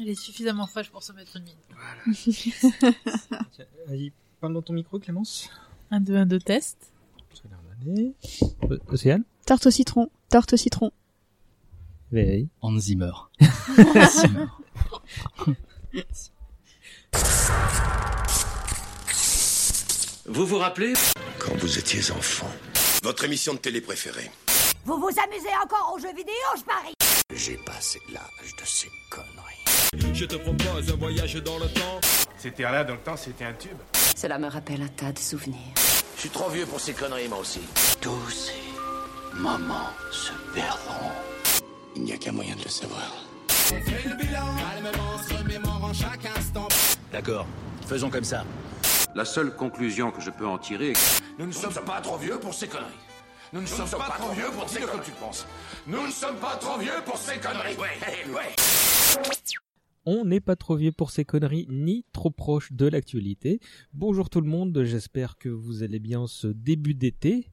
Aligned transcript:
Elle 0.00 0.10
est 0.10 0.14
suffisamment 0.14 0.66
fraîche 0.66 0.90
pour 0.90 1.02
se 1.02 1.12
mettre 1.12 1.36
une 1.36 1.44
mine. 1.44 2.14
Tiens, 3.52 3.66
Vas-y, 3.88 4.12
parle 4.40 4.54
dans 4.54 4.62
ton 4.62 4.72
micro, 4.72 5.00
Clémence. 5.00 5.50
Un, 5.90 6.00
deux, 6.00 6.14
un, 6.16 6.26
deux, 6.26 6.38
test. 6.38 6.92
Ça 7.34 7.42
a 7.44 7.48
l'air 7.48 7.94
d'aller. 7.94 8.14
Euh, 8.70 8.78
Océane 8.88 9.24
Tarte 9.44 9.66
au 9.66 9.70
citron, 9.70 10.08
tarte 10.28 10.52
au 10.52 10.56
citron. 10.56 10.92
Veille. 12.12 12.48
Hans 12.60 12.78
Zimmer. 12.78 13.10
Hans 13.40 14.10
Zimmer. 14.10 14.46
Vous 20.26 20.46
vous 20.46 20.58
rappelez? 20.58 20.92
Quand 21.38 21.56
vous 21.56 21.78
étiez 21.78 22.12
enfant, 22.12 22.50
votre 23.02 23.24
émission 23.24 23.54
de 23.54 23.58
télé 23.58 23.80
préférée. 23.80 24.30
Vous 24.84 24.98
vous 24.98 25.08
amusez 25.08 25.48
encore 25.64 25.92
aux 25.94 25.98
jeux 25.98 26.14
vidéo, 26.14 26.34
je 26.56 26.62
parie? 26.62 26.97
J'ai 27.34 27.58
passé 27.58 28.00
l'âge 28.12 28.56
de 28.58 28.64
ces 28.64 28.90
conneries. 29.10 30.14
Je 30.14 30.24
te 30.24 30.36
propose 30.36 30.90
un 30.90 30.96
voyage 30.96 31.34
dans 31.34 31.58
le 31.58 31.68
temps. 31.68 32.00
C'était 32.38 32.62
là 32.62 32.84
dans 32.84 32.94
le 32.94 33.00
temps, 33.00 33.16
c'était 33.16 33.44
un 33.44 33.52
tube. 33.52 33.76
Cela 34.16 34.38
me 34.38 34.48
rappelle 34.48 34.80
un 34.82 34.88
tas 34.88 35.12
de 35.12 35.18
souvenirs. 35.18 35.74
Je 36.16 36.20
suis 36.20 36.30
trop 36.30 36.48
vieux 36.48 36.64
pour 36.64 36.80
ces 36.80 36.94
conneries, 36.94 37.28
moi 37.28 37.38
aussi. 37.38 37.60
Tous 38.00 38.30
ces 38.30 39.38
moments 39.38 39.90
se 40.10 40.32
perdront. 40.54 41.12
Il 41.96 42.04
n'y 42.04 42.12
a 42.12 42.16
qu'un 42.16 42.32
moyen 42.32 42.56
de 42.56 42.64
le 42.64 42.70
savoir. 42.70 43.12
D'accord, 47.12 47.46
faisons 47.86 48.10
comme 48.10 48.24
ça. 48.24 48.44
La 49.14 49.24
seule 49.26 49.54
conclusion 49.54 50.10
que 50.10 50.22
je 50.22 50.30
peux 50.30 50.46
en 50.46 50.58
tirer 50.58 50.90
est 50.90 50.92
que 50.94 51.22
Nous 51.38 51.46
ne 51.46 51.52
sommes 51.52 51.74
pas 51.74 52.00
trop 52.00 52.16
vieux 52.16 52.40
pour 52.40 52.54
ces 52.54 52.68
conneries. 52.68 53.07
Nous 53.52 53.62
ne 53.62 53.66
sommes 53.66 53.88
pas 53.88 54.10
trop 54.18 54.32
vieux 54.34 54.50
pour 54.52 54.68
ces 54.68 54.80
conneries. 54.80 55.06
tu 55.06 55.10
penses. 55.12 55.46
Nous 55.86 56.06
ne 56.06 56.12
sommes 56.12 56.36
pas 56.36 56.56
trop 56.56 56.78
vieux 56.78 57.00
pour 57.06 57.16
ces 57.16 57.38
conneries. 57.40 57.76
Ouais, 57.76 58.34
ouais. 58.34 58.54
On 60.04 60.26
n'est 60.26 60.40
pas 60.40 60.54
trop 60.54 60.76
vieux 60.76 60.92
pour 60.92 61.10
ces 61.10 61.24
conneries, 61.24 61.66
ni 61.70 62.04
trop 62.12 62.30
proche 62.30 62.72
de 62.72 62.86
l'actualité. 62.86 63.60
Bonjour 63.94 64.28
tout 64.28 64.42
le 64.42 64.48
monde, 64.48 64.82
j'espère 64.84 65.38
que 65.38 65.48
vous 65.48 65.82
allez 65.82 65.98
bien 65.98 66.26
ce 66.26 66.48
début 66.48 66.94
d'été. 66.94 67.50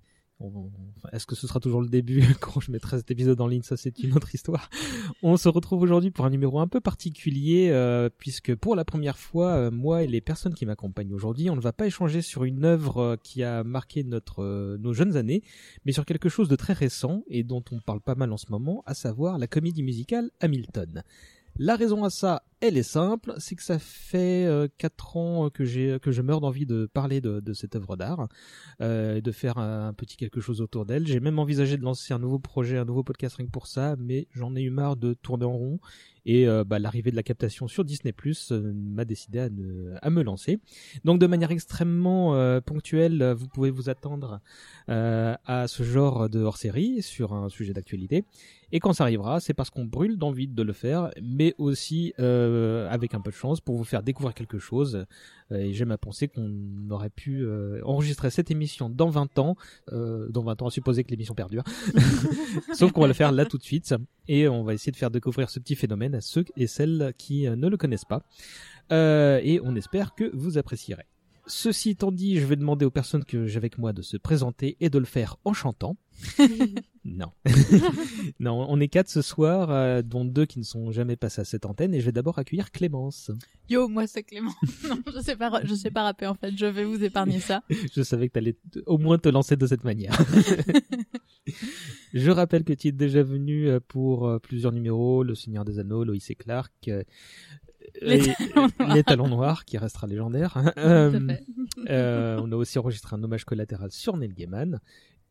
Est-ce 1.14 1.26
que 1.26 1.36
ce 1.36 1.48
sera 1.48 1.60
toujours 1.60 1.82
le 1.82 1.88
début 1.88 2.22
quand 2.42 2.60
je 2.60 2.72
mettrai 2.72 2.98
cet 2.98 3.10
épisode 3.12 3.40
en 3.40 3.48
ligne? 3.48 3.62
Ça, 3.62 3.78
c'est 3.78 4.00
une 4.00 4.14
autre 4.14 4.34
histoire. 4.36 4.70
On 5.24 5.38
se 5.38 5.48
retrouve 5.48 5.82
aujourd'hui 5.82 6.12
pour 6.12 6.26
un 6.26 6.30
numéro 6.30 6.60
un 6.60 6.68
peu 6.68 6.82
particulier, 6.82 7.70
euh, 7.72 8.10
puisque 8.18 8.54
pour 8.56 8.76
la 8.76 8.86
première 8.86 9.18
fois, 9.18 9.52
euh, 9.54 9.72
moi 9.72 10.04
et 10.04 10.08
les 10.08 10.22
personnes 10.22 10.54
qui 10.54 10.66
m'accompagnent 10.66 11.14
aujourd'hui, 11.14 11.50
on 11.50 11.56
ne 11.56 11.62
va 11.62 11.74
pas 11.74 11.88
échanger 11.88 12.22
sur 12.22 12.44
une 12.44 12.66
œuvre 12.66 12.98
euh, 12.98 13.16
qui 13.22 13.44
a 13.44 13.64
marqué 13.64 14.04
notre, 14.04 14.78
nos 14.78 14.94
jeunes 14.94 15.16
années, 15.16 15.42
mais 15.86 15.92
sur 15.92 16.06
quelque 16.06 16.30
chose 16.30 16.50
de 16.50 16.56
très 16.56 16.74
récent 16.74 17.24
et 17.28 17.44
dont 17.44 17.64
on 17.72 17.80
parle 17.80 18.02
pas 18.02 18.16
mal 18.16 18.32
en 18.32 18.38
ce 18.38 18.48
moment, 18.50 18.84
à 18.86 18.94
savoir 18.94 19.38
la 19.38 19.48
comédie 19.48 19.84
musicale 19.84 20.32
Hamilton. 20.42 21.04
La 21.58 21.78
raison 21.78 22.04
à 22.04 22.10
ça, 22.10 22.44
elle 22.60 22.78
est 22.78 22.84
simple, 22.84 23.34
c'est 23.38 23.56
que 23.56 23.64
ça 23.64 23.80
fait 23.80 24.46
euh, 24.46 24.68
quatre 24.78 25.16
ans 25.16 25.50
que 25.50 25.64
j'ai 25.64 26.00
que 26.02 26.12
je 26.12 26.22
meurs 26.22 26.42
d'envie 26.42 26.66
de 26.66 26.86
parler 26.86 27.22
de, 27.22 27.54
cette 27.54 27.78
œuvre 27.78 27.96
d'art, 27.96 28.28
euh, 28.82 29.16
et 29.16 29.22
de 29.22 29.32
faire 29.32 29.58
un, 29.58 29.94
petit 29.94 30.18
quelque 30.18 30.42
chose 30.42 30.60
autour 30.60 30.86
d'elle. 30.86 31.08
J'ai 31.08 31.22
même 31.22 31.40
envisagé 31.40 31.78
de 31.78 31.84
lancer 31.84 32.14
un 32.14 32.20
nouveau 32.20 32.40
projet, 32.40 32.78
un 32.78 32.84
nouveau 32.84 33.04
podcast 33.04 33.38
que 33.38 33.44
pour 33.44 33.68
ça, 33.68 33.96
mais 33.98 34.28
j'en 34.32 34.54
ai 34.56 34.64
eu 34.64 34.70
marre 34.70 34.98
de 34.98 35.14
tourner 35.14 35.46
en 35.46 35.54
rond. 35.54 35.80
Et 36.26 36.48
euh, 36.48 36.64
bah, 36.64 36.80
l'arrivée 36.80 37.12
de 37.12 37.16
la 37.16 37.24
captation 37.24 37.68
sur 37.68 37.86
Disney 37.86 38.12
Plus 38.12 38.52
m'a 38.52 39.06
décidé 39.06 39.40
à, 39.40 40.10
me 40.10 40.24
lancer. 40.24 40.60
Donc 41.04 41.20
de 41.20 41.28
manière 41.28 41.52
extrêmement 41.52 42.36
euh, 42.36 42.62
ponctuelle, 42.62 43.22
euh, 43.22 43.36
vous 43.36 43.48
pouvez 43.48 43.70
vous 43.70 43.90
attendre 43.90 44.42
euh, 44.90 45.36
à 45.46 45.68
ce 45.68 45.84
genre 45.84 46.30
de 46.30 46.40
hors-série 46.40 47.02
sur 47.04 47.34
un 47.34 47.50
sujet 47.50 47.74
d'actualité. 47.74 48.26
Et 48.76 48.82
quand 48.82 48.92
ça 48.92 49.06
arrivera, 49.06 49.40
c'est 49.40 49.54
parce 49.54 49.70
qu'on 49.70 49.86
brûle 49.86 50.18
d'envie 50.18 50.50
de 50.50 50.62
le 50.62 50.74
faire, 50.74 51.10
mais 51.24 51.56
aussi 51.58 52.14
euh, 52.20 52.90
avec 52.90 53.14
un 53.14 53.22
peu 53.22 53.32
de 53.32 53.36
chance 53.36 53.62
pour 53.62 53.78
vous 53.78 53.86
faire 53.86 54.04
découvrir 54.04 54.34
quelque 54.34 54.60
chose. 54.60 55.06
Euh, 55.54 55.56
et 55.56 55.72
j'aime 55.72 55.92
à 55.92 55.98
penser 55.98 56.28
qu'on 56.28 56.52
aurait 56.90 57.10
pu 57.10 57.46
euh, 57.46 57.80
enregistrer 57.86 58.30
cette 58.32 58.52
émission 58.52 58.90
dans 58.90 59.08
20 59.08 59.40
ans, 59.40 59.56
euh, 59.94 60.28
dans 60.28 60.44
20 60.44 60.62
ans 60.62 60.68
à 60.68 60.72
supposer 60.72 61.06
que 61.06 61.12
l'émission 61.12 61.34
perdure. 61.34 61.64
Sauf 62.74 62.92
qu'on 62.92 63.00
va 63.00 63.08
le 63.08 63.14
faire 63.14 63.32
là 63.32 63.46
tout 63.46 63.58
de 63.58 63.64
suite, 63.64 63.96
et 64.28 64.50
on 64.50 64.66
va 64.66 64.74
essayer 64.74 64.92
de 64.92 64.98
faire 64.98 65.10
découvrir 65.10 65.50
ce 65.50 65.62
petit 65.62 65.76
phénomène 65.76 66.14
à 66.14 66.20
ceux 66.20 66.44
et 66.58 66.68
celles 66.68 67.14
qui 67.18 67.48
euh, 67.48 67.56
ne 67.56 67.70
le 67.70 67.78
connaissent 67.78 68.04
pas. 68.04 68.24
Euh, 68.92 69.40
et 69.42 69.62
on 69.64 69.74
espère 69.78 70.16
que 70.16 70.30
vous 70.36 70.58
apprécierez. 70.58 71.06
Ceci 71.48 71.92
étant 71.92 72.12
dit, 72.12 72.40
je 72.40 72.46
vais 72.46 72.58
demander 72.58 72.86
aux 72.86 72.92
personnes 72.92 73.24
que 73.24 73.46
j'ai 73.46 73.56
avec 73.56 73.78
moi 73.78 73.94
de 73.94 74.02
se 74.02 74.18
présenter 74.18 74.76
et 74.82 74.90
de 74.90 75.00
le 75.00 75.06
faire 75.06 75.38
en 75.46 75.54
chantant. 75.54 75.96
Non. 77.04 77.32
non, 78.40 78.66
on 78.70 78.80
est 78.80 78.88
quatre 78.88 79.10
ce 79.10 79.22
soir, 79.22 79.70
euh, 79.70 80.02
dont 80.02 80.26
deux 80.26 80.46
qui 80.46 80.60
ne 80.60 80.64
sont 80.64 80.92
jamais 80.92 81.16
passés 81.16 81.42
à 81.42 81.46
cette 81.46 81.66
antenne, 81.66 81.94
et 81.94 82.00
je 82.00 82.06
vais 82.06 82.12
d'abord 82.12 82.40
accueillir 82.40 82.72
Clémence. 82.72 83.32
Yo, 83.70 83.88
moi 83.88 84.08
c'est 84.08 84.24
Clément. 84.24 84.54
non, 84.90 84.98
je 85.14 85.20
sais 85.22 85.36
pas, 85.36 85.62
je 85.64 85.74
sais 85.76 85.92
pas 85.92 86.04
rapper 86.04 86.28
en 86.28 86.36
fait. 86.36 86.56
Je 86.58 86.66
vais 86.66 86.86
vous 86.86 87.04
épargner 87.04 87.40
ça. 87.40 87.64
Je 87.94 88.02
savais 88.02 88.28
que 88.28 88.34
tu 88.34 88.40
allais 88.40 88.56
au 88.86 88.98
moins 88.98 89.18
te 89.18 89.30
lancer 89.30 89.56
de 89.56 89.68
cette 89.68 89.84
manière. 89.84 90.18
je 92.14 92.32
rappelle 92.32 92.64
que 92.64 92.74
tu 92.74 92.88
es 92.88 92.92
déjà 92.92 93.24
venu 93.24 93.68
euh, 93.70 93.80
pour 93.86 94.28
euh, 94.28 94.40
plusieurs 94.40 94.72
numéros, 94.72 95.24
Le 95.24 95.36
Seigneur 95.36 95.66
des 95.66 95.80
Anneaux, 95.80 96.04
Loïs 96.04 96.30
et 96.30 96.36
Clark, 96.36 96.72
euh, 96.88 97.04
Les 98.02 98.30
et- 98.30 98.34
Talons 98.34 98.70
Noirs. 98.80 98.96
Les 98.96 99.04
Talons 99.04 99.28
Noirs, 99.28 99.66
qui 99.66 99.78
restera 99.78 100.08
légendaire. 100.08 100.74
Euh, 100.78 101.20
euh, 101.90 102.40
on 102.42 102.52
a 102.52 102.56
aussi 102.56 102.80
enregistré 102.80 103.16
un 103.16 103.24
hommage 103.24 103.46
collatéral 103.46 103.92
sur 103.92 104.18
Neil 104.18 104.34
Gaiman. 104.34 104.80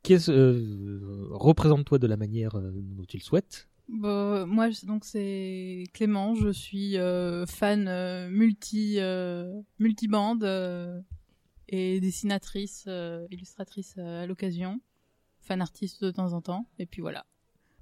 Qu'est-ce, 0.04 0.30
euh, 0.30 1.28
représente-toi 1.30 1.98
de 1.98 2.06
la 2.06 2.18
manière 2.18 2.56
euh, 2.56 2.70
dont 2.74 3.04
tu 3.06 3.16
le 3.16 3.22
souhaites. 3.22 3.68
Bon, 3.88 4.46
moi 4.46 4.68
donc 4.86 5.04
c'est 5.04 5.84
Clément. 5.94 6.34
Je 6.34 6.50
suis 6.50 6.98
euh, 6.98 7.46
fan 7.46 7.88
euh, 7.88 8.28
multi 8.28 8.96
euh, 8.98 9.60
multibande 9.78 10.44
euh, 10.44 11.00
et 11.68 12.00
dessinatrice, 12.00 12.84
euh, 12.86 13.26
illustratrice 13.30 13.94
euh, 13.96 14.24
à 14.24 14.26
l'occasion, 14.26 14.80
fan 15.40 15.62
artiste 15.62 16.04
de 16.04 16.10
temps 16.10 16.34
en 16.34 16.42
temps. 16.42 16.68
Et 16.78 16.84
puis 16.84 17.00
voilà. 17.00 17.24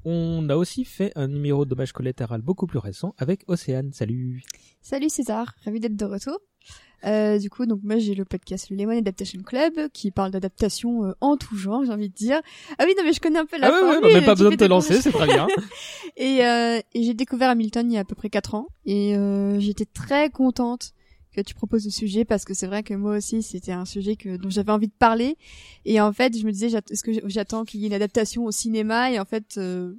On 0.04 0.48
a 0.48 0.56
aussi 0.56 0.84
fait 0.84 1.12
un 1.16 1.26
numéro 1.26 1.64
d'hommage 1.64 1.92
collatéral 1.92 2.40
beaucoup 2.40 2.68
plus 2.68 2.78
récent 2.78 3.14
avec 3.18 3.42
Océane. 3.48 3.92
Salut. 3.92 4.42
Salut 4.80 5.08
César, 5.08 5.54
ravi 5.64 5.80
d'être 5.80 5.96
de 5.96 6.04
retour. 6.04 6.38
Euh, 7.04 7.36
du 7.38 7.50
coup, 7.50 7.66
donc 7.66 7.80
moi 7.82 7.98
j'ai 7.98 8.14
le 8.14 8.24
podcast 8.24 8.70
le 8.70 8.76
Lemon 8.76 8.96
Adaptation 8.96 9.42
Club 9.42 9.88
qui 9.92 10.12
parle 10.12 10.30
d'adaptation 10.30 11.04
euh, 11.04 11.12
en 11.20 11.36
tout 11.36 11.56
genre, 11.56 11.84
j'ai 11.84 11.90
envie 11.90 12.08
de 12.08 12.14
dire. 12.14 12.40
Ah 12.78 12.84
oui, 12.86 12.94
non 12.96 13.02
mais 13.04 13.12
je 13.12 13.20
connais 13.20 13.40
un 13.40 13.46
peu 13.46 13.58
la 13.58 13.66
ah 13.68 13.72
ouais, 13.72 13.78
formule, 13.80 14.00
bah, 14.02 14.08
même 14.14 14.24
pas 14.24 14.34
besoin 14.36 14.50
de 14.50 14.56
te 14.56 14.64
lancer, 14.64 15.02
c'est 15.02 15.10
très 15.10 15.26
bien. 15.26 15.48
Et, 16.16 16.44
euh, 16.44 16.78
et 16.94 17.02
j'ai 17.02 17.14
découvert 17.14 17.50
Hamilton 17.50 17.90
il 17.90 17.94
y 17.94 17.96
a 17.96 18.00
à 18.00 18.04
peu 18.04 18.14
près 18.14 18.28
4 18.28 18.54
ans 18.54 18.68
et 18.84 19.16
euh, 19.16 19.58
j'étais 19.58 19.86
très 19.86 20.28
contente 20.30 20.92
que 21.34 21.40
tu 21.40 21.54
proposes 21.54 21.84
ce 21.84 21.90
sujet 21.90 22.24
parce 22.26 22.44
que 22.44 22.52
c'est 22.52 22.66
vrai 22.66 22.82
que 22.82 22.92
moi 22.92 23.16
aussi 23.16 23.42
c'était 23.42 23.72
un 23.72 23.86
sujet 23.86 24.14
que 24.16 24.36
dont 24.36 24.50
j'avais 24.50 24.70
envie 24.72 24.88
de 24.88 24.92
parler 24.98 25.36
et 25.86 26.00
en 26.02 26.12
fait 26.12 26.38
je 26.38 26.44
me 26.44 26.52
disais 26.52 26.66
est-ce 26.90 27.02
que 27.02 27.12
j'attends 27.28 27.64
qu'il 27.64 27.80
y 27.80 27.84
ait 27.84 27.86
une 27.86 27.94
adaptation 27.94 28.44
au 28.44 28.50
cinéma? 28.52 29.10
Et 29.10 29.18
en 29.18 29.24
fait 29.24 29.54
euh, 29.56 29.94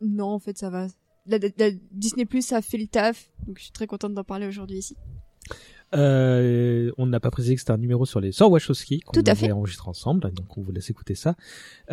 non 0.00 0.28
en 0.28 0.38
fait 0.38 0.56
ça 0.56 0.70
va 0.70 0.86
la, 1.26 1.38
la- 1.58 1.70
Disney 1.90 2.24
Plus 2.24 2.42
ça 2.46 2.62
fait 2.62 2.78
le 2.78 2.86
taf 2.86 3.30
donc 3.46 3.58
je 3.58 3.64
suis 3.64 3.72
très 3.72 3.88
contente 3.88 4.14
d'en 4.14 4.24
parler 4.24 4.46
aujourd'hui 4.46 4.78
ici. 4.78 4.96
Euh, 5.94 6.90
on 6.98 7.06
n'a 7.06 7.18
pas 7.20 7.30
précisé 7.30 7.54
que 7.54 7.60
c'était 7.60 7.70
un 7.72 7.78
numéro 7.78 8.04
sur 8.04 8.20
les 8.20 8.32
sœurs 8.32 8.50
Wachowski 8.50 9.00
qu'on 9.00 9.12
Tout 9.12 9.24
à 9.26 9.30
avait 9.30 9.46
fait. 9.46 9.52
enregistré 9.52 9.88
ensemble, 9.88 10.20
donc 10.32 10.58
on 10.58 10.62
vous 10.62 10.70
laisse 10.70 10.90
écouter 10.90 11.14
ça. 11.14 11.34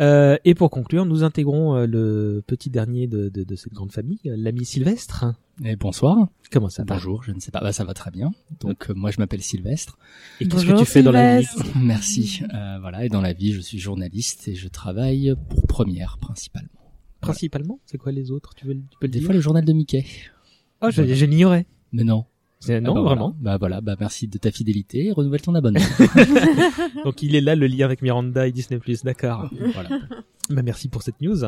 Euh, 0.00 0.36
et 0.44 0.54
pour 0.54 0.70
conclure, 0.70 1.06
nous 1.06 1.24
intégrons 1.24 1.74
euh, 1.76 1.86
le 1.86 2.42
petit 2.46 2.68
dernier 2.68 3.06
de, 3.06 3.28
de, 3.30 3.42
de 3.44 3.56
cette 3.56 3.72
grande 3.72 3.92
famille, 3.92 4.20
euh, 4.26 4.34
l'ami 4.36 4.64
Sylvestre. 4.66 5.24
Et 5.64 5.76
bonsoir. 5.76 6.28
Comment 6.52 6.68
ça 6.68 6.84
va? 6.84 6.94
Bonjour, 6.96 7.22
je 7.22 7.32
ne 7.32 7.40
sais 7.40 7.50
pas. 7.50 7.60
Bah, 7.60 7.72
ça 7.72 7.84
va 7.84 7.94
très 7.94 8.10
bien. 8.10 8.32
Donc, 8.60 8.90
euh, 8.90 8.94
moi, 8.94 9.10
je 9.10 9.18
m'appelle 9.18 9.40
Sylvestre. 9.40 9.96
Et 10.40 10.46
qu'est-ce 10.48 10.66
que 10.66 10.78
tu 10.78 10.84
fais 10.84 11.02
dans 11.02 11.12
la 11.12 11.40
vie? 11.40 11.46
Merci. 11.76 12.42
Euh, 12.52 12.76
voilà. 12.80 13.06
Et 13.06 13.08
dans 13.08 13.22
la 13.22 13.32
vie, 13.32 13.52
je 13.54 13.60
suis 13.60 13.78
journaliste 13.78 14.48
et 14.48 14.54
je 14.54 14.68
travaille 14.68 15.34
pour 15.48 15.66
Première, 15.66 16.18
principalement. 16.20 16.68
Principalement, 17.22 17.80
c'est 17.86 17.96
quoi 17.98 18.12
les 18.12 18.30
autres? 18.30 18.54
Tu 18.54 18.66
veux, 18.66 18.74
tu 18.74 18.80
peux 19.00 19.06
le 19.06 19.08
Des 19.08 19.18
dire? 19.20 19.26
fois, 19.26 19.34
le 19.34 19.40
journal 19.40 19.64
de 19.64 19.72
Mickey. 19.72 20.04
Oh, 20.82 20.90
je, 20.90 21.00
Voilà. 21.00 21.14
je 21.14 21.24
l'ignorais. 21.24 21.66
Mais 21.92 22.04
non. 22.04 22.26
Ah 22.68 22.80
Non, 22.80 22.94
bah 22.94 23.00
voilà. 23.00 23.14
vraiment. 23.14 23.36
Bah 23.40 23.56
voilà. 23.58 23.80
Bah 23.80 23.96
merci 24.00 24.28
de 24.28 24.38
ta 24.38 24.50
fidélité 24.50 25.06
et 25.06 25.12
renouvelle 25.12 25.42
ton 25.42 25.54
abonnement. 25.54 25.80
Donc 27.04 27.22
il 27.22 27.34
est 27.36 27.40
là 27.40 27.54
le 27.54 27.66
lien 27.66 27.84
avec 27.84 28.02
Miranda 28.02 28.46
et 28.48 28.52
Disney+. 28.52 28.80
D'accord. 29.04 29.50
voilà. 29.74 29.88
Bah, 30.48 30.62
merci 30.62 30.88
pour 30.88 31.02
cette 31.02 31.20
news. 31.20 31.42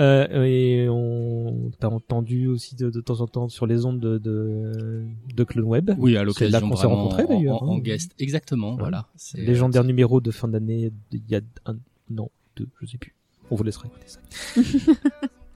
Euh, 0.00 0.42
et 0.44 0.88
on 0.88 1.70
t'a 1.78 1.90
entendu 1.90 2.46
aussi 2.48 2.74
de, 2.76 2.88
de 2.88 3.00
temps 3.02 3.20
en 3.20 3.26
temps 3.26 3.50
sur 3.50 3.66
les 3.66 3.84
ondes 3.84 4.00
de, 4.00 4.16
de, 4.16 5.04
de 5.36 5.44
Clone 5.44 5.66
Web. 5.66 5.90
Oui, 5.98 6.16
à 6.16 6.20
C'est 6.20 6.24
l'occasion 6.24 6.50
là 6.50 6.60
qu'on 6.66 6.76
s'est 6.76 6.86
rencontrés 6.86 7.24
en- 7.24 7.28
d'ailleurs. 7.28 7.62
En, 7.62 7.68
en 7.68 7.76
hein. 7.76 7.80
guest. 7.80 8.12
Exactement. 8.18 8.76
Voilà. 8.76 9.06
C'est- 9.16 9.36
Légendaire 9.42 9.84
numéro 9.84 10.22
de 10.22 10.30
fin 10.30 10.48
d'année 10.48 10.90
il 11.12 11.20
y 11.28 11.34
a 11.36 11.42
un 11.66 11.76
non 12.08 12.30
deux 12.56 12.68
je 12.80 12.86
sais 12.86 12.96
plus. 12.96 13.14
On 13.50 13.54
vous 13.56 13.64
laissera 13.64 13.86
écouter 13.86 14.06
ça. 14.06 14.20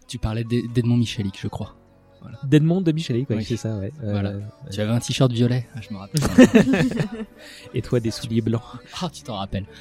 Tu 0.07 0.19
parlais 0.19 0.45
d'Ed- 0.45 0.71
d'Edmond 0.75 0.99
Michalik, 0.99 1.41
je 1.41 1.49
crois. 1.49 1.75
Voilà. 2.29 2.39
D'Edmond 2.43 2.81
de 2.81 2.91
Michalik, 2.91 3.31
ouais, 3.31 3.37
Oui. 3.37 3.45
c'est 3.49 3.57
ça, 3.57 3.77
ouais. 3.77 3.93
Euh, 4.03 4.11
Voilà. 4.11 4.31
euh, 4.31 4.41
Tu 4.73 4.81
avais 4.81 4.91
un 4.91 4.99
t-shirt 4.99 5.31
violet, 5.31 5.69
ah, 5.77 5.81
je 5.81 5.95
me 5.95 5.99
rappelle. 5.99 6.23
et 7.75 7.83
toi, 7.83 8.01
des 8.01 8.11
souliers 8.11 8.41
blancs. 8.41 8.63
Ah, 9.01 9.09
tu 9.13 9.23
t'en 9.23 9.37
rappelles. 9.37 9.67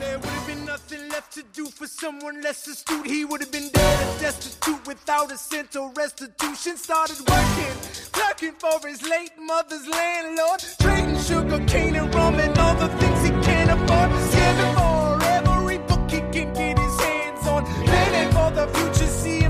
There 0.00 0.18
would 0.18 0.28
have 0.28 0.46
been 0.46 0.64
nothing 0.66 1.08
left 1.10 1.32
to 1.34 1.42
do 1.54 1.66
for 1.66 1.86
someone 1.86 2.40
less 2.42 2.66
astute. 2.68 3.06
He 3.06 3.24
would 3.24 3.40
have 3.40 3.50
been 3.52 3.70
dead 3.72 4.00
and 4.02 4.20
destitute 4.20 4.84
without 4.86 5.30
a 5.32 5.36
cent 5.38 5.76
or 5.76 5.92
restitution. 5.96 6.76
Started 6.76 7.18
working, 7.28 7.74
clerking 8.12 8.54
for 8.58 8.86
his 8.86 9.02
late 9.02 9.32
mother's 9.38 9.86
landlord. 9.88 10.60
Trading 10.80 11.18
sugar 11.22 11.64
cane 11.66 11.96
and 11.96 12.12
rum 12.14 12.34
and 12.34 12.56
all 12.58 12.74
the 12.74 12.88
things 12.98 13.22
he 13.22 13.30
can't 13.46 13.70
afford. 13.70 14.10
Scamming 14.30 14.74
for 14.74 15.22
every 15.36 15.78
book 15.78 16.10
he 16.10 16.20
can 16.32 16.52
get 16.52 16.78
his 16.78 17.00
hands 17.00 17.46
on. 17.46 17.64
Planning 17.64 18.30
for 18.32 18.50
the 18.50 18.66
future, 18.76 19.06
see 19.10 19.43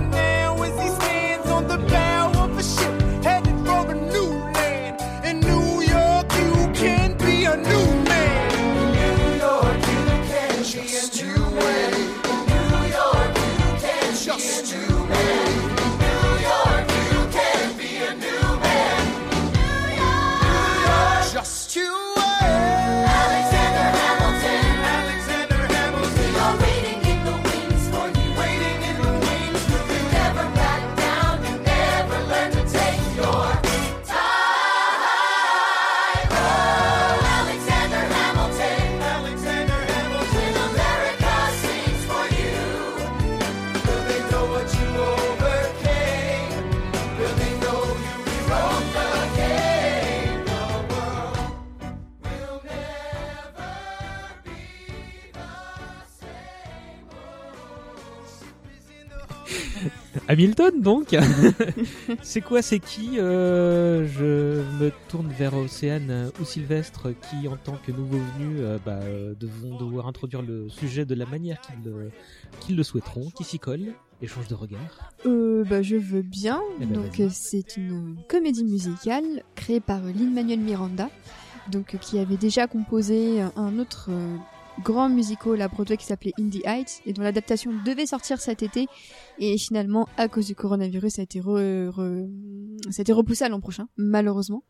Hamilton, 60.35 60.81
donc 60.81 61.17
C'est 62.23 62.41
quoi, 62.41 62.61
c'est 62.61 62.81
qui 62.81 63.21
euh, 63.21 64.05
Je 64.05 64.63
me 64.83 64.91
tourne 65.09 65.29
vers 65.29 65.57
Océane 65.57 66.11
euh, 66.11 66.31
ou 66.41 66.45
Sylvestre 66.45 67.11
qui, 67.11 67.47
en 67.47 67.57
tant 67.57 67.77
que 67.77 67.93
nouveau 67.93 68.17
venu, 68.17 68.57
euh, 68.59 68.79
bah, 68.85 68.99
euh, 69.03 69.35
devront 69.39 69.79
devoir 69.79 70.09
introduire 70.09 70.43
le 70.43 70.69
sujet 70.69 71.05
de 71.05 71.15
la 71.15 71.25
manière 71.25 71.61
qu'ils 71.61 71.85
le, 71.85 72.11
qu'ils 72.59 72.75
le 72.75 72.83
souhaiteront, 72.83 73.31
qui 73.31 73.45
s'y 73.45 73.61
collent, 73.61 73.93
échange 74.23 74.49
de 74.49 74.57
regards. 74.57 75.13
Euh, 75.25 75.63
bah, 75.71 75.83
je 75.83 75.95
veux 75.95 76.23
bien. 76.23 76.61
Eh 76.81 76.87
ben, 76.87 77.03
donc, 77.03 77.17
vas-y. 77.17 77.31
c'est 77.31 77.77
une 77.77 78.17
comédie 78.29 78.65
musicale 78.65 79.45
créée 79.55 79.79
par 79.79 80.03
Lin-Manuel 80.03 80.59
Miranda, 80.59 81.11
donc 81.71 81.97
qui 82.01 82.19
avait 82.19 82.39
déjà 82.39 82.67
composé 82.67 83.41
un 83.41 83.79
autre 83.79 84.11
grand 84.83 85.09
musical 85.09 85.61
à 85.61 85.69
Broadway 85.69 85.97
qui 85.97 86.07
s'appelait 86.07 86.33
Indie 86.39 86.63
Heights 86.65 87.01
et 87.07 87.13
dont 87.13 87.23
l'adaptation 87.23 87.73
devait 87.85 88.07
sortir 88.07 88.41
cet 88.41 88.63
été. 88.63 88.87
Et 89.39 89.57
finalement 89.59 90.09
à 90.17 90.29
cause 90.29 90.47
du 90.47 90.55
coronavirus 90.55 91.15
ça 91.15 91.23
a 91.23 91.25
été 91.25 91.41
re- 91.41 91.89
re- 91.91 92.91
ça 92.91 93.01
a 93.01 93.03
été 93.03 93.13
repoussé 93.13 93.45
à 93.45 93.49
l'an 93.49 93.61
prochain 93.61 93.89
malheureusement. 93.97 94.65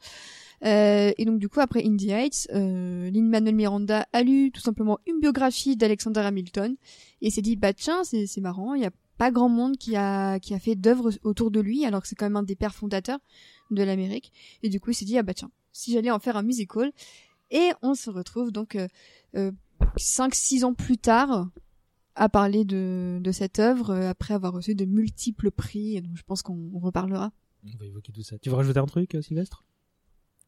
Euh, 0.64 1.12
et 1.18 1.24
donc 1.24 1.38
du 1.38 1.48
coup 1.48 1.60
après 1.60 1.84
Indie 1.84 2.10
Heights, 2.10 2.48
euh, 2.54 3.10
Lin-Manuel 3.10 3.54
Miranda 3.54 4.06
a 4.12 4.22
lu 4.22 4.50
tout 4.50 4.60
simplement 4.60 4.98
une 5.06 5.20
biographie 5.20 5.76
d'Alexander 5.76 6.20
Hamilton 6.20 6.76
et 7.20 7.30
s'est 7.30 7.42
dit 7.42 7.56
bah 7.56 7.72
tiens 7.72 8.02
c'est 8.04 8.40
marrant 8.40 8.74
il 8.74 8.82
y 8.82 8.86
a 8.86 8.90
pas 9.18 9.30
grand 9.30 9.48
monde 9.48 9.76
qui 9.76 9.96
a 9.96 10.38
qui 10.40 10.54
a 10.54 10.58
fait 10.58 10.74
d'œuvres 10.74 11.10
autour 11.22 11.50
de 11.50 11.60
lui 11.60 11.84
alors 11.84 12.02
que 12.02 12.08
c'est 12.08 12.14
quand 12.14 12.26
même 12.26 12.36
un 12.36 12.42
des 12.42 12.56
pères 12.56 12.74
fondateurs 12.74 13.18
de 13.70 13.82
l'Amérique. 13.82 14.32
Et 14.62 14.68
du 14.68 14.80
coup 14.80 14.90
il 14.90 14.94
s'est 14.94 15.04
dit 15.04 15.18
ah 15.18 15.22
bah 15.22 15.34
tiens 15.34 15.50
si 15.72 15.92
j'allais 15.92 16.10
en 16.10 16.18
faire 16.18 16.36
un 16.36 16.42
musical. 16.42 16.92
Et 17.50 17.70
on 17.82 17.94
se 17.94 18.10
retrouve 18.10 18.50
donc 18.50 18.74
euh, 18.74 18.88
euh, 19.36 19.52
5-6 19.96 20.64
ans 20.64 20.74
plus 20.74 20.98
tard 20.98 21.48
à 22.14 22.28
parler 22.28 22.64
de, 22.64 23.18
de 23.22 23.32
cette 23.32 23.58
œuvre 23.58 23.90
euh, 23.90 24.08
après 24.10 24.34
avoir 24.34 24.52
reçu 24.52 24.74
de 24.74 24.84
multiples 24.84 25.50
prix 25.50 25.96
et 25.96 26.00
donc 26.00 26.16
je 26.16 26.22
pense 26.22 26.42
qu'on 26.42 26.70
on 26.74 26.78
reparlera 26.78 27.32
On 27.64 27.76
va 27.78 27.86
évoquer 27.86 28.12
tout 28.12 28.22
ça. 28.22 28.38
Tu 28.38 28.50
veux 28.50 28.56
rajouter 28.56 28.78
un 28.78 28.86
truc, 28.86 29.14
euh, 29.14 29.22
Sylvestre? 29.22 29.64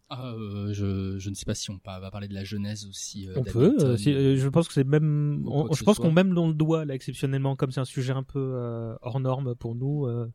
Ah, 0.08 0.28
euh, 0.34 0.73
je, 0.73 1.19
je 1.19 1.31
ne 1.31 1.34
sais 1.34 1.44
pas 1.44 1.56
si 1.56 1.69
on 1.70 1.81
va 1.84 2.11
parler 2.12 2.28
de 2.28 2.34
la 2.34 2.44
genèse 2.44 2.87
aussi. 2.87 3.28
euh, 3.28 3.34
On 3.38 3.43
peut. 3.43 3.75
euh, 3.81 3.96
si- 3.96 4.37
je 4.37 4.49
pense 4.49 4.69
que 4.69 4.75
c'est 4.75 4.84
même. 4.84 5.43
on- 5.49 5.73
je 5.73 5.81
ce 5.81 5.84
pense 5.84 5.99
qu'on 5.99 6.12
même 6.12 6.32
dans 6.32 6.46
le 6.46 6.55
doigt 6.55 6.84
là 6.84 6.94
exceptionnellement, 6.94 7.56
comme 7.56 7.73
c'est 7.73 7.81
un 7.81 7.84
sujet 7.84 8.12
un 8.12 8.23
peu 8.23 8.38
euh, 8.55 8.94
hors 9.02 9.19
norme 9.19 9.56
pour 9.56 9.75
nous. 9.75 10.06
euh, 10.06 10.31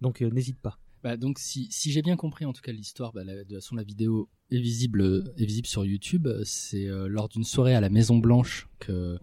donc 0.00 0.22
euh, 0.22 0.30
n'hésite 0.30 0.58
pas. 0.58 0.76
Bah, 1.02 1.16
donc 1.16 1.38
si, 1.38 1.68
si 1.70 1.90
j'ai 1.90 2.02
bien 2.02 2.16
compris 2.16 2.44
en 2.44 2.52
tout 2.52 2.62
cas 2.62 2.72
l'histoire, 2.72 3.12
bah, 3.12 3.24
la, 3.24 3.34
de 3.36 3.42
toute 3.42 3.54
façon 3.54 3.74
la 3.74 3.82
vidéo 3.82 4.28
est 4.50 4.60
visible, 4.60 5.32
est 5.36 5.44
visible 5.44 5.66
sur 5.66 5.84
YouTube. 5.84 6.28
C'est 6.44 6.86
euh, 6.88 7.08
lors 7.08 7.28
d'une 7.28 7.44
soirée 7.44 7.74
à 7.74 7.80
la 7.80 7.90
Maison 7.90 8.18
Blanche 8.18 8.68
que 8.78 9.18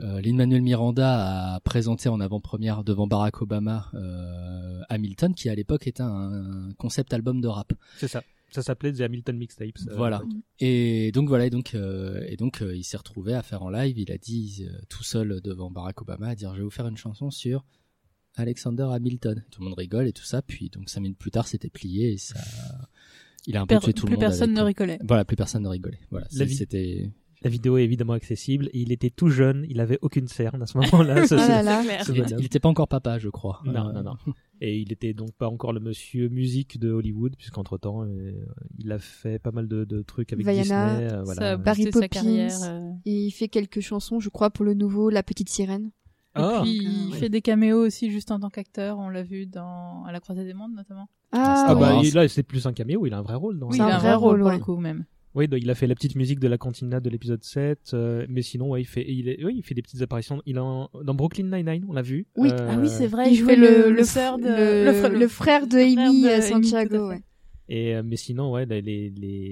euh, 0.00 0.20
Lin-Manuel 0.20 0.62
Miranda 0.62 1.54
a 1.54 1.60
présenté 1.60 2.08
en 2.08 2.18
avant-première 2.20 2.82
devant 2.82 3.06
Barack 3.06 3.42
Obama 3.42 3.90
euh, 3.94 4.80
Hamilton, 4.88 5.34
qui 5.34 5.48
à 5.48 5.54
l'époque 5.54 5.86
était 5.86 6.02
un, 6.02 6.70
concept 6.78 7.12
album 7.14 7.40
de 7.40 7.46
rap. 7.48 7.72
C'est 7.98 8.08
ça. 8.08 8.22
Ça 8.50 8.62
s'appelait 8.62 8.92
The 8.92 9.00
Hamilton 9.02 9.36
Mixtapes. 9.36 9.78
euh, 9.88 9.96
Voilà. 9.96 10.22
Et 10.60 11.10
donc 11.12 11.28
voilà, 11.28 11.46
et 11.46 11.50
donc 11.50 11.74
euh, 11.74 12.24
et 12.28 12.36
donc 12.36 12.62
euh, 12.62 12.74
il 12.76 12.84
s'est 12.84 12.96
retrouvé 12.96 13.34
à 13.34 13.42
faire 13.42 13.62
en 13.62 13.70
live. 13.70 13.98
Il 13.98 14.12
a 14.12 14.18
dit 14.18 14.66
euh, 14.68 14.78
tout 14.88 15.02
seul 15.02 15.40
devant 15.42 15.70
Barack 15.70 16.02
Obama 16.02 16.28
à 16.28 16.34
dire 16.36 16.52
je 16.52 16.58
vais 16.58 16.64
vous 16.64 16.70
faire 16.70 16.86
une 16.86 16.96
chanson 16.96 17.30
sur 17.32 17.64
Alexander 18.36 18.88
Hamilton. 18.92 19.42
Tout 19.50 19.60
le 19.62 19.68
monde 19.68 19.78
rigole 19.78 20.06
et 20.08 20.12
tout 20.12 20.24
ça. 20.24 20.42
Puis 20.42 20.70
donc 20.70 20.88
cinq 20.88 21.00
minutes 21.00 21.18
plus 21.18 21.30
tard, 21.30 21.46
c'était 21.46 21.70
plié 21.70 22.12
et 22.12 22.16
ça. 22.18 22.40
Il 23.46 23.56
a 23.56 23.62
un 23.62 23.66
peu 23.66 23.78
tué 23.78 23.92
tout 23.92 24.06
le 24.06 24.10
plus 24.10 24.16
monde. 24.16 24.20
personne 24.20 24.50
avec- 24.50 24.78
ne 24.80 24.84
rigolait. 24.86 24.98
Voilà, 25.06 25.24
plus 25.24 25.36
personne 25.36 25.62
ne 25.62 25.68
rigolait. 25.68 26.00
Voilà, 26.10 26.26
La 26.32 26.46
c'était. 26.48 27.10
Vidéo 27.44 27.76
est 27.76 27.84
évidemment 27.84 28.14
accessible. 28.14 28.70
Et 28.72 28.80
il 28.80 28.90
était 28.90 29.10
tout 29.10 29.28
jeune. 29.28 29.66
Il 29.68 29.78
avait 29.78 29.98
aucune 30.00 30.28
cerne 30.28 30.62
à 30.62 30.66
ce 30.66 30.78
moment-là. 30.78 31.26
ce- 31.26 31.34
Ah 31.34 31.62
là 31.62 31.82
ce- 32.02 32.10
Il, 32.12 32.22
bonhomme. 32.22 32.38
il 32.38 32.46
était 32.46 32.58
pas 32.58 32.70
encore 32.70 32.88
papa, 32.88 33.18
je 33.18 33.28
crois. 33.28 33.60
Non, 33.66 33.90
Euh, 33.90 33.92
non, 33.92 34.02
non. 34.02 34.14
Et 34.62 34.78
il 34.78 34.90
était 34.94 35.12
donc 35.12 35.32
pas 35.34 35.48
encore 35.48 35.74
le 35.74 35.80
monsieur 35.80 36.30
musique 36.30 36.78
de 36.80 36.90
Hollywood, 36.90 37.34
puisqu'entre 37.36 37.76
temps, 37.76 38.06
il 38.78 38.90
a 38.92 38.98
fait 38.98 39.38
pas 39.38 39.50
mal 39.50 39.68
de, 39.68 39.84
de 39.84 40.00
trucs 40.00 40.32
avec 40.32 40.46
Vaiana, 40.46 40.62
Disney. 40.94 41.04
euh, 41.12 41.18
Ça 41.18 41.22
voilà. 41.22 41.50
a 41.50 41.56
Barry 41.58 41.84
boosté 41.84 41.92
sa 41.92 42.00
Poppins. 42.00 42.08
carrière. 42.08 42.58
euh. 42.62 42.90
et 43.04 43.26
il 43.26 43.30
fait 43.30 43.48
quelques 43.48 43.80
chansons 43.80 44.20
je 44.20 44.30
crois 44.30 44.48
pour 44.50 44.64
le 44.64 44.72
nouveau 44.72 45.10
La 45.10 45.22
Petite 45.22 45.50
Sirène 45.50 45.90
Ah, 46.34 46.62
Et 46.66 46.68
puis 46.68 46.78
Donc, 46.78 46.86
euh, 46.86 46.90
il 47.06 47.12
ouais. 47.12 47.18
fait 47.18 47.28
des 47.28 47.40
caméos 47.42 47.78
aussi 47.86 48.10
juste 48.10 48.30
en 48.30 48.40
tant 48.40 48.50
qu'acteur. 48.50 48.98
On 48.98 49.08
l'a 49.08 49.22
vu 49.22 49.46
dans 49.46 50.04
à 50.04 50.12
la 50.12 50.20
Croisée 50.20 50.44
des 50.44 50.54
Mondes 50.54 50.74
notamment. 50.74 51.08
ah, 51.32 51.66
ah 51.68 51.74
bah 51.74 52.00
il- 52.02 52.12
là 52.14 52.26
c'est 52.28 52.42
plus 52.42 52.66
un 52.66 52.72
caméo, 52.72 53.06
il 53.06 53.14
a 53.14 53.18
un 53.18 53.22
vrai 53.22 53.34
rôle. 53.36 53.58
Dans 53.58 53.68
Oui, 53.68 53.76
C'est 53.76 53.82
il 53.82 53.82
un 53.82 53.88
a 53.88 53.94
un 53.94 53.98
vrai 53.98 54.08
vrai 54.08 54.16
rôle 54.16 54.38
pour 54.40 54.48
ouais. 54.48 54.56
le 54.58 54.62
coup 54.64 54.76
même. 54.76 55.04
Oui, 55.36 55.48
donc 55.48 55.58
il 55.62 55.68
a 55.68 55.74
fait 55.74 55.88
la 55.88 55.96
petite 55.96 56.14
musique 56.14 56.38
de 56.38 56.46
la 56.46 56.58
cantina 56.58 57.00
de 57.00 57.10
l'épisode 57.10 57.42
7, 57.42 57.90
euh, 57.92 58.24
mais 58.28 58.40
sinon, 58.42 58.70
ouais, 58.70 58.82
il 58.82 58.84
fait, 58.84 59.04
il, 59.08 59.28
est, 59.28 59.44
oui, 59.44 59.54
il 59.56 59.62
fait 59.64 59.74
des 59.74 59.82
petites 59.82 60.00
apparitions. 60.00 60.40
Il 60.46 60.58
a 60.58 60.62
un- 60.62 60.88
dans 61.02 61.14
Brooklyn 61.14 61.46
Nine-Nine, 61.50 61.84
on 61.88 61.92
l'a 61.92 62.02
vu. 62.02 62.26
Oui. 62.36 62.50
Euh, 62.52 62.68
Ah 62.70 62.76
oui, 62.80 62.88
c'est 62.88 63.08
vrai. 63.08 63.32
il 63.32 63.34
jouait 63.34 63.56
fait 63.56 63.60
le, 63.60 63.90
le 63.90 64.04
sœur 64.04 64.38
de 64.38 64.44
le, 64.86 64.92
frère- 64.92 65.10
le 65.12 65.26
frère 65.28 65.66
de 65.66 65.70
frère 65.78 66.08
Amy 66.08 66.42
Santiago 66.42 67.08
ouais. 67.08 67.20
Et, 67.68 67.96
euh, 67.96 68.02
mais 68.04 68.14
sinon, 68.16 68.52
ouais, 68.52 68.64
les, 68.66 68.80
les, 68.80 69.10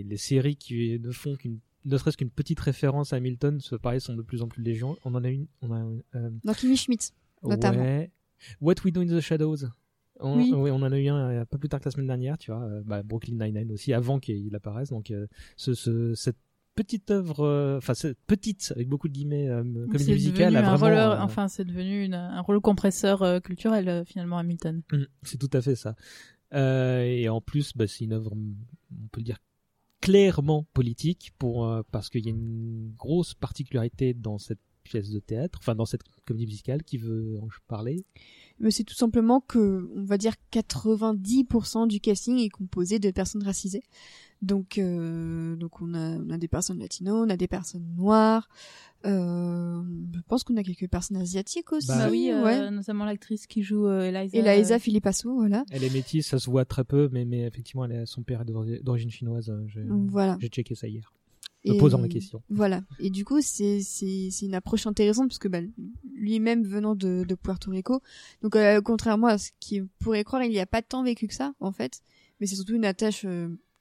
les 0.09 0.17
séries 0.17 0.55
qui 0.55 1.01
ne 1.03 1.11
font 1.11 1.35
qu'une, 1.35 1.59
ne 1.85 1.97
serait-ce 1.99 2.17
qu'une 2.17 2.31
petite 2.31 2.61
référence 2.61 3.13
à 3.13 3.17
Hamilton, 3.17 3.61
ce, 3.61 3.75
pareil, 3.77 4.01
sont 4.01 4.15
de 4.15 4.23
plus 4.23 4.43
en 4.43 4.49
plus 4.49 4.63
légion. 4.63 4.97
On 5.05 5.15
en 5.15 5.25
a 5.25 5.29
une, 5.29 5.47
on 5.63 5.73
a, 5.73 5.85
euh, 6.17 6.31
dans 6.45 6.53
Kimi 6.55 6.77
Schmidt 6.77 7.11
Notamment. 7.43 7.83
ouais. 7.83 8.11
What 8.61 8.75
We 8.85 8.93
Do 8.93 9.01
in 9.03 9.07
the 9.07 9.21
Shadows. 9.21 9.67
On, 10.21 10.37
Oui. 10.37 10.53
oui, 10.55 10.71
on 10.71 10.77
en 10.77 10.93
a 10.93 10.99
eu 10.99 11.09
un 11.09 11.31
euh, 11.31 11.45
pas 11.45 11.59
plus 11.59 11.69
tard 11.69 11.81
que 11.81 11.87
la 11.87 11.91
semaine 11.91 12.07
dernière, 12.07 12.39
tu 12.39 12.53
vois. 12.53 12.63
euh, 12.63 12.83
bah, 12.85 13.03
Brooklyn 13.03 13.35
Nine-Nine 13.45 13.73
aussi, 13.73 13.93
avant 13.93 14.21
qu'il 14.21 14.55
apparaisse. 14.55 14.91
Donc, 14.91 15.11
euh, 15.11 15.27
ce, 15.57 15.75
ce, 15.75 16.15
cette 16.15 16.37
petite 16.77 17.11
œuvre, 17.11 17.77
enfin, 17.79 17.95
cette 17.95 18.19
petite, 18.27 18.73
avec 18.75 18.89
beaucoup 18.89 19.09
de 19.09 19.13
guillemets, 19.13 19.49
euh, 19.49 19.63
comédie 19.87 20.13
musicale, 20.13 20.55
a 20.57 20.61
un 20.61 20.77
vraiment. 20.77 20.79
rôle, 20.87 20.93
euh, 21.19 21.21
enfin 21.23 21.47
c'est 21.49 21.65
devenu 21.65 22.05
une- 22.05 22.15
un 22.15 22.41
rôle 22.41 22.61
compresseur 22.61 23.23
euh, 23.23 23.41
culturel 23.41 24.05
finalement 24.07 24.39
Hamilton. 24.39 24.83
Mm, 24.93 25.03
C'est 25.23 25.39
tout 25.39 25.51
à 25.53 25.61
fait 25.61 25.75
ça. 25.75 25.95
Et 26.55 27.29
en 27.29 27.41
plus, 27.41 27.73
bah, 27.77 27.87
c'est 27.87 28.05
une 28.05 28.13
œuvre, 28.13 28.33
on 28.33 29.09
peut 29.11 29.21
le 29.21 29.25
dire, 29.25 29.39
clairement 30.03 30.67
politique, 30.75 31.33
pour, 31.39 31.67
euh, 31.67 31.83
parce 31.91 32.11
qu'il 32.11 32.27
y 32.27 32.29
a 32.29 32.33
une 32.33 32.93
grosse 32.99 33.33
particularité 33.35 34.13
dans 34.13 34.37
cette 34.37 34.59
pièce 34.83 35.11
de 35.11 35.21
théâtre, 35.21 35.61
enfin 35.63 35.77
dans 35.77 35.87
cette 35.87 36.03
comédie 36.27 36.47
musicale 36.47 36.83
qui 36.83 36.99
veut 36.99 37.39
en 37.41 37.47
parler. 37.69 38.05
mais 38.59 38.73
c'est 38.73 38.83
tout 38.83 38.97
simplement 38.97 39.41
que 39.41 39.89
on 39.95 40.05
va 40.05 40.19
dire 40.19 40.35
90% 40.53 41.87
du 41.87 42.01
casting 42.01 42.39
est 42.39 42.49
composé 42.49 42.99
de 42.99 43.13
personnes 43.13 43.45
racisées 43.45 43.85
Donc, 44.43 44.77
euh, 44.79 45.55
donc 45.57 45.81
on 45.81 45.95
a, 45.95 46.19
on 46.19 46.29
a 46.31 46.37
des 46.37 46.49
personnes 46.49 46.79
latino, 46.81 47.15
on 47.25 47.29
a 47.31 47.37
des 47.37 47.47
personnes 47.49 47.87
noires. 47.97 48.49
Euh, 49.05 49.83
je 50.15 50.21
pense 50.29 50.45
qu'on 50.45 50.57
a 50.57 50.63
quelques 50.63 50.89
personnes 50.89 51.17
asiatiques 51.17 51.73
aussi. 51.73 51.89
Bah 51.89 52.09
oui, 52.11 52.31
euh, 52.33 52.43
ouais. 52.45 52.71
notamment 52.71 53.05
l'actrice 53.05 53.47
qui 53.47 53.63
joue 53.63 53.87
euh, 53.87 54.03
Eliza. 54.13 54.39
Eliza 54.39 54.79
Philippasso, 54.79 55.35
voilà. 55.35 55.65
Elle 55.71 55.85
est 55.85 55.93
métisse, 55.93 56.29
ça 56.29 56.39
se 56.39 56.51
voit 56.51 56.65
très 56.65 56.85
peu, 56.85 57.09
mais, 57.13 57.25
mais 57.25 57.43
effectivement, 57.43 57.85
elle 57.85 57.93
est, 57.93 58.07
son 58.07 58.23
père 58.23 58.43
est 58.43 58.45
d'ori- 58.45 58.81
d'origine 58.83 59.11
chinoise. 59.11 59.49
euh, 59.51 59.65
J'ai 59.67 59.85
Voilà. 59.89 60.37
j'ai 60.41 60.49
checké 60.49 60.75
ça 60.75 60.87
hier. 60.89 61.13
Me 61.65 61.75
Et- 61.75 61.79
posant 61.79 61.99
la 61.99 62.09
question. 62.09 62.43
Voilà. 62.51 62.83
Et 62.99 63.11
du 63.11 63.25
coup, 63.25 63.41
c'est 63.41 63.81
c'est 63.81 64.29
c'est 64.33 64.47
une 64.47 64.55
approche 64.55 64.87
intéressante 64.89 65.29
parce 65.29 65.39
que 65.39 65.47
bah, 65.47 65.61
lui-même 66.13 66.65
venant 66.65 66.97
de, 66.97 67.25
de 67.29 67.35
Puerto 67.37 67.71
Rico, 67.71 68.01
donc 68.43 68.57
euh, 68.57 68.81
contrairement 68.81 69.29
à 69.29 69.39
ce 69.39 69.51
qu'il 69.61 69.87
pourrait 70.01 70.25
croire, 70.25 70.43
il 70.43 70.51
n'y 70.51 70.59
a 70.59 70.67
pas 70.67 70.83
tant 70.83 71.05
vécu 71.05 71.29
que 71.29 71.35
ça 71.35 71.55
en 71.61 71.71
fait, 71.71 72.01
mais 72.41 72.49
c'est 72.49 72.57
surtout 72.57 72.75
une 72.75 72.85
attache 72.85 73.25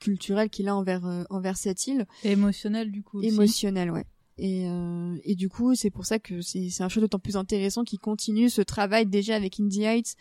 culturelle 0.01 0.49
qu'il 0.49 0.67
a 0.67 0.75
envers 0.75 1.05
euh, 1.05 1.23
envers 1.29 1.55
cette 1.55 1.87
île, 1.87 2.05
Et 2.25 2.31
émotionnelle 2.31 2.91
du 2.91 3.03
coup. 3.03 3.19
aussi. 3.19 3.27
émotionnelle, 3.29 3.91
ouais. 3.91 4.03
Et 4.37 4.65
euh, 4.67 5.15
et 5.23 5.35
du 5.35 5.49
coup, 5.49 5.75
c'est 5.75 5.91
pour 5.91 6.05
ça 6.05 6.17
que 6.17 6.41
c'est 6.41 6.69
c'est 6.69 6.83
un 6.83 6.89
show 6.89 6.99
d'autant 6.99 7.19
plus 7.19 7.37
intéressant 7.37 7.83
qui 7.83 7.97
continue 7.97 8.49
ce 8.49 8.61
travail 8.61 9.05
déjà 9.05 9.35
avec 9.35 9.59
Indie 9.59 9.83
Heights 9.83 10.15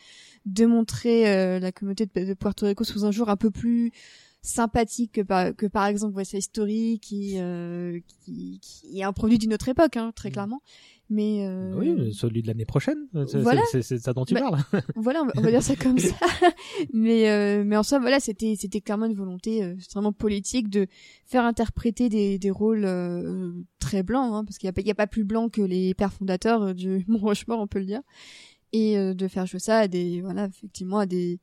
de 0.47 0.67
montrer 0.67 1.29
euh, 1.29 1.59
la 1.59 1.73
communauté 1.73 2.07
de, 2.07 2.25
de 2.27 2.35
Puerto 2.35 2.67
Rico 2.67 2.85
sous 2.85 3.05
un 3.05 3.11
jour 3.13 3.29
un 3.31 3.37
peu 3.37 3.51
plus 3.51 3.93
sympathique 4.43 5.13
que 5.13 5.21
par, 5.21 5.55
que 5.55 5.67
par 5.67 5.87
exemple 5.87 6.17
West 6.17 6.31
Side 6.33 6.43
Story 6.43 6.99
qui, 7.01 7.35
euh, 7.39 8.01
qui 8.25 8.59
qui 8.63 8.99
est 8.99 9.03
un 9.03 9.13
produit 9.13 9.39
d'une 9.39 9.53
autre 9.55 9.69
époque 9.69 9.97
hein, 9.97 10.13
très 10.15 10.31
clairement 10.31 10.61
mais 11.13 11.45
euh, 11.45 11.75
Oui, 11.77 12.15
celui 12.15 12.41
de 12.41 12.47
l'année 12.47 12.65
prochaine. 12.65 13.09
C'est 13.27 13.39
Voilà. 13.41 13.63
ça 13.83 14.13
dont 14.13 14.25
tu 14.25 14.33
Bah, 14.35 14.43
parles. 14.43 14.63
voilà 14.97 15.23
on 15.23 15.27
va, 15.27 15.33
on 15.39 15.41
va 15.41 15.51
dire 15.51 15.63
ça 15.63 15.75
comme 15.75 15.99
ça 15.99 16.15
mais 16.95 17.29
euh, 17.29 17.65
mais 17.67 17.77
en 17.77 17.83
soi 17.83 17.99
voilà 17.99 18.21
c'était 18.21 18.55
c'était 18.57 18.81
clairement 18.81 19.07
une 19.07 19.15
volonté 19.17 19.63
euh, 19.65 19.75
extrêmement 19.75 20.13
politique 20.13 20.69
de 20.69 20.87
faire 21.27 21.45
interpréter 21.45 22.09
des 22.09 22.39
des 22.39 22.51
rôles 22.51 22.85
euh, 22.85 23.51
très 23.81 24.03
blancs 24.05 24.33
hein, 24.33 24.45
parce 24.45 24.57
qu'il 24.59 24.69
y 24.69 24.71
a 24.71 24.73
pas 24.73 24.81
il 24.83 24.87
y 24.87 24.91
a 24.93 24.95
pas 24.95 25.09
plus 25.09 25.25
blanc 25.25 25.49
que 25.49 25.63
les 25.63 25.95
pères 25.95 26.13
fondateurs 26.13 26.63
euh, 26.63 26.73
du 26.75 27.05
Mont 27.09 27.19
Rochemort 27.19 27.59
on 27.61 27.67
peut 27.67 27.81
le 27.81 27.87
dire 27.87 28.03
et 28.73 28.97
euh, 28.97 29.13
de 29.15 29.27
faire 29.27 29.47
jouer 29.47 29.59
ça 29.61 29.79
à 29.81 29.89
des 29.89 30.21
voilà 30.23 30.47
effectivement 30.47 30.99
à 31.01 31.07
des 31.07 31.41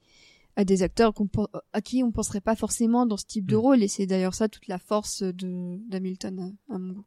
à 0.58 0.66
des 0.66 0.82
acteurs 0.84 1.14
pen- 1.14 1.48
à 1.72 1.82
qui 1.82 2.04
on 2.04 2.12
penserait 2.12 2.42
pas 2.42 2.56
forcément 2.58 3.06
dans 3.06 3.16
ce 3.18 3.26
type 3.26 3.46
de 3.46 3.56
Mm. 3.56 3.60
rôle 3.60 3.84
et 3.84 3.88
c'est 3.88 4.06
d'ailleurs 4.08 4.34
ça 4.34 4.50
toute 4.50 4.68
la 4.68 4.80
force 4.80 5.24
de 5.24 5.78
d'Hamilton 5.90 6.54
à, 6.70 6.76
à 6.76 6.78
mon 6.80 6.94
goût. 6.94 7.06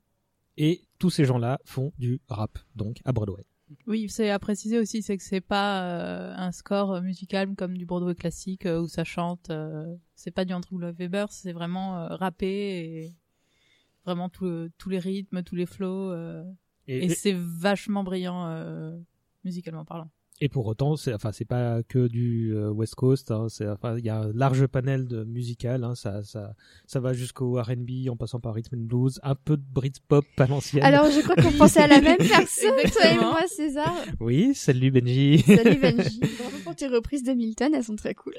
Et 0.56 0.84
tous 0.98 1.10
ces 1.10 1.24
gens-là 1.24 1.58
font 1.64 1.92
du 1.98 2.20
rap, 2.28 2.58
donc 2.76 3.00
à 3.04 3.12
Broadway. 3.12 3.44
Oui, 3.86 4.08
c'est 4.08 4.30
à 4.30 4.38
préciser 4.38 4.78
aussi, 4.78 5.00
c'est 5.02 5.16
que 5.16 5.22
c'est 5.22 5.40
pas 5.40 5.82
euh, 5.84 6.34
un 6.36 6.50
score 6.52 7.00
musical 7.02 7.54
comme 7.54 7.76
du 7.78 7.86
Broadway 7.86 8.14
classique 8.16 8.66
euh, 8.66 8.80
où 8.82 8.88
ça 8.88 9.04
chante. 9.04 9.50
euh, 9.50 9.86
c'est 10.14 10.32
pas 10.32 10.44
du 10.44 10.52
Andrew 10.54 10.78
Lloyd 10.78 10.96
Webber, 10.98 11.26
c'est 11.30 11.52
vraiment 11.52 11.98
euh, 11.98 12.08
rappé 12.16 12.46
et 12.48 13.12
vraiment 14.04 14.28
tout 14.28 14.68
tous 14.78 14.88
les 14.90 14.98
rythmes, 14.98 15.42
tous 15.42 15.54
les 15.56 15.66
flows. 15.66 16.10
euh, 16.10 16.42
Et, 16.88 17.04
et 17.06 17.08
c'est 17.10 17.34
vachement 17.36 18.02
brillant 18.04 18.46
euh, 18.48 18.98
musicalement 19.44 19.84
parlant. 19.84 20.10
Et 20.40 20.48
pour 20.48 20.66
autant, 20.66 20.96
c'est 20.96 21.12
enfin 21.12 21.32
c'est 21.32 21.44
pas 21.44 21.82
que 21.82 22.06
du 22.08 22.54
euh, 22.54 22.70
West 22.70 22.94
Coast. 22.94 23.30
hein, 23.30 23.46
c'est 23.48 23.68
enfin 23.68 23.98
il 23.98 24.04
y 24.04 24.08
a 24.08 24.20
un 24.20 24.32
large 24.32 24.66
panel 24.66 25.06
de 25.06 25.24
musical. 25.24 25.84
Hein, 25.84 25.94
ça 25.94 26.22
ça 26.22 26.54
ça 26.86 26.98
va 27.00 27.12
jusqu'au 27.12 27.60
R&B 27.60 28.08
en 28.10 28.16
passant 28.16 28.40
par 28.40 28.54
rhythm 28.54 28.76
and 28.76 28.84
blues, 28.86 29.20
un 29.22 29.34
peu 29.34 29.56
de 29.56 29.62
Britpop 29.72 30.24
à 30.38 30.46
l'ancienne. 30.46 30.82
Alors 30.84 31.06
je 31.10 31.20
crois 31.20 31.36
qu'on 31.36 31.52
pensait 31.52 31.80
à 31.80 31.86
la 31.86 32.00
même 32.00 32.16
personne 32.28 32.72
toi 32.92 33.06
et 33.10 33.16
moi 33.16 33.40
César. 33.48 33.94
Oui, 34.20 34.54
salut 34.54 34.90
Benji. 34.90 35.40
Salut 35.46 35.78
Benji. 35.78 36.20
Bravo 36.38 36.56
pour 36.64 36.74
tes 36.74 36.86
reprises 36.88 37.22
d'Hamilton, 37.22 37.72
elles 37.74 37.84
sont 37.84 37.96
très 37.96 38.14
cool. 38.14 38.34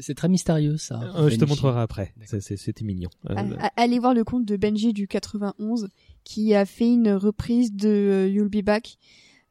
C'est 0.00 0.14
très 0.14 0.28
mystérieux 0.28 0.76
ça. 0.76 1.00
Euh, 1.16 1.28
je 1.28 1.34
te 1.36 1.40
Benji. 1.40 1.50
montrerai 1.50 1.80
après. 1.80 2.12
D'accord. 2.16 2.28
C'est- 2.28 2.40
c'est- 2.40 2.56
C'était 2.56 2.84
mignon. 2.84 3.10
Euh, 3.30 3.34
À- 3.34 3.66
à- 3.66 3.70
Allez 3.76 3.98
voir 3.98 4.14
le 4.14 4.22
compte 4.24 4.44
de 4.44 4.56
Benji 4.56 4.92
du 4.92 5.08
91 5.08 5.88
qui 6.24 6.54
a 6.54 6.64
fait 6.64 6.88
une 6.88 7.10
reprise 7.12 7.72
de 7.74 8.28
You'll 8.30 8.48
Be 8.48 8.62
Back 8.64 8.96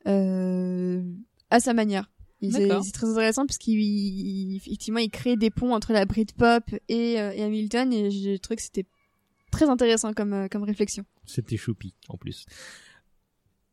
euh, 0.07 1.01
à 1.51 1.59
sa 1.59 1.73
manière. 1.73 2.09
C'est 2.41 2.91
très 2.91 3.07
intéressant 3.07 3.45
parce 3.45 3.59
qu'il 3.59 3.79
il- 3.79 4.55
effectivement 4.55 4.99
il 4.99 5.11
crée 5.11 5.35
des 5.37 5.51
ponts 5.51 5.75
entre 5.75 5.93
la 5.93 6.05
Britpop 6.05 6.63
et, 6.89 7.19
euh, 7.21 7.31
et 7.33 7.43
Hamilton 7.43 7.93
et 7.93 8.09
j'ai 8.09 8.39
trouvé 8.39 8.55
que 8.55 8.63
c'était 8.63 8.87
très 9.51 9.69
intéressant 9.69 10.11
comme 10.13 10.33
euh, 10.33 10.47
comme 10.47 10.63
réflexion. 10.63 11.05
C'était 11.25 11.57
choupi 11.57 11.93
en 12.09 12.17
plus. 12.17 12.45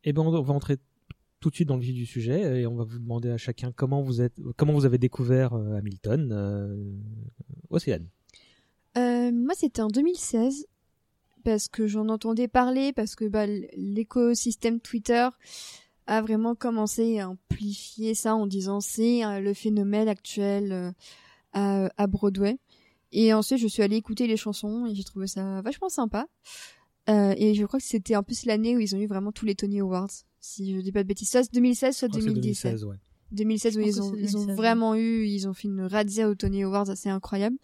Eh 0.04 0.12
ben, 0.12 0.20
on 0.20 0.42
va 0.42 0.52
entrer 0.52 0.76
tout 1.40 1.49
de 1.50 1.54
suite 1.54 1.68
dans 1.68 1.76
le 1.76 1.82
vif 1.82 1.94
du 1.94 2.04
sujet 2.04 2.61
et 2.61 2.66
on 2.66 2.75
va 2.75 2.85
vous 2.85 2.99
demander 2.99 3.30
à 3.30 3.38
chacun 3.38 3.73
comment 3.73 4.02
vous 4.02 4.20
êtes, 4.20 4.35
comment 4.58 4.75
vous 4.75 4.85
avez 4.85 4.99
découvert 4.99 5.54
euh, 5.54 5.76
Hamilton. 5.78 6.30
Euh, 6.32 6.92
Océane. 7.70 8.06
Euh, 8.99 9.30
moi, 9.32 9.54
c'était 9.56 9.82
en 9.82 9.88
2016 9.88 10.66
parce 11.44 11.68
que 11.68 11.87
j'en 11.87 12.08
entendais 12.08 12.49
parler, 12.49 12.92
parce 12.92 13.14
que 13.14 13.25
bah, 13.28 13.47
l'écosystème 13.76 14.80
Twitter 14.80 15.28
a 16.09 16.23
vraiment 16.23 16.55
commencé 16.55 17.21
à 17.21 17.29
amplifier 17.29 18.15
ça 18.15 18.35
en 18.35 18.47
disant 18.47 18.81
c'est 18.81 19.25
euh, 19.25 19.41
le 19.41 19.53
phénomène 19.53 20.09
actuel 20.09 20.73
euh, 20.73 20.91
à, 21.53 21.91
à 21.97 22.07
Broadway. 22.07 22.59
Et 23.12 23.33
ensuite, 23.33 23.59
je 23.59 23.69
suis 23.69 23.83
allée 23.83 23.97
écouter 23.97 24.27
les 24.27 24.37
chansons 24.37 24.87
et 24.87 24.95
j'ai 24.95 25.05
trouvé 25.05 25.27
ça 25.27 25.61
vachement 25.62 25.88
sympa. 25.88 26.27
Euh, 27.09 27.35
et 27.37 27.55
je 27.55 27.65
crois 27.65 27.79
que 27.79 27.87
c'était 27.87 28.17
en 28.17 28.23
plus 28.23 28.47
l'année 28.47 28.75
où 28.77 28.81
ils 28.81 28.97
ont 28.97 28.99
eu 28.99 29.07
vraiment 29.07 29.33
tous 29.33 29.45
les 29.45 29.55
Tony 29.55 29.81
Awards. 29.81 30.11
Si 30.41 30.75
je 30.75 30.81
dis 30.81 30.93
pas 30.93 31.03
de 31.03 31.09
bêtises, 31.09 31.31
soit 31.31 31.53
2016, 31.53 31.97
soit 31.97 32.09
Je 32.09 32.12
crois 32.12 32.21
que 32.21 32.27
c'est 32.27 32.35
2017. 32.35 32.73
2016, 32.73 32.85
ouais. 32.85 32.97
2016 33.33 33.77
où 33.77 33.81
ils 33.81 34.03
ont, 34.03 34.15
ils 34.17 34.37
ont 34.37 34.41
2016, 34.41 34.57
vraiment 34.57 34.95
eu, 34.95 35.27
ils 35.27 35.47
ont 35.47 35.53
fait 35.53 35.69
une 35.69 35.83
razzia 35.83 36.29
aux 36.29 36.35
Tony 36.35 36.62
Awards 36.62 36.88
assez 36.88 37.11
incroyable. 37.11 37.57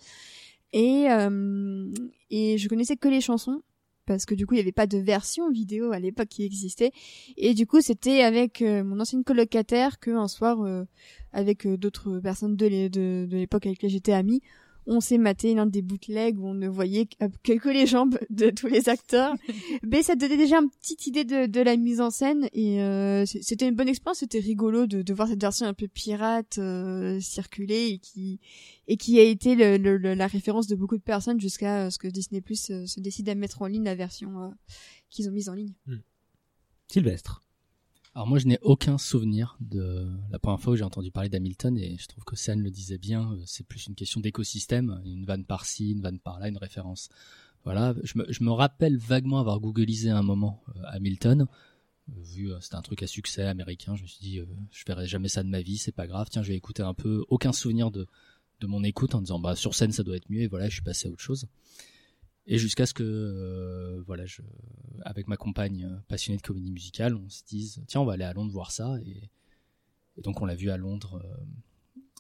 Et, 0.72 1.06
euh, 1.10 1.90
et 2.30 2.58
je 2.58 2.68
connaissais 2.68 2.96
que 2.96 3.08
les 3.08 3.20
chansons 3.20 3.62
parce 4.06 4.26
que 4.26 4.34
du 4.34 4.46
coup 4.46 4.54
il 4.54 4.58
n'y 4.58 4.62
avait 4.62 4.72
pas 4.72 4.86
de 4.86 4.98
version 4.98 5.50
vidéo 5.50 5.92
à 5.92 5.98
l'époque 5.98 6.28
qui 6.28 6.44
existait. 6.44 6.92
Et 7.36 7.54
du 7.54 7.66
coup 7.66 7.80
c'était 7.80 8.22
avec 8.22 8.62
euh, 8.62 8.84
mon 8.84 9.00
ancienne 9.00 9.24
colocataire 9.24 9.98
que 9.98 10.10
un 10.10 10.28
soir 10.28 10.60
euh, 10.62 10.84
avec 11.32 11.66
euh, 11.66 11.76
d'autres 11.76 12.20
personnes 12.20 12.56
de 12.56 12.66
l'é- 12.66 12.88
de, 12.90 13.26
de 13.28 13.36
l'époque 13.36 13.66
avec 13.66 13.78
lesquelles 13.78 13.90
j'étais 13.90 14.12
amie 14.12 14.40
on 14.86 15.00
s'est 15.00 15.18
maté 15.18 15.54
l'un 15.54 15.66
des 15.66 15.80
bootlegs 15.82 16.38
où 16.38 16.46
on 16.46 16.54
ne 16.54 16.68
voyait 16.68 17.06
que, 17.06 17.24
que- 17.42 17.58
que 17.58 17.68
les 17.68 17.86
jambes 17.86 18.18
de 18.30 18.50
tous 18.50 18.66
les 18.66 18.88
acteurs 18.88 19.34
mais 19.82 20.02
ça 20.02 20.14
donnait 20.16 20.36
déjà 20.36 20.58
une 20.58 20.70
petite 20.70 21.06
idée 21.06 21.24
de, 21.24 21.46
de 21.46 21.60
la 21.60 21.76
mise 21.76 22.00
en 22.00 22.10
scène 22.10 22.48
et 22.52 22.82
euh, 22.82 23.24
c'était 23.26 23.68
une 23.68 23.74
bonne 23.74 23.88
expérience 23.88 24.18
c'était 24.18 24.40
rigolo 24.40 24.86
de, 24.86 25.02
de 25.02 25.14
voir 25.14 25.28
cette 25.28 25.40
version 25.40 25.66
un 25.66 25.74
peu 25.74 25.88
pirate 25.88 26.58
euh, 26.58 27.18
circuler 27.20 27.86
et 27.88 27.98
qui 27.98 28.40
et 28.88 28.96
qui 28.96 29.18
a 29.18 29.22
été 29.22 29.54
le, 29.54 29.76
le- 29.78 29.96
le- 29.96 30.14
la 30.14 30.26
référence 30.26 30.66
de 30.66 30.74
beaucoup 30.76 30.96
de 30.98 31.02
personnes 31.02 31.40
jusqu'à 31.40 31.86
euh, 31.86 31.90
ce 31.90 31.98
que 31.98 32.08
Disney 32.08 32.40
Plus 32.40 32.70
euh, 32.70 32.86
se 32.86 33.00
décide 33.00 33.28
à 33.28 33.34
mettre 33.34 33.62
en 33.62 33.66
ligne 33.66 33.84
la 33.84 33.94
version 33.94 34.42
euh, 34.42 34.48
qu'ils 35.10 35.28
ont 35.28 35.32
mise 35.32 35.48
en 35.48 35.54
ligne. 35.54 35.72
Sylvestre. 36.88 37.40
Alors 38.14 38.28
moi 38.28 38.38
je 38.38 38.46
n'ai 38.46 38.58
aucun 38.62 38.96
souvenir 38.96 39.56
de 39.60 40.08
la 40.30 40.38
première 40.38 40.60
fois 40.60 40.74
où 40.74 40.76
j'ai 40.76 40.84
entendu 40.84 41.10
parler 41.10 41.28
d'Hamilton 41.28 41.76
et 41.76 41.96
je 41.98 42.06
trouve 42.06 42.22
que 42.24 42.36
Sean 42.36 42.54
le 42.56 42.70
disait 42.70 42.98
bien, 42.98 43.32
euh, 43.32 43.42
c'est 43.44 43.66
plus 43.66 43.86
une 43.88 43.96
question 43.96 44.20
d'écosystème, 44.20 45.00
une 45.04 45.24
vanne 45.24 45.44
par-ci, 45.44 45.90
une 45.90 46.00
vanne 46.00 46.20
par-là, 46.20 46.48
une 46.48 46.56
référence. 46.56 47.08
Voilà, 47.64 47.94
je 48.04 48.18
me, 48.18 48.26
je 48.28 48.44
me 48.44 48.52
rappelle 48.52 48.98
vaguement 48.98 49.40
avoir 49.40 49.58
googlisé 49.58 50.10
un 50.10 50.22
moment 50.22 50.62
euh, 50.76 50.82
Hamilton, 50.92 51.46
Euh, 52.10 52.12
vu 52.22 52.52
euh, 52.52 52.60
c'était 52.60 52.76
un 52.76 52.82
truc 52.82 53.02
à 53.02 53.06
succès 53.06 53.44
américain, 53.44 53.96
je 53.96 54.02
me 54.02 54.06
suis 54.06 54.20
dit 54.20 54.38
euh, 54.38 54.46
je 54.70 54.84
verrai 54.86 55.06
jamais 55.06 55.28
ça 55.28 55.42
de 55.42 55.48
ma 55.48 55.62
vie, 55.62 55.78
c'est 55.78 55.92
pas 55.92 56.06
grave, 56.06 56.28
tiens 56.30 56.42
je 56.42 56.48
vais 56.48 56.56
écouter 56.56 56.82
un 56.82 56.94
peu, 56.94 57.24
aucun 57.28 57.52
souvenir 57.52 57.90
de, 57.90 58.06
de 58.60 58.66
mon 58.66 58.84
écoute 58.84 59.14
en 59.14 59.20
disant 59.22 59.38
bah 59.40 59.56
sur 59.56 59.74
scène 59.74 59.92
ça 59.92 60.02
doit 60.02 60.16
être 60.16 60.30
mieux 60.30 60.42
et 60.42 60.46
voilà 60.48 60.68
je 60.68 60.74
suis 60.74 60.82
passé 60.82 61.08
à 61.08 61.10
autre 61.10 61.22
chose. 61.22 61.46
Et 62.46 62.58
jusqu'à 62.58 62.84
ce 62.86 62.92
que, 62.92 63.02
euh, 63.02 64.02
voilà, 64.06 64.26
je, 64.26 64.42
avec 65.02 65.28
ma 65.28 65.36
compagne 65.36 65.84
euh, 65.84 65.96
passionnée 66.08 66.36
de 66.36 66.42
comédie 66.42 66.70
musicale, 66.70 67.14
on 67.14 67.28
se 67.28 67.42
dise, 67.44 67.82
tiens, 67.86 68.02
on 68.02 68.04
va 68.04 68.14
aller 68.14 68.24
à 68.24 68.32
Londres 68.32 68.52
voir 68.52 68.70
ça. 68.70 68.96
Et, 69.06 69.30
et 70.16 70.22
donc, 70.22 70.42
on 70.42 70.44
l'a 70.44 70.54
vu 70.54 70.70
à 70.70 70.76
Londres. 70.76 71.22
euh, 71.24 71.44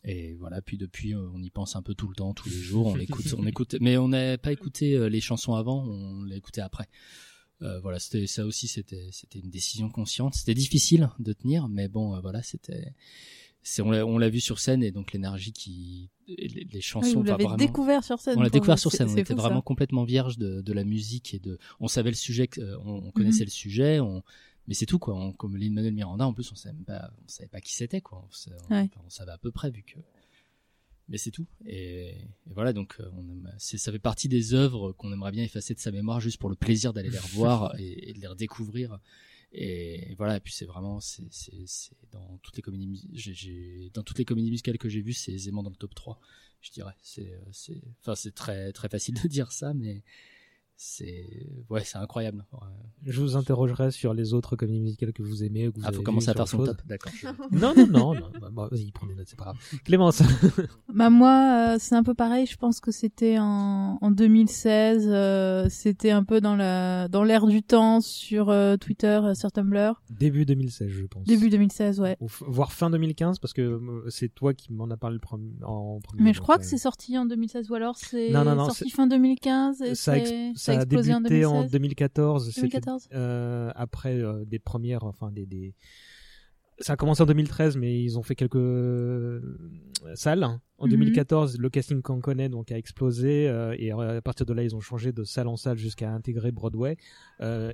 et 0.06 0.34
voilà, 0.34 0.60
puis 0.60 0.76
depuis, 0.76 1.14
euh, 1.14 1.28
on 1.32 1.42
y 1.42 1.50
pense 1.50 1.76
un 1.76 1.82
peu 1.82 1.94
tout 1.94 2.08
le 2.08 2.14
temps, 2.14 2.34
tous 2.34 2.48
les 2.48 2.56
jours. 2.56 2.86
On 2.86 2.94
l'écoute, 2.94 3.34
on 3.38 3.46
écoute, 3.46 3.76
mais 3.80 3.96
on 3.96 4.08
n'a 4.08 4.36
pas 4.38 4.52
écouté 4.52 5.08
les 5.08 5.20
chansons 5.20 5.54
avant, 5.54 5.84
on 5.84 6.24
l'a 6.24 6.36
écouté 6.36 6.60
après. 6.60 6.88
Euh, 7.62 7.80
voilà, 7.80 7.98
c'était 7.98 8.26
ça 8.26 8.44
aussi, 8.44 8.68
c'était 8.68 9.08
c'était 9.12 9.38
une 9.38 9.50
décision 9.50 9.88
consciente. 9.88 10.34
C'était 10.34 10.54
difficile 10.54 11.08
de 11.18 11.32
tenir, 11.32 11.68
mais 11.68 11.88
bon, 11.88 12.20
voilà, 12.20 12.42
c'était. 12.42 12.92
C'est 13.66 13.80
on 13.82 14.18
l'a 14.18 14.28
vu 14.28 14.40
sur 14.40 14.58
scène 14.60 14.82
et 14.82 14.90
donc 14.92 15.12
l'énergie 15.12 15.52
qui 15.52 16.10
les, 16.28 16.36
les 16.48 16.68
Oui, 16.74 16.80
chansons 16.82 17.22
vous 17.22 17.26
vraiment- 17.26 17.56
découvert 17.56 18.04
sur 18.04 18.20
scène. 18.20 18.38
on 18.38 18.42
l'a 18.42 18.50
découvert 18.50 18.78
sur 18.78 18.92
scène 18.92 19.08
on 19.08 19.16
était 19.16 19.34
fou, 19.34 19.40
vraiment 19.40 19.56
ça. 19.56 19.62
complètement 19.62 20.04
vierge 20.04 20.38
de, 20.38 20.60
de 20.60 20.72
la 20.72 20.84
musique 20.84 21.34
et 21.34 21.38
de 21.38 21.58
on 21.80 21.88
savait 21.88 22.10
le 22.10 22.16
sujet 22.16 22.48
euh, 22.58 22.76
on, 22.84 23.06
on 23.06 23.10
connaissait 23.10 23.40
Mhm. 23.40 23.46
le 23.46 23.50
sujet 23.50 24.00
on 24.00 24.22
mais 24.68 24.74
c'est 24.74 24.86
tout 24.86 24.98
quoi 24.98 25.14
on, 25.14 25.32
comme 25.32 25.56
Lin 25.56 25.70
Manuel 25.72 25.94
Miranda 25.94 26.26
en 26.26 26.32
plus 26.34 26.50
on 26.52 26.54
savait 26.54 26.84
pas 26.84 27.10
on 27.24 27.28
savait 27.28 27.48
pas 27.48 27.60
qui 27.60 27.72
c'était 27.74 28.00
quoi 28.02 28.26
on, 28.70 28.74
Ouais. 28.74 28.88
on 29.04 29.10
savait 29.10 29.32
à 29.32 29.38
peu 29.38 29.50
près 29.50 29.70
vu 29.70 29.82
que 29.82 29.98
mais 31.08 31.18
c'est 31.18 31.30
tout 31.30 31.46
et, 31.66 32.08
et 32.46 32.52
voilà 32.54 32.72
donc 32.72 32.96
euh, 33.00 33.08
on 33.16 33.20
aime- 33.22 33.52
ça 33.58 33.92
fait 33.92 33.98
partie 33.98 34.28
des 34.28 34.54
œuvres 34.54 34.92
qu'on 34.92 35.12
aimerait 35.12 35.32
bien 35.32 35.44
effacer 35.44 35.74
de 35.74 35.80
sa 35.80 35.90
mémoire 35.90 36.20
juste 36.20 36.38
pour 36.38 36.48
le 36.50 36.56
plaisir 36.56 36.92
d'aller 36.92 37.10
les 37.10 37.18
revoir 37.18 37.74
et, 37.78 38.10
et 38.10 38.12
de 38.14 38.20
les 38.20 38.26
redécouvrir 38.26 38.98
Et 39.56 40.16
voilà, 40.16 40.36
et 40.36 40.40
puis 40.40 40.52
c'est 40.52 40.64
vraiment, 40.64 41.00
c'est, 41.00 41.28
c'est, 41.30 41.52
dans 42.10 42.38
toutes 42.42 42.56
les 42.56 42.62
comédies, 42.62 43.08
j'ai, 43.12 43.88
dans 43.94 44.02
toutes 44.02 44.18
les 44.18 44.24
comédies 44.24 44.50
musicales 44.50 44.78
que 44.78 44.88
j'ai 44.88 45.00
vues, 45.00 45.12
c'est 45.12 45.30
aisément 45.30 45.62
dans 45.62 45.70
le 45.70 45.76
top 45.76 45.94
3, 45.94 46.18
je 46.60 46.72
dirais. 46.72 46.96
C'est, 47.02 47.30
euh, 47.30 47.40
c'est, 47.52 47.80
enfin, 48.00 48.16
c'est 48.16 48.34
très, 48.34 48.72
très 48.72 48.88
facile 48.88 49.14
de 49.22 49.28
dire 49.28 49.52
ça, 49.52 49.72
mais 49.72 50.02
c'est, 50.76 51.46
ouais, 51.70 51.82
c'est 51.84 51.98
incroyable. 51.98 52.44
Ouais. 52.52 52.58
Je 53.06 53.20
vous 53.20 53.36
interrogerai 53.36 53.90
sur 53.90 54.12
les 54.12 54.34
autres 54.34 54.56
comédies 54.56 54.80
musicales 54.80 55.12
que 55.12 55.22
vous 55.22 55.44
aimez. 55.44 55.70
Que 55.70 55.76
vous 55.76 55.82
Ah, 55.84 55.88
avez 55.88 55.96
faut 55.98 56.02
commencer 56.02 56.30
à 56.30 56.34
faire 56.34 56.48
son 56.48 56.64
top, 56.64 56.78
d'accord. 56.86 57.12
Non, 57.52 57.72
non, 57.76 57.86
non, 57.86 58.14
non. 58.14 58.30
Bah, 58.40 58.48
bah, 58.52 58.68
vas-y, 58.70 58.90
prends 58.90 59.06
des 59.06 59.14
notes, 59.14 59.26
c'est 59.28 59.38
pas 59.38 59.44
grave. 59.44 59.56
Clémence. 59.84 60.22
Bah 60.94 61.10
moi, 61.10 61.74
euh, 61.74 61.76
c'est 61.80 61.94
un 61.96 62.02
peu 62.04 62.14
pareil. 62.14 62.46
Je 62.46 62.56
pense 62.56 62.80
que 62.80 62.90
c'était 62.92 63.36
en, 63.38 63.98
en 64.00 64.10
2016. 64.10 65.06
euh, 65.08 65.66
c'était 65.68 66.10
un 66.10 66.22
peu 66.24 66.40
dans 66.40 66.54
la 66.56 67.08
dans 67.08 67.24
l'air 67.24 67.46
du 67.46 67.62
temps 67.62 68.00
sur 68.00 68.48
euh, 68.50 68.76
Twitter, 68.76 69.20
euh, 69.24 69.34
sur 69.34 69.50
Tumblr. 69.50 70.00
Début 70.10 70.44
2016, 70.44 70.88
je 70.88 71.06
pense. 71.06 71.24
Début 71.26 71.50
2016, 71.50 72.00
ouais. 72.00 72.16
Ou 72.20 72.28
voire 72.46 72.72
fin 72.72 72.90
2015, 72.90 73.38
parce 73.40 73.52
que 73.52 73.62
euh, 73.62 74.04
c'est 74.08 74.28
toi 74.32 74.54
qui 74.54 74.72
m'en 74.72 74.88
as 74.90 74.96
parlé 74.96 75.18
en 75.64 75.98
premier. 76.00 76.22
Mais 76.22 76.32
je 76.32 76.40
crois 76.40 76.56
euh, 76.56 76.58
que 76.58 76.64
c'est 76.64 76.78
sorti 76.78 77.18
en 77.18 77.26
2016 77.26 77.70
ou 77.70 77.74
alors 77.74 77.96
c'est 77.96 78.30
Non, 78.30 78.44
non, 78.44 78.54
non, 78.54 78.66
sorti 78.66 78.90
fin 78.90 79.06
2015 79.06 79.82
et 79.82 79.94
ça 79.94 80.12
a, 80.12 80.16
ex- 80.18 80.30
c'est- 80.30 80.52
ça 80.64 80.72
a 80.72 80.74
explosé 80.76 81.12
en 81.14 81.20
débuté 81.20 81.40
2016. 81.42 81.46
en 81.52 81.64
2014. 81.70 82.46
c'était, 82.50 82.60
2014. 82.62 83.08
euh, 83.12 83.70
après 83.74 84.14
euh, 84.20 84.44
des 84.44 84.58
premières, 84.58 85.04
enfin 85.04 85.30
des, 85.32 85.46
des. 85.46 85.74
Ça 86.80 86.94
a 86.94 86.96
commencé 86.96 87.22
en 87.22 87.26
2013, 87.26 87.76
mais 87.76 88.02
ils 88.02 88.18
ont 88.18 88.24
fait 88.24 88.34
quelques 88.34 88.56
euh, 88.56 89.40
salles. 90.14 90.42
En 90.78 90.86
Mhm. 90.86 90.90
2014, 90.90 91.58
le 91.58 91.70
casting 91.70 92.02
qu'on 92.02 92.20
connaît 92.20 92.48
donc 92.48 92.72
a 92.72 92.76
explosé 92.76 93.48
euh, 93.48 93.76
et 93.78 93.92
à 93.92 94.20
partir 94.20 94.44
de 94.44 94.52
là, 94.52 94.64
ils 94.64 94.74
ont 94.74 94.80
changé 94.80 95.12
de 95.12 95.22
salle 95.22 95.46
en 95.46 95.56
salle 95.56 95.78
jusqu'à 95.78 96.10
intégrer 96.12 96.50
Broadway. 96.50 96.96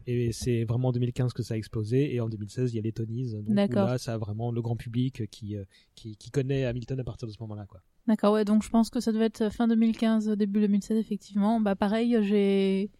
Et 0.06 0.32
c'est 0.32 0.64
vraiment 0.64 0.88
en 0.88 0.92
2015 0.92 1.32
que 1.32 1.42
ça 1.42 1.54
a 1.54 1.56
explosé. 1.56 2.14
Et 2.14 2.20
en 2.20 2.28
2016, 2.28 2.72
il 2.74 2.76
y 2.76 2.78
a 2.78 2.82
les 2.82 2.92
Tonys. 2.92 3.32
Donc 3.42 3.72
là, 3.72 3.96
ça 3.96 4.12
a 4.14 4.18
vraiment 4.18 4.52
le 4.52 4.60
grand 4.60 4.76
public 4.76 5.26
qui 5.30 5.56
qui, 5.94 6.16
qui 6.16 6.30
connaît 6.30 6.66
Hamilton 6.66 7.00
à 7.00 7.04
partir 7.04 7.26
de 7.26 7.32
ce 7.32 7.38
moment-là, 7.40 7.64
quoi. 7.66 7.80
D'accord, 8.06 8.34
ouais, 8.34 8.44
donc 8.44 8.62
je 8.62 8.70
pense 8.70 8.90
que 8.90 9.00
ça 9.00 9.12
devait 9.12 9.26
être 9.26 9.50
fin 9.50 9.68
2015, 9.68 10.28
début 10.30 10.60
2016, 10.60 10.98
effectivement. 10.98 11.60
Bah 11.60 11.76
pareil, 11.76 12.16
j'ai 12.22 12.90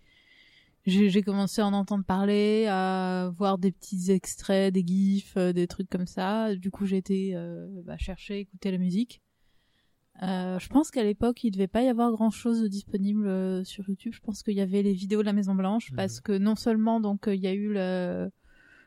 j'ai 0.86 1.22
commencé 1.22 1.60
à 1.60 1.66
en 1.66 1.72
entendre 1.72 2.04
parler, 2.04 2.66
à 2.68 3.30
voir 3.36 3.58
des 3.58 3.70
petits 3.70 4.10
extraits, 4.10 4.72
des 4.72 4.84
gifs, 4.86 5.36
euh, 5.36 5.52
des 5.52 5.66
trucs 5.66 5.90
comme 5.90 6.06
ça. 6.06 6.54
Du 6.54 6.70
coup, 6.70 6.86
j'ai 6.86 6.96
été 6.96 7.32
euh, 7.34 7.68
bah, 7.84 7.98
chercher, 7.98 8.40
écouter 8.40 8.70
la 8.70 8.78
musique. 8.78 9.20
Euh, 10.22 10.58
je 10.58 10.68
pense 10.68 10.90
qu'à 10.90 11.02
l'époque, 11.02 11.44
il 11.44 11.50
devait 11.50 11.68
pas 11.68 11.82
y 11.82 11.88
avoir 11.88 12.10
grand 12.12 12.30
chose 12.30 12.62
de 12.62 12.68
disponible 12.68 13.26
euh, 13.26 13.64
sur 13.64 13.88
YouTube. 13.88 14.12
Je 14.14 14.20
pense 14.20 14.42
qu'il 14.42 14.54
y 14.54 14.60
avait 14.60 14.82
les 14.82 14.92
vidéos 14.92 15.20
de 15.20 15.26
la 15.26 15.32
Maison 15.32 15.54
Blanche 15.54 15.90
Mhm. 15.90 15.96
parce 15.96 16.20
que 16.20 16.36
non 16.36 16.56
seulement 16.56 17.00
donc 17.00 17.24
il 17.26 17.40
y 17.40 17.46
a 17.46 17.54
eu 17.54 17.72
le 17.72 18.30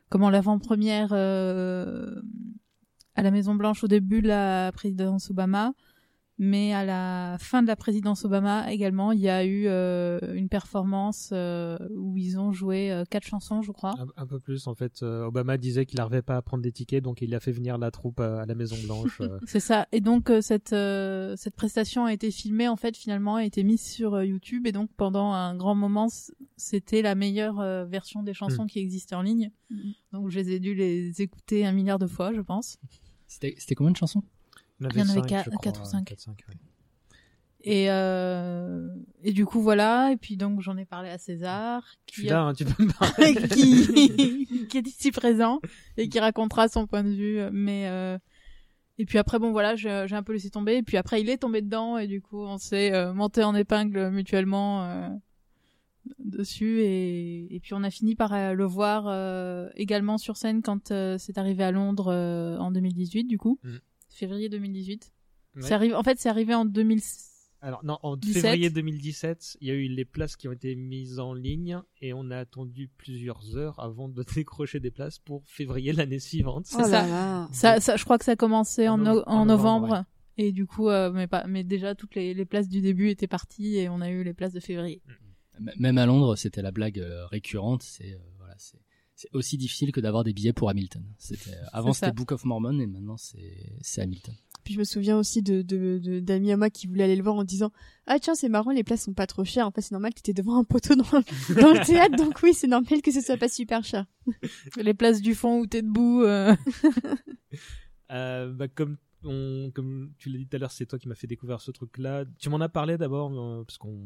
comment 0.09 0.29
l'avant-première 0.29 1.09
euh, 1.11 2.21
à 3.15 3.23
la 3.23 3.31
Maison 3.31 3.55
Blanche 3.55 3.83
au 3.83 3.87
début 3.87 4.21
de 4.21 4.27
la 4.27 4.71
présidence 4.73 5.31
Obama, 5.31 5.73
mais 6.45 6.73
à 6.73 6.83
la 6.83 7.37
fin 7.39 7.61
de 7.61 7.67
la 7.67 7.75
présidence 7.75 8.25
Obama 8.25 8.71
également, 8.71 9.11
il 9.11 9.19
y 9.21 9.29
a 9.29 9.45
eu 9.45 9.65
euh, 9.67 10.19
une 10.35 10.49
performance 10.49 11.29
euh, 11.31 11.77
où 11.95 12.17
ils 12.17 12.37
ont 12.39 12.51
joué 12.51 12.91
euh, 12.91 13.05
quatre 13.09 13.25
chansons, 13.25 13.61
je 13.61 13.71
crois. 13.71 13.95
Un, 13.97 14.23
un 14.23 14.27
peu 14.27 14.39
plus, 14.39 14.67
en 14.67 14.75
fait. 14.75 15.01
Euh, 15.03 15.25
Obama 15.25 15.57
disait 15.57 15.85
qu'il 15.85 15.97
n'arrivait 15.97 16.21
pas 16.21 16.35
à 16.37 16.41
prendre 16.41 16.61
des 16.63 16.71
tickets, 16.71 17.03
donc 17.03 17.21
il 17.21 17.33
a 17.33 17.39
fait 17.39 17.51
venir 17.51 17.77
la 17.77 17.91
troupe 17.91 18.19
à, 18.19 18.41
à 18.41 18.45
la 18.45 18.55
Maison 18.55 18.75
Blanche. 18.85 19.21
euh. 19.21 19.39
C'est 19.47 19.59
ça. 19.59 19.87
Et 19.91 20.01
donc 20.01 20.29
euh, 20.29 20.41
cette 20.41 20.73
euh, 20.73 21.35
cette 21.37 21.55
prestation 21.55 22.05
a 22.05 22.13
été 22.13 22.29
filmée 22.31 22.67
en 22.67 22.75
fait 22.75 22.95
finalement 22.97 23.35
a 23.35 23.45
été 23.45 23.63
mise 23.63 23.81
sur 23.81 24.15
euh, 24.15 24.25
YouTube 24.25 24.67
et 24.67 24.71
donc 24.71 24.89
pendant 24.97 25.31
un 25.31 25.55
grand 25.55 25.75
moment 25.75 26.07
c'était 26.57 27.01
la 27.01 27.15
meilleure 27.15 27.59
euh, 27.59 27.85
version 27.85 28.23
des 28.23 28.33
chansons 28.33 28.63
Mm. 28.65 28.67
qui 28.67 28.79
existaient 28.79 29.15
en 29.15 29.21
ligne. 29.21 29.51
Donc 30.11 30.29
je 30.29 30.39
les 30.39 30.51
ai 30.51 30.59
dû 30.59 30.75
les 30.75 31.21
écouter 31.21 31.65
un 31.65 31.71
milliard 31.71 31.97
de 31.99 32.07
fois, 32.07 32.33
je 32.33 32.41
pense. 32.41 32.77
C'était 33.27 33.75
combien 33.75 33.91
de 33.91 33.97
chansons? 33.97 34.21
Il 34.79 34.97
y 34.97 35.01
en 35.01 35.03
avait 35.03 35.13
cinq, 35.21 35.27
quatre- 35.27 35.45
je 35.45 35.49
crois, 35.51 35.59
quatre 35.61 35.81
ou 35.81 35.85
cinq. 35.85 36.05
quatre, 36.05 36.19
cinq, 36.19 36.43
ouais. 36.49 36.55
Et 37.65 37.89
euh, 37.89 38.89
et 39.23 39.31
du 39.31 39.45
coup 39.45 39.61
voilà. 39.61 40.11
Et 40.11 40.17
puis 40.17 40.35
donc 40.35 40.59
j'en 40.61 40.75
ai 40.77 40.83
parlé 40.85 41.09
à 41.09 41.17
César. 41.17 41.85
Je 42.09 42.13
suis 42.19 42.27
là, 42.27 42.41
hein, 42.43 42.53
tu 42.53 42.65
peux 42.65 42.83
me 42.83 42.91
parler. 42.91 43.47
qui, 43.55 44.67
qui 44.67 44.77
est 44.77 44.85
ici 44.87 45.11
présent 45.11 45.61
et 45.95 46.09
qui 46.09 46.19
racontera 46.19 46.67
son 46.67 46.87
point 46.87 47.03
de 47.05 47.09
vue. 47.09 47.39
Mais 47.53 47.87
euh, 47.87 48.17
et 48.97 49.05
puis 49.05 49.17
après 49.17 49.39
bon 49.39 49.51
voilà, 49.53 49.77
j'ai 49.77 49.89
un 49.89 50.23
peu 50.23 50.33
laissé 50.33 50.49
tomber. 50.49 50.73
Et 50.75 50.83
puis 50.83 50.97
après 50.97 51.21
il 51.21 51.29
est 51.29 51.37
tombé 51.37 51.61
dedans 51.61 51.97
et 51.97 52.07
du 52.07 52.21
coup 52.21 52.41
on 52.43 52.57
s'est 52.57 52.93
euh, 52.93 53.13
monté 53.13 53.43
en 53.45 53.55
épingle 53.55 54.09
mutuellement 54.09 54.83
euh, 54.83 55.07
dessus 56.19 56.81
et 56.81 57.55
et 57.55 57.59
puis 57.61 57.73
on 57.73 57.83
a 57.83 57.89
fini 57.89 58.15
par 58.15 58.33
euh, 58.33 58.51
le 58.51 58.65
voir 58.65 59.05
euh, 59.07 59.69
également 59.75 60.17
sur 60.17 60.35
scène 60.35 60.61
quand 60.61 60.89
c'est 61.17 61.37
arrivé 61.37 61.63
à 61.63 61.71
Londres 61.71 62.11
en 62.59 62.71
2018 62.71 63.23
du 63.23 63.37
coup, 63.37 63.57
Mm. 63.63 63.77
Février 64.13 64.49
2018. 64.49 65.11
Ouais. 65.55 65.61
C'est 65.61 65.73
arrivé 65.73 65.93
en 65.93 66.03
fait 66.03 66.19
c'est 66.19 66.29
arrivé 66.29 66.53
en 66.55 66.65
2000 66.65 66.99
Alors, 67.61 67.83
non, 67.85 67.97
en 68.03 68.17
17. 68.17 68.41
février 68.41 68.69
2017, 68.69 69.57
il 69.61 69.67
y 69.67 69.71
a 69.71 69.73
eu 69.73 69.87
les 69.87 70.05
places 70.05 70.35
qui 70.35 70.47
ont 70.47 70.51
été 70.51 70.75
mises 70.75 71.19
en 71.19 71.33
ligne 71.33 71.79
et 72.01 72.11
on 72.13 72.29
a 72.31 72.37
attendu 72.37 72.89
plusieurs 72.97 73.55
heures 73.55 73.79
avant 73.79 74.09
de 74.09 74.23
décrocher 74.35 74.79
des 74.79 74.91
places 74.91 75.19
pour 75.19 75.43
février 75.47 75.93
l'année 75.93 76.19
suivante. 76.19 76.65
C'est 76.65 76.83
ça. 76.83 77.47
Ça, 77.51 77.79
ça, 77.79 77.95
je 77.95 78.03
crois 78.03 78.17
que 78.17 78.25
ça 78.25 78.31
a 78.33 78.35
commencé 78.35 78.87
en, 78.87 78.93
En 78.93 78.97
no- 78.97 79.03
nov- 79.19 79.23
en 79.27 79.33
en 79.41 79.45
novembre. 79.45 80.05
Et 80.37 80.51
du 80.51 80.65
coup, 80.65 80.89
euh, 80.89 81.11
mais 81.13 81.27
pas, 81.27 81.45
mais 81.47 81.63
déjà 81.63 81.93
toutes 81.93 82.15
les, 82.15 82.33
les 82.33 82.45
places 82.45 82.67
du 82.67 82.81
début 82.81 83.09
étaient 83.09 83.27
parties 83.27 83.75
et 83.77 83.87
on 83.87 84.01
a 84.01 84.09
eu 84.09 84.23
les 84.23 84.33
places 84.33 84.53
de 84.53 84.59
février. 84.59 85.03
M- 85.59 85.71
Même 85.77 85.99
à 85.99 86.07
Londres, 86.07 86.35
c'était 86.35 86.63
la 86.63 86.71
blague 86.71 86.99
euh, 86.99 87.27
récurrente. 87.27 87.83
C'est 87.83 88.13
euh, 88.15 88.17
voilà, 88.39 88.55
c'est 88.57 88.79
c'est 89.15 89.29
aussi 89.33 89.57
difficile 89.57 89.91
que 89.91 89.99
d'avoir 90.01 90.23
des 90.23 90.33
billets 90.33 90.53
pour 90.53 90.69
Hamilton. 90.69 91.03
C'était 91.17 91.51
euh, 91.51 91.63
avant 91.71 91.93
c'était 91.93 92.11
Book 92.11 92.31
of 92.31 92.45
Mormon 92.45 92.79
et 92.79 92.87
maintenant 92.87 93.17
c'est 93.17 93.73
c'est 93.81 94.01
Hamilton. 94.01 94.33
Puis 94.63 94.75
je 94.75 94.79
me 94.79 94.83
souviens 94.85 95.17
aussi 95.19 95.41
de 95.41 95.61
de- 95.61 95.99
de- 96.01 96.19
d'amis 96.19 96.51
à 96.51 96.57
moi 96.57 96.69
qui 96.69 96.87
voulaient 96.87 97.03
aller 97.03 97.15
le 97.17 97.23
voir 97.23 97.35
en 97.35 97.43
disant 97.43 97.71
ah 98.07 98.17
tiens 98.19 98.33
c'est 98.33 98.47
marrant 98.49 98.71
les 98.71 98.83
places 98.83 99.03
sont 99.03 99.13
pas 99.13 99.27
trop 99.27 99.43
chères 99.43 99.67
en 99.67 99.71
fait 99.71 99.81
c'est 99.81 99.91
normal 99.91 100.13
que 100.13 100.21
t'étais 100.21 100.41
devant 100.41 100.57
un 100.57 100.63
poteau 100.63 100.95
dans, 100.95 101.03
dans 101.61 101.73
le 101.73 101.85
théâtre 101.85 102.15
donc 102.15 102.39
oui 102.43 102.53
c'est 102.53 102.67
normal 102.67 103.01
que 103.01 103.11
ce 103.11 103.21
soit 103.21 103.37
pas 103.37 103.49
super 103.49 103.83
cher. 103.83 104.05
Les 104.77 104.93
places 104.93 105.21
du 105.21 105.35
fond 105.35 105.59
où 105.59 105.67
t'es 105.67 105.81
debout. 105.81 106.21
euh, 106.23 106.55
Euh, 108.11 108.51
bah, 108.51 108.67
comme 108.67 108.97
on, 109.23 109.71
comme 109.73 110.11
tu 110.17 110.29
l'as 110.29 110.37
dit 110.37 110.45
tout 110.47 110.55
à 110.55 110.59
l'heure, 110.59 110.71
c'est 110.71 110.85
toi 110.85 110.99
qui 110.99 111.07
m'as 111.07 111.15
fait 111.15 111.25
découvrir 111.27 111.61
ce 111.61 111.71
truc-là. 111.71 112.25
Tu 112.37 112.49
m'en 112.49 112.59
as 112.61 112.69
parlé 112.69 112.97
d'abord 112.97 113.31
euh, 113.33 113.63
parce 113.63 113.77
qu'on 113.77 113.97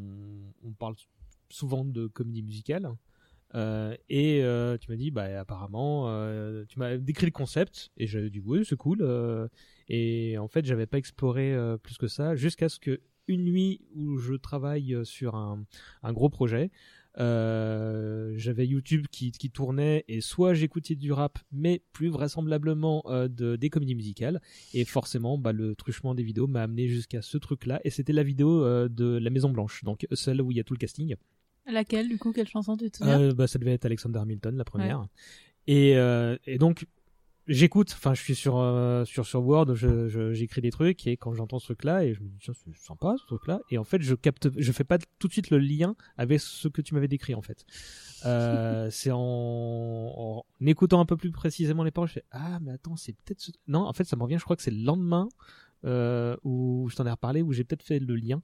on 0.63 0.71
parle 0.71 0.95
souvent 1.49 1.83
de 1.83 2.07
comédie 2.07 2.43
musicale. 2.43 2.89
Euh, 3.55 3.95
et 4.09 4.43
euh, 4.43 4.77
tu 4.77 4.91
m'as 4.91 4.97
dit, 4.97 5.11
bah 5.11 5.39
apparemment, 5.39 6.09
euh, 6.09 6.65
tu 6.67 6.79
m'as 6.79 6.97
décrit 6.97 7.25
le 7.25 7.31
concept 7.31 7.91
et 7.97 8.07
j'avais 8.07 8.29
dit 8.29 8.41
oui, 8.43 8.65
c'est 8.65 8.75
cool. 8.75 9.49
et 9.89 10.37
en 10.37 10.47
fait, 10.47 10.65
j'avais 10.65 10.85
pas 10.85 10.97
exploré 10.97 11.55
plus 11.81 11.97
que 11.97 12.07
ça 12.07 12.35
jusqu'à 12.35 12.69
ce 12.69 12.79
que 12.79 13.01
une 13.27 13.43
nuit 13.43 13.81
où 13.93 14.17
je 14.17 14.35
travaille 14.35 14.95
sur 15.03 15.35
un, 15.35 15.65
gros 16.13 16.29
projet, 16.29 16.71
j'avais 17.17 18.67
YouTube 18.67 19.07
qui, 19.11 19.31
tournait 19.51 20.05
et 20.07 20.21
soit 20.21 20.53
j'écoutais 20.53 20.95
du 20.95 21.11
rap, 21.11 21.39
mais 21.51 21.81
plus 21.91 22.09
vraisemblablement 22.09 23.03
de, 23.07 23.55
des 23.55 23.69
comédies 23.69 23.95
musicales. 23.95 24.41
Et 24.73 24.85
forcément, 24.85 25.37
bah, 25.37 25.51
le 25.51 25.75
truchement 25.75 26.15
des 26.15 26.23
vidéos 26.23 26.47
m'a 26.47 26.63
amené 26.63 26.87
jusqu'à 26.87 27.21
ce 27.21 27.37
truc-là. 27.37 27.81
Et 27.83 27.89
c'était 27.89 28.13
la 28.13 28.23
vidéo 28.23 28.87
de 28.87 29.17
La 29.17 29.29
Maison 29.29 29.49
Blanche, 29.49 29.83
donc 29.83 30.07
celle 30.13 30.41
où 30.41 30.51
il 30.51 30.57
y 30.57 30.61
a 30.61 30.63
tout 30.63 30.73
le 30.73 30.79
casting. 30.79 31.15
Laquelle, 31.71 32.07
du 32.07 32.17
coup, 32.17 32.31
quelle 32.31 32.47
chanson 32.47 32.77
tu 32.77 32.89
te 32.89 32.97
souviens 32.97 33.19
Euh, 33.21 33.33
bah, 33.33 33.47
ça 33.47 33.59
devait 33.59 33.73
être 33.73 33.85
Alexander 33.85 34.19
Hamilton, 34.19 34.55
la 34.57 34.63
première. 34.65 35.05
Et, 35.67 35.97
euh, 35.97 36.37
et 36.45 36.57
donc, 36.57 36.85
j'écoute, 37.47 37.91
enfin, 37.93 38.13
je 38.13 38.21
suis 38.21 38.35
sur, 38.35 38.57
euh, 38.57 39.03
sur, 39.05 39.25
sur 39.25 39.45
Word, 39.45 39.75
je, 39.75 40.07
je- 40.07 40.33
j'écris 40.33 40.61
des 40.61 40.71
trucs, 40.71 41.05
et 41.07 41.17
quand 41.17 41.33
j'entends 41.33 41.59
ce 41.59 41.65
truc-là, 41.65 42.05
et 42.05 42.13
je 42.13 42.21
me 42.21 42.27
dis, 42.29 42.37
tiens, 42.39 42.53
c'est 42.53 42.73
sympa, 42.77 43.15
ce 43.19 43.25
truc-là, 43.25 43.59
et 43.69 43.77
en 43.77 43.83
fait, 43.83 44.01
je 44.01 44.15
capte, 44.15 44.49
je 44.57 44.71
fais 44.71 44.83
pas 44.85 44.97
tout 45.19 45.27
de 45.27 45.33
suite 45.33 45.49
le 45.49 45.57
lien 45.57 45.95
avec 46.17 46.39
ce 46.39 46.67
que 46.69 46.81
tu 46.81 46.93
m'avais 46.93 47.07
décrit, 47.09 47.35
en 47.35 47.41
fait. 47.41 47.65
C'est 48.91 49.11
en, 49.11 49.19
en 49.19 50.45
écoutant 50.65 50.99
un 51.01 51.05
peu 51.05 51.17
plus 51.17 51.31
précisément 51.31 51.83
les 51.83 51.91
paroles, 51.91 52.07
je 52.09 52.13
fais, 52.15 52.25
ah, 52.31 52.59
mais 52.61 52.71
attends, 52.71 52.95
c'est 52.95 53.13
peut-être 53.13 53.41
ce... 53.41 53.51
Non, 53.67 53.81
en 53.81 53.93
fait, 53.93 54.05
ça 54.05 54.15
me 54.15 54.23
revient, 54.23 54.37
je 54.39 54.43
crois 54.43 54.55
que 54.55 54.63
c'est 54.63 54.71
le 54.71 54.83
lendemain, 54.83 55.27
euh, 55.85 56.35
où 56.43 56.87
je 56.89 56.95
t'en 56.95 57.05
ai 57.05 57.11
reparlé, 57.11 57.41
où 57.41 57.53
j'ai 57.53 57.63
peut-être 57.63 57.83
fait 57.83 57.99
le 57.99 58.15
lien. 58.15 58.41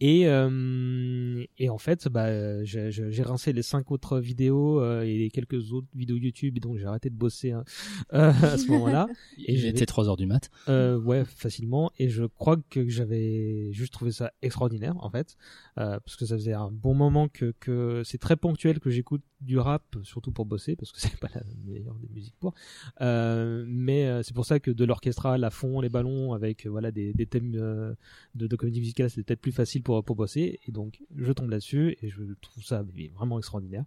Et, 0.00 0.28
euh, 0.28 1.44
et 1.58 1.68
en 1.68 1.78
fait, 1.78 2.08
bah, 2.08 2.64
j'ai 2.64 2.90
j'ai- 2.90 3.22
rincé 3.22 3.52
les 3.52 3.62
cinq 3.62 3.90
autres 3.90 4.20
vidéos 4.20 4.80
euh, 4.80 5.02
et 5.02 5.18
les 5.18 5.30
quelques 5.30 5.72
autres 5.72 5.88
vidéos 5.94 6.16
YouTube, 6.16 6.56
et 6.56 6.60
donc 6.60 6.78
j'ai 6.78 6.86
arrêté 6.86 7.10
de 7.10 7.16
bosser 7.16 7.50
hein, 7.50 7.64
euh, 8.14 8.30
à 8.30 8.56
ce 8.58 8.70
moment-là. 8.70 9.08
Et 9.46 9.56
j'étais 9.56 9.86
3 9.86 10.08
heures 10.08 10.16
du 10.16 10.26
mat. 10.26 10.50
Euh, 10.68 10.98
ouais, 11.00 11.24
facilement. 11.24 11.90
Et 11.98 12.08
je 12.08 12.24
crois 12.24 12.56
que 12.70 12.88
j'avais 12.88 13.72
juste 13.72 13.92
trouvé 13.92 14.10
ça 14.12 14.32
extraordinaire, 14.42 14.94
en 15.02 15.10
fait, 15.10 15.36
euh, 15.78 15.98
parce 16.00 16.16
que 16.16 16.26
ça 16.26 16.36
faisait 16.36 16.52
un 16.52 16.70
bon 16.70 16.94
moment 16.94 17.28
que, 17.28 17.54
que 17.60 18.02
c'est 18.04 18.18
très 18.18 18.36
ponctuel 18.36 18.80
que 18.80 18.90
j'écoute 18.90 19.22
du 19.40 19.58
rap, 19.58 19.82
surtout 20.02 20.32
pour 20.32 20.46
bosser, 20.46 20.76
parce 20.76 20.92
que 20.92 21.00
c'est 21.00 21.16
pas 21.18 21.28
la 21.34 21.42
meilleure 21.64 21.98
des 21.98 22.08
musiques 22.08 22.34
pour. 22.38 22.54
Euh, 23.00 23.64
mais 23.68 24.06
euh, 24.06 24.22
c'est 24.22 24.34
pour 24.34 24.44
ça 24.44 24.60
que 24.60 24.70
de 24.70 24.84
l'orchestral 24.84 25.44
à 25.44 25.50
fond, 25.50 25.80
les 25.80 25.88
ballons, 25.88 26.32
avec 26.32 26.66
euh, 26.66 26.70
voilà 26.70 26.90
des, 26.90 27.12
des 27.12 27.26
thèmes 27.26 27.52
euh, 27.56 27.94
de, 28.34 28.46
de 28.46 28.56
comédie 28.56 28.80
musicale, 28.80 29.10
c'est 29.10 29.22
peut-être 29.22 29.40
plus 29.40 29.52
facile 29.52 29.82
pour, 29.82 29.87
pour 30.04 30.16
bosser. 30.16 30.60
Et 30.66 30.72
donc, 30.72 31.00
je 31.16 31.32
tombe 31.32 31.50
là-dessus 31.50 31.96
et 32.02 32.08
je 32.08 32.22
trouve 32.40 32.64
ça 32.64 32.84
vraiment 33.14 33.38
extraordinaire. 33.38 33.84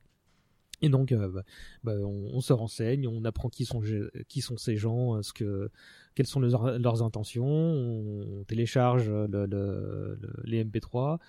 Et 0.81 0.89
donc, 0.89 1.11
euh, 1.11 1.27
bah, 1.29 1.43
bah, 1.83 1.93
on, 1.93 2.41
se 2.41 2.53
renseigne, 2.53 3.07
on 3.07 3.23
apprend 3.23 3.49
qui 3.49 3.65
sont 3.65 3.81
qui 4.27 4.41
sont 4.41 4.57
ces 4.57 4.77
gens, 4.77 5.15
euh, 5.15 5.21
ce 5.21 5.31
que 5.31 5.69
quelles 6.15 6.27
sont 6.27 6.39
leurs, 6.39 7.03
intentions, 7.03 7.45
on 7.47 8.43
télécharge 8.45 9.09
le, 9.09 9.45
le, 9.45 10.17
le- 10.19 10.33
les 10.43 10.63
MP3. 10.65 11.19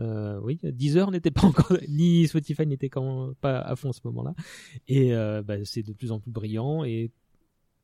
Euh, 0.00 0.40
oui, 0.40 0.58
Deezer 0.62 1.10
n'était 1.10 1.30
pas 1.30 1.46
encore, 1.46 1.76
ni 1.88 2.26
Spotify 2.26 2.66
n'était 2.66 2.90
pas 3.40 3.60
à 3.60 3.76
fond 3.76 3.90
à 3.90 3.92
ce 3.92 4.00
moment-là. 4.04 4.34
Et 4.88 5.14
euh, 5.14 5.42
bah, 5.42 5.64
c'est 5.64 5.82
de 5.82 5.92
plus 5.92 6.10
en 6.10 6.18
plus 6.18 6.30
brillant. 6.32 6.84
Et 6.84 7.10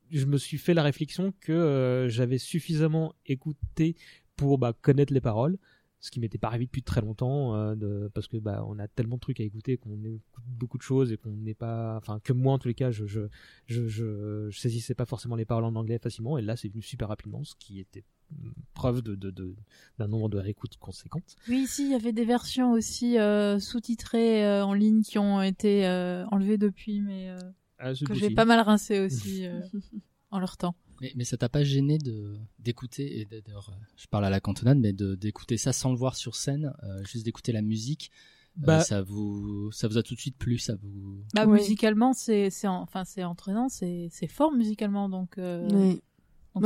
je 0.09 0.25
me 0.25 0.37
suis 0.37 0.57
fait 0.57 0.73
la 0.73 0.83
réflexion 0.83 1.33
que 1.39 2.07
j'avais 2.09 2.39
suffisamment 2.39 3.13
écouté 3.27 3.95
pour 4.35 4.59
connaître 4.81 5.13
les 5.13 5.21
paroles, 5.21 5.57
ce 6.01 6.11
qui 6.11 6.19
m'était 6.19 6.37
pas 6.39 6.47
arrivé 6.47 6.65
depuis 6.65 6.81
très 6.83 6.99
longtemps, 6.99 7.55
euh, 7.55 7.75
de, 7.75 8.09
parce 8.13 8.27
que 8.27 8.35
bah, 8.37 8.65
on 8.67 8.77
a 8.79 8.87
tellement 8.87 9.15
de 9.15 9.21
trucs 9.21 9.39
à 9.39 9.43
écouter 9.43 9.77
qu'on 9.77 10.03
écoute 10.03 10.43
beaucoup 10.47 10.77
de 10.77 10.83
choses 10.83 11.11
et 11.11 11.17
qu'on 11.17 11.31
n'est 11.31 11.53
pas, 11.53 11.95
enfin 11.97 12.19
que 12.23 12.33
moi 12.33 12.53
en 12.53 12.59
tous 12.59 12.67
les 12.67 12.73
cas, 12.73 12.91
je 12.91 13.05
je, 13.05 13.21
je 13.67 13.87
je 13.87 14.47
je 14.49 14.59
saisissais 14.59 14.95
pas 14.95 15.05
forcément 15.05 15.35
les 15.35 15.45
paroles 15.45 15.63
en 15.65 15.75
anglais 15.75 15.99
facilement. 15.99 16.37
Et 16.37 16.41
là, 16.41 16.57
c'est 16.57 16.67
venu 16.69 16.81
super 16.81 17.07
rapidement, 17.07 17.43
ce 17.43 17.53
qui 17.55 17.79
était 17.79 18.03
mm, 18.31 18.49
preuve 18.73 19.01
de 19.03 19.13
de- 19.15 19.29
de- 19.31 19.55
d'un 19.99 20.07
nombre 20.07 20.27
de 20.29 20.37
réécoutes 20.39 20.75
conséquentes. 20.77 21.35
Oui, 21.47 21.59
ici, 21.63 21.83
il 21.85 21.91
y 21.91 21.95
avait 21.95 22.13
des 22.13 22.25
versions 22.25 22.71
aussi 22.71 23.19
euh, 23.19 23.59
sous-titrées 23.59 24.43
euh, 24.45 24.65
en 24.65 24.73
ligne 24.73 25.03
qui 25.03 25.19
ont 25.19 25.41
été 25.41 25.85
euh, 25.87 26.25
enlevées 26.31 26.57
depuis, 26.57 26.99
mais 27.01 27.29
Ah, 27.77 27.93
que 27.93 28.13
j'ai 28.15 28.31
pas 28.31 28.45
mal 28.45 28.59
rincé 28.61 28.99
aussi 28.99 29.45
en 30.31 30.39
leur 30.39 30.57
temps. 30.57 30.75
Mais, 31.01 31.11
mais 31.15 31.23
ça 31.25 31.35
t'a 31.35 31.49
pas 31.49 31.63
gêné 31.63 31.97
de 31.97 32.37
d'écouter 32.59 33.19
et 33.19 33.25
d'ailleurs 33.25 33.69
euh, 33.69 33.83
je 33.97 34.05
parle 34.07 34.23
à 34.25 34.29
la 34.29 34.39
cantonade 34.39 34.77
mais 34.79 34.93
d'écouter 34.93 35.57
ça 35.57 35.73
sans 35.73 35.89
le 35.91 35.97
voir 35.97 36.15
sur 36.15 36.35
scène 36.35 36.73
euh, 36.83 37.03
juste 37.03 37.25
d'écouter 37.25 37.51
la 37.51 37.61
musique 37.63 38.11
euh, 38.59 38.65
Bah- 38.67 38.81
ça 38.83 39.01
vous 39.01 39.71
ça 39.71 39.87
vous 39.87 39.97
a 39.97 40.03
tout 40.03 40.13
de 40.13 40.19
suite 40.19 40.37
plu 40.37 40.57
ça 40.59 40.75
vous 40.75 41.23
Bah, 41.33 41.45
musicalement, 41.55 42.13
c'est 42.13 42.49
c'est 42.51 42.67
en- 42.67 42.81
enfin 42.81 43.03
c'est 43.03 43.23
entraînant, 43.23 43.67
c'est 43.67 44.09
c'est 44.11 44.27
fort 44.27 44.51
musicalement, 44.51 45.09
donc 45.09 45.37
euh, 45.39 45.67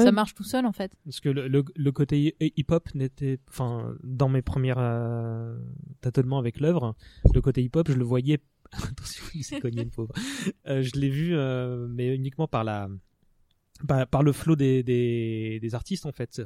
ça 0.04 0.12
marche 0.12 0.34
tout 0.34 0.43
seul 0.43 0.65
en 0.65 0.71
fait. 0.74 0.91
Parce 1.06 1.19
que 1.19 1.30
le, 1.30 1.48
le, 1.48 1.63
le 1.76 1.91
côté 1.91 2.36
hip-hop 2.41 2.93
n'était, 2.95 3.39
enfin, 3.50 3.95
dans 4.04 4.28
mes 4.30 4.41
premiers 4.41 4.74
euh, 4.78 5.58
tâtonnements 6.02 6.39
avec 6.39 6.60
l'œuvre, 6.60 6.95
le 7.34 7.39
côté 7.41 7.62
hip-hop, 7.63 7.88
je 7.88 7.93
le 7.93 8.04
voyais. 8.04 8.39
Attention, 8.71 9.24
il 9.36 9.43
s'est 9.43 9.60
cogné 9.62 9.84
le 9.84 9.91
pauvre. 9.91 10.12
Euh, 10.67 10.82
je 10.82 11.00
l'ai 11.00 11.10
vu, 11.10 11.36
euh, 11.36 11.88
mais 11.88 12.13
uniquement 12.15 12.48
par 12.48 12.63
la, 12.63 12.89
par, 13.88 14.07
par 14.07 14.23
le 14.23 14.31
flow 14.31 14.55
des, 14.55 14.83
des, 14.83 15.59
des 15.59 15.75
artistes 15.75 16.05
en 16.05 16.11
fait. 16.11 16.41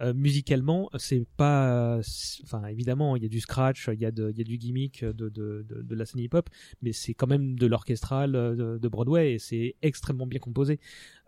Euh, 0.00 0.12
musicalement, 0.12 0.90
c'est 0.98 1.24
pas, 1.36 2.00
enfin, 2.42 2.66
évidemment, 2.66 3.14
il 3.14 3.22
y 3.22 3.26
a 3.26 3.28
du 3.28 3.38
scratch, 3.40 3.88
il 3.92 4.00
y 4.00 4.04
a 4.04 4.10
de, 4.10 4.30
il 4.30 4.38
y 4.38 4.40
a 4.40 4.44
du 4.44 4.58
gimmick 4.58 5.04
de, 5.04 5.28
de, 5.28 5.64
de, 5.68 5.82
de 5.82 5.94
la 5.94 6.04
scène 6.04 6.20
hip-hop, 6.20 6.50
mais 6.82 6.92
c'est 6.92 7.14
quand 7.14 7.28
même 7.28 7.56
de 7.56 7.66
l'orchestral 7.66 8.34
euh, 8.34 8.56
de, 8.56 8.78
de 8.78 8.88
Broadway 8.88 9.34
et 9.34 9.38
c'est 9.38 9.76
extrêmement 9.82 10.26
bien 10.26 10.40
composé. 10.40 10.80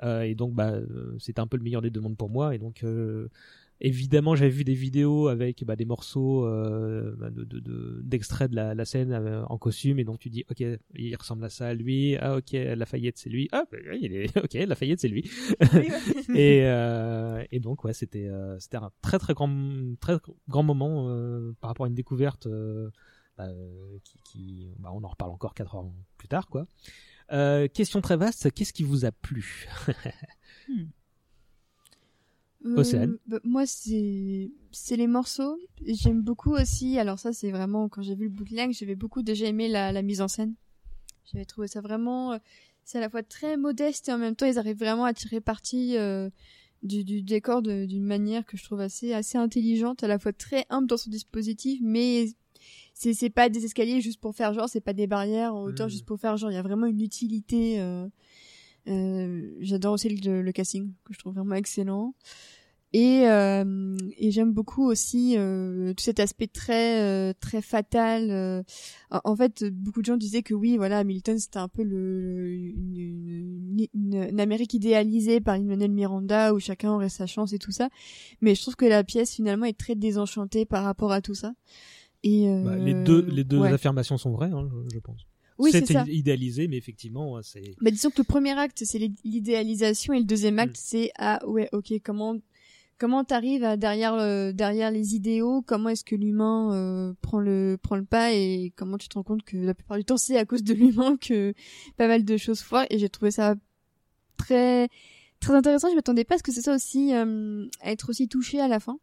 Euh, 0.03 0.23
et 0.23 0.35
donc, 0.35 0.53
bah, 0.55 0.73
euh, 0.73 1.17
c'était 1.19 1.41
un 1.41 1.47
peu 1.47 1.57
le 1.57 1.63
meilleur 1.63 1.81
des 1.83 1.91
deux 1.91 2.01
mondes 2.01 2.17
pour 2.17 2.29
moi. 2.29 2.55
Et 2.55 2.59
donc, 2.59 2.83
euh, 2.83 3.29
évidemment, 3.81 4.35
j'avais 4.35 4.51
vu 4.51 4.65
des 4.65 4.75
vidéos 4.75 5.29
avec 5.29 5.65
bah, 5.65 5.77
des 5.77 5.85
morceaux 5.85 6.45
euh, 6.47 7.15
bah, 7.19 7.31
de, 7.31 7.45
de, 7.45 7.61
de- 7.61 8.01
d'extraits 8.05 8.51
de 8.51 8.57
la, 8.57 8.75
la 8.75 8.85
scène 8.85 9.13
euh, 9.13 9.45
en 9.47 9.59
costume. 9.59 9.99
Et 9.99 10.05
donc, 10.05 10.19
tu 10.19 10.31
dis, 10.31 10.45
ok, 10.51 10.63
il 10.95 11.17
ressemble 11.17 11.45
à 11.45 11.49
ça, 11.51 11.75
lui. 11.75 12.17
Ah, 12.17 12.37
ok, 12.37 12.53
Lafayette, 12.53 13.19
c'est 13.19 13.31
lui. 13.31 13.49
Ah, 13.53 13.65
bah, 13.71 13.79
il 14.01 14.13
est, 14.15 14.37
ok, 14.43 14.55
Lafayette, 14.55 15.01
c'est 15.01 15.09
lui. 15.09 15.31
et, 16.35 16.63
euh, 16.65 17.45
et 17.51 17.61
donc, 17.61 17.85
ouais, 17.85 17.93
c'était, 17.93 18.27
euh, 18.29 18.59
c'était 18.59 18.77
un 18.79 18.91
très, 19.03 19.19
très 19.19 19.35
grand, 19.35 19.51
très 20.01 20.17
grand 20.49 20.63
moment 20.63 21.09
euh, 21.11 21.53
par 21.61 21.69
rapport 21.71 21.87
à 21.87 21.89
une 21.89 21.95
découverte. 21.95 22.47
euh, 22.47 22.91
bah, 23.39 23.49
qui, 24.03 24.19
qui 24.25 24.71
bah, 24.79 24.91
on 24.95 25.05
en 25.05 25.09
reparle 25.09 25.31
encore 25.31 25.53
quatre 25.53 25.75
ans 25.75 25.95
plus 26.17 26.29
tard, 26.29 26.49
quoi. 26.49 26.67
Euh, 27.33 27.69
question 27.69 28.01
très 28.01 28.17
vaste, 28.17 28.51
qu'est-ce 28.53 28.73
qui 28.73 28.85
vous 28.85 29.05
a 29.05 29.13
plu? 29.13 29.67
Euh, 30.69 30.85
Océane. 32.77 33.17
bah, 33.27 33.39
moi, 33.45 33.65
c'est 33.67 34.51
les 34.97 35.07
morceaux. 35.07 35.59
J'aime 35.87 36.23
beaucoup 36.23 36.53
aussi. 36.55 36.99
Alors 36.99 37.19
ça, 37.19 37.33
c'est 37.33 37.51
vraiment 37.51 37.89
quand 37.89 38.03
j'ai 38.03 38.15
vu 38.15 38.25
le 38.25 38.31
bootleg, 38.31 38.73
j'avais 38.73 38.95
beaucoup 38.97 39.23
déjà 39.23 39.47
aimé 39.47 39.69
la, 39.69 39.93
la 39.93 40.03
mise 40.03 40.21
en 40.21 40.29
scène. 40.29 40.55
J'avais 41.33 41.45
trouvé 41.45 41.69
ça 41.69 41.81
vraiment. 41.81 42.33
euh, 42.33 42.39
C'est 42.85 42.99
à 42.99 43.01
la 43.01 43.11
fois 43.11 43.23
très 43.23 43.57
modeste 43.57 44.09
et 44.09 44.13
en 44.13 44.19
même 44.19 44.37
temps, 44.37 44.47
ils 44.47 44.59
arrivent 44.59 44.79
vraiment 44.79 45.05
à 45.05 45.13
tirer 45.15 45.41
parti 45.41 45.97
euh, 45.97 46.31
du, 46.83 47.03
du 47.05 47.23
décor 47.23 47.63
d'une 47.63 48.05
manière 48.05 48.45
que 48.47 48.57
je 48.57 48.65
trouve 48.65 48.81
assez 48.81 49.13
assez 49.13 49.39
intelligente, 49.39 50.05
à 50.05 50.09
la 50.09 50.19
fois 50.19 50.33
très 50.33 50.67
humble 50.71 50.87
dans 50.87 50.97
son 50.97 51.11
dispositif, 51.11 51.81
mais 51.83 52.27
c'est 52.95 53.29
pas 53.31 53.49
des 53.49 53.65
escaliers 53.65 54.01
juste 54.01 54.21
pour 54.21 54.35
faire 54.35 54.55
genre, 54.55 54.69
c'est 54.69 54.81
pas 54.81 54.93
des 54.95 55.07
barrières 55.07 55.55
en 55.55 55.65
hauteur 55.65 55.89
Mm. 55.89 55.91
juste 55.91 56.07
pour 56.07 56.19
faire 56.19 56.37
genre. 56.37 56.51
Il 56.51 56.55
y 56.55 56.59
a 56.59 56.63
vraiment 56.63 56.87
une 56.87 57.01
utilité. 57.01 57.81
euh, 57.81 58.07
J'adore 59.61 59.95
aussi 59.95 60.09
le, 60.09 60.43
le 60.43 60.53
casting 60.53 60.93
que 61.05 61.13
je 61.13 61.19
trouve 61.19 61.35
vraiment 61.35 61.55
excellent. 61.55 62.15
Et, 62.93 63.29
euh, 63.29 63.97
et 64.17 64.31
j'aime 64.31 64.53
beaucoup 64.53 64.87
aussi 64.89 65.35
euh, 65.37 65.93
tout 65.93 66.05
cet 66.05 66.19
aspect 66.21 66.47
très 66.47 67.03
euh, 67.03 67.33
très 67.39 67.61
fatal. 67.61 68.31
euh. 68.31 68.63
En, 69.11 69.37
fait, 69.37 69.65
beaucoup 69.65 70.01
de 70.01 70.07
gens 70.07 70.17
disaient 70.17 70.43
que 70.43 70.55
oui, 70.55 70.77
voilà, 70.79 70.99
Hamilton 71.01 71.39
c'était 71.39 71.59
un 71.59 71.69
peu 71.69 71.83
le 71.83 72.49
une, 72.49 73.87
une- 73.93 74.17
une- 74.23 74.41
Amérique 74.41 74.73
idéalisée 74.73 75.41
par 75.41 75.59
Lin-Manuel 75.59 75.91
Miranda 75.91 76.55
où 76.55 76.61
chacun 76.61 76.93
aurait 76.93 77.09
sa 77.11 77.27
chance 77.27 77.53
et 77.53 77.59
tout 77.59 77.73
ça. 77.73 77.89
Mais 78.41 78.55
je 78.55 78.63
trouve 78.63 78.77
que 78.77 78.87
la 78.87 79.05
pièce 79.05 79.35
finalement 79.35 79.67
est 79.67 79.77
très 79.79 79.97
désenchantée 79.97 80.65
par 80.65 80.85
rapport 80.85 81.13
à 81.13 81.21
tout 81.21 81.35
ça. 81.35 81.53
Et 82.23 82.49
euh, 82.49 82.63
Bah, 82.65 82.77
les 82.79 82.95
deux, 82.95 83.27
les 83.27 83.45
deux 83.45 83.59
ouais. 83.59 83.73
affirmations 83.73 84.17
sont 84.17 84.31
vraies, 84.31 84.51
hein, 84.53 84.67
je, 84.89 84.95
je 84.95 84.99
pense. 85.01 85.27
Oui, 85.59 85.71
c'est 85.73 85.91
idéalisé, 86.09 86.69
mais 86.69 86.77
effectivement, 86.77 87.41
c'est. 87.43 87.75
Bah, 87.81 87.91
disons 87.91 88.11
que 88.11 88.19
le 88.19 88.25
premier 88.25 88.53
acte, 88.59 88.83
c'est 88.85 88.99
l'id- 88.99 89.19
l'idéalisation 89.25 90.13
et 90.13 90.19
le 90.19 90.25
deuxième 90.25 90.59
acte, 90.59 90.77
Mm. 90.77 90.81
c'est 90.83 91.11
ah 91.19 91.41
ouais, 91.47 91.69
ok, 91.73 91.93
comment 92.05 92.37
comment 92.99 93.25
t'arrives 93.25 93.63
à 93.65 93.77
derrière 93.77 94.15
euh, 94.15 94.53
derrière 94.53 94.91
les 94.91 95.15
idéaux, 95.15 95.63
comment 95.63 95.91
est-ce 95.91 96.05
que 96.05 96.15
l'humain 96.17 96.73
euh, 96.75 97.13
prend 97.21 97.41
le 97.41 97.77
prend 97.83 97.97
le 97.97 98.05
pas 98.05 98.33
et 98.33 98.73
comment 98.77 98.97
tu 98.99 99.09
te 99.09 99.15
rends 99.15 99.23
compte 99.23 99.43
que 99.45 99.57
la 99.59 99.75
plupart 99.75 99.99
du 99.99 100.05
temps 100.05 100.17
c'est 100.17 100.39
à 100.39 100.45
cause 100.47 100.63
de 100.63 100.73
l'humain 100.75 101.17
que 101.19 101.53
pas 101.99 102.09
mal 102.09 102.25
de 102.25 102.37
choses 102.39 102.61
foirent 102.61 102.87
et 102.91 102.99
j'ai 102.99 103.09
trouvé 103.11 103.31
ça 103.31 103.55
très 104.39 104.89
très 105.41 105.55
intéressant. 105.55 105.91
Je 105.91 105.95
m'attendais 105.95 106.25
pas 106.25 106.37
à 106.37 106.39
ce 106.39 106.43
que 106.43 106.53
c'est 106.53 106.63
ça 106.63 106.75
aussi 106.75 107.13
euh, 107.15 107.67
à 107.83 107.93
être 107.93 108.09
aussi 108.11 108.29
touché 108.29 108.61
à 108.61 108.69
la 108.69 108.81
fin. 108.81 108.99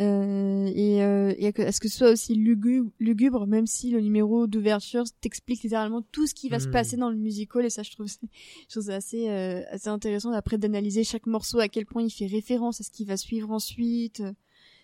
Euh, 0.00 0.66
et, 0.74 1.02
euh, 1.04 1.32
et 1.38 1.46
à 1.62 1.70
ce 1.70 1.78
que 1.78 1.88
ce 1.88 1.98
soit 1.98 2.10
aussi 2.10 2.34
lugubre, 2.34 2.90
lugubre, 2.98 3.46
même 3.46 3.66
si 3.68 3.90
le 3.90 4.00
numéro 4.00 4.48
d'ouverture 4.48 5.04
t'explique 5.20 5.62
littéralement 5.62 6.02
tout 6.10 6.26
ce 6.26 6.34
qui 6.34 6.48
va 6.48 6.58
se 6.58 6.66
Mm. 6.66 6.70
passer 6.72 6.96
dans 6.96 7.10
le 7.10 7.16
musical, 7.16 7.64
et 7.64 7.70
ça, 7.70 7.84
je 7.84 7.92
trouve, 7.92 8.08
c'est- 8.08 8.18
je 8.64 8.68
trouve 8.70 8.82
ça 8.86 8.96
assez, 8.96 9.28
euh, 9.28 9.62
assez 9.70 9.88
intéressant 9.88 10.32
après 10.32 10.58
d'analyser 10.58 11.04
chaque 11.04 11.26
morceau, 11.26 11.60
à 11.60 11.68
quel 11.68 11.86
point 11.86 12.02
il 12.02 12.10
fait 12.10 12.26
référence 12.26 12.80
à 12.80 12.84
ce 12.84 12.90
qui 12.90 13.04
va 13.04 13.16
suivre 13.16 13.50
ensuite. 13.52 14.22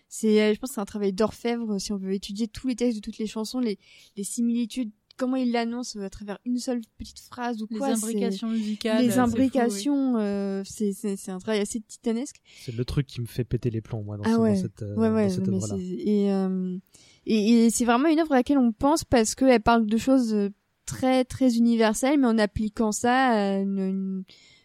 C'est, 0.07 0.41
euh, 0.41 0.53
je 0.53 0.59
pense, 0.59 0.69
que 0.71 0.75
c'est 0.75 0.81
un 0.81 0.85
travail 0.85 1.11
d'orfèvre 1.13 1.77
si 1.79 1.91
on 1.91 1.97
veut 1.97 2.13
étudier 2.13 2.47
tous 2.47 2.67
les 2.67 2.75
textes 2.75 2.97
de 2.97 3.01
toutes 3.01 3.17
les 3.17 3.27
chansons, 3.27 3.59
les, 3.59 3.79
les 4.15 4.23
similitudes, 4.23 4.91
comment 5.17 5.35
il 5.35 5.51
l'annonce 5.51 5.95
à 5.95 6.09
travers 6.09 6.39
une 6.45 6.57
seule 6.57 6.81
petite 6.97 7.19
phrase 7.19 7.61
ou 7.61 7.67
Les 7.69 7.77
quoi. 7.77 7.95
c'est- 7.95 8.05
imbrications 8.05 8.47
musicales. 8.49 9.01
les 9.03 9.13
oui. 9.13 9.19
imbrications, 9.19 10.17
euh, 10.17 10.61
c'est 10.65 10.93
c'est 10.93 11.15
c'est 11.17 11.31
un 11.31 11.39
travail 11.39 11.59
assez 11.61 11.79
titanesque. 11.81 12.37
C'est 12.61 12.75
le 12.75 12.85
truc 12.85 13.07
qui 13.07 13.21
me 13.21 13.25
fait 13.25 13.43
péter 13.43 13.69
les 13.69 13.81
plombs, 13.81 14.03
moi, 14.03 14.17
dans, 14.17 14.23
Ah 14.25 14.31
ce- 14.31 14.35
dans 14.37 14.41
ouais. 14.43 14.55
cette, 14.55 14.81
euh, 14.83 14.95
Ouais, 14.95 15.09
ouais, 15.09 15.27
dans 15.27 15.33
cette 15.33 15.47
œuvre-là. 15.47 15.75
c'est- 15.77 15.83
et, 15.83 16.31
euh, 16.31 16.77
et, 17.25 17.65
et 17.65 17.69
c'est 17.69 17.85
vraiment 17.85 18.07
une 18.09 18.19
œuvre 18.19 18.31
à 18.33 18.35
laquelle 18.37 18.57
on 18.57 18.71
pense 18.71 19.03
parce 19.03 19.35
qu'elle 19.35 19.61
parle 19.61 19.85
de 19.85 19.97
choses 19.97 20.33
euh, 20.33 20.49
très 20.85 21.23
très 21.25 21.55
universelles, 21.57 22.19
mais 22.19 22.27
en 22.27 22.37
appliquant 22.37 22.91
ça 22.91 23.27
à 23.29 23.57
une- 23.59 23.77
une- 23.79 24.23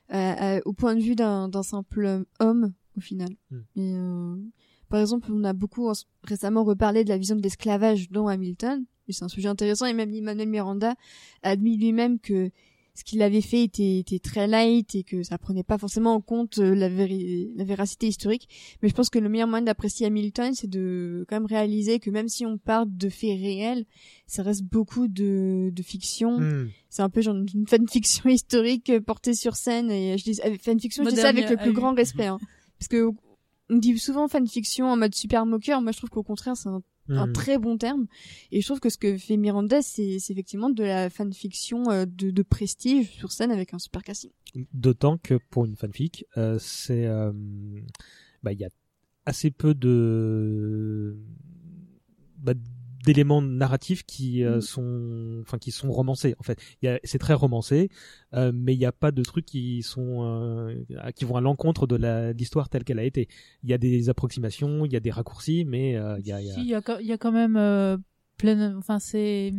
à- 0.08 0.56
à- 0.56 0.60
au 0.64 0.72
point 0.72 0.94
de 0.94 1.00
vue 1.02 1.14
d'un 1.16 1.48
d'un 1.48 1.62
simple 1.62 2.24
homme 2.40 2.72
au 2.96 3.00
final. 3.00 3.28
Hmm. 3.50 3.58
Et, 3.76 3.94
euh, 3.96 4.36
par 4.88 5.00
exemple, 5.00 5.30
on 5.32 5.42
a 5.44 5.52
beaucoup 5.52 5.88
en- 5.88 5.92
récemment 6.22 6.62
reparlé 6.64 7.04
de 7.04 7.08
la 7.10 7.18
vision 7.18 7.36
de 7.36 7.42
l'esclavage 7.42 8.10
dans 8.10 8.28
Hamilton. 8.28 8.84
C'est 9.12 9.24
un 9.24 9.28
sujet 9.28 9.48
intéressant 9.48 9.86
et 9.86 9.92
même 9.92 10.12
Emmanuel 10.14 10.48
Miranda 10.48 10.94
a 11.42 11.50
admis 11.50 11.76
lui-même 11.76 12.18
que 12.18 12.50
ce 12.98 13.04
qu'il 13.04 13.20
avait 13.20 13.42
fait 13.42 13.62
était, 13.62 13.98
était 13.98 14.18
très 14.18 14.46
light 14.46 14.94
et 14.94 15.02
que 15.02 15.22
ça 15.22 15.36
prenait 15.36 15.62
pas 15.62 15.76
forcément 15.76 16.14
en 16.14 16.22
compte 16.22 16.56
euh, 16.56 16.74
la, 16.74 16.88
véri- 16.88 17.50
la 17.54 17.64
véracité 17.64 18.06
historique. 18.08 18.48
Mais 18.80 18.88
je 18.88 18.94
pense 18.94 19.10
que 19.10 19.18
le 19.18 19.28
meilleur 19.28 19.48
moyen 19.48 19.66
d'apprécier 19.66 20.06
Hamilton, 20.06 20.54
c'est 20.54 20.66
de 20.70 21.26
quand 21.28 21.36
même 21.36 21.44
réaliser 21.44 21.98
que 22.00 22.08
même 22.08 22.28
si 22.28 22.46
on 22.46 22.56
part 22.56 22.86
de 22.86 23.10
faits 23.10 23.38
réels, 23.38 23.84
ça 24.26 24.42
reste 24.42 24.62
beaucoup 24.62 25.08
de, 25.08 25.68
de 25.74 25.82
fiction. 25.82 26.40
Hmm. 26.40 26.70
C'est 26.88 27.02
un 27.02 27.10
peu 27.10 27.20
genre 27.20 27.36
une 27.36 27.66
fanfiction 27.68 28.30
historique 28.30 28.90
portée 29.00 29.34
sur 29.34 29.56
scène. 29.56 29.90
Et 29.90 30.16
je 30.16 30.24
dis 30.24 30.40
avec 30.40 30.62
fanfiction, 30.62 31.04
je 31.04 31.10
dis 31.10 31.16
ça 31.20 31.28
avec 31.28 31.50
le 31.50 31.56
plus 31.58 31.72
grand 31.74 31.92
respect. 31.94 32.26
hein. 32.26 32.38
Parce 32.78 32.88
que 32.88 33.10
on 33.68 33.76
dit 33.76 33.98
souvent 33.98 34.26
fanfiction 34.26 34.86
en 34.86 34.96
mode 34.96 35.14
super 35.14 35.44
moqueur. 35.44 35.82
Moi, 35.82 35.92
je 35.92 35.98
trouve 35.98 36.08
qu'au 36.08 36.22
contraire, 36.22 36.56
c'est 36.56 36.70
un 36.70 36.80
un 37.08 37.26
Hmm. 37.28 37.32
très 37.32 37.58
bon 37.58 37.78
terme. 37.78 38.06
Et 38.50 38.60
je 38.60 38.66
trouve 38.66 38.80
que 38.80 38.90
ce 38.90 38.98
que 38.98 39.16
fait 39.16 39.36
Miranda, 39.36 39.80
c'est 39.82 40.16
effectivement 40.16 40.70
de 40.70 40.82
la 40.82 41.08
fanfiction 41.10 41.90
euh, 41.90 42.04
de, 42.06 42.30
de 42.30 42.42
prestige 42.42 43.10
sur 43.12 43.30
scène 43.32 43.50
avec 43.52 43.74
un 43.74 43.78
super 43.78 44.02
casting. 44.02 44.30
D'autant 44.72 45.18
que 45.18 45.34
pour 45.50 45.64
une 45.66 45.76
fanfic, 45.76 46.24
euh, 46.36 46.58
c'est, 46.58 47.06
euh, 47.06 47.32
bah, 48.42 48.52
il 48.52 48.58
y 48.60 48.64
a 48.64 48.70
assez 49.24 49.50
peu 49.50 49.74
de, 49.74 51.16
bah, 52.38 52.54
d'éléments 53.06 53.40
narratifs 53.40 54.02
qui 54.04 54.44
euh, 54.44 54.58
Mm. 54.58 54.60
sont 54.60 55.38
enfin 55.40 55.56
qui 55.58 55.70
sont 55.70 55.90
romancés 55.90 56.34
en 56.38 56.42
fait 56.42 56.58
il 56.82 56.86
y 56.86 56.88
a 56.90 57.00
c'est 57.04 57.18
très 57.18 57.32
romancé 57.32 57.88
euh, 58.34 58.52
mais 58.54 58.74
il 58.74 58.78
n'y 58.78 58.84
a 58.84 58.92
pas 58.92 59.12
de 59.12 59.22
trucs 59.22 59.46
qui 59.46 59.82
sont 59.82 60.24
euh, 60.24 60.74
qui 61.14 61.24
vont 61.24 61.36
à 61.36 61.40
l'encontre 61.40 61.86
de 61.86 61.96
la 61.96 62.32
l'histoire 62.34 62.68
telle 62.68 62.84
qu'elle 62.84 62.98
a 62.98 63.04
été 63.04 63.28
il 63.62 63.70
y 63.70 63.72
a 63.72 63.78
des 63.78 64.08
approximations 64.10 64.84
il 64.84 64.92
y 64.92 64.96
a 64.96 65.00
des 65.00 65.10
raccourcis 65.10 65.64
mais 65.64 65.96
euh, 65.96 66.18
il 66.20 66.26
y 66.26 66.32
a, 66.32 66.40
il 66.42 66.46
y 66.48 66.50
a- 66.50 66.54
Si, 66.54 66.60
il 66.60 66.68
y 66.68 66.74
a, 66.74 66.82
quand- 66.82 66.98
il 66.98 67.06
y 67.06 67.12
a 67.12 67.18
quand 67.18 67.32
même 67.32 67.56
euh, 67.56 67.96
plein. 68.36 68.76
Enfin, 68.76 68.98
c'est. 68.98 69.52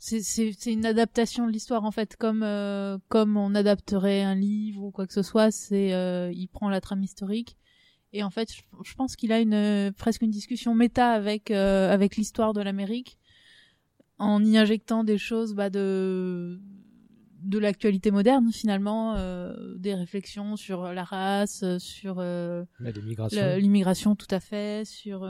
C'est, 0.00 0.20
c'est, 0.22 0.52
c'est 0.56 0.72
une 0.72 0.86
adaptation 0.86 1.46
de 1.46 1.52
l'histoire 1.52 1.84
en 1.84 1.90
fait, 1.90 2.16
comme 2.16 2.44
euh, 2.44 2.98
comme 3.08 3.36
on 3.36 3.54
adapterait 3.56 4.22
un 4.22 4.36
livre 4.36 4.84
ou 4.84 4.90
quoi 4.92 5.06
que 5.08 5.12
ce 5.12 5.22
soit. 5.22 5.50
C'est 5.50 5.92
euh, 5.92 6.30
il 6.32 6.46
prend 6.48 6.68
la 6.68 6.80
trame 6.80 7.02
historique 7.02 7.56
et 8.12 8.22
en 8.22 8.30
fait, 8.30 8.50
je, 8.84 8.94
pense 8.94 9.16
qu'il 9.16 9.32
a 9.32 9.40
une 9.40 9.54
euh, 9.54 9.92
presque 9.92 10.22
une 10.22 10.30
discussion 10.30 10.74
méta 10.74 11.10
avec 11.10 11.50
euh, 11.50 11.92
avec 11.92 12.16
l'histoire 12.16 12.54
de 12.54 12.62
l'Amérique 12.62 13.18
en 14.18 14.42
y 14.42 14.56
injectant 14.56 15.04
des 15.04 15.18
choses 15.18 15.54
bah, 15.54 15.70
de 15.70 16.60
de 17.42 17.58
l'actualité 17.58 18.10
moderne 18.10 18.50
finalement, 18.52 19.14
euh, 19.16 19.54
des 19.76 19.94
réflexions 19.94 20.56
sur 20.56 20.92
la 20.92 21.04
race, 21.04 21.64
sur 21.78 22.16
euh, 22.18 22.64
l'immigration 23.58 24.16
tout 24.16 24.26
à 24.30 24.40
fait 24.40 24.86
sur 24.86 25.28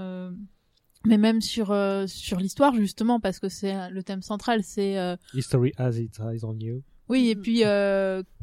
mais 1.04 1.18
même 1.18 1.40
sur 1.40 1.74
sur 2.06 2.38
l'histoire 2.38 2.74
justement 2.74 3.20
parce 3.20 3.38
que 3.38 3.48
c'est 3.48 3.90
le 3.90 4.02
thème 4.02 4.22
central 4.22 4.62
c'est 4.64 4.96
history 5.32 5.72
has 5.76 5.98
its 5.98 6.10
eyes 6.20 6.44
on 6.44 6.58
you 6.58 6.82
oui 7.08 7.28
et 7.28 7.36
puis 7.36 7.62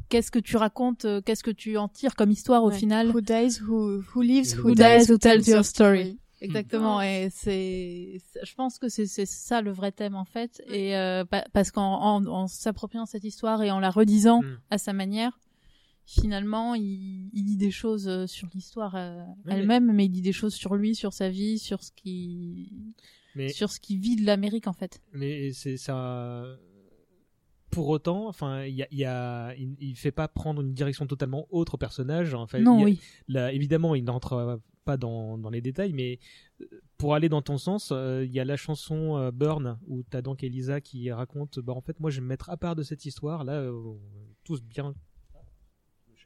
qu'est-ce 0.10 0.32
que 0.32 0.40
tu 0.40 0.58
racontes 0.58 1.06
euh, 1.06 1.22
qu'est-ce 1.22 1.44
que 1.44 1.52
tu 1.52 1.78
en 1.78 1.88
tires 1.88 2.16
comme 2.16 2.32
histoire 2.32 2.64
au 2.64 2.70
Ouais. 2.70 2.78
final 2.78 3.10
Who 3.12 3.22
dies, 3.22 3.60
who, 3.62 4.02
who 4.14 4.22
lives, 4.22 4.56
who, 4.58 4.70
Who 4.70 4.76
dies, 4.76 5.10
who 5.10 5.18
tells 5.18 5.48
your 5.48 5.64
story. 5.66 6.18
exactement 6.42 7.02
et 7.02 7.30
c'est 7.32 8.22
je 8.44 8.54
pense 8.56 8.78
que 8.78 8.88
c'est 8.90 9.08
c'est 9.08 9.26
ça 9.26 9.62
le 9.62 9.72
vrai 9.72 9.92
thème 9.92 10.16
en 10.16 10.26
fait 10.26 10.62
et 10.68 10.96
euh, 10.96 11.24
pa- 11.26 11.46
parce 11.54 11.72
qu'en 11.72 11.96
en, 12.02 12.26
en 12.28 12.48
s'appropriant 12.48 13.06
cette 13.06 13.24
histoire 13.24 13.64
et 13.64 13.72
en 13.72 13.80
la 13.80 13.90
redisant 13.90 14.42
Mm. 14.42 14.58
à 14.70 14.78
sa 14.78 14.94
manière 14.94 15.40
finalement 16.06 16.76
il, 16.76 17.30
il 17.34 17.44
dit 17.46 17.58
des 17.58 17.72
choses 17.72 18.08
euh, 18.08 18.28
sur 18.28 18.48
l'histoire 18.54 18.94
euh, 18.96 19.24
mais- 19.46 19.54
elle-même 19.56 19.92
mais 19.92 20.06
il 20.06 20.10
dit 20.10 20.22
des 20.22 20.34
choses 20.34 20.54
sur 20.54 20.76
lui 20.76 20.94
sur 20.94 21.14
sa 21.14 21.30
vie 21.30 21.58
sur 21.58 21.82
ce 21.84 21.92
qui 21.96 22.72
mais 23.36 23.50
sur 23.50 23.72
ce 23.72 23.80
qui 23.80 23.98
vit 23.98 24.16
de 24.16 24.26
l'Amérique 24.26 24.68
en 24.68 24.74
fait 24.74 25.02
mais 25.14 25.52
c'est 25.54 25.78
ça 25.78 26.46
pour 27.76 27.90
autant 27.90 28.28
enfin 28.28 28.64
il 28.64 28.74
y 28.76 28.84
a, 28.84 28.88
il 28.92 28.98
y 28.98 29.06
a 29.06 29.54
il, 29.56 29.76
il 29.80 29.96
fait 29.96 30.12
pas 30.12 30.28
prendre 30.28 30.62
une 30.62 30.74
direction 30.74 31.06
totalement 31.08 31.46
autre 31.50 31.76
au 31.76 31.78
personnage 31.78 32.34
enfin 32.34 32.60
non 32.60 32.78
il 32.78 32.80
y 32.80 32.84
a- 32.84 32.86
oui 32.86 33.00
là, 33.28 33.52
évidemment, 33.54 33.96
il 33.96 34.04
n'entre 34.04 34.60
pas 34.86 34.98
dans, 34.98 35.38
dans 35.40 35.50
les 35.50 35.62
détails, 35.62 35.94
mais 35.94 36.20
euh, 36.62 36.66
pour 37.00 37.16
aller 37.16 37.28
dans 37.28 37.42
ton 37.42 37.58
sens, 37.58 37.90
euh, 37.92 38.24
il 38.24 38.32
y 38.32 38.40
a 38.40 38.46
la 38.46 38.56
chanson 38.56 39.18
euh, 39.18 39.32
Burn 39.32 39.80
où 39.88 40.04
t'as 40.04 40.22
donc 40.22 40.44
Elisa 40.44 40.80
qui 40.80 41.12
raconte, 41.12 41.58
bah 41.60 41.74
en 41.74 41.82
fait, 41.82 42.00
moi 42.00 42.12
je 42.12 42.18
vais 42.18 42.22
me 42.22 42.28
mettre 42.28 42.52
à 42.52 42.58
part 42.58 42.76
de 42.76 42.84
cette 42.84 43.04
histoire. 43.06 43.44
Là, 43.44 43.54
euh, 43.54 43.74
tous 44.44 44.62
bien. 44.62 44.94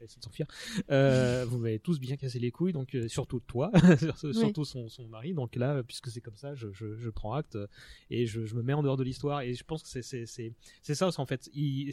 De 0.00 0.06
s'enfuir. 0.22 0.46
Euh, 0.90 1.44
vous 1.46 1.58
m'avez 1.58 1.78
tous 1.78 2.00
bien 2.00 2.16
cassé 2.16 2.38
les 2.38 2.50
couilles, 2.50 2.72
donc 2.72 2.94
euh, 2.94 3.06
surtout 3.08 3.40
toi, 3.40 3.70
surtout 4.32 4.64
son, 4.64 4.88
son 4.88 5.06
mari. 5.08 5.34
Donc 5.34 5.56
là, 5.56 5.82
puisque 5.82 6.08
c'est 6.08 6.20
comme 6.22 6.36
ça, 6.36 6.54
je, 6.54 6.68
je, 6.72 6.96
je 6.96 7.10
prends 7.10 7.34
acte 7.34 7.56
euh, 7.56 7.66
et 8.08 8.24
je, 8.26 8.44
je 8.46 8.54
me 8.54 8.62
mets 8.62 8.72
en 8.72 8.82
dehors 8.82 8.96
de 8.96 9.04
l'histoire. 9.04 9.42
Et 9.42 9.54
je 9.54 9.62
pense 9.64 9.82
que 9.82 9.88
c'est 9.88 10.02
c'est 10.02 10.54
c'est 10.82 10.94
ça 10.94 11.10
en 11.16 11.26
fait. 11.26 11.50
Il, 11.52 11.92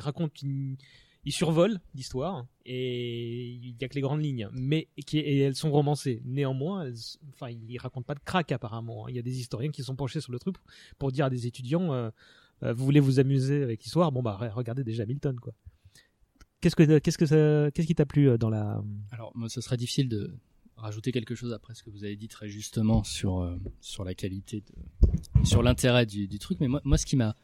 raconte 0.00 0.42
une 0.42 0.76
il 1.24 1.32
survole 1.32 1.80
l'histoire 1.94 2.46
et 2.64 3.46
il 3.48 3.76
y 3.80 3.84
a 3.84 3.88
que 3.88 3.94
les 3.94 4.00
grandes 4.00 4.22
lignes, 4.22 4.48
mais 4.52 4.88
qui 5.06 5.18
et 5.18 5.38
elles 5.40 5.54
sont 5.56 5.70
romancées. 5.70 6.22
Néanmoins, 6.24 6.84
elles, 6.86 6.94
enfin, 7.32 7.50
il 7.50 7.78
raconte 7.78 8.06
pas 8.06 8.14
de 8.14 8.20
crack 8.24 8.50
apparemment. 8.52 9.06
hein. 9.06 9.10
Il 9.10 9.16
y 9.16 9.18
a 9.18 9.22
des 9.22 9.38
historiens 9.38 9.70
qui 9.70 9.82
sont 9.82 9.96
penchés 9.96 10.20
sur 10.20 10.32
le 10.32 10.38
truc 10.38 10.56
pour 10.98 11.12
dire 11.12 11.24
à 11.26 11.30
des 11.30 11.46
étudiants, 11.46 11.92
euh, 11.92 12.10
euh, 12.62 12.72
vous 12.72 12.84
voulez 12.84 13.00
vous 13.00 13.18
amuser 13.20 13.62
avec 13.62 13.82
l'histoire, 13.84 14.10
bon 14.12 14.22
bah 14.22 14.36
re- 14.40 14.50
regardez 14.52 14.82
déjà 14.84 15.04
Milton 15.06 15.38
quoi. 15.40 15.52
Qu'est-ce 16.74 17.86
qui 17.86 17.94
t'a 17.94 18.06
plu 18.06 18.28
euh, 18.28 18.38
dans 18.38 18.50
la 18.50 18.82
Alors, 19.10 19.32
moi, 19.34 19.48
ce 19.48 19.60
serait 19.60 19.76
difficile 19.76 20.08
de 20.08 20.34
rajouter 20.76 21.12
quelque 21.12 21.34
chose 21.34 21.52
après 21.52 21.74
ce 21.74 21.82
que 21.82 21.90
vous 21.90 22.04
avez 22.04 22.16
dit 22.16 22.28
très 22.28 22.48
justement 22.48 23.02
sur 23.04 23.40
euh, 23.40 23.56
sur 23.80 24.04
la 24.04 24.14
qualité, 24.14 24.62
sur 25.44 25.62
l'intérêt 25.62 26.06
du, 26.06 26.38
truc. 26.38 26.60
Mais 26.60 26.68
moi, 26.68 26.98
ce 26.98 27.06
qui 27.06 27.16
m'a 27.16 27.36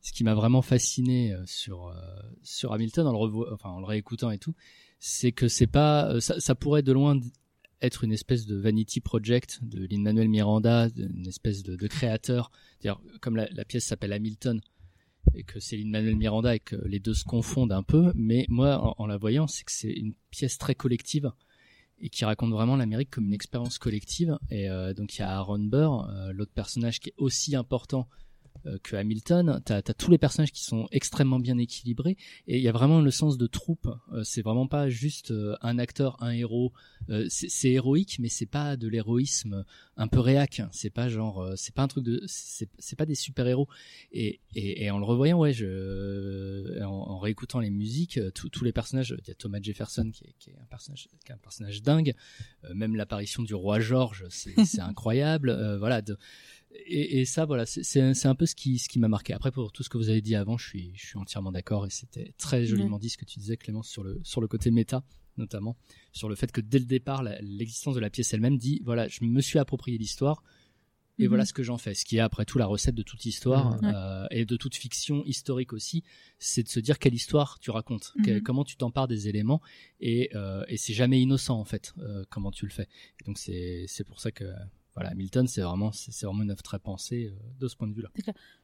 ce 0.00 0.12
qui 0.12 0.24
m'a 0.24 0.34
vraiment 0.34 0.62
fasciné 0.62 1.32
euh, 1.32 1.42
sur 1.46 1.94
sur 2.42 2.72
Hamilton 2.72 3.06
en 3.06 3.12
le 3.12 3.18
revo- 3.18 3.52
enfin 3.52 3.70
en 3.70 3.80
le 3.80 3.86
réécoutant 3.86 4.30
et 4.30 4.38
tout, 4.38 4.54
c'est 4.98 5.32
que 5.32 5.48
c'est 5.48 5.66
pas 5.66 6.20
ça, 6.20 6.54
pourrait 6.54 6.82
de 6.82 6.92
loin 6.92 7.18
être 7.82 8.04
une 8.04 8.12
espèce 8.12 8.46
de 8.46 8.56
vanity 8.56 9.00
project 9.00 9.60
de 9.62 9.86
Lin 9.86 10.02
Manuel 10.02 10.28
Miranda, 10.28 10.88
une 10.96 11.26
espèce 11.26 11.62
de, 11.62 11.76
de 11.76 11.86
créateur. 11.86 12.50
Comme 13.20 13.36
la 13.36 13.64
pièce 13.64 13.84
s'appelle 13.84 14.12
Hamilton 14.12 14.60
et 15.34 15.42
que 15.42 15.58
Lin 15.74 15.90
Manuel 15.90 16.16
Miranda 16.16 16.54
et 16.54 16.60
que 16.60 16.76
les 16.86 17.00
deux 17.00 17.14
se 17.14 17.24
confondent 17.24 17.72
un 17.72 17.82
peu, 17.82 18.12
mais 18.14 18.46
moi 18.48 18.94
en, 18.98 19.06
la 19.06 19.16
voyant, 19.16 19.46
c'est 19.46 19.64
que 19.64 19.72
c'est 19.72 19.92
une 19.92 20.14
pièce 20.30 20.58
très 20.58 20.74
collective 20.74 21.30
et 21.98 22.10
qui 22.10 22.24
raconte 22.24 22.50
vraiment 22.50 22.76
l'Amérique 22.76 23.10
comme 23.10 23.26
une 23.26 23.34
expérience 23.34 23.78
collective. 23.78 24.38
Et 24.50 24.68
euh, 24.68 24.92
donc 24.92 25.16
il 25.16 25.20
y 25.20 25.22
a 25.22 25.30
Aaron 25.30 25.58
Burr, 25.58 26.08
euh, 26.08 26.32
l'autre 26.32 26.52
personnage 26.52 27.00
qui 27.00 27.10
est 27.10 27.14
aussi 27.16 27.56
important 27.56 28.08
que 28.82 28.96
Hamilton. 28.96 29.60
T'as 29.64 29.78
as 29.78 29.94
tous 29.94 30.10
les 30.10 30.18
personnages 30.18 30.52
qui 30.52 30.64
sont 30.64 30.88
extrêmement 30.90 31.38
bien 31.38 31.58
équilibrés 31.58 32.16
et 32.46 32.56
il 32.56 32.62
y 32.62 32.68
a 32.68 32.72
vraiment 32.72 33.00
le 33.00 33.10
sens 33.10 33.38
de 33.38 33.46
troupe. 33.46 33.88
Euh, 34.12 34.24
c'est 34.24 34.42
vraiment 34.42 34.66
pas 34.66 34.88
juste 34.88 35.30
euh, 35.30 35.56
un 35.62 35.78
acteur, 35.78 36.22
un 36.22 36.30
héros. 36.30 36.72
Euh, 37.08 37.26
c'est 37.28 37.70
héroïque, 37.70 38.18
mais 38.18 38.28
c'est 38.28 38.46
pas 38.46 38.76
de 38.76 38.88
l'héroïsme 38.88 39.64
un 39.96 40.08
peu 40.08 40.20
réac. 40.20 40.62
C'est 40.72 40.90
pas 40.90 41.08
genre, 41.08 41.40
euh, 41.42 41.54
c'est 41.56 41.74
pas 41.74 41.82
un 41.82 41.88
truc 41.88 42.04
de, 42.04 42.22
c'est 42.26 42.96
pas 42.96 43.06
des 43.06 43.14
super 43.14 43.46
héros. 43.46 43.68
Et, 44.12 44.40
et, 44.54 44.84
et 44.84 44.90
en 44.90 44.98
le 44.98 45.04
revoyant, 45.04 45.38
ouais, 45.38 45.52
je, 45.52 46.82
en, 46.82 46.90
en 46.90 47.18
réécoutant 47.18 47.60
les 47.60 47.70
musiques, 47.70 48.18
euh, 48.18 48.30
tous 48.30 48.64
les 48.64 48.72
personnages, 48.72 49.14
il 49.18 49.28
y 49.28 49.30
a 49.30 49.34
Thomas 49.34 49.58
Jefferson 49.62 50.10
qui 50.12 50.24
est, 50.24 50.34
qui 50.38 50.50
est 50.50 50.58
un 50.60 50.66
personnage, 50.68 51.08
qui 51.24 51.32
est 51.32 51.34
un 51.34 51.38
personnage 51.38 51.82
dingue. 51.82 52.14
Euh, 52.64 52.74
même 52.74 52.96
l'apparition 52.96 53.42
du 53.42 53.54
roi 53.54 53.80
George, 53.80 54.24
c'est 54.30 54.54
c'est 54.64 54.80
incroyable. 54.80 55.50
Euh, 55.50 55.78
voilà. 55.78 56.02
De, 56.02 56.18
et, 56.86 57.20
et 57.20 57.24
ça, 57.24 57.44
voilà, 57.46 57.64
c'est- 57.66 58.26
un 58.26 58.34
peu 58.34 58.46
ce 58.46 58.54
qui, 58.54 58.78
ce 58.78 58.88
qui 58.88 58.98
m'a 58.98 59.08
marqué. 59.08 59.32
Après, 59.32 59.50
pour 59.50 59.72
tout 59.72 59.82
ce 59.82 59.88
que 59.88 59.96
vous 59.98 60.08
avez 60.08 60.20
dit 60.20 60.34
avant, 60.34 60.56
je 60.58 60.66
suis, 60.66 60.92
je 60.94 61.06
suis 61.06 61.18
entièrement 61.18 61.52
d'accord 61.52 61.86
et 61.86 61.90
c'était 61.90 62.34
très 62.38 62.66
joliment 62.66 62.98
dit 62.98 63.08
ce 63.10 63.16
que 63.18 63.24
tu 63.24 63.38
disais, 63.38 63.56
Clémence, 63.56 63.88
sur 63.88 64.02
le, 64.02 64.20
sur 64.24 64.40
le 64.40 64.48
côté 64.48 64.70
méta, 64.70 65.04
notamment, 65.36 65.76
sur 66.12 66.28
le 66.28 66.34
fait 66.34 66.50
que 66.52 66.60
dès 66.60 66.78
le 66.78 66.86
départ, 66.86 67.22
l'existence 67.40 67.94
de 67.94 68.00
la 68.00 68.10
pièce 68.10 68.32
elle-même 68.34 68.58
dit, 68.58 68.80
voilà, 68.84 69.06
je 69.08 69.24
me 69.24 69.40
suis 69.40 69.58
approprié 69.58 69.98
l'histoire 69.98 70.42
et 71.18 71.22
Mhm. 71.24 71.28
voilà 71.28 71.46
ce 71.46 71.52
que 71.54 71.62
j'en 71.62 71.78
fais. 71.78 71.94
Ce 71.94 72.04
qui 72.04 72.18
est 72.18 72.20
après 72.20 72.44
tout 72.44 72.58
la 72.58 72.66
recette 72.66 72.94
de 72.94 73.02
toute 73.02 73.24
histoire 73.24 73.78
euh, 73.84 74.26
et 74.30 74.44
de 74.44 74.56
toute 74.56 74.74
fiction 74.74 75.24
historique 75.24 75.72
aussi, 75.72 76.04
c'est 76.38 76.62
de 76.62 76.68
se 76.68 76.78
dire 76.80 76.98
quelle 76.98 77.14
histoire 77.14 77.58
tu 77.58 77.70
racontes, 77.70 78.12
que- 78.22 78.32
Mhm. 78.32 78.42
comment 78.42 78.64
tu 78.64 78.76
t'empares 78.76 79.08
des 79.08 79.26
éléments 79.28 79.62
et, 80.00 80.28
euh, 80.34 80.62
et 80.68 80.76
c'est 80.76 80.92
jamais 80.94 81.20
innocent 81.20 81.58
en 81.58 81.64
fait 81.64 81.94
euh, 81.98 82.24
comment 82.28 82.50
tu 82.50 82.66
le 82.66 82.72
fais. 82.72 82.88
Et 83.20 83.24
donc 83.24 83.38
c'est 83.38 83.86
pour 84.06 84.20
ça 84.20 84.30
que 84.30 84.44
voilà 84.96 85.14
Milton 85.14 85.46
c'est 85.46 85.60
vraiment 85.60 85.92
c'est 85.92 86.24
vraiment 86.24 86.42
une 86.42 86.50
œuvre 86.50 86.62
très 86.62 86.78
pensée 86.78 87.30
euh, 87.30 87.38
de 87.60 87.68
ce 87.68 87.76
point 87.76 87.86
de 87.86 87.94
vue 87.94 88.02
là. 88.02 88.08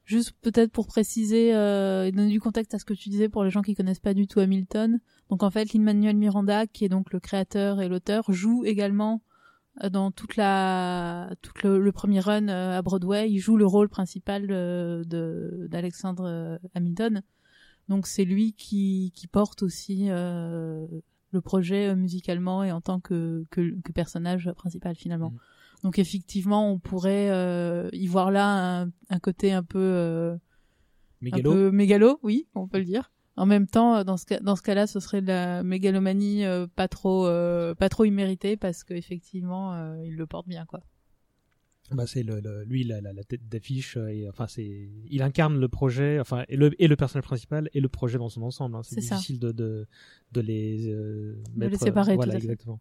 Juste 0.05 0.33
peut-être 0.41 0.73
pour 0.73 0.87
préciser 0.87 1.55
euh, 1.55 2.07
et 2.07 2.13
donner 2.13 2.31
du 2.31 2.41
contexte 2.41 2.75
à 2.75 2.79
ce 2.79 2.85
que 2.85 2.95
tu 2.95 3.09
disais 3.11 3.29
pour 3.29 3.45
les 3.45 3.51
gens 3.51 3.63
qui 3.63 3.75
connaissent 3.75 4.01
pas 4.01 4.15
du 4.15 4.27
tout 4.27 4.41
Hamilton. 4.41 4.99
Donc 5.31 5.43
en 5.43 5.51
fait, 5.51 5.73
Lin-Manuel 5.73 6.17
Miranda, 6.17 6.67
qui 6.67 6.85
est 6.85 6.89
donc 6.89 7.13
le 7.13 7.21
créateur 7.21 7.81
et 7.81 7.89
l'auteur, 7.89 8.25
joue 8.33 8.65
également 8.65 9.23
euh, 9.83 9.91
dans 9.91 10.11
toute 10.11 10.37
la 10.37 11.35
tout 11.41 11.53
le, 11.65 11.79
le 11.79 11.93
premier 11.93 12.21
run 12.21 12.49
euh, 12.49 12.79
à 12.79 12.83
Broadway. 12.83 13.31
Il 13.31 13.39
joue 13.39 13.57
le 13.57 13.67
rôle 13.67 13.89
principal 13.89 14.47
euh, 14.51 15.05
de 15.05 15.67
d'Alexandre 15.71 16.25
euh, 16.27 16.59
Hamilton. 16.75 17.23
Donc 17.89 18.07
c'est 18.07 18.25
lui 18.25 18.53
qui 18.53 19.13
qui 19.15 19.27
porte 19.27 19.63
aussi 19.63 20.07
euh, 20.09 20.87
le 21.31 21.41
projet 21.41 21.89
euh, 21.89 21.97
musicalement 21.97 22.65
et 22.65 22.73
en 22.73 22.81
tant 22.81 23.01
que 23.01 23.45
que, 23.51 23.81
que 23.81 23.93
personnage 23.93 24.51
principal 24.57 24.97
finalement. 24.97 25.31
Mhm. 25.31 25.39
Donc 25.83 25.99
effectivement, 25.99 26.71
on 26.71 26.79
pourrait 26.79 27.31
euh, 27.31 27.89
y 27.93 28.07
voir 28.07 28.31
là 28.31 28.83
un, 28.83 28.91
un 29.11 29.19
côté 29.19 29.53
un 29.53 29.63
peu 29.63 29.79
euh, 29.79 30.37
Mégalo 31.21 31.51
un 31.51 31.55
peu 31.55 31.71
mégalo, 31.71 32.19
oui, 32.23 32.49
on 32.55 32.67
peut 32.69 32.79
le 32.79 32.85
dire. 32.85 33.11
En 33.37 33.47
même 33.47 33.67
temps, 33.67 34.05
dans 34.05 34.17
ce 34.17 34.27
cas, 34.27 34.41
dans 34.41 34.57
ce 34.57 34.63
cas-là, 34.63 34.87
ce 34.87 35.01
serait 35.01 35.23
de 35.23 35.29
la 35.29 35.63
mégalomanie 35.63 36.45
euh, 36.45 36.67
pas 36.67 36.89
trop 36.89 37.27
euh, 37.27 37.75
pas 37.75 37.89
trop 37.89 38.05
imméritée 38.05 38.57
parce 38.57 38.85
qu'effectivement, 38.85 39.73
euh, 39.75 40.05
il 40.05 40.17
le 40.17 40.27
porte 40.27 40.47
bien 40.47 40.67
quoi. 40.67 40.81
Bah 41.91 42.07
c'est 42.07 42.23
le, 42.23 42.41
le- 42.41 42.65
lui 42.65 42.85
la, 42.85 43.03
la, 43.03 43.13
la 43.13 43.23
tête 43.25 43.47
d'affiche 43.51 43.99
euh, 43.99 44.07
et 44.07 44.27
enfin 44.29 44.47
c'est 44.47 44.89
il 45.11 45.21
incarne 45.21 45.59
le 45.61 45.69
projet 45.69 46.21
enfin 46.21 46.45
et 46.49 46.57
le 46.57 46.71
et 46.83 46.87
le 46.89 46.97
personnage 46.97 47.25
principal 47.27 47.69
et 47.75 47.81
le 47.81 47.89
projet 47.89 48.17
dans 48.17 48.31
son 48.31 48.43
ensemble 48.43 48.77
hein. 48.77 48.83
c'est 48.83 48.95
difficile 49.17 49.39
de, 49.39 49.53
de 49.53 49.87
de 50.31 50.41
les 50.41 50.89
euh, 50.89 51.35
De 51.55 51.61
les 51.61 51.67
mettre 51.67 51.81
séparer, 51.85 52.15
voilà 52.15 52.33
tout 52.35 52.39
exactement. 52.39 52.81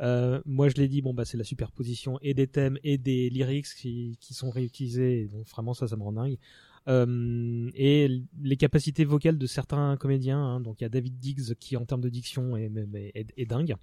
Euh, 0.00 0.40
moi 0.44 0.68
je 0.70 0.74
l'ai 0.76 0.88
dit 0.88 1.02
bon 1.02 1.14
bah 1.14 1.24
c'est 1.24 1.36
la 1.36 1.44
superposition 1.44 2.18
et 2.20 2.34
des 2.34 2.48
thèmes 2.48 2.78
et 2.82 2.98
des 2.98 3.30
lyrics 3.30 3.68
qui 3.76 4.16
qui 4.20 4.34
sont 4.34 4.50
réutilisés 4.50 5.28
donc 5.28 5.46
vraiment 5.46 5.74
ça 5.74 5.86
ça 5.86 5.96
me 5.96 6.02
rend 6.02 6.12
dingue. 6.12 6.38
Euh, 6.88 7.70
et 7.74 8.22
les 8.42 8.56
capacités 8.56 9.04
vocales 9.04 9.36
de 9.38 9.46
certains 9.46 9.96
comédiens 9.98 10.40
hein. 10.40 10.60
donc 10.60 10.80
il 10.80 10.84
y 10.84 10.86
a 10.86 10.88
David 10.88 11.18
Diggs 11.18 11.54
qui 11.60 11.76
en 11.76 11.84
termes 11.84 12.00
de 12.00 12.08
diction 12.08 12.56
est, 12.56 12.72
est, 12.94 13.12
est- 13.14 13.34
est 13.36 13.46
dingue 13.46 13.74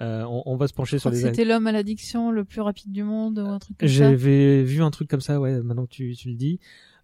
Euh, 0.00 0.24
on, 0.24 0.42
on 0.46 0.56
va 0.56 0.66
se 0.66 0.72
pencher 0.72 0.96
Je 0.96 1.00
sur 1.00 1.10
les. 1.10 1.20
C'était 1.20 1.44
l'homme 1.44 1.66
à 1.66 1.72
l'addiction 1.72 2.30
le 2.30 2.44
plus 2.44 2.60
rapide 2.60 2.90
du 2.90 3.02
monde 3.02 3.38
ou 3.38 3.46
un 3.46 3.58
truc 3.58 3.76
comme 3.78 3.88
ça. 3.88 3.94
J'avais 3.94 4.62
vu 4.62 4.82
un 4.82 4.90
truc 4.90 5.08
comme 5.08 5.20
ça, 5.20 5.40
ouais. 5.40 5.60
Maintenant 5.62 5.84
que 5.84 5.90
tu, 5.90 6.14
tu 6.16 6.28
le 6.28 6.36
dis. 6.36 6.58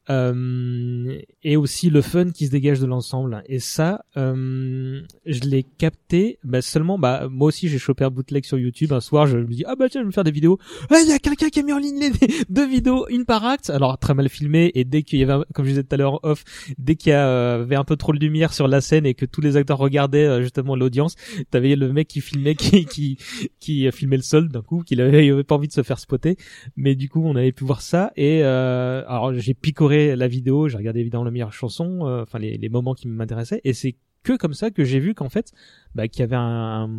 Euh, 0.09 1.19
et 1.43 1.57
aussi 1.57 1.91
le 1.91 2.01
fun 2.01 2.31
qui 2.31 2.47
se 2.47 2.51
dégage 2.51 2.81
de 2.81 2.87
l'ensemble. 2.87 3.43
Et 3.47 3.59
ça, 3.59 4.05
euh, 4.17 5.03
je 5.25 5.41
l'ai 5.41 5.65
capté 5.65 6.39
bah, 6.45 6.63
seulement. 6.63 6.99
Bah 6.99 7.27
moi 7.31 7.49
aussi 7.49 7.69
j'ai 7.69 7.79
chopé 7.79 8.05
un 8.05 8.11
bootleg 8.11 8.45
sur 8.45 8.59
YouTube 8.59 8.93
un 8.93 9.01
soir. 9.01 9.27
Je 9.27 9.39
me 9.39 9.47
dis 9.47 9.65
ah 9.67 9.75
bah 9.75 9.89
tiens 9.89 10.01
je 10.01 10.05
vais 10.05 10.09
me 10.09 10.13
faire 10.13 10.25
des 10.25 10.31
vidéos. 10.31 10.59
Ah 10.91 10.99
il 11.03 11.09
y 11.09 11.13
a 11.13 11.19
quelqu'un 11.19 11.49
qui 11.49 11.61
a 11.61 11.63
mis 11.63 11.73
en 11.73 11.79
ligne 11.79 11.99
les 11.99 12.11
deux 12.49 12.67
vidéos, 12.67 13.07
une 13.09 13.25
par 13.25 13.45
acte. 13.45 13.71
Alors 13.71 13.99
très 13.99 14.15
mal 14.15 14.29
filmé 14.29 14.71
et 14.75 14.85
dès 14.85 15.03
qu'il 15.03 15.19
y 15.19 15.25
avait, 15.25 15.45
comme 15.55 15.65
je 15.65 15.71
disais 15.71 15.83
tout 15.83 15.95
à 15.95 15.97
l'heure 15.97 16.21
off, 16.25 16.45
dès 16.79 16.95
qu'il 16.95 17.11
y 17.11 17.15
avait 17.15 17.77
un 17.77 17.85
peu 17.85 17.97
trop 17.97 18.13
de 18.13 18.19
lumière 18.19 18.53
sur 18.53 18.69
la 18.69 18.81
scène 18.81 19.07
et 19.07 19.15
que 19.15 19.27
tous 19.27 19.41
les 19.41 19.57
acteurs 19.57 19.79
regardaient 19.79 20.27
euh, 20.27 20.43
justement 20.43 20.77
l'audience, 20.77 21.17
t'avais 21.51 21.75
le 21.75 21.93
mec 21.93 22.07
qui 22.07 22.21
filmait, 22.21 22.55
qui 22.55 22.85
qui 22.87 23.19
qui 23.59 23.91
filmait 23.91 24.17
le 24.17 24.23
sol 24.23 24.49
d'un 24.49 24.63
coup, 24.63 24.83
qu'il 24.83 25.01
avait, 25.01 25.31
avait 25.31 25.45
pas 25.45 25.57
envie 25.57 25.69
de 25.69 25.73
se 25.73 25.83
faire 25.83 25.99
spotter. 25.99 26.37
Mais 26.77 26.95
du 26.95 27.09
coup 27.09 27.23
on 27.25 27.35
avait 27.35 27.53
pu 27.53 27.65
voir 27.65 27.83
ça 27.83 28.13
et 28.17 28.43
euh, 28.45 29.03
alors 29.09 29.35
j'ai 29.35 29.55
picoré 29.55 29.96
la 29.97 30.29
vidéo, 30.29 30.69
j'ai 30.69 30.77
regardé 30.77 31.01
évidemment 31.01 31.25
la 31.25 31.31
meilleure 31.31 31.53
chanson, 31.53 32.07
euh, 32.07 32.23
enfin 32.23 32.39
les, 32.39 32.59
les 32.59 32.69
moments 32.69 32.95
qui 32.95 33.09
m'intéressaient 33.09 33.61
et 33.65 33.73
c'est 33.73 33.97
que 34.27 34.37
comme 34.37 34.55
ça 34.55 34.71
que 34.71 34.85
j'ai 34.85 34.99
vu 34.99 35.15
qu'en 35.15 35.29
fait 35.29 35.53
bah, 35.95 36.09
qu'il 36.09 36.21
y 36.21 36.23
avait 36.25 36.37
un, 36.37 36.91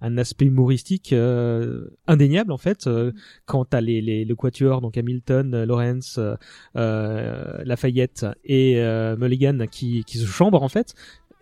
un 0.00 0.18
aspect 0.18 0.46
humoristique 0.46 1.12
euh, 1.12 1.88
indéniable 2.08 2.50
en 2.50 2.58
fait 2.58 2.86
euh, 2.86 3.12
quand 3.46 3.64
t'as 3.64 3.80
les, 3.80 4.00
les 4.00 4.24
le 4.24 4.34
quatuor 4.34 4.80
donc 4.80 4.98
Hamilton, 4.98 5.62
Lawrence, 5.64 6.18
euh, 6.18 6.34
euh, 6.76 7.62
Lafayette 7.64 8.26
et 8.44 8.74
Mulligan 9.16 9.66
qui 9.70 10.02
qui 10.04 10.18
se 10.18 10.26
chambrent 10.26 10.62
en 10.62 10.68
fait 10.68 10.94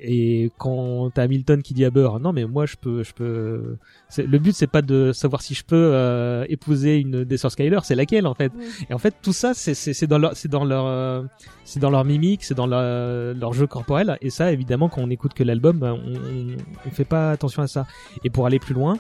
et 0.04 0.50
quand 0.58 1.10
t'as 1.14 1.22
Hamilton 1.22 1.62
qui 1.62 1.74
dit 1.74 1.84
à 1.84 1.90
Burr 1.90 2.18
non 2.20 2.32
mais 2.32 2.44
moi 2.44 2.66
je 2.66 2.76
peux 2.76 3.02
je 3.02 3.12
peux 3.14 3.76
le 4.18 4.38
but 4.38 4.54
c'est 4.54 4.66
pas 4.66 4.82
de 4.82 5.12
savoir 5.12 5.40
si 5.42 5.54
je 5.54 5.64
peux 5.64 5.76
euh, 5.94 6.44
épouser 6.48 6.98
une 6.98 7.24
des 7.24 7.36
sœurs 7.36 7.52
Skyler 7.52 7.78
c'est 7.84 7.94
laquelle 7.94 8.26
en 8.26 8.34
fait. 8.34 8.52
Et 8.90 8.94
en 8.94 8.98
fait 8.98 9.14
tout 9.22 9.32
ça 9.32 9.54
c'est 9.54 9.74
c'est 9.74 9.92
c'est 9.94 10.06
dans 10.06 10.18
leur 10.18 10.36
c'est 10.36 10.48
dans 10.48 10.64
leur 10.64 10.86
euh, 10.86 11.22
c'est 11.64 11.80
dans 11.80 11.90
leur 11.90 12.04
mimique 12.04 12.44
c'est 12.44 12.54
dans 12.54 12.66
leur, 12.66 13.34
leur 13.34 13.52
jeu 13.52 13.66
corporel. 13.66 14.18
Et 14.20 14.30
ça 14.30 14.52
évidemment 14.52 14.88
quand 14.88 15.00
on 15.02 15.10
écoute 15.10 15.34
que 15.34 15.44
l'album 15.44 15.78
bah, 15.78 15.94
on, 15.94 16.12
on 16.14 16.56
on 16.86 16.90
fait 16.90 17.04
pas 17.04 17.30
attention 17.30 17.62
à 17.62 17.66
ça. 17.66 17.86
Et 18.24 18.30
pour 18.30 18.46
aller 18.46 18.58
plus 18.58 18.74
loin 18.74 18.98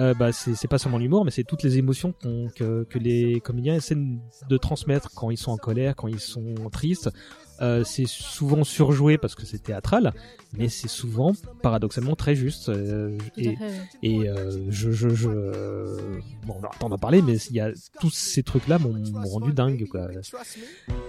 euh, 0.00 0.12
bah 0.12 0.32
c'est 0.32 0.54
c'est 0.56 0.66
pas 0.66 0.78
seulement 0.78 0.98
l'humour 0.98 1.24
mais 1.24 1.30
c'est 1.30 1.44
toutes 1.44 1.62
les 1.62 1.78
émotions 1.78 2.12
qu'on- 2.20 2.48
que 2.56 2.82
que 2.84 2.98
les 2.98 3.40
comédiens 3.40 3.76
essaient 3.76 3.96
de 3.96 4.56
transmettre 4.56 5.10
quand 5.14 5.30
ils 5.30 5.36
sont 5.36 5.52
en 5.52 5.56
colère 5.56 5.94
quand 5.94 6.08
ils 6.08 6.18
sont 6.18 6.54
tristes 6.72 7.10
euh, 7.60 7.84
c'est 7.84 8.06
souvent 8.06 8.64
surjoué 8.64 9.18
parce 9.18 9.34
que 9.34 9.44
c'est 9.46 9.58
théâtral, 9.62 10.12
mais 10.56 10.68
c'est 10.68 10.88
souvent 10.88 11.32
paradoxalement 11.62 12.16
très 12.16 12.34
juste. 12.34 12.68
euh, 12.68 13.16
et 14.02 14.28
euh, 14.28 14.50
je, 14.70 14.90
je, 14.92 15.08
je, 15.10 15.28
bon, 16.46 16.54
on 16.56 16.60
va 16.60 16.68
attendre 16.74 16.94
à 16.94 16.98
parler, 16.98 17.22
mais 17.22 17.36
il 17.36 17.56
y 17.56 17.60
a 17.60 17.70
tous 18.00 18.10
ces 18.10 18.42
trucs-là 18.42 18.78
m'ont 18.78 18.94
m'ont 18.94 19.28
rendu 19.28 19.52
dingue, 19.52 19.86
quoi. 19.88 20.08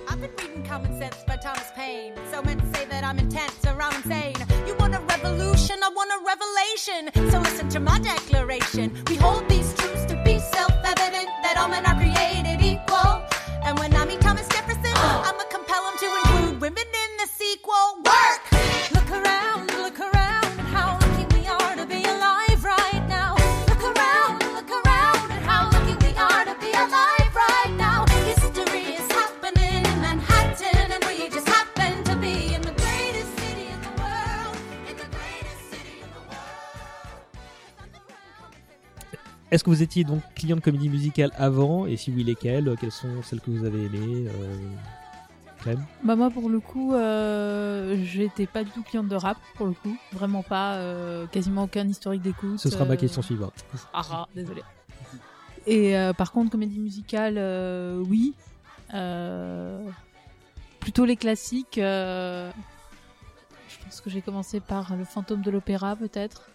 I've 0.08 0.22
been 0.22 0.30
reading 0.40 0.64
Common 0.70 0.94
Sense 1.00 1.24
by 1.28 1.38
Thomas 1.38 1.72
Paine. 1.76 2.14
So 2.32 2.42
men 2.44 2.60
say 2.74 2.86
that 2.90 3.04
I'm 3.04 3.18
intense 3.20 3.60
or 3.66 3.76
I'm 3.82 3.94
insane. 4.04 4.36
You 4.68 4.76
want 4.80 4.94
a 4.96 5.00
revolution, 5.00 5.76
I 5.82 5.90
want 5.96 6.10
a 6.12 6.20
revelation. 6.24 7.32
So 7.32 7.40
listen 7.40 7.70
to 7.70 7.80
my 7.80 8.00
declaration. 8.00 8.92
We 9.10 9.16
hold 9.18 9.48
these 9.50 9.74
truths 9.74 10.06
to 10.06 10.16
be 10.24 10.40
self-evident 10.40 11.28
that 11.44 11.58
all 11.58 11.70
men 11.70 11.86
are 11.86 11.96
created 11.96 12.55
Est-ce 39.56 39.64
que 39.64 39.70
vous 39.70 39.82
étiez 39.82 40.04
donc 40.04 40.22
client 40.36 40.58
de 40.58 40.62
comédie 40.62 40.90
musicale 40.90 41.32
avant? 41.38 41.86
Et 41.86 41.96
si 41.96 42.12
oui, 42.12 42.26
lesquelles? 42.26 42.76
Quelles 42.78 42.92
sont 42.92 43.24
celles 43.24 43.40
que 43.40 43.52
vous 43.52 43.64
avez 43.64 43.86
aimées 43.86 44.28
euh... 44.28 44.58
Clem 45.66 45.84
Bah 46.04 46.16
moi 46.16 46.30
pour 46.30 46.50
le 46.50 46.60
coup, 46.60 46.94
euh, 46.94 47.98
j'étais 48.04 48.46
pas 48.46 48.64
du 48.64 48.72
tout 48.72 48.84
cliente 48.84 49.08
de 49.08 49.16
rap 49.16 49.38
pour 49.56 49.66
le 49.66 49.74
coup, 49.74 49.98
vraiment 50.14 50.44
pas, 50.44 50.76
euh, 50.76 51.26
quasiment 51.28 51.64
aucun 51.64 51.88
historique 51.88 52.22
d'écoute. 52.22 52.60
Ce 52.60 52.70
sera 52.70 52.86
ma 52.86 52.94
euh, 52.94 52.98
question 52.98 53.22
suivante. 53.22 53.54
Ah, 53.94 54.02
ah 54.12 54.28
désolé. 54.36 54.62
Et 55.68 55.96
par 56.16 56.32
contre 56.32 56.52
comédie 56.52 56.80
musicale, 56.80 57.40
oui, 58.08 58.36
plutôt 60.80 61.06
les 61.06 61.16
classiques. 61.16 61.78
je 61.78 62.52
pense 63.84 64.02
que 64.02 64.10
j'ai 64.10 64.22
commencé 64.22 64.60
par 64.60 64.96
le 64.96 65.04
Fantôme 65.04 65.42
de 65.42 65.50
l'Opéra 65.50 65.96
peut-être. 65.96 66.50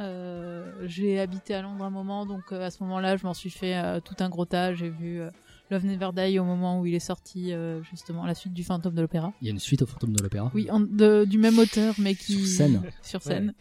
Euh, 0.00 0.72
j'ai 0.86 1.20
habité 1.20 1.54
à 1.54 1.62
Londres 1.62 1.84
un 1.84 1.90
moment, 1.90 2.26
donc 2.26 2.52
euh, 2.52 2.66
à 2.66 2.70
ce 2.70 2.82
moment-là, 2.82 3.16
je 3.16 3.24
m'en 3.24 3.34
suis 3.34 3.50
fait 3.50 3.76
euh, 3.76 4.00
tout 4.00 4.16
un 4.18 4.28
gros 4.28 4.44
tas. 4.44 4.74
J'ai 4.74 4.88
vu 4.88 5.22
Love 5.70 5.86
Never 5.86 6.10
Die 6.14 6.38
au 6.38 6.44
moment 6.44 6.80
où 6.80 6.86
il 6.86 6.94
est 6.94 6.98
sorti, 7.00 7.52
euh, 7.52 7.82
justement, 7.84 8.26
la 8.26 8.34
suite 8.34 8.52
du 8.52 8.62
Fantôme 8.64 8.94
de 8.94 9.00
l'Opéra. 9.00 9.32
Il 9.40 9.46
y 9.46 9.48
a 9.48 9.52
une 9.52 9.58
suite 9.58 9.82
au 9.82 9.86
fantôme 9.86 10.12
de 10.14 10.22
l'opéra. 10.22 10.50
Oui, 10.54 10.70
en- 10.70 10.80
de- 10.80 11.24
du 11.24 11.38
même 11.38 11.58
auteur, 11.58 11.94
mais 11.98 12.14
qui 12.14 12.34
Sur 12.34 12.46
scène. 12.46 12.82
Sur 13.02 13.22
scène. 13.22 13.54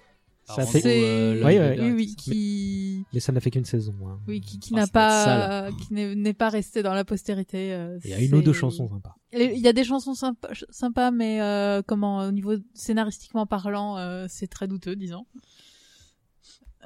Ça 0.45 0.55
Alors, 0.55 0.69
fait- 0.71 0.83
euh, 0.85 1.41
oui, 1.85 1.91
oui, 1.93 2.15
qui 2.17 3.05
Mais 3.13 3.21
ça 3.21 3.31
n'a 3.31 3.39
fait 3.39 3.49
qu'une 3.49 3.63
saison. 3.63 3.93
hein. 4.05 4.19
oui, 4.27 4.41
qui, 4.41 4.59
qui 4.59 4.71
Ah, 4.75 4.79
n'a 4.81 4.87
pas, 4.87 5.69
qui 5.71 5.93
n'est 5.93 6.33
pas 6.33 6.49
resté 6.49 6.83
dans 6.83 6.93
la 6.93 7.05
postérité. 7.05 7.71
euh, 7.73 7.97
Il 8.03 8.09
y 8.09 8.13
a 8.13 8.19
une 8.19 8.35
ou 8.35 8.41
deux 8.41 8.51
chansons 8.51 8.89
sympas. 8.89 9.15
Il 9.31 9.57
y 9.59 9.67
a 9.69 9.73
des 9.73 9.85
chansons 9.85 10.13
sympas, 10.13 10.49
sympas 10.69 11.11
mais 11.11 11.41
euh, 11.41 11.81
comment, 11.87 12.17
au 12.27 12.31
niveau 12.31 12.55
scénaristiquement 12.73 13.45
parlant, 13.45 13.97
euh, 13.97 14.25
c'est 14.27 14.47
très 14.47 14.67
douteux, 14.67 14.97
disons. 14.97 15.25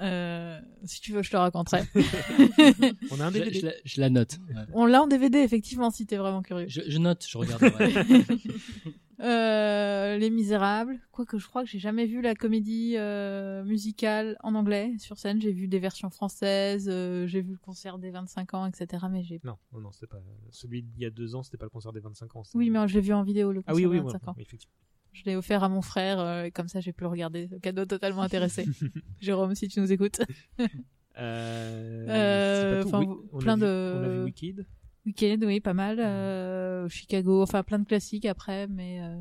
Euh, 0.02 0.60
si 0.86 1.02
tu 1.02 1.12
veux, 1.12 1.24
je 1.24 1.32
te 1.32 1.38
raconterai. 1.38 1.82
On 3.12 3.20
a 3.20 3.26
un 3.26 3.32
Je, 3.32 3.38
DVD. 3.40 3.60
je 3.60 3.66
la, 3.66 3.72
je 3.84 4.02
la 4.02 4.10
note. 4.10 4.38
Ouais. 4.50 4.62
On 4.74 4.86
l'a 4.86 5.02
en 5.02 5.08
DVD, 5.08 5.40
effectivement, 5.40 5.90
si 5.92 6.06
t'es 6.06 6.18
vraiment 6.18 6.42
curieux. 6.42 6.68
Je, 6.70 6.82
je 6.88 6.98
note, 7.00 7.26
je 7.28 7.38
regarde. 7.38 7.62
ouais. 7.64 7.94
Euh, 9.20 10.18
Les 10.18 10.30
Misérables. 10.30 11.00
Quoique 11.12 11.40
je 11.40 11.48
crois 11.48 11.64
que 11.64 11.70
j'ai 11.70 11.80
jamais 11.80 12.06
vu 12.06 12.22
la 12.22 12.36
comédie 12.36 12.94
euh, 12.98 13.64
musicale 13.64 14.38
en 14.44 14.54
anglais 14.54 14.94
sur 15.00 15.18
scène. 15.18 15.42
J'ai 15.42 15.52
vu 15.52 15.68
des 15.68 15.80
versions 15.80 16.12
françaises, 16.12 16.88
euh, 16.88 17.26
j'ai 17.26 17.42
vu 17.42 17.54
le 17.54 17.58
concert 17.58 17.98
des 17.98 18.12
25 18.12 18.54
ans, 18.54 18.68
etc. 18.68 19.06
Mais 19.10 19.24
j'ai. 19.24 19.42
Non, 19.44 19.58
non, 19.74 19.80
non, 19.80 19.92
c'était 19.92 20.06
pas 20.06 20.22
celui 20.52 20.84
d'il 20.84 21.02
y 21.02 21.06
a 21.06 21.10
deux 21.10 21.34
ans, 21.34 21.42
c'était 21.42 21.58
pas 21.58 21.66
le 21.66 21.72
concert 21.72 21.94
des 21.94 22.00
25 22.00 22.36
ans. 22.36 22.44
Oui, 22.54 22.70
mais 22.70 22.88
je 22.88 22.94
l'ai 22.94 23.02
vu 23.02 23.12
en 23.14 23.24
vidéo 23.24 23.52
le 23.52 23.62
ah 23.66 23.72
concert 23.72 23.90
oui, 23.90 23.98
oui, 23.98 23.98
des 24.02 24.06
oui, 24.06 24.12
25 24.14 24.28
ans. 24.30 24.34
oui, 24.38 24.44
effectivement. 24.44 24.74
Je 25.18 25.24
l'ai 25.26 25.36
offert 25.36 25.64
à 25.64 25.70
mon 25.70 25.82
frère, 25.82 26.20
euh, 26.20 26.44
et 26.44 26.52
comme 26.52 26.68
ça 26.68 26.80
j'ai 26.80 26.94
pu 26.94 27.04
le 27.04 27.10
regarder. 27.10 27.50
Cadeau 27.64 27.86
totalement 27.86 28.22
intéressé. 28.22 28.66
Jérôme, 29.20 29.56
si 29.56 29.68
tu 29.68 29.80
nous 29.80 29.92
écoutes. 29.92 30.22
Euh, 30.60 32.06
Euh, 32.08 32.82
c'est 32.84 32.90
pas 32.92 32.98
enfin, 32.98 33.06
tout. 33.06 33.22
Oui, 33.24 33.30
on 33.34 33.38
a 33.38 33.42
plein 33.42 33.56
vu- 33.56 33.62
de- 33.62 33.94
On 33.96 34.04
a 34.04 34.10
vu 34.10 34.24
Wicked. 34.26 34.66
Weekend, 35.08 35.44
oui, 35.46 35.60
pas 35.60 35.74
mal. 35.74 36.00
Euh, 36.00 36.88
Chicago, 36.90 37.42
enfin 37.42 37.64
plein 37.64 37.80
de 37.80 37.86
classiques 37.86 38.26
après, 38.26 38.68
mais 38.68 39.02
euh, 39.02 39.16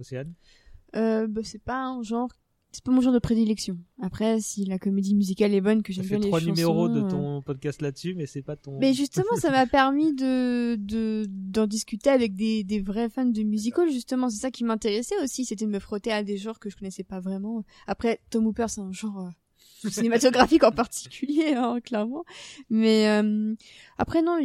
Océane? 0.00 0.32
Euh, 0.96 1.26
bah, 1.28 1.40
c'est 1.44 1.62
pas 1.62 1.84
un 1.84 2.02
genre, 2.02 2.30
c'est 2.74 2.82
pas 2.82 2.90
mon 2.90 3.00
genre 3.00 3.12
de 3.12 3.20
prédilection. 3.20 3.78
Après, 4.02 4.40
si 4.40 4.64
la 4.64 4.80
comédie 4.80 5.14
musicale 5.14 5.54
est 5.54 5.60
bonne, 5.60 5.84
que 5.84 5.92
j'aime 5.92 6.06
bien 6.06 6.18
les 6.18 6.26
trois 6.26 6.40
chansons. 6.40 6.50
numéros 6.50 6.88
de 6.88 7.02
euh, 7.02 7.08
ton 7.08 7.40
podcast 7.40 7.80
là-dessus, 7.80 8.14
mais 8.16 8.26
c'est 8.26 8.42
pas 8.42 8.56
ton. 8.56 8.78
Mais 8.80 8.92
justement, 8.94 9.36
ça 9.36 9.52
m'a 9.52 9.66
permis 9.68 10.12
de 10.12 10.74
de 10.74 11.24
d'en 11.28 11.68
discuter 11.68 12.10
avec 12.10 12.34
des 12.34 12.64
des 12.64 12.80
vrais 12.80 13.08
fans 13.08 13.26
de 13.26 13.42
musical. 13.44 13.88
Justement, 13.90 14.28
c'est 14.28 14.40
ça 14.40 14.50
qui 14.50 14.64
m'intéressait 14.64 15.14
aussi, 15.22 15.44
c'était 15.44 15.66
de 15.66 15.70
me 15.70 15.78
frotter 15.78 16.10
à 16.10 16.24
des 16.24 16.36
genres 16.36 16.58
que 16.58 16.68
je 16.68 16.76
connaissais 16.76 17.04
pas 17.04 17.20
vraiment. 17.20 17.62
Après, 17.86 18.20
Tom 18.30 18.46
Hooper, 18.46 18.66
c'est 18.68 18.80
un 18.80 18.92
genre 18.92 19.20
euh, 19.20 19.88
cinématographique 19.88 20.64
en 20.64 20.72
particulier, 20.72 21.54
hein, 21.54 21.78
clairement. 21.80 22.24
Mais 22.70 23.08
euh, 23.08 23.54
après, 23.98 24.20
non, 24.20 24.40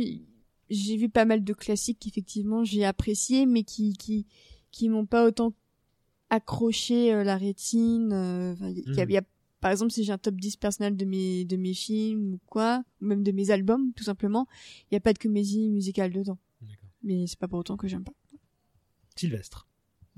j'ai 0.70 0.98
vu 0.98 1.10
pas 1.10 1.26
mal 1.26 1.44
de 1.44 1.54
classiques 1.54 1.98
qu'effectivement 2.00 2.64
j'ai 2.64 2.86
appréciés, 2.86 3.48
mais 3.48 3.64
qui 3.64 3.94
qui 3.94 4.28
qui 4.72 4.88
m'ont 4.88 5.08
pas 5.08 5.26
autant 5.26 5.52
accroché 6.30 7.14
euh, 7.14 7.24
la 7.24 7.38
rétine. 7.38 8.12
euh, 8.14 8.56
il 8.62 8.78
y 8.96 9.00
a- 9.02 9.04
il 9.10 9.14
y 9.14 9.18
a 9.18 9.24
par 9.62 9.72
exemple, 9.72 9.92
si 9.92 10.06
j'ai 10.06 10.14
un 10.14 10.18
top 10.18 10.36
10 10.36 10.56
personnel 10.56 10.96
de 10.96 11.04
mes, 11.04 11.44
de 11.44 11.58
mes 11.58 11.74
films 11.74 12.36
ou 12.36 12.40
quoi, 12.46 12.82
ou 13.02 13.06
même 13.06 13.24
de 13.24 13.32
mes 13.34 13.52
albums, 13.52 13.92
tout 13.94 14.06
simplement, 14.06 14.48
il 14.84 14.94
n'y 14.94 14.98
a 14.98 15.02
pas 15.02 15.12
de 15.12 15.20
comédie 15.20 15.70
musicale 15.70 16.14
dedans. 16.14 16.38
Mais 17.04 17.28
c'est 17.28 17.38
pas 17.38 17.48
pour 17.50 17.60
autant 17.60 17.76
que 17.76 17.86
j'aime 17.88 18.06
pas. 18.06 18.14
Sylvestre. 19.18 19.68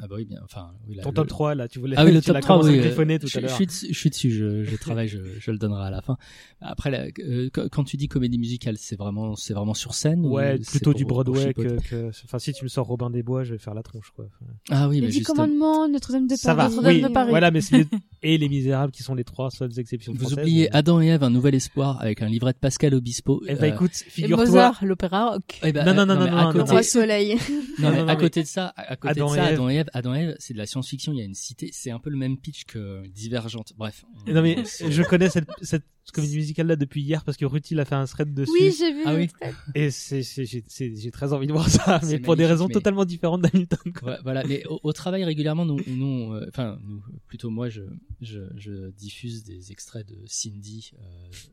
Ah 0.04 0.08
bah 0.08 0.16
oui, 0.18 0.26
bien. 0.26 0.40
Enfin, 0.44 0.72
oui, 0.88 0.96
là, 0.96 1.04
Ton 1.04 1.10
le- 1.10 1.16
top 1.16 1.28
3, 1.28 1.54
là, 1.56 1.68
tu 1.68 1.78
voulais 1.80 1.96
Ah 1.98 2.06
oui, 2.06 2.12
le 2.12 2.20
tu 2.22 2.26
top 2.28 2.34
l'as 2.36 2.42
3, 2.42 2.56
commencé 2.58 2.72
oui. 2.72 2.78
à 2.78 2.80
euh, 2.82 2.86
griffonner 2.86 3.20
tout 3.20 3.28
je, 3.28 3.38
à 3.38 3.42
l'heure. 3.42 3.50
je 3.52 3.56
suis 3.56 3.66
dessus, 3.68 3.88
je 3.92 3.98
suis 4.00 4.10
dessus, 4.10 4.32
je, 4.32 4.64
je 4.64 4.76
travaille, 4.82 5.08
je, 5.08 5.20
je 5.40 5.52
le 5.52 5.58
donnerai 5.60 5.86
à 5.86 5.90
la 5.92 6.02
fin. 6.02 6.18
Après, 6.60 6.90
là, 6.92 7.06
euh, 7.20 7.50
quand, 7.72 7.84
tu 7.84 7.98
dis 7.98 8.08
comédie 8.08 8.38
musicale, 8.40 8.76
c'est 8.78 8.96
vraiment, 8.98 9.36
c'est 9.36 9.54
vraiment 9.54 9.74
sur 9.74 9.94
scène 9.94 10.26
Ouais, 10.26 10.60
ou 10.60 10.64
plutôt 10.64 10.94
du 10.94 11.06
pour 11.06 11.24
Broadway 11.24 11.48
chipoter 11.50 11.76
que, 11.78 11.90
que- 11.90 12.12
Enfin, 12.26 12.40
si 12.40 12.54
tu 12.54 12.64
me 12.64 12.70
sors 12.70 12.86
Robin 12.88 13.10
des 13.10 13.24
Bois, 13.24 13.44
je 13.44 13.54
vais 13.54 13.60
faire 13.60 13.74
la 13.74 13.84
tronche, 13.84 14.12
quoi. 14.16 14.26
Ah 14.70 14.88
oui, 14.90 14.96
Les 14.96 15.02
mais 15.02 15.08
Dix 15.08 15.14
juste. 15.20 15.28
Commandements, 15.28 15.88
Notre-Dame 15.88 16.28
de 16.28 16.36
ça 16.36 16.54
va, 16.54 16.64
Paris. 16.64 16.76
Notre-Dame 16.76 16.96
oui. 16.96 17.02
de 17.04 17.08
Paris. 17.14 17.30
Voilà, 17.30 17.52
mais 17.52 17.62
c'est 17.62 17.78
les... 17.78 17.86
et 18.24 18.38
Les 18.38 18.50
Misérables 18.50 18.92
qui 18.92 19.04
sont 19.04 19.14
les 19.16 19.24
trois 19.24 19.50
seules 19.52 19.78
exceptions 19.78 20.14
Vous 20.16 20.34
oubliez 20.34 20.64
mais- 20.72 20.76
Adam 20.78 21.00
et 21.02 21.08
Ève, 21.08 21.24
un 21.24 21.30
nouvel 21.30 21.56
espoir 21.56 22.02
avec 22.02 22.22
un 22.22 22.28
livret 22.28 22.54
de 22.54 22.58
Pascal 22.58 22.94
Obispo. 22.96 23.42
Eh 23.48 23.56
ben, 23.56 23.72
Euh, 23.72 23.76
écoute, 23.76 23.92
Et 24.08 24.10
figure-toi. 24.10 24.46
Mozart, 24.46 24.86
l'opéra 24.86 25.32
rock. 25.32 25.60
eh 25.64 25.72
ben, 25.72 25.86
Non, 25.86 25.94
non, 25.94 26.06
non, 26.06 26.16
non, 26.16 26.32
non, 26.32 26.38
à 26.38 26.44
non, 26.46 26.52
côté, 26.54 26.72
Roi 26.72 26.84
Soleil. 26.84 27.36
Non, 27.36 27.40
Non, 27.40 27.92
mais 27.92 27.98
non, 28.04 28.08
à 28.08 28.14
non, 28.14 28.20
côté 28.20 28.42
de 28.44 28.48
ça, 28.48 28.74
à 28.76 28.96
côté 28.96 29.16
de. 29.16 29.22
Adam 29.22 29.70
et 29.70 29.74
Ève, 29.76 29.90
Adam 29.94 30.14
et 30.16 30.20
Ève, 30.22 30.36
c'est 30.40 30.54
de 30.54 30.58
la 30.58 30.66
science-fiction. 30.66 31.14
Il 31.14 31.20
y 31.20 31.22
a 31.22 31.26
une 31.26 31.36
cité. 31.36 31.70
C'est 31.74 31.92
un 31.92 32.00
peu 32.00 32.10
le 32.10 32.18
même 32.18 32.38
pitch 32.38 32.66
que 32.66 33.06
Divergente. 33.08 33.74
Bref. 33.78 34.04
on- 34.28 34.34
Non, 34.34 34.42
mais 34.42 34.64
je 34.66 35.04
connais 35.04 35.30
cette, 35.30 35.50
cette 35.62 35.86
comédie 36.12 36.38
musicale-là 36.38 36.76
depuis 36.76 37.02
hier 37.02 37.24
parce 37.24 37.38
que 37.38 37.46
Rutil 37.46 37.80
a 37.80 37.86
fait 37.86 37.96
un 37.96 38.06
thread 38.06 38.34
dessus. 38.34 38.52
Oui, 38.60 38.74
j'ai 38.78 38.94
vu. 38.94 39.02
Ah 39.06 39.16
oui. 39.16 39.30
Et 39.76 39.92
c'est, 39.92 40.24
c'est, 40.24 40.46
j'ai, 40.46 40.64
c'est- 40.68 40.96
j'ai 40.96 41.12
très 41.12 41.34
envie 41.34 41.48
de 41.48 41.52
voir 41.54 41.70
ça, 41.70 42.00
mais 42.04 42.08
C'est 42.10 42.20
pour 42.20 42.36
des 42.36 42.46
raisons 42.46 42.68
mais- 42.68 42.74
totalement 42.74 43.06
différentes 43.06 43.42
d'Hamilton, 43.42 43.80
quoi. 44.00 44.12
Ouais, 44.14 44.18
voilà, 44.24 44.44
mais 44.46 44.66
au, 44.68 44.80
au 44.84 44.94
travail 44.94 45.24
régulièrement, 45.24 45.66
nous, 45.66 45.80
nous, 45.88 46.34
euh, 46.34 46.46
enfin, 46.50 46.80
nous, 46.84 47.02
plutôt 47.28 47.50
moi, 47.50 47.70
je, 47.70 47.82
je, 48.22 48.40
je 48.58 48.92
diffuse 48.92 49.44
des 49.44 49.72
extraits 49.72 50.08
de 50.08 50.18
Cindy, 50.28 50.92
euh, 51.00 51.04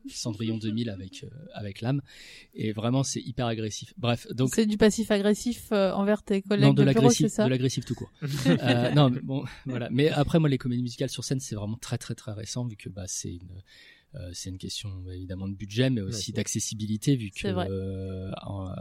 Cendrillon 0.09 0.57
2000 0.61 0.89
avec 0.89 1.23
euh, 1.23 1.27
avec 1.53 1.81
l'âme, 1.81 2.01
et 2.53 2.71
vraiment 2.71 3.03
c'est 3.03 3.21
hyper 3.21 3.45
agressif. 3.47 3.93
Bref, 3.97 4.27
donc 4.33 4.53
c'est 4.53 4.65
du 4.65 4.77
passif 4.77 5.11
agressif 5.11 5.67
euh, 5.71 5.91
envers 5.93 6.23
tes 6.23 6.41
collègues 6.41 6.65
non 6.65 6.73
de 6.73 6.83
de 6.83 6.91
bureau, 6.91 7.09
c'est 7.09 7.23
l'agressif, 7.23 7.27
ça 7.31 7.45
de 7.45 7.49
l'agressif 7.49 7.85
tout 7.85 7.95
court. 7.95 8.11
euh, 8.47 8.91
non, 8.91 9.09
mais 9.09 9.21
bon, 9.21 9.43
voilà. 9.65 9.89
Mais 9.91 10.09
après, 10.09 10.39
moi, 10.39 10.49
les 10.49 10.57
comédies 10.57 10.81
musicales 10.83 11.09
sur 11.09 11.23
scène, 11.23 11.39
c'est 11.39 11.55
vraiment 11.55 11.77
très 11.77 11.97
très 11.97 12.15
très 12.15 12.31
récent 12.33 12.65
vu 12.65 12.75
que 12.75 12.89
bah 12.89 13.05
c'est 13.07 13.29
une 13.33 13.51
euh, 13.51 13.61
c'est 14.33 14.49
une 14.49 14.57
question 14.57 14.89
évidemment 15.11 15.47
de 15.47 15.55
budget, 15.55 15.89
mais 15.89 16.01
aussi 16.01 16.31
Ouais. 16.31 16.35
d'accessibilité 16.35 17.15
vu 17.15 17.31
que 17.31 17.47
euh, 17.47 18.31
en- 18.43 18.71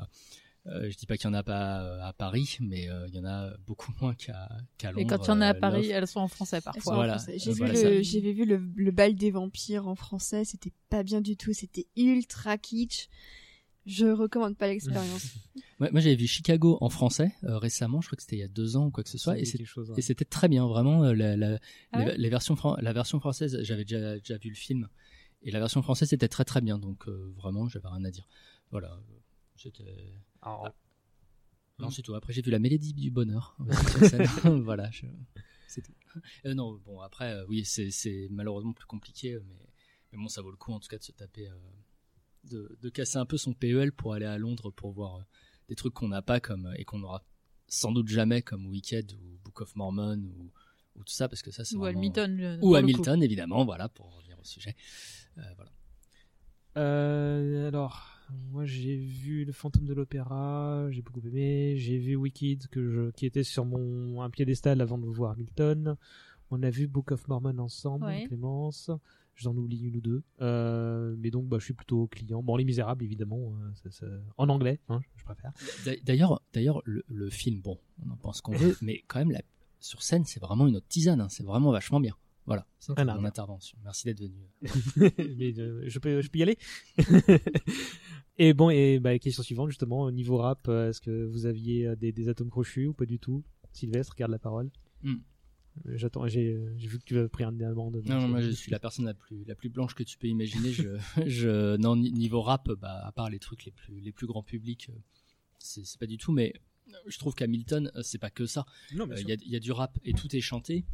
euh, 0.66 0.90
je 0.90 0.96
dis 0.98 1.06
pas 1.06 1.16
qu'il 1.16 1.24
y 1.26 1.30
en 1.30 1.34
a 1.34 1.42
pas 1.42 1.82
euh, 1.82 2.02
à 2.02 2.12
Paris, 2.12 2.58
mais 2.60 2.90
euh, 2.90 3.06
il 3.08 3.14
y 3.14 3.18
en 3.18 3.24
a 3.24 3.56
beaucoup 3.66 3.92
moins 4.02 4.14
qu'à 4.14 4.48
Londres. 4.84 4.98
Et 5.00 5.06
quand 5.06 5.24
il 5.24 5.28
y 5.28 5.30
en 5.30 5.40
a 5.40 5.46
à 5.48 5.54
euh, 5.54 5.60
Paris, 5.60 5.86
elles 5.88 6.06
sont 6.06 6.20
en 6.20 6.28
français 6.28 6.60
parfois. 6.60 6.94
Voilà. 6.94 7.16
J'ai 7.36 7.50
Euh, 7.50 7.52
vu 7.54 7.58
voilà, 7.58 7.72
le, 7.74 8.02
ça. 8.02 8.10
j'avais 8.10 8.32
vu 8.32 8.44
le, 8.44 8.56
le 8.76 8.90
bal 8.90 9.14
des 9.14 9.30
vampires 9.30 9.86
en 9.88 9.94
français, 9.94 10.44
c'était 10.44 10.72
pas 10.90 11.02
bien 11.02 11.20
du 11.22 11.36
tout, 11.36 11.52
c'était 11.54 11.86
ultra 11.96 12.58
kitsch. 12.58 13.08
Je 13.86 14.06
recommande 14.06 14.56
pas 14.56 14.66
l'expérience. 14.68 15.24
Ouais, 15.80 15.90
moi, 15.92 16.00
j'avais 16.00 16.16
vu 16.16 16.26
Chicago 16.26 16.76
en 16.80 16.88
français 16.90 17.30
euh, 17.44 17.56
récemment. 17.56 18.00
Je 18.00 18.08
crois 18.08 18.16
que 18.16 18.22
c'était 18.22 18.34
il 18.34 18.40
y 18.40 18.44
a 18.44 18.48
deux 18.48 18.76
ans 18.76 18.86
ou 18.86 18.90
quoi 18.90 19.04
que 19.04 19.10
ce 19.10 19.16
soit, 19.16 19.38
et 19.38 19.44
c'était 19.44 20.24
très 20.24 20.48
bien, 20.48 20.66
vraiment. 20.66 21.04
euh, 21.04 21.14
La, 21.14 21.36
la, 21.36 21.60
Ah 21.92 22.00
les, 22.00 22.04
ouais? 22.06 22.18
les 22.18 22.28
versions 22.28 22.56
fran- 22.56 22.76
la 22.80 22.92
version 22.92 23.20
française, 23.20 23.56
j'avais 23.62 23.84
déjà, 23.84 24.18
déjà 24.18 24.38
vu 24.38 24.48
le 24.50 24.56
film, 24.56 24.88
et 25.42 25.50
la 25.50 25.58
version 25.60 25.82
française 25.82 26.12
était 26.12 26.28
très 26.28 26.44
très 26.44 26.60
bien. 26.60 26.78
Donc 26.78 27.08
euh, 27.08 27.32
vraiment, 27.36 27.68
j'avais 27.68 27.88
rien 27.88 28.04
à 28.04 28.10
dire. 28.10 28.28
Voilà. 28.70 28.98
C'était. 29.56 30.14
Alors, 30.42 30.70
Non, 31.78 31.90
c'est 31.90 32.02
tout. 32.02 32.14
Après, 32.14 32.32
j'ai 32.32 32.42
vu 32.42 32.50
la 32.50 32.58
Mélodie 32.58 32.92
du 32.94 33.10
bonheur. 33.10 33.56
voilà, 34.62 34.90
je- 34.90 35.06
c'est 35.68 35.82
tout. 35.82 35.92
Euh, 36.46 36.54
non, 36.54 36.80
bon, 36.84 37.00
après, 37.00 37.32
euh, 37.34 37.44
oui, 37.48 37.64
c'est 37.64 38.28
malheureusement 38.30 38.72
plus 38.72 38.86
compliqué, 38.86 39.38
mais, 39.46 39.68
mais 40.12 40.18
bon, 40.18 40.28
ça 40.28 40.42
vaut 40.42 40.50
le 40.50 40.56
coup 40.56 40.72
en 40.72 40.80
tout 40.80 40.88
cas 40.88 40.98
de 40.98 41.02
se 41.02 41.12
taper, 41.12 41.48
de, 42.44 42.76
de 42.80 42.88
casser 42.88 43.18
un 43.18 43.26
peu 43.26 43.36
son 43.36 43.52
PEL 43.52 43.92
pour 43.92 44.14
aller 44.14 44.24
à 44.26 44.38
Londres 44.38 44.70
pour 44.70 44.92
voir 44.92 45.24
des 45.68 45.74
trucs 45.74 45.92
qu'on 45.94 46.08
n'a 46.08 46.22
pas 46.22 46.40
comme 46.40 46.72
et 46.76 46.84
qu'on 46.84 47.02
aura 47.02 47.22
sans 47.66 47.92
doute 47.92 48.08
jamais 48.08 48.40
comme 48.42 48.66
Wicked 48.66 49.12
ou 49.12 49.38
Book 49.44 49.60
of 49.60 49.76
Mormon 49.76 50.18
ou, 50.38 50.50
ou 50.98 51.04
tout 51.04 51.12
ça 51.12 51.28
parce 51.28 51.42
que 51.42 51.50
ça 51.50 51.64
c'est 51.64 51.76
Ou 51.76 51.80
vraiment- 51.80 51.98
Hamilton. 51.98 52.58
ou 52.62 52.76
évidemment 53.22 53.64
voilà 53.64 53.88
pour 53.88 54.14
revenir 54.16 54.38
au 54.38 54.44
sujet 54.44 54.74
Euh, 55.38 55.42
voilà 55.56 55.70
Euh, 56.76 57.68
alors, 57.68 58.06
moi 58.50 58.64
j'ai 58.64 58.96
vu 58.96 59.44
Le 59.44 59.52
Fantôme 59.52 59.86
de 59.86 59.94
l'Opéra, 59.94 60.86
j'ai 60.90 61.02
beaucoup 61.02 61.26
aimé. 61.26 61.74
J'ai 61.76 61.98
vu 61.98 62.14
Wicked, 62.16 62.68
que 62.68 62.90
je, 62.90 63.10
qui 63.12 63.26
était 63.26 63.42
sur 63.42 63.64
mon 63.64 64.22
un 64.22 64.30
piédestal 64.30 64.80
avant 64.80 64.98
de 64.98 65.06
voir 65.06 65.32
Hamilton. 65.32 65.96
On 66.50 66.62
a 66.62 66.70
vu 66.70 66.86
Book 66.86 67.10
of 67.12 67.26
Mormon 67.28 67.58
ensemble, 67.58 68.04
Ouais. 68.06 68.24
Clémence. 68.26 68.90
J'en 69.34 69.56
oublie 69.56 69.80
une 69.82 69.96
ou 69.96 70.00
deux. 70.00 70.22
Euh, 70.40 71.14
mais 71.18 71.30
donc, 71.30 71.46
bah, 71.46 71.58
je 71.60 71.64
suis 71.64 71.74
plutôt 71.74 72.08
client. 72.08 72.42
Bon, 72.42 72.56
Les 72.56 72.64
Misérables, 72.64 73.04
évidemment. 73.04 73.52
euh, 73.62 73.70
ça- 73.74 73.90
ça- 73.90 74.06
En 74.36 74.48
anglais, 74.48 74.80
hein, 74.88 75.00
je 75.16 75.24
préfère. 75.24 75.52
D'a- 75.84 75.96
d'ailleurs 76.04 76.40
d'ailleurs 76.52 76.80
le, 76.84 77.04
le 77.08 77.30
film 77.30 77.60
bon 77.60 77.78
on 78.06 78.10
en 78.10 78.16
pense 78.16 78.40
qu'on 78.40 78.52
veut 78.74 78.76
mais 78.82 79.02
quand 79.08 79.18
même 79.20 79.30
la, 79.30 79.42
sur 79.80 80.02
scène 80.02 80.24
c'est 80.24 80.40
vraiment 80.40 80.66
une 80.66 80.76
autre 80.76 80.88
tisane 80.88 81.20
hein, 81.20 81.28
c'est 81.28 81.44
vraiment 81.44 81.70
vachement 81.70 82.00
bien 82.00 82.14
voilà 82.46 82.66
c'est 82.78 82.98
à 82.98 83.04
mon 83.04 83.24
intervention 83.24 83.78
merci 83.84 84.06
d'être 84.06 84.20
venu 84.20 84.48
mais 85.36 85.58
euh, 85.58 85.82
je 85.86 85.98
peux, 85.98 86.20
je 86.20 86.28
peux 86.30 86.38
y 86.38 86.42
aller. 86.42 86.58
et 88.38 88.52
bon, 88.52 88.70
et 88.70 88.98
bah, 88.98 89.18
question 89.18 89.42
suivante 89.42 89.70
justement 89.70 90.02
au 90.02 90.10
niveau 90.10 90.38
rap, 90.38 90.66
euh, 90.68 90.90
est-ce 90.90 91.00
que 91.00 91.26
vous 91.26 91.46
aviez 91.46 91.86
euh, 91.86 91.96
des, 91.96 92.12
des 92.12 92.28
atomes 92.28 92.50
crochus 92.50 92.86
ou 92.86 92.94
pas 92.94 93.06
du 93.06 93.18
tout? 93.18 93.44
Sylvestre, 93.72 94.14
garde 94.16 94.32
la 94.32 94.38
parole. 94.38 94.70
Hmm. 95.02 95.18
J'attends, 95.84 96.26
j'ai, 96.26 96.56
vu 96.76 96.98
que 96.98 97.04
tu 97.04 97.16
avais 97.18 97.28
pris 97.28 97.44
un 97.44 97.60
amende. 97.60 98.02
Non, 98.04 98.20
non, 98.22 98.28
moi 98.28 98.40
je 98.40 98.50
suis 98.50 98.72
la 98.72 98.80
personne 98.80 99.04
la 99.04 99.14
plus 99.14 99.44
la 99.44 99.54
plus 99.54 99.68
blanche 99.68 99.94
que 99.94 100.02
tu 100.02 100.18
peux 100.18 100.26
imaginer. 100.26 100.72
Je, 100.72 100.98
je 101.26 101.76
non 101.76 101.94
ni- 101.94 102.10
niveau 102.10 102.42
rap, 102.42 102.68
bah 102.72 103.00
à 103.04 103.12
part 103.12 103.30
les 103.30 103.38
trucs 103.38 103.64
les 103.64 103.70
plus 103.70 104.00
les 104.00 104.10
plus 104.10 104.26
grands 104.26 104.42
publics, 104.42 104.90
c'est 105.58 105.86
c'est 105.86 106.00
pas 106.00 106.06
du 106.06 106.18
tout. 106.18 106.32
Mais 106.32 106.52
je 107.06 107.18
trouve 107.18 107.34
qu'Hamilton, 107.34 107.90
euh, 107.94 108.02
c'est 108.02 108.18
pas 108.18 108.30
que 108.30 108.46
ça. 108.46 108.66
Euh, 108.92 109.16
Il 109.16 109.18
sûr. 109.18 109.28
y, 109.28 109.32
a, 109.32 109.36
il 109.44 109.50
y 109.50 109.56
a 109.56 109.60
du 109.60 109.72
rap 109.72 109.98
et 110.04 110.12
tout 110.12 110.34
est 110.34 110.40
chanté, 110.40 110.84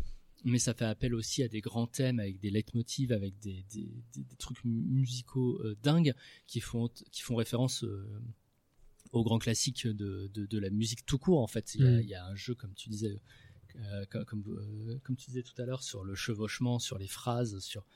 mais 0.45 0.59
ça 0.59 0.75
fait 0.75 0.85
appel 0.85 1.15
aussi 1.15 1.43
à 1.43 1.49
des 1.49 1.61
grands 1.61 1.87
thèmes 1.87 2.21
avec 2.21 2.39
des 2.41 2.51
leitmotivs, 2.51 3.13
avec 3.13 3.39
des 3.41 3.65
des, 3.71 3.91
des- 4.15 4.25
des 4.25 4.37
trucs 4.37 4.63
mu- 4.65 4.83
musicaux 4.83 5.61
euh, 5.63 5.77
dingues 5.83 6.15
qui 6.47 6.61
font 6.61 6.89
qui 7.11 7.23
font 7.23 7.37
référence. 7.37 7.85
euh, 7.85 8.21
aux 9.13 9.23
grands 9.23 9.39
classiques 9.39 9.87
de, 9.87 10.29
de, 10.35 10.45
de 10.45 10.59
la 10.59 10.71
musique 10.71 11.07
tout 11.07 11.19
court 11.19 11.41
en 11.41 11.47
fait. 11.47 11.77
Il 11.77 11.83
y 11.83 11.87
a, 11.87 11.91
Mm. 11.91 12.01
il 12.01 12.09
y 12.09 12.15
a 12.17 12.27
un 12.27 12.35
jeu 12.35 12.57
comme 12.57 12.75
tu 12.75 12.89
disais, 12.89 13.21
euh, 13.77 14.05
comme, 14.11 14.25
comme, 14.25 14.43
euh, 14.49 14.99
comme 15.05 15.15
tu 15.15 15.27
disais 15.27 15.45
tout 15.45 15.55
à 15.63 15.65
l'heure 15.67 15.85
sur 15.85 16.03
le 16.03 16.17
chevauchement, 16.17 16.81
sur 16.81 16.99
les 16.99 17.07
phrases, 17.07 17.61
sur 17.61 17.87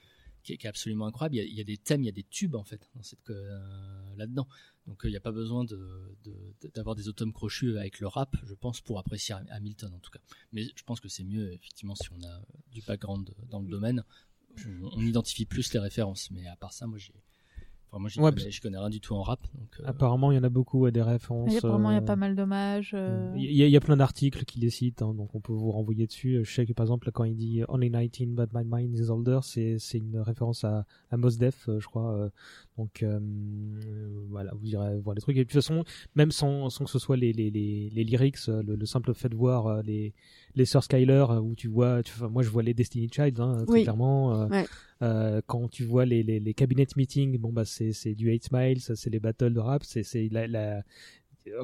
qui 0.48 0.54
est, 0.54 0.56
qui 0.56 0.66
est 0.66 0.70
absolument 0.70 1.06
incroyable. 1.06 1.36
Il 1.36 1.38
y, 1.38 1.42
a, 1.42 1.44
il 1.44 1.54
y 1.54 1.60
a 1.60 1.64
des 1.64 1.76
thèmes, 1.76 2.02
il 2.02 2.06
y 2.06 2.08
a 2.08 2.12
des 2.12 2.24
tubes 2.24 2.54
en 2.54 2.64
fait 2.64 2.88
dans 2.94 3.02
cette 3.02 3.28
euh, 3.30 4.16
là-dedans. 4.16 4.48
Donc 4.86 5.04
euh, 5.04 5.08
il 5.08 5.10
n'y 5.12 5.16
a 5.16 5.20
pas 5.20 5.32
besoin 5.32 5.64
de, 5.64 6.16
de- 6.24 6.68
d'avoir 6.74 6.96
des 6.96 7.08
atomes 7.08 7.32
crochus 7.34 7.76
avec 7.78 8.00
le 8.00 8.06
rap, 8.06 8.34
je 8.44 8.54
pense, 8.54 8.80
pour 8.80 8.98
apprécier 8.98 9.34
Hamilton 9.50 9.92
en 9.94 9.98
tout 9.98 10.10
cas. 10.10 10.20
Mais 10.52 10.64
je 10.74 10.82
pense 10.84 11.00
que 11.00 11.08
c'est 11.08 11.24
mieux 11.24 11.52
effectivement 11.52 11.94
si 11.94 12.08
on 12.12 12.22
a 12.26 12.40
du 12.72 12.80
background 12.82 13.30
dans 13.50 13.60
le 13.60 13.68
domaine. 13.68 14.02
On, 14.66 14.90
on 14.94 15.02
identifie 15.06 15.44
plus 15.44 15.72
les 15.74 15.78
références, 15.80 16.30
mais 16.30 16.46
à 16.46 16.56
part 16.56 16.72
ça, 16.72 16.86
moi 16.86 16.98
j'ai, 16.98 17.12
enfin, 17.90 17.98
moi 18.00 18.08
Ouais, 18.18 18.32
connais, 18.32 18.50
je 18.50 18.60
connais 18.60 18.78
rien 18.78 18.90
du 18.90 19.00
tout 19.00 19.14
en 19.14 19.22
rap. 19.22 19.40
Donc, 19.54 19.68
euh, 19.80 19.84
Apparemment, 19.86 20.30
il 20.32 20.36
y 20.36 20.38
en 20.38 20.44
a 20.44 20.48
beaucoup 20.48 20.84
à 20.86 20.90
des 20.90 21.02
références. 21.02 21.50
Il 21.50 21.54
y 21.54 21.56
a 21.56 21.60
vraiment 21.60 21.90
il 21.90 21.94
y 21.94 21.96
a 21.96 22.00
euh, 22.00 22.04
pas 22.04 22.16
mal 22.16 22.34
d'hommages. 22.36 22.92
euh, 22.94 23.32
Il 23.36 23.42
y, 23.52 23.62
a- 23.62 23.66
il 23.66 23.72
y 23.72 23.76
a 23.76 23.80
plein 23.80 23.96
d'articles 23.96 24.44
qui 24.44 24.60
les 24.60 24.70
citent, 24.70 25.02
hein, 25.02 25.14
donc 25.14 25.34
on 25.34 25.40
peut 25.40 25.52
vous 25.52 25.70
renvoyer 25.70 26.06
dessus. 26.06 26.40
Je 26.44 26.50
sais 26.52 26.66
que 26.66 26.72
par 26.72 26.84
exemple, 26.84 27.10
quand 27.12 27.24
il 27.24 27.36
dit 27.36 27.62
Only 27.68 27.90
19 27.90 28.34
but 28.36 28.48
my 28.54 28.62
mind 28.64 28.94
is 28.96 29.10
older, 29.10 29.40
c'est 29.42 29.78
c'est 29.78 29.98
une 29.98 30.18
référence 30.18 30.64
à, 30.64 30.84
à 31.10 31.16
Mos 31.16 31.36
Def, 31.38 31.68
je 31.78 31.86
crois. 31.86 32.30
Donc 32.78 33.02
euh, 33.02 33.18
voilà, 34.30 34.52
vous 34.54 34.66
irez 34.66 34.98
voir 35.00 35.14
les 35.14 35.20
trucs. 35.20 35.36
Et 35.36 35.40
de 35.40 35.44
toute 35.44 35.52
façon, 35.52 35.84
même 36.14 36.30
sans, 36.30 36.70
sans 36.70 36.84
que 36.84 36.90
ce 36.90 36.98
soit 36.98 37.16
les, 37.16 37.32
les, 37.34 37.50
les, 37.50 37.90
les 37.92 38.04
lyrics, 38.04 38.36
euh, 38.48 38.62
le, 38.62 38.76
le 38.76 38.86
simple 38.86 39.12
fait 39.12 39.28
de 39.28 39.34
voir 39.36 39.66
euh, 39.66 39.82
les, 39.82 40.14
les 40.54 40.64
sœurs 40.64 40.84
Skyler, 40.84 41.26
où 41.42 41.54
tu 41.54 41.68
vois, 41.68 42.02
tu, 42.02 42.12
enfin, 42.14 42.28
moi 42.28 42.42
je 42.42 42.48
vois 42.48 42.62
les 42.62 42.72
Destiny 42.74 43.10
Child, 43.12 43.38
hein, 43.40 43.64
très 43.66 43.72
Oui. 43.74 43.82
clairement. 43.82 44.46
Ouais. 44.48 44.64
euh, 45.02 45.40
quand 45.46 45.68
tu 45.68 45.84
vois 45.84 46.06
les, 46.06 46.22
les, 46.22 46.40
les 46.40 46.54
cabinet 46.54 46.86
meetings, 46.96 47.36
bon 47.38 47.52
bah 47.52 47.64
c'est 47.64 47.92
c'est 47.92 48.14
du 48.14 48.26
8 48.30 48.48
Miles, 48.52 48.80
c'est 48.80 49.10
les 49.10 49.20
battles 49.20 49.52
de 49.52 49.60
rap, 49.60 49.82
c'est 49.84 50.02
c'est 50.02 50.28
la, 50.30 50.46
la 50.46 50.82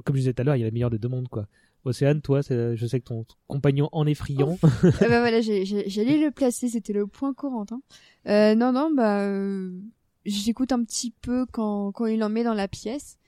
comme 0.04 0.16
je 0.16 0.20
disais 0.20 0.32
tout 0.34 0.42
à 0.42 0.44
l'heure, 0.44 0.56
il 0.56 0.60
y 0.60 0.62
a 0.62 0.66
la 0.66 0.72
meilleure 0.72 0.90
des 0.90 0.98
deux 0.98 1.08
mondes 1.08 1.28
quoi. 1.28 1.46
Océane, 1.86 2.22
toi, 2.22 2.42
c'est- 2.42 2.76
je 2.76 2.86
sais 2.86 2.98
que 2.98 3.04
ton 3.04 3.26
compagnon 3.46 3.90
en 3.92 4.06
est 4.06 4.14
friand. 4.14 4.56
Bah 4.82 5.20
voilà, 5.20 5.42
j'ai- 5.42 5.66
j'ai- 5.66 5.86
j'allais 5.90 6.16
le 6.18 6.30
placer, 6.30 6.68
c'était 6.70 6.94
le 6.94 7.06
point 7.06 7.34
Corentin. 7.34 7.82
Euh, 8.26 8.54
non, 8.54 8.72
non, 8.72 8.90
bah, 8.94 9.20
euh, 9.20 9.70
j'écoute 10.24 10.72
un 10.72 10.82
petit 10.84 11.10
peu 11.10 11.46
quand, 11.46 11.92
quand 11.92 12.06
il 12.06 12.22
en 12.22 12.28
met 12.28 12.44
dans 12.44 12.54
la 12.54 12.68
pièce. 12.68 13.18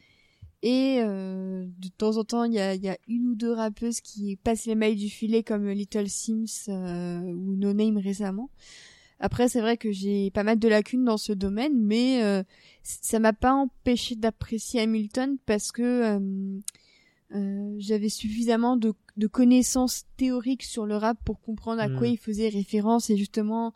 Et 0.63 0.99
euh, 1.01 1.67
de 1.79 1.89
temps 1.89 2.17
en 2.17 2.25
temps, 2.25 2.45
il 2.45 2.55
y 2.55 2.59
a, 2.59 2.75
il 2.75 2.83
y 2.83 2.89
a 2.89 2.99
une 3.09 3.29
ou 3.29 3.35
deux 3.35 3.53
rappeuses 3.53 4.01
qui 4.01 4.37
passent 4.37 4.67
les 4.67 4.75
mailles 4.75 4.97
du 4.97 5.09
filet 5.11 5.43
comme 5.43 5.69
Little 5.69 6.09
Sims 6.09 6.69
euh, 6.69 7.21
ou 7.21 7.57
No 7.57 7.73
Name 7.73 7.99
récemment. 7.99 8.51
Après, 9.19 9.49
c'est 9.49 9.61
vrai 9.61 9.77
que 9.77 9.93
j'ai 9.93 10.31
pas 10.31 10.43
mal 10.43 10.59
de 10.59 10.69
lacunes 10.69 11.05
dans 11.05 11.17
ce 11.17 11.33
domaine, 11.33 11.79
mais 11.81 12.23
euh, 12.23 12.43
ça 12.83 13.19
m'a 13.19 13.33
pas 13.33 13.53
empêché 13.53 14.15
d'apprécier 14.15 14.81
Hamilton 14.81 15.39
parce 15.47 15.73
que 15.73 15.83
euh, 15.83 16.61
euh, 17.35 17.75
j'avais 17.79 18.11
suffisamment 18.11 18.77
de, 18.77 18.93
de 19.17 19.27
connaissances 19.27 20.05
théoriques 20.17 20.65
sur 20.65 20.85
le 20.85 20.97
rap 20.97 21.19
pour 21.25 21.41
comprendre 21.41 21.81
à 21.81 21.89
quoi 21.89 22.09
il 22.09 22.19
faisait 22.19 22.49
référence 22.49 23.09
et 23.09 23.17
justement 23.17 23.73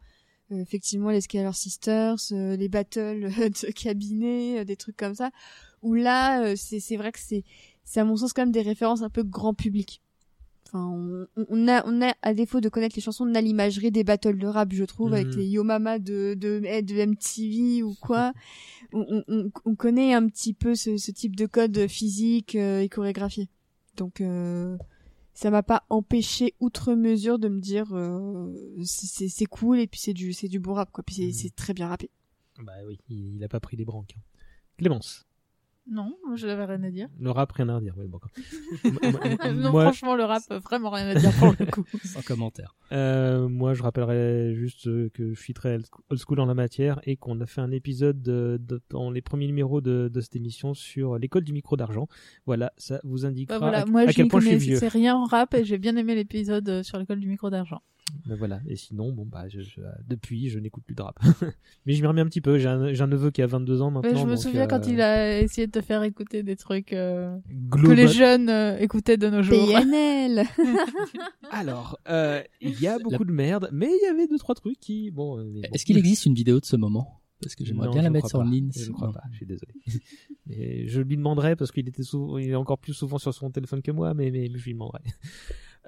effectivement 0.50 1.10
les 1.10 1.20
Skylar 1.20 1.54
Sisters, 1.54 2.16
euh, 2.32 2.56
les 2.56 2.68
battles 2.68 3.20
de 3.30 3.70
cabinet, 3.72 4.60
euh, 4.60 4.64
des 4.64 4.76
trucs 4.76 4.96
comme 4.96 5.14
ça. 5.14 5.30
Où 5.82 5.94
là, 5.94 6.42
euh, 6.44 6.54
c'est 6.56 6.80
c'est 6.80 6.96
vrai 6.96 7.12
que 7.12 7.18
c'est 7.20 7.44
c'est 7.84 8.00
à 8.00 8.04
mon 8.04 8.16
sens 8.16 8.32
quand 8.32 8.42
même 8.42 8.52
des 8.52 8.62
références 8.62 9.02
un 9.02 9.10
peu 9.10 9.22
grand 9.22 9.54
public. 9.54 10.02
Enfin, 10.66 10.86
on, 10.86 11.26
on 11.48 11.66
a, 11.68 11.84
on 11.86 12.00
a, 12.00 12.14
à 12.22 12.32
défaut 12.32 12.60
de 12.60 12.68
connaître 12.68 12.94
les 12.94 13.02
chansons, 13.02 13.26
on 13.28 13.34
a 13.34 13.40
l'imagerie 13.40 13.90
des 13.90 14.04
battles 14.04 14.38
de 14.38 14.46
rap, 14.46 14.72
je 14.72 14.84
trouve, 14.84 15.14
avec 15.14 15.26
Mhm. 15.28 15.36
les 15.38 15.46
Yo 15.48 15.64
Mama 15.64 15.98
de, 15.98 16.34
de, 16.34 16.60
de 16.60 16.94
MTV 17.06 17.82
ou 17.82 17.94
quoi. 18.00 18.32
on, 18.92 19.24
on, 19.26 19.50
on 19.64 19.74
connaît 19.74 20.14
un 20.14 20.28
petit 20.28 20.54
peu 20.54 20.76
ce, 20.76 20.96
ce 20.96 21.10
type 21.10 21.34
de 21.34 21.46
code 21.46 21.88
physique 21.88 22.54
euh, 22.54 22.82
et 22.82 22.88
chorégraphié. 22.88 23.48
Donc, 23.96 24.20
euh, 24.20 24.76
ça 25.34 25.50
m'a 25.50 25.62
pas 25.62 25.84
empêché 25.90 26.54
outre 26.60 26.94
mesure 26.94 27.38
de 27.38 27.48
me 27.48 27.60
dire 27.60 27.86
euh, 27.92 28.52
c'est- 28.84 29.28
cool 29.46 29.78
et 29.80 29.86
puis 29.86 30.00
c'est 30.00 30.12
du 30.14 30.32
c'est 30.32 30.48
du 30.48 30.58
bon 30.60 30.74
rap 30.74 30.90
quoi. 30.92 31.02
Puis 31.04 31.32
c'est 31.32 31.48
Mhm. 31.48 31.52
très 31.56 31.74
bien 31.74 31.88
rappé. 31.88 32.10
Bah 32.62 32.72
oui, 32.86 32.98
il, 33.08 33.36
il 33.36 33.44
a 33.44 33.48
pas 33.48 33.60
pris 33.60 33.76
des 33.76 33.84
branques. 33.84 34.14
hein. 34.16 34.20
Clémence, 34.76 35.26
Non, 35.92 36.14
je 36.36 36.46
n'avais 36.46 36.64
rien 36.66 36.82
à 36.84 36.90
dire. 36.90 37.08
le 37.18 37.30
rap, 37.32 37.50
rien 37.50 37.68
à 37.68 37.74
redire. 37.76 37.94
Oui, 37.98 38.06
bon, 38.06 38.18
d'accord. 38.18 39.52
non, 39.54 39.72
moi, 39.72 39.82
franchement, 39.84 40.14
le 40.14 40.22
rap, 40.24 40.42
vraiment 40.64 40.90
rien 40.90 41.08
à 41.08 41.14
dire 41.16 41.32
pour 41.38 41.52
le 41.58 41.66
coup. 41.66 41.84
Sans 42.04 42.22
commentaire. 42.22 42.76
euh, 42.92 43.48
moi, 43.48 43.74
je 43.74 43.82
rappellerai 43.82 44.54
juste 44.54 44.84
que 45.10 45.34
je 45.34 45.40
suis 45.40 45.52
très 45.52 45.78
old 46.10 46.20
school 46.20 46.38
en 46.40 46.46
la 46.46 46.54
matière 46.54 47.00
et 47.04 47.16
qu'on 47.16 47.40
a 47.40 47.46
fait 47.46 47.60
un 47.60 47.72
épisode 47.72 48.22
de- 48.22 48.58
de- 48.60 48.80
dans 48.90 49.10
les 49.10 49.20
premiers 49.20 49.46
numéros 49.48 49.80
de, 49.80 50.08
de 50.12 50.20
cette 50.20 50.36
émission 50.36 50.74
sur 50.74 51.18
l'école 51.18 51.42
du 51.42 51.52
micro 51.52 51.76
d'argent. 51.76 52.06
Voilà, 52.46 52.72
ça 52.76 53.00
vous 53.02 53.26
indiquera 53.26 53.58
Bah 53.58 53.66
voilà, 53.66 53.82
à, 53.82 53.86
moi, 53.86 54.02
à 54.02 54.06
je 54.06 54.12
quel 54.16 54.24
n'y 54.26 54.30
point 54.30 54.40
je 54.40 54.46
suis 54.46 54.54
connais 54.54 54.64
vieux. 54.64 54.76
c'est 54.78 54.88
rien 54.88 55.16
en 55.16 55.24
rap 55.24 55.54
et 55.54 55.64
j'ai 55.64 55.78
bien 55.78 55.96
aimé 55.96 56.14
l'épisode 56.14 56.82
sur 56.84 56.98
l'école 56.98 57.18
du 57.18 57.28
micro 57.28 57.50
d'argent. 57.50 57.82
Ben 58.26 58.36
voilà. 58.36 58.60
Et 58.66 58.76
sinon, 58.76 59.12
bon 59.12 59.24
bah, 59.24 59.48
je, 59.48 59.60
je- 59.60 59.80
depuis, 60.06 60.48
je 60.48 60.58
n'écoute 60.58 60.84
plus 60.84 60.94
de 60.94 61.02
rap. 61.02 61.18
Mais 61.86 61.94
je 61.94 62.00
m'y 62.02 62.06
remets 62.06 62.20
un 62.20 62.26
petit 62.26 62.40
peu. 62.40 62.58
J'ai 62.58 62.68
un, 62.68 62.92
j'ai 62.92 63.02
un 63.02 63.06
neveu 63.06 63.30
qui 63.30 63.42
a 63.42 63.46
22 63.46 63.82
ans 63.82 63.90
maintenant. 63.90 64.10
Ouais, 64.10 64.16
je 64.18 64.24
me 64.24 64.30
donc, 64.34 64.38
souviens 64.42 64.64
euh, 64.64 64.66
quand 64.66 64.86
il 64.86 65.00
a 65.00 65.40
essayé 65.40 65.66
de 65.66 65.72
te 65.72 65.80
faire 65.80 66.02
écouter 66.02 66.42
des 66.42 66.56
trucs 66.56 66.92
euh, 66.92 67.36
que 67.72 67.90
les 67.92 68.08
jeunes 68.08 68.48
euh, 68.48 68.78
écoutaient 68.78 69.16
de 69.16 69.28
nos 69.28 69.42
jours. 69.42 69.66
PNL. 69.68 70.44
Alors, 71.50 71.98
euh, 72.08 72.42
il 72.60 72.80
y 72.80 72.86
a 72.86 72.98
beaucoup 72.98 73.24
de 73.24 73.32
merde, 73.32 73.68
mais 73.72 73.86
il 73.88 74.04
y 74.04 74.08
avait 74.08 74.26
deux 74.26 74.38
trois 74.38 74.54
trucs 74.54 74.78
qui, 74.78 75.10
bon. 75.10 75.38
euh, 75.38 75.44
mais 75.52 75.62
bon. 75.62 75.68
Est-ce 75.74 75.84
qu'il 75.84 75.98
existe 75.98 76.26
une 76.26 76.34
vidéo 76.34 76.60
de 76.60 76.64
ce 76.66 76.76
moment? 76.76 77.16
Parce 77.42 77.54
que 77.54 77.64
j'aimerais 77.64 77.86
Non, 77.86 77.92
bien 77.94 78.02
la 78.02 78.10
mettre 78.10 78.30
pas. 78.30 78.44
ligne. 78.44 78.70
Je 78.76 78.88
ne 78.90 78.92
crois 78.92 79.06
Non. 79.08 79.12
pas. 79.14 79.22
Je 79.30 79.36
suis 79.38 79.46
désolé. 79.46 79.72
mais 80.46 80.86
je 80.88 81.00
lui 81.00 81.16
demanderai 81.16 81.56
parce 81.56 81.72
qu'il 81.72 81.88
était 81.88 82.02
souvent, 82.02 82.36
il 82.36 82.50
est 82.50 82.54
encore 82.54 82.78
plus 82.78 82.92
souvent 82.92 83.16
sur 83.16 83.32
son 83.32 83.50
téléphone 83.50 83.80
que 83.80 83.90
moi, 83.90 84.12
mais, 84.12 84.30
mais, 84.30 84.48
mais 84.52 84.58
je 84.58 84.64
lui 84.66 84.74
demanderai. 84.74 85.00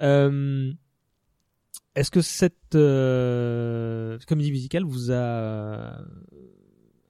Euh, 0.01 0.73
Est-ce 1.95 2.09
que 2.09 2.21
cette 2.21 2.75
euh, 2.75 4.17
comédie 4.27 4.51
musicale 4.51 4.83
vous 4.83 5.11
a 5.11 5.99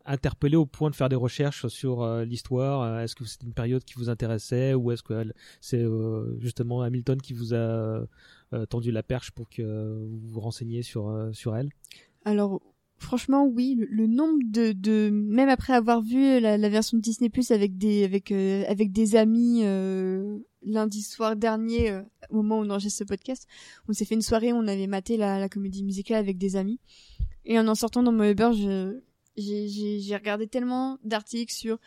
interpellé 0.06 0.58
au 0.58 0.66
point 0.66 0.90
de 0.90 0.96
faire 0.96 1.08
des 1.08 1.16
recherches 1.16 1.68
sur 1.68 2.02
euh, 2.02 2.26
l'histoire? 2.26 2.82
Euh, 2.82 3.00
Est-ce 3.00 3.16
que 3.16 3.24
c'était 3.24 3.46
une 3.46 3.54
période 3.54 3.84
qui 3.86 3.94
vous 3.96 4.10
intéressait 4.10 4.74
ou 4.74 4.92
est-ce 4.92 5.04
que 5.04 5.14
c'est 5.62 5.82
euh, 5.82 6.38
justement 6.40 6.82
Hamilton 6.82 7.22
qui 7.22 7.32
vous 7.34 7.54
a 7.54 7.58
euh, 7.58 8.66
tendu 8.70 8.92
la 8.92 9.04
perche 9.04 9.32
pour 9.32 9.50
que 9.50 10.06
vous 10.06 10.32
vous 10.34 10.40
renseigniez 10.42 10.82
sur 10.82 11.08
euh, 11.08 11.32
sur 11.32 11.56
elle? 11.56 11.70
Alors, 12.26 12.62
franchement, 12.98 13.46
oui, 13.46 13.76
le, 13.80 13.86
le 13.90 14.08
nombre 14.08 14.40
de, 14.46 14.74
de, 14.74 15.10
même 15.10 15.50
après 15.50 15.74
avoir 15.74 16.02
vu 16.02 16.40
la, 16.42 16.58
la 16.58 16.70
version 16.70 16.98
de 16.98 17.02
Disney 17.02 17.30
Plus 17.30 17.52
avec 17.52 17.78
des, 17.78 18.04
avec, 18.04 18.32
euh, 18.32 18.64
avec 18.68 18.92
des 18.92 19.16
amis 19.16 19.62
euh, 19.64 20.40
lundi 20.66 21.02
soir 21.02 21.36
dernier, 21.36 21.92
euh, 21.92 22.02
au 22.30 22.38
moment 22.38 22.60
où 22.60 22.64
on 22.64 22.70
enregistre 22.70 23.00
ce 23.00 23.04
podcast, 23.04 23.48
on 23.88 23.94
s'est 23.94 24.06
fait 24.06 24.16
une 24.16 24.22
soirée, 24.22 24.54
où 24.54 24.58
on 24.58 24.68
avait 24.68 24.88
maté 24.88 25.18
la, 25.18 25.40
la 25.40 25.50
comédie 25.50 25.84
musicale 25.84 26.18
avec 26.18 26.38
des 26.38 26.56
amis, 26.56 26.80
et 27.46 27.60
en 27.60 27.68
en 27.68 27.76
sortant 27.76 28.04
dans 28.04 28.12
mon 28.12 28.24
Uber, 28.24 28.52
j'ai, 29.38 30.16
regardé 30.16 30.48
tellement 30.48 30.98
d'articles 31.04 31.54
sur 31.54 31.80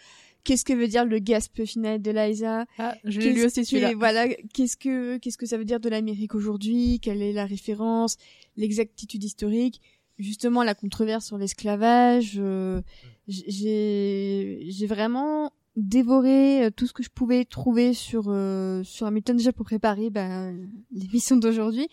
qu'est-ce 0.45 0.64
que 0.64 0.72
veut 0.72 0.89
dire 0.89 1.05
le 1.05 1.18
gasp 1.18 1.64
final 1.64 2.01
de 2.01 2.11
Liza, 2.11 2.66
Ah, 2.79 2.95
je 3.05 3.20
l'ai 3.20 3.33
lu 3.33 3.45
aussi 3.45 3.64
celui-là. 3.64 3.95
Voilà, 3.97 4.29
qu'est-ce 4.53 4.77
que 4.77 5.18
qu'est-ce 5.18 5.39
que 5.39 5.47
ça 5.47 5.59
veut 5.59 5.64
dire 5.64 5.81
de 5.81 5.89
l'Amérique 5.89 6.35
aujourd'hui 6.35 7.01
Quelle 7.01 7.22
est 7.22 7.33
la 7.33 7.47
référence 7.47 8.16
L'exactitude 8.57 9.22
historique 9.24 9.81
Justement, 10.18 10.62
la 10.62 10.74
controverse 10.74 11.27
sur 11.27 11.37
l'esclavage. 11.37 12.37
euh, 12.39 12.81
j'ai 13.29 14.66
j'ai 14.68 14.87
vraiment 14.87 15.53
dévoré 15.77 16.64
euh, 16.64 16.70
tout 16.70 16.87
ce 16.87 16.93
que 16.93 17.03
je 17.03 17.11
pouvais 17.11 17.45
trouver 17.45 17.93
sur 17.95 18.24
euh, 18.29 18.83
sur 18.83 19.07
Hamilton 19.07 19.37
déjà 19.37 19.53
pour 19.53 19.66
préparer 19.66 20.11
bah, 20.11 20.51
l'émission 20.91 21.37
d'aujourd'hui, 21.37 21.89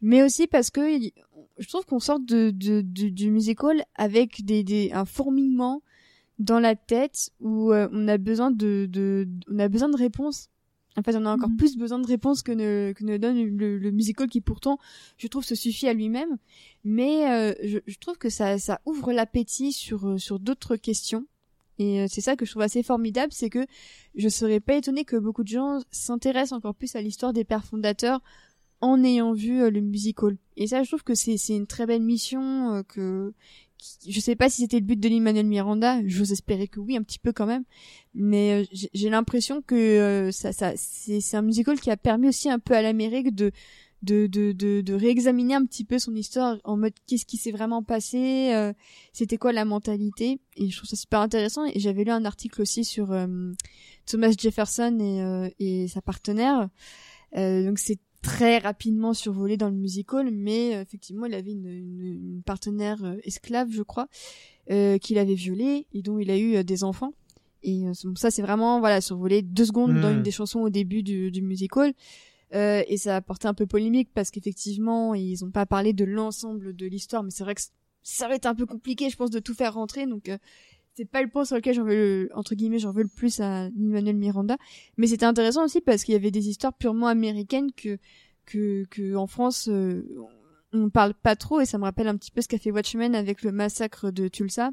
mais 0.00 0.22
aussi 0.22 0.46
parce 0.46 0.70
que 0.70 0.80
je 1.58 1.68
trouve 1.68 1.84
qu'on 1.84 2.00
sort 2.00 2.20
de, 2.20 2.50
de, 2.50 2.80
de- 2.80 3.08
du 3.08 3.30
musical 3.30 3.84
avec 3.96 4.44
des, 4.44 4.62
des 4.64 4.90
un 4.92 5.04
fourmillement 5.04 5.82
dans 6.38 6.58
la 6.60 6.74
tête 6.76 7.30
où 7.40 7.72
euh, 7.72 7.88
on 7.92 8.08
a 8.08 8.18
besoin 8.18 8.50
de, 8.50 8.86
de 8.90 9.28
on 9.50 9.58
a 9.58 9.68
besoin 9.68 9.88
de 9.88 9.96
réponses. 9.96 10.48
En 10.96 11.02
fait, 11.02 11.16
on 11.16 11.26
a 11.26 11.32
encore 11.34 11.48
Mhm. 11.50 11.56
plus 11.56 11.76
besoin 11.76 11.98
de 11.98 12.06
réponses 12.06 12.42
que 12.42 12.52
ne, 12.52 12.92
que 12.92 13.02
ne 13.04 13.16
donne 13.16 13.56
le, 13.56 13.78
le 13.78 13.90
musical 13.90 14.28
qui 14.28 14.40
pourtant, 14.40 14.78
je 15.16 15.26
trouve, 15.26 15.44
se 15.44 15.56
suffit 15.56 15.88
à 15.88 15.92
lui-même. 15.92 16.38
Mais 16.84 17.28
euh, 17.32 17.52
je, 17.64 17.78
je 17.84 17.98
trouve 17.98 18.16
que 18.16 18.28
ça, 18.30 18.58
ça 18.60 18.80
ouvre 18.86 19.12
l'appétit 19.12 19.72
sur, 19.72 20.20
sur 20.20 20.38
d'autres 20.38 20.76
questions. 20.76 21.26
Et 21.78 22.00
euh, 22.02 22.06
c'est 22.08 22.20
ça 22.20 22.36
que 22.36 22.44
je 22.44 22.50
trouve 22.50 22.62
assez 22.62 22.82
formidable, 22.82 23.32
c'est 23.32 23.50
que 23.50 23.66
je 24.14 24.28
serais 24.28 24.60
pas 24.60 24.76
étonnée 24.76 25.04
que 25.04 25.16
beaucoup 25.16 25.42
de 25.42 25.48
gens 25.48 25.80
s'intéressent 25.90 26.52
encore 26.52 26.74
plus 26.74 26.94
à 26.96 27.00
l'histoire 27.02 27.32
des 27.32 27.44
pères 27.44 27.64
fondateurs 27.64 28.20
en 28.80 29.02
ayant 29.02 29.32
vu 29.32 29.60
euh, 29.62 29.70
le 29.70 29.80
musical. 29.80 30.36
Et 30.56 30.66
ça, 30.66 30.82
je 30.82 30.88
trouve 30.88 31.02
que 31.02 31.14
c'est 31.14 31.36
une 31.48 31.66
très 31.66 31.86
belle 31.86 32.02
mission 32.02 32.74
euh, 32.74 32.82
que 32.82 33.32
je 34.08 34.18
sais 34.18 34.34
pas 34.34 34.48
si 34.48 34.62
c'était 34.62 34.78
le 34.78 34.84
but 34.86 34.98
de 34.98 35.08
Lin-Manuel 35.08 35.44
Miranda, 35.46 36.00
j'ose 36.06 36.32
espérer 36.32 36.68
que 36.68 36.80
oui, 36.80 36.96
un 36.96 37.02
petit 37.02 37.18
peu 37.18 37.32
quand 37.32 37.44
même, 37.44 37.64
mais 38.14 38.66
j'ai- 38.72 39.10
l'impression 39.10 39.60
que 39.60 40.30
ça, 40.32 40.52
ça, 40.54 40.72
c'est 40.76 41.36
un 41.36 41.42
musical 41.42 41.78
qui 41.78 41.90
a 41.90 41.96
permis 41.98 42.28
aussi 42.28 42.48
un 42.48 42.58
peu 42.58 42.74
à 42.74 42.80
l'Amérique 42.80 43.34
de 43.34 43.52
de, 44.04 44.26
de, 44.26 44.52
de, 44.52 44.80
de 44.82 44.94
réexaminer 44.94 45.54
un 45.54 45.64
petit 45.64 45.84
peu 45.84 45.98
son 45.98 46.14
histoire 46.14 46.58
en 46.64 46.76
mode 46.76 46.92
qu'est-ce 47.06 47.26
qui 47.26 47.36
s'est 47.36 47.50
vraiment 47.50 47.82
passé, 47.82 48.52
euh, 48.54 48.72
c'était 49.12 49.38
quoi 49.38 49.52
la 49.52 49.64
mentalité, 49.64 50.38
et 50.56 50.70
je 50.70 50.76
trouve 50.76 50.88
ça 50.88 50.96
super 50.96 51.20
intéressant. 51.20 51.64
Et 51.66 51.80
j'avais 51.80 52.04
lu 52.04 52.10
un 52.10 52.24
article 52.24 52.62
aussi 52.62 52.84
sur 52.84 53.10
euh, 53.12 53.26
Thomas 54.06 54.32
Jefferson 54.38 54.98
et, 55.00 55.22
euh, 55.22 55.48
et 55.58 55.88
sa 55.88 56.02
partenaire, 56.02 56.68
euh, 57.36 57.64
donc 57.66 57.78
c'est 57.78 57.98
très 58.22 58.58
rapidement 58.58 59.12
survolé 59.12 59.56
dans 59.56 59.68
le 59.68 59.76
musical, 59.76 60.30
mais 60.30 60.74
euh, 60.76 60.82
effectivement, 60.82 61.26
il 61.26 61.34
avait 61.34 61.52
une, 61.52 61.66
une, 61.66 62.00
une 62.36 62.42
partenaire 62.42 63.16
esclave, 63.24 63.68
je 63.70 63.82
crois, 63.82 64.08
euh, 64.70 64.96
qu'il 64.98 65.18
avait 65.18 65.34
violée 65.34 65.86
et 65.92 66.02
dont 66.02 66.18
il 66.18 66.30
a 66.30 66.38
eu 66.38 66.64
des 66.64 66.84
enfants. 66.84 67.12
Et 67.66 67.82
ça, 68.16 68.30
c'est 68.30 68.42
vraiment 68.42 68.78
voilà 68.78 69.00
survolé 69.00 69.40
deux 69.40 69.64
secondes 69.64 69.98
dans 69.98 70.10
Mm. 70.10 70.16
une 70.16 70.22
des 70.22 70.30
chansons 70.30 70.60
au 70.60 70.68
début 70.68 71.02
du, 71.02 71.30
du 71.30 71.40
musical. 71.40 71.94
Euh, 72.54 72.82
et 72.86 72.96
ça 72.96 73.16
a 73.16 73.20
porté 73.20 73.48
un 73.48 73.54
peu 73.54 73.66
polémique 73.66 74.10
parce 74.14 74.30
qu'effectivement, 74.30 75.14
ils 75.14 75.44
ont 75.44 75.50
pas 75.50 75.66
parlé 75.66 75.92
de 75.92 76.04
l'ensemble 76.04 76.74
de 76.76 76.86
l'histoire, 76.86 77.22
mais 77.24 77.30
c'est 77.30 77.42
vrai 77.44 77.54
que 77.54 77.62
ça 78.02 78.28
va 78.28 78.34
être 78.36 78.46
un 78.46 78.54
peu 78.54 78.66
compliqué, 78.66 79.10
je 79.10 79.16
pense, 79.16 79.30
de 79.30 79.40
tout 79.40 79.54
faire 79.54 79.74
rentrer. 79.74 80.06
Donc, 80.06 80.28
euh, 80.28 80.38
c'est 80.94 81.04
pas 81.06 81.22
le 81.22 81.28
point 81.28 81.44
sur 81.44 81.56
lequel 81.56 81.74
j'en 81.74 81.82
veux 81.84 81.94
le, 81.96 82.30
entre 82.34 82.54
guillemets, 82.54 82.78
j'en 82.78 82.92
veux 82.92 83.02
le 83.02 83.08
plus 83.08 83.40
à 83.40 83.68
Manuel 83.74 84.14
Miranda. 84.16 84.56
Mais 84.96 85.08
c'était 85.08 85.26
intéressant 85.26 85.64
aussi 85.64 85.80
parce 85.80 86.04
qu'il 86.04 86.12
y 86.12 86.16
avait 86.16 86.30
des 86.30 86.48
histoires 86.48 86.72
purement 86.74 87.08
américaines 87.08 87.72
que, 87.72 87.98
que, 88.46 88.84
que 88.90 89.16
en 89.16 89.26
France, 89.26 89.68
euh, 89.68 90.06
on 90.72 90.90
parle 90.90 91.14
pas 91.14 91.34
trop 91.34 91.60
et 91.60 91.66
ça 91.66 91.78
me 91.78 91.84
rappelle 91.84 92.06
un 92.06 92.16
petit 92.16 92.30
peu 92.30 92.40
ce 92.40 92.46
qu'a 92.48 92.58
fait 92.58 92.70
Watchmen 92.70 93.14
avec 93.16 93.42
le 93.42 93.50
massacre 93.50 94.10
de 94.12 94.28
Tulsa, 94.28 94.70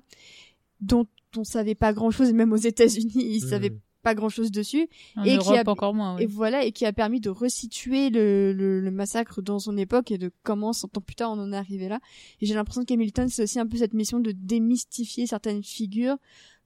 dont 0.82 1.08
on 1.38 1.44
savait 1.44 1.76
pas 1.76 1.94
grand 1.94 2.12
chose, 2.12 2.30
et 2.30 2.34
même 2.34 2.52
aux 2.54 2.58
États-Unis, 2.58 3.12
ils 3.16 3.42
Mhm. 3.44 3.50
savaient 3.50 3.74
pas 4.02 4.16
grand 4.16 4.30
chose 4.30 4.52
dessus. 4.52 4.88
En 5.16 5.24
et 5.24 5.36
Europe, 5.36 5.54
qui 5.54 5.58
a, 5.58 5.70
encore 5.70 5.94
moins. 5.94 6.18
et 6.18 6.26
voilà, 6.26 6.64
et 6.64 6.72
qui 6.72 6.86
a 6.86 6.94
permis 6.94 7.20
de 7.20 7.30
resituer 7.30 8.10
le, 8.10 8.54
le, 8.54 8.80
le 8.80 8.92
massacre 8.92 9.42
dans 9.42 9.60
son 9.60 9.78
époque 9.78 10.12
et 10.12 10.18
de 10.18 10.32
comment, 10.44 10.74
cent 10.74 10.96
ans 10.98 11.02
plus 11.02 11.16
tard, 11.16 11.32
on 11.32 11.40
en 11.40 11.54
est 11.54 11.58
arrivé 11.58 11.88
là. 11.88 12.00
Et 12.42 12.46
j'ai 12.46 12.54
l'impression 12.54 12.84
qu'Hamilton, 12.84 13.30
c'est 13.30 13.44
aussi 13.44 13.60
un 13.60 13.68
peu 13.68 13.78
cette 13.78 13.94
mission 13.94 14.20
de 14.20 14.32
démystifier 14.32 15.28
certaines 15.28 15.64
figures 15.64 16.18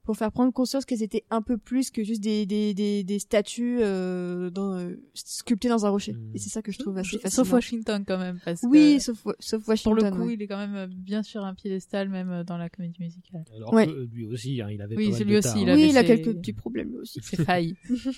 pour 0.06 0.16
faire 0.16 0.32
prendre 0.32 0.52
conscience 0.52 0.86
qu'elles 0.86 1.02
étaient 1.02 1.24
un 1.30 1.42
peu 1.42 1.58
plus 1.58 1.90
que 1.90 2.02
juste 2.02 2.22
des, 2.22 2.46
des, 2.46 2.72
des, 2.72 3.04
des 3.04 3.18
statues 3.18 3.78
euh, 3.80 4.48
dans, 4.48 4.72
euh, 4.78 4.94
sculptées 5.12 5.68
dans 5.68 5.84
un 5.84 5.90
rocher. 5.90 6.12
Mm. 6.14 6.30
Et 6.34 6.38
c'est 6.38 6.48
ça 6.48 6.62
que 6.62 6.72
je 6.72 6.78
trouve 6.78 6.96
assez 6.96 7.18
fascinant. 7.18 7.44
Sauf 7.44 7.52
Washington 7.52 8.04
quand 8.06 8.16
même. 8.16 8.38
Parce 8.44 8.62
Oui, 8.62 8.94
que, 8.96 9.02
sauf, 9.02 9.26
sauf 9.40 9.60
pour 9.62 9.68
Washington. 9.70 10.04
le 10.04 10.10
coup, 10.12 10.26
ouais. 10.28 10.34
il 10.34 10.42
est 10.42 10.46
quand 10.46 10.56
même 10.66 10.86
bien 10.94 11.22
sur 11.22 11.44
un 11.44 11.52
piédestal, 11.54 12.08
même 12.08 12.30
euh, 12.30 12.44
dans 12.44 12.56
la 12.56 12.70
comédie 12.70 13.02
musicale. 13.02 13.44
Alors 13.54 13.74
Ouais. 13.74 13.86
que 13.86 14.08
lui 14.12 14.26
aussi, 14.26 14.62
hein, 14.62 14.68
il 14.70 14.80
avait 14.80 14.96
Oui, 14.96 15.06
pas 15.06 15.10
mal 15.10 15.18
c'est 15.18 15.24
de 15.24 15.28
lui 15.28 15.36
aussi, 15.36 15.48
tard, 15.48 15.56
il 15.58 15.68
hein. 15.68 15.72
avait 15.74 15.82
Oui, 15.82 15.88
il 15.90 15.98
a 15.98 16.00
ses- 16.02 16.06
quelques 16.06 16.36
petits 16.38 16.52
problèmes 16.54 16.88
lui 16.90 16.98
aussi. 16.98 17.20
C'est 17.22 17.44
failli. 17.44 17.76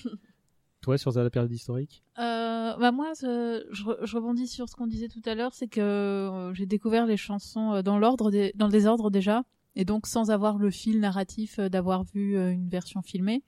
Toi, 0.81 0.97
sur 0.97 1.11
la 1.11 1.29
période 1.29 1.51
historique 1.53 2.05
Euh, 2.19 2.77
bah 2.77 2.93
moi, 2.93 3.13
je, 3.21 3.65
je 3.73 3.83
re- 3.85 3.99
je 4.07 4.17
rebondis 4.17 4.47
sur 4.47 4.69
ce 4.69 4.77
qu'on 4.77 4.87
disait 4.87 5.09
tout 5.09 5.23
à 5.25 5.35
l'heure, 5.35 5.53
c'est 5.53 5.67
que 5.67 5.81
euh, 5.81 6.55
j'ai 6.55 6.67
découvert 6.67 7.05
les 7.07 7.17
chansons 7.17 7.73
euh, 7.73 7.83
dans 7.83 7.99
l'ordre, 7.99 8.31
dans 8.55 8.67
le 8.67 8.73
désordre 8.73 9.11
déjà, 9.11 9.43
et 9.79 9.85
donc 9.85 10.07
sans 10.07 10.31
avoir 10.31 10.59
le 10.59 10.71
fil 10.71 10.99
narratif 11.01 11.59
euh, 11.59 11.69
d'avoir 11.71 12.03
vu 12.03 12.37
euh, 12.37 12.53
une 12.53 12.69
version 12.69 13.01
filmée. 13.01 13.45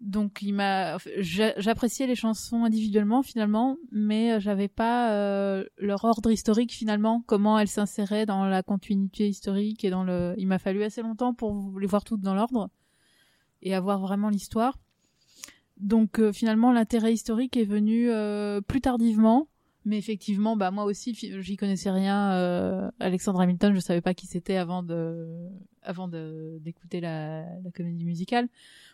Donc 0.00 0.42
il 0.42 0.52
m'a, 0.52 0.98
j'appréciais 1.16 2.06
les 2.06 2.16
chansons 2.16 2.64
individuellement 2.64 3.22
finalement, 3.22 3.78
mais 3.90 4.32
euh, 4.32 4.40
j'avais 4.40 4.68
pas 4.68 5.08
leur 5.78 6.04
ordre 6.04 6.30
historique 6.30 6.72
finalement, 6.72 7.22
comment 7.26 7.58
elles 7.58 7.68
s'inséraient 7.68 8.26
dans 8.26 8.44
la 8.44 8.62
continuité 8.62 9.26
historique 9.26 9.84
et 9.84 9.90
dans 9.90 10.04
le. 10.04 10.34
Il 10.36 10.48
m'a 10.48 10.58
fallu 10.58 10.82
assez 10.82 11.00
longtemps 11.00 11.32
pour 11.32 11.78
les 11.78 11.86
voir 11.86 12.04
toutes 12.04 12.20
dans 12.20 12.34
l'ordre 12.34 12.68
et 13.62 13.74
avoir 13.74 14.00
vraiment 14.00 14.28
l'histoire. 14.28 14.76
donc 15.78 16.20
finalement 16.32 16.72
l'intérêt 16.72 17.14
historique 17.14 17.56
est 17.56 17.64
venu 17.64 18.10
plus 18.66 18.82
tardivement. 18.82 19.48
Mais 19.88 19.98
effectivement, 19.98 20.56
bah 20.56 20.72
moi 20.72 20.82
aussi, 20.84 21.14
j'y 21.14 21.56
connaissais 21.56 21.90
rien. 21.92 22.32
euh, 22.32 22.90
Alexandre 22.98 23.40
Hamilton, 23.40 23.72
je 23.72 23.78
savais 23.78 24.00
pas 24.00 24.14
qui 24.14 24.26
c'était 24.26 24.56
avant 24.56 24.82
de, 24.82 25.28
avant 25.82 26.08
de 26.08 26.58
d'écouter 26.60 27.00
la, 27.00 27.42
la 27.62 27.70
comédie 27.72 28.04
musicale. 28.04 28.48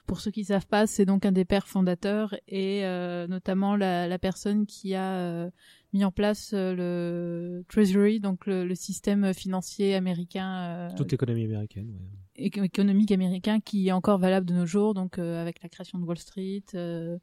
Pour 0.06 0.20
ceux 0.20 0.30
qui 0.30 0.44
savent 0.44 0.66
pas, 0.66 0.86
c'est 0.86 1.06
donc 1.06 1.24
un 1.24 1.32
des 1.32 1.46
pères 1.46 1.66
fondateurs 1.66 2.34
et 2.46 2.84
euh, 2.84 3.26
notamment 3.26 3.74
la, 3.74 4.06
la 4.06 4.18
personne 4.18 4.66
qui 4.66 4.94
a 4.94 5.14
euh, 5.14 5.50
mis 5.94 6.04
en 6.04 6.10
place 6.12 6.50
euh, 6.52 6.74
le 6.74 7.64
Treasury, 7.68 8.20
donc 8.20 8.44
le, 8.46 8.66
le 8.66 8.74
système 8.74 9.32
financier 9.32 9.94
américain, 9.94 10.88
euh, 10.90 10.96
Toute 10.96 11.12
économie 11.14 11.44
américaine. 11.44 11.88
ouais. 11.88 12.44
éco- 12.50 12.62
économique 12.64 13.12
américain 13.12 13.60
qui 13.60 13.88
est 13.88 13.92
encore 13.92 14.18
valable 14.18 14.44
de 14.46 14.52
nos 14.54 14.66
jours, 14.66 14.92
donc 14.92 15.18
euh, 15.18 15.40
avec 15.40 15.62
la 15.62 15.68
création 15.70 15.98
de 15.98 16.04
Wall 16.04 16.18
Street, 16.18 16.64
euh, 16.74 17.16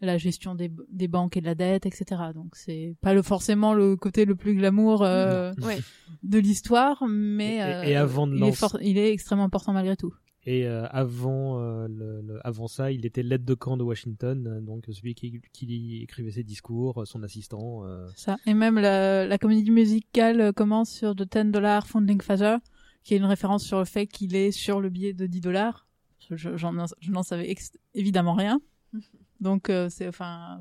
la 0.00 0.18
gestion 0.18 0.54
des, 0.54 0.70
des 0.90 1.08
banques 1.08 1.36
et 1.36 1.40
de 1.40 1.46
la 1.46 1.54
dette, 1.54 1.86
etc. 1.86 2.20
Donc 2.34 2.56
c'est 2.56 2.94
pas 3.00 3.14
le, 3.14 3.22
forcément 3.22 3.72
le 3.74 3.96
côté 3.96 4.24
le 4.24 4.34
plus 4.34 4.54
glamour 4.54 5.02
euh, 5.02 5.52
Ouais. 5.62 5.78
de 6.22 6.38
l'histoire, 6.38 7.04
mais 7.08 7.54
Et- 7.54 7.58
et- 7.58 7.62
euh, 7.62 7.82
et 7.84 7.96
avant 7.96 8.26
de 8.26 8.36
il, 8.36 8.42
est 8.44 8.82
il 8.82 8.98
extrêmement 8.98 9.44
important 9.44 9.72
malgré 9.72 9.96
tout. 9.96 10.12
Et 10.46 10.66
euh, 10.66 10.86
avant, 10.90 11.58
euh, 11.58 11.88
le, 11.88 12.20
le- 12.20 12.46
avant 12.46 12.68
ça, 12.68 12.92
il 12.92 13.06
était 13.06 13.22
l'aide 13.22 13.46
de 13.46 13.54
camp 13.54 13.78
de 13.78 13.82
Washington, 13.82 14.62
donc 14.62 14.84
celui 14.90 15.14
qui, 15.14 15.40
qui 15.54 16.02
écrivait 16.02 16.32
ses 16.32 16.42
discours, 16.44 17.06
son 17.06 17.22
assistant. 17.22 17.86
euh, 17.86 18.06
Ça. 18.14 18.36
Et 18.46 18.52
même 18.52 18.78
la, 18.78 19.26
la 19.26 19.38
comédie 19.38 19.70
musicale 19.70 20.52
commence 20.52 20.90
sur 20.90 21.16
The 21.16 21.22
10 21.44 21.50
Dollar 21.50 21.86
Founding 21.86 22.20
Father, 22.20 22.58
qui 23.04 23.14
est 23.14 23.16
une 23.16 23.24
référence 23.24 23.64
sur 23.64 23.78
le 23.78 23.86
fait 23.86 24.06
qu'il 24.06 24.36
est 24.36 24.50
sur 24.50 24.82
le 24.82 24.90
billet 24.90 25.14
de 25.14 25.26
10 25.26 25.40
dollars. 25.40 25.86
Je, 26.30 27.10
n'en 27.10 27.22
savais 27.22 27.54
évidemment 27.94 28.34
rien. 28.34 28.60
Donc, 29.44 29.70
euh, 29.70 29.88
c'est, 29.90 30.08
enfin, 30.08 30.60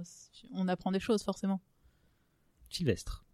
on 0.51 0.67
apprend 0.67 0.91
des 0.91 0.99
choses, 0.99 1.23
forcément. 1.23 1.59
Sylvestre. 2.69 3.25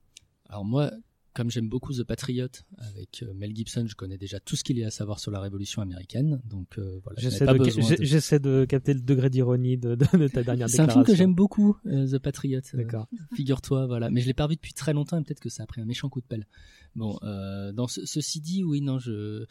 Alors 0.48 0.66
moi, 0.66 0.92
comme 1.34 1.50
j'aime 1.52 1.70
beaucoup 1.70 1.94
The 1.94 2.04
Patriot 2.04 2.48
avec 2.78 3.24
euh, 3.24 3.34
Mel 3.36 3.56
Gibson, 3.56 3.86
je 3.88 3.96
connais 3.96 4.18
déjà 4.18 4.40
tout 4.40 4.56
ce 4.56 4.64
qu'il 4.64 4.78
y 4.78 4.84
a 4.84 4.88
à 4.88 4.92
savoir 4.92 5.20
sur 5.20 5.32
la 5.32 5.40
Révolution 5.40 5.82
américaine. 5.82 6.42
Donc 6.46 6.78
euh, 6.78 7.00
voilà, 7.04 7.20
J'essaie 7.22 7.46
pas 7.46 7.54
de, 7.54 7.60
besoin 7.60 7.84
j'ai- 7.88 7.98
de- 7.98 8.04
j'essaie 8.04 8.40
de 8.40 8.66
capter 8.66 8.94
le 8.94 9.00
degré 9.02 9.30
d'ironie 9.30 9.78
de, 9.78 9.96
de, 9.96 10.06
de 10.18 10.28
ta 10.28 10.44
dernière 10.44 10.70
C'est 10.70 10.82
un 10.82 10.86
déclaration. 10.88 10.94
film 10.94 11.06
que 11.06 11.16
j'aime 11.16 11.34
beaucoup, 11.36 11.78
euh, 11.86 12.08
The 12.08 12.20
Patriot. 12.20 12.60
euh, 12.74 12.78
D'accord. 12.78 13.08
Figure-toi, 13.36 13.86
voilà. 13.88 14.10
Mais 14.10 14.22
je 14.22 14.28
l'ai 14.28 14.34
pas 14.34 14.48
vu 14.48 14.56
depuis 14.56 14.74
très 14.74 14.94
longtemps 14.94 15.18
et 15.20 15.24
peut-être 15.24 15.40
que 15.40 15.50
ça 15.50 15.64
a 15.64 15.66
pris 15.68 15.82
un 15.82 15.86
méchant 15.86 16.10
coup 16.10 16.20
de 16.22 16.28
pelle. 16.28 16.46
Bon, 16.96 17.18
euh, 17.24 17.72
dans 17.72 17.88
ce, 17.88 18.06
ceci 18.06 18.42
dit, 18.42 18.64
oui, 18.64 18.82
non, 18.82 18.98
je 19.00 19.46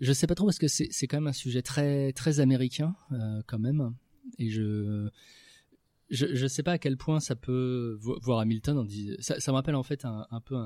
je 0.00 0.12
sais 0.12 0.26
pas 0.26 0.34
trop 0.34 0.46
parce 0.46 0.58
que 0.58 0.68
c'est 0.68 0.88
c'est 0.90 1.06
quand 1.06 1.18
même 1.18 1.26
un 1.28 1.32
sujet 1.32 1.62
très 1.62 2.12
très 2.14 2.40
américain 2.40 2.96
euh, 3.12 3.42
quand 3.46 3.58
même 3.58 3.94
et 4.38 4.50
je 4.50 5.08
je 6.10 6.26
je 6.34 6.46
sais 6.46 6.62
pas 6.62 6.72
à 6.72 6.78
quel 6.78 6.96
point 6.96 7.20
ça 7.20 7.36
peut 7.36 7.96
vo- 8.00 8.18
voir 8.22 8.40
Hamilton. 8.40 8.88
Ça, 9.20 9.40
ça 9.40 9.52
me 9.52 9.56
rappelle 9.56 9.74
en 9.74 9.82
fait 9.82 10.04
un, 10.04 10.40
peu 10.44 10.56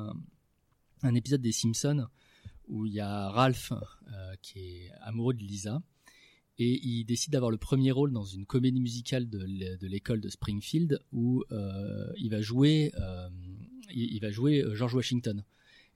un 1.02 1.14
épisode 1.14 1.40
des 1.40 1.52
Simpsons 1.52 2.06
où 2.68 2.86
il 2.86 2.92
y 2.94 3.00
a 3.00 3.28
Ralph 3.30 3.72
euh, 3.72 4.34
qui 4.40 4.58
est 4.60 4.90
amoureux 5.00 5.34
de 5.34 5.40
Lisa 5.42 5.82
et 6.58 6.80
il 6.86 7.04
décide 7.04 7.32
d'avoir 7.32 7.50
le 7.50 7.56
premier 7.56 7.90
rôle 7.90 8.12
dans 8.12 8.24
une 8.24 8.46
comédie 8.46 8.80
musicale 8.80 9.28
de 9.28 9.42
l'é- 9.44 9.76
de 9.78 9.86
l'école 9.88 10.20
de 10.20 10.28
Springfield 10.28 11.00
où 11.10 11.42
euh, 11.50 12.12
il 12.18 12.30
va 12.30 12.40
jouer 12.40 12.92
euh, 13.00 13.28
il, 13.94 14.20
va 14.20 14.30
jouer 14.30 14.64
George 14.74 14.94
Washington 14.94 15.42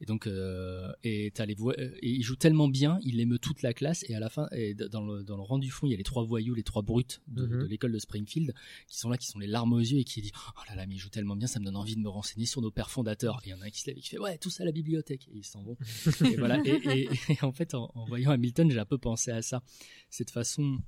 et 0.01 0.05
donc 0.05 0.27
euh, 0.27 0.93
et, 1.05 1.31
t'as 1.35 1.47
les 1.47 1.55
voix- 1.55 1.75
euh, 1.79 1.91
et 2.03 2.11
il 2.11 2.23
joue 2.23 2.37
tellement 2.37 2.69
bien 2.69 2.99
il 3.03 3.19
émeut 3.19 3.39
toute 3.39 3.63
la 3.63 3.73
classe. 3.73 4.05
Et 4.11 4.15
à 4.15 4.21
la 4.21 4.29
fin 4.29 4.47
et 4.53 4.75
dans 4.75 5.03
le 5.05 5.25
dans 5.25 5.37
le 5.37 5.43
rang 5.43 5.59
du 5.59 5.71
fond 5.71 5.87
il 5.87 5.91
y 5.91 5.95
a 5.95 5.97
les 5.97 6.03
trois 6.03 6.23
voyous 6.25 6.55
les 6.55 6.63
trois 6.63 6.83
brutes 6.83 7.23
de, 7.29 7.47
Mhm. 7.47 7.63
de 7.63 7.67
l'école 7.67 7.93
de 7.93 7.99
Springfield 7.99 8.53
qui 8.89 8.99
sont 8.99 9.09
là 9.09 9.17
qui 9.17 9.27
sont 9.27 9.39
les 9.39 9.47
larmes 9.47 9.73
aux 9.73 9.79
yeux 9.81 9.99
et 9.99 10.05
qui 10.05 10.21
disent 10.21 10.33
oh 10.57 10.61
là 10.69 10.75
là 10.75 10.87
mais 10.87 10.97
il 10.97 10.99
joue 10.99 11.09
tellement 11.09 11.35
bien 11.37 11.47
ça 11.47 11.61
me 11.61 11.65
donne 11.65 11.77
envie 11.77 11.97
de 11.97 12.01
me 12.01 12.09
renseigner 12.11 12.45
sur 12.47 12.61
nos 12.61 12.71
pères 12.71 12.91
fondateurs 12.91 13.41
et 13.45 13.49
il 13.49 13.51
y 13.51 13.55
en 13.55 13.61
a 13.63 13.67
un 13.67 13.71
qui 13.71 13.81
se 13.81 13.87
lève 13.87 13.97
et 13.97 14.01
qui 14.01 14.09
fait 14.11 14.19
ouais 14.19 14.37
tout 14.39 14.51
ça 14.51 14.65
à 14.65 14.67
la 14.67 14.73
bibliothèque 14.73 15.29
et 15.29 15.37
ils 15.39 15.45
s'en 15.45 15.63
vont. 15.63 15.77
Et 16.33 16.37
voilà. 16.37 16.61
Et, 16.67 17.05
et- 17.05 17.09
et 17.31 17.39
en 17.43 17.53
fait 17.53 17.75
en, 17.75 17.91
en 17.95 18.05
voyant 18.05 18.31
Hamilton 18.33 18.71
j'ai 18.71 18.79
un 18.79 18.85
peu 18.85 18.99
pensé 18.99 19.31
à 19.31 19.41
ça. 19.41 19.63
Cette 20.11 20.31
façon 20.31 20.79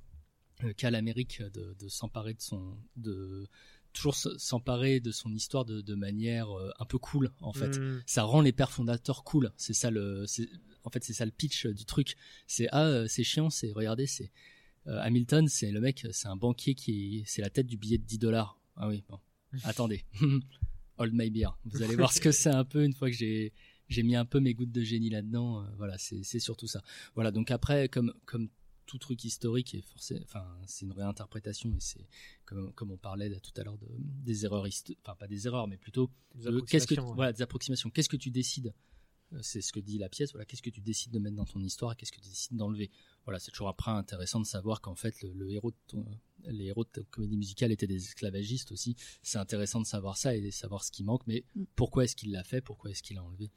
euh, 0.63 0.73
qu'a 0.73 0.91
l'Amérique 0.91 1.41
de, 1.41 1.73
de 1.79 1.87
s'emparer 1.87 2.33
de 2.33 2.41
son 2.41 2.77
de 2.97 3.47
toujours 3.99 4.15
s'emparer 4.15 4.99
de 4.99 5.11
son 5.11 5.33
histoire 5.33 5.65
de, 5.65 5.81
de 5.81 5.95
manière 5.95 6.49
euh, 6.57 6.71
un 6.79 6.85
peu 6.85 6.97
cool 6.97 7.31
en 7.41 7.53
fait 7.53 7.77
Mm. 7.79 8.01
ça 8.05 8.23
rend 8.23 8.41
les 8.41 8.51
pères 8.51 8.71
fondateurs 8.71 9.23
cool 9.23 9.51
c'est 9.57 9.73
ça 9.73 9.91
le 9.91 10.25
en 10.83 10.89
fait 10.89 11.03
c'est 11.03 11.13
ça 11.13 11.25
le 11.25 11.31
pitch 11.31 11.67
du 11.67 11.85
truc 11.85 12.15
c'est 12.47 12.67
ah 12.71 12.85
euh, 12.85 13.07
c'est 13.07 13.23
chiant 13.23 13.49
c'est 13.49 13.71
regardez 13.71 14.07
c'est 14.07 14.31
euh, 14.87 14.99
Hamilton 15.01 15.47
c'est 15.47 15.71
le 15.71 15.81
mec 15.81 16.07
c'est 16.11 16.27
un 16.27 16.35
banquier 16.37 16.73
qui 16.75 17.19
est- 17.19 17.23
c'est 17.27 17.41
la 17.41 17.49
tête 17.49 17.67
du 17.67 17.77
billet 17.77 17.97
de 17.97 18.05
10 18.05 18.17
dollars 18.19 18.59
ah 18.77 18.87
oui 18.87 19.03
bon 19.09 19.19
attendez 19.63 20.05
hold 20.97 21.13
my 21.13 21.29
beer 21.29 21.57
vous 21.65 21.81
allez 21.83 21.95
voir 21.95 22.11
ce 22.13 22.21
que 22.21 22.31
c'est 22.31 22.49
un 22.49 22.63
peu 22.65 22.83
une 22.83 22.93
fois 22.93 23.09
que 23.09 23.15
j'ai 23.15 23.53
j'ai 23.89 24.03
mis 24.03 24.15
un 24.15 24.25
peu 24.25 24.39
mes 24.39 24.53
gouttes 24.53 24.71
de 24.71 24.83
génie 24.83 25.09
là-dedans. 25.09 25.63
euh, 25.63 25.65
voilà, 25.79 25.97
c'est 25.97 26.23
surtout 26.39 26.67
ça. 26.67 26.83
Voilà, 27.15 27.31
donc 27.31 27.49
après, 27.49 27.89
comme 27.89 28.13
comme 28.25 28.47
tout 28.89 28.97
truc 28.97 29.23
historique 29.23 29.75
et 29.75 29.81
forcément, 29.83 30.21
enfin, 30.23 30.43
c'est 30.65 30.85
une 30.85 30.93
réinterprétation 30.93 31.69
et 31.75 31.79
c'est 31.79 32.07
comme 32.45 32.73
comme 32.73 32.89
on 32.91 32.97
parlait 32.97 33.29
tout 33.39 33.51
à 33.57 33.63
l'heure 33.63 33.77
de 33.77 33.87
des 33.99 34.45
erreurs, 34.45 34.65
enfin 35.03 35.15
pas 35.15 35.27
des 35.27 35.45
erreurs, 35.45 35.67
mais 35.67 35.77
plutôt 35.77 36.09
Des 36.33 36.45
de 36.45 36.59
qu'est-ce 36.61 36.87
que 36.87 36.95
approximations, 36.95 37.09
ouais. 37.09 37.15
voilà 37.15 37.33
des 37.33 37.41
approximations. 37.43 37.89
Qu'est-ce 37.91 38.09
que 38.09 38.17
tu 38.17 38.31
décides 38.31 38.73
Euh, 38.73 38.98
C'est 39.41 39.61
ce 39.61 39.71
que 39.71 39.79
dit 39.79 39.97
la 39.99 40.09
pièce. 40.09 40.31
Voilà, 40.31 40.45
qu'est-ce 40.45 40.61
que 40.63 40.69
tu 40.71 40.81
décides 40.81 41.11
de 41.11 41.19
mettre 41.19 41.35
dans 41.35 41.45
ton 41.45 41.59
histoire 41.59 41.95
qu'est-ce 41.95 42.11
que 42.11 42.19
tu 42.19 42.29
décides 42.29 42.57
d'enlever. 42.57 42.89
Voilà, 43.25 43.39
c'est 43.39 43.51
toujours 43.51 43.67
après 43.69 43.91
intéressant 43.91 44.39
de 44.39 44.45
savoir 44.45 44.81
qu'en 44.81 44.95
fait 44.95 45.21
le, 45.21 45.31
le 45.33 45.51
héros 45.51 45.69
de 45.71 45.75
ton- 45.87 46.05
les 46.47 46.65
héros 46.65 46.83
de 46.85 46.89
ta 46.89 47.01
comédie 47.11 47.37
musicale 47.37 47.71
étaient 47.71 47.85
des 47.85 48.03
esclavagistes 48.03 48.71
aussi. 48.71 48.95
C'est 49.21 49.37
intéressant 49.37 49.81
de 49.81 49.85
savoir 49.85 50.17
ça 50.17 50.35
et 50.35 50.41
de 50.41 50.49
savoir 50.51 50.83
ce 50.83 50.91
qui 50.91 51.03
manque, 51.03 51.21
mais 51.27 51.43
Mm. 51.55 51.63
pourquoi 51.75 52.05
est-ce 52.05 52.15
qu'il 52.15 52.31
l'a 52.31 52.43
fait, 52.43 52.61
pourquoi 52.61 52.89
est-ce 52.91 53.03
qu'il 53.03 53.17
l'a 53.17 53.23
enlevé. 53.23 53.51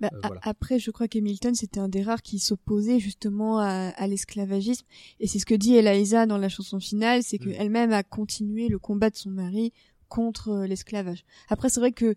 Bah, 0.00 0.10
Euh, 0.14 0.20
voilà. 0.24 0.40
Après, 0.42 0.78
je 0.80 0.90
crois 0.90 1.06
qu'Hamilton, 1.08 1.54
c'était 1.54 1.78
un 1.78 1.88
des 1.88 2.02
rares 2.02 2.22
qui 2.22 2.38
s'opposait 2.40 2.98
justement 2.98 3.58
à, 3.58 3.90
à 3.90 4.06
l'esclavagisme. 4.08 4.86
Et 5.20 5.28
c'est 5.28 5.38
ce 5.38 5.46
que 5.46 5.54
dit 5.54 5.74
Eliza 5.74 6.26
dans 6.26 6.38
la 6.38 6.48
chanson 6.48 6.80
finale, 6.80 7.22
c'est 7.22 7.38
Mm. 7.40 7.44
qu'elle-même 7.52 7.92
a 7.92 8.02
continué 8.02 8.68
le 8.68 8.78
combat 8.80 9.10
de 9.10 9.16
son 9.16 9.30
mari 9.30 9.72
contre 10.08 10.48
euh, 10.50 10.66
l'esclavage. 10.66 11.24
Après, 11.48 11.68
c'est 11.70 11.80
vrai 11.80 11.92
que 11.92 12.14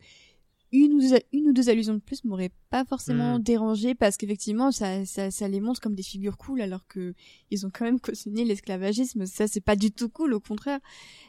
une 0.75 0.93
ou, 0.93 0.99
deux, 0.99 1.19
une 1.31 1.49
ou 1.49 1.53
deux 1.53 1.69
allusions 1.69 1.93
de 1.93 1.99
plus 1.99 2.23
m'auraient 2.25 2.51
pas 2.69 2.83
forcément 2.83 3.39
Mm. 3.39 3.43
dérangé 3.43 3.95
parce 3.95 4.17
qu'effectivement, 4.17 4.71
ça, 4.71 5.05
ça, 5.05 5.31
ça 5.31 5.47
les 5.47 5.61
montre 5.61 5.79
comme 5.79 5.95
des 5.95 6.03
figures 6.03 6.37
cool 6.37 6.61
alors 6.61 6.85
que 6.87 7.13
ils 7.49 7.65
ont 7.65 7.69
quand 7.71 7.85
même 7.85 7.99
cautionné 7.99 8.43
l'esclavagisme. 8.43 9.25
Ça, 9.25 9.47
c'est 9.47 9.61
pas 9.61 9.75
du 9.75 9.91
tout 9.91 10.09
cool, 10.09 10.33
au 10.33 10.39
contraire. 10.39 10.79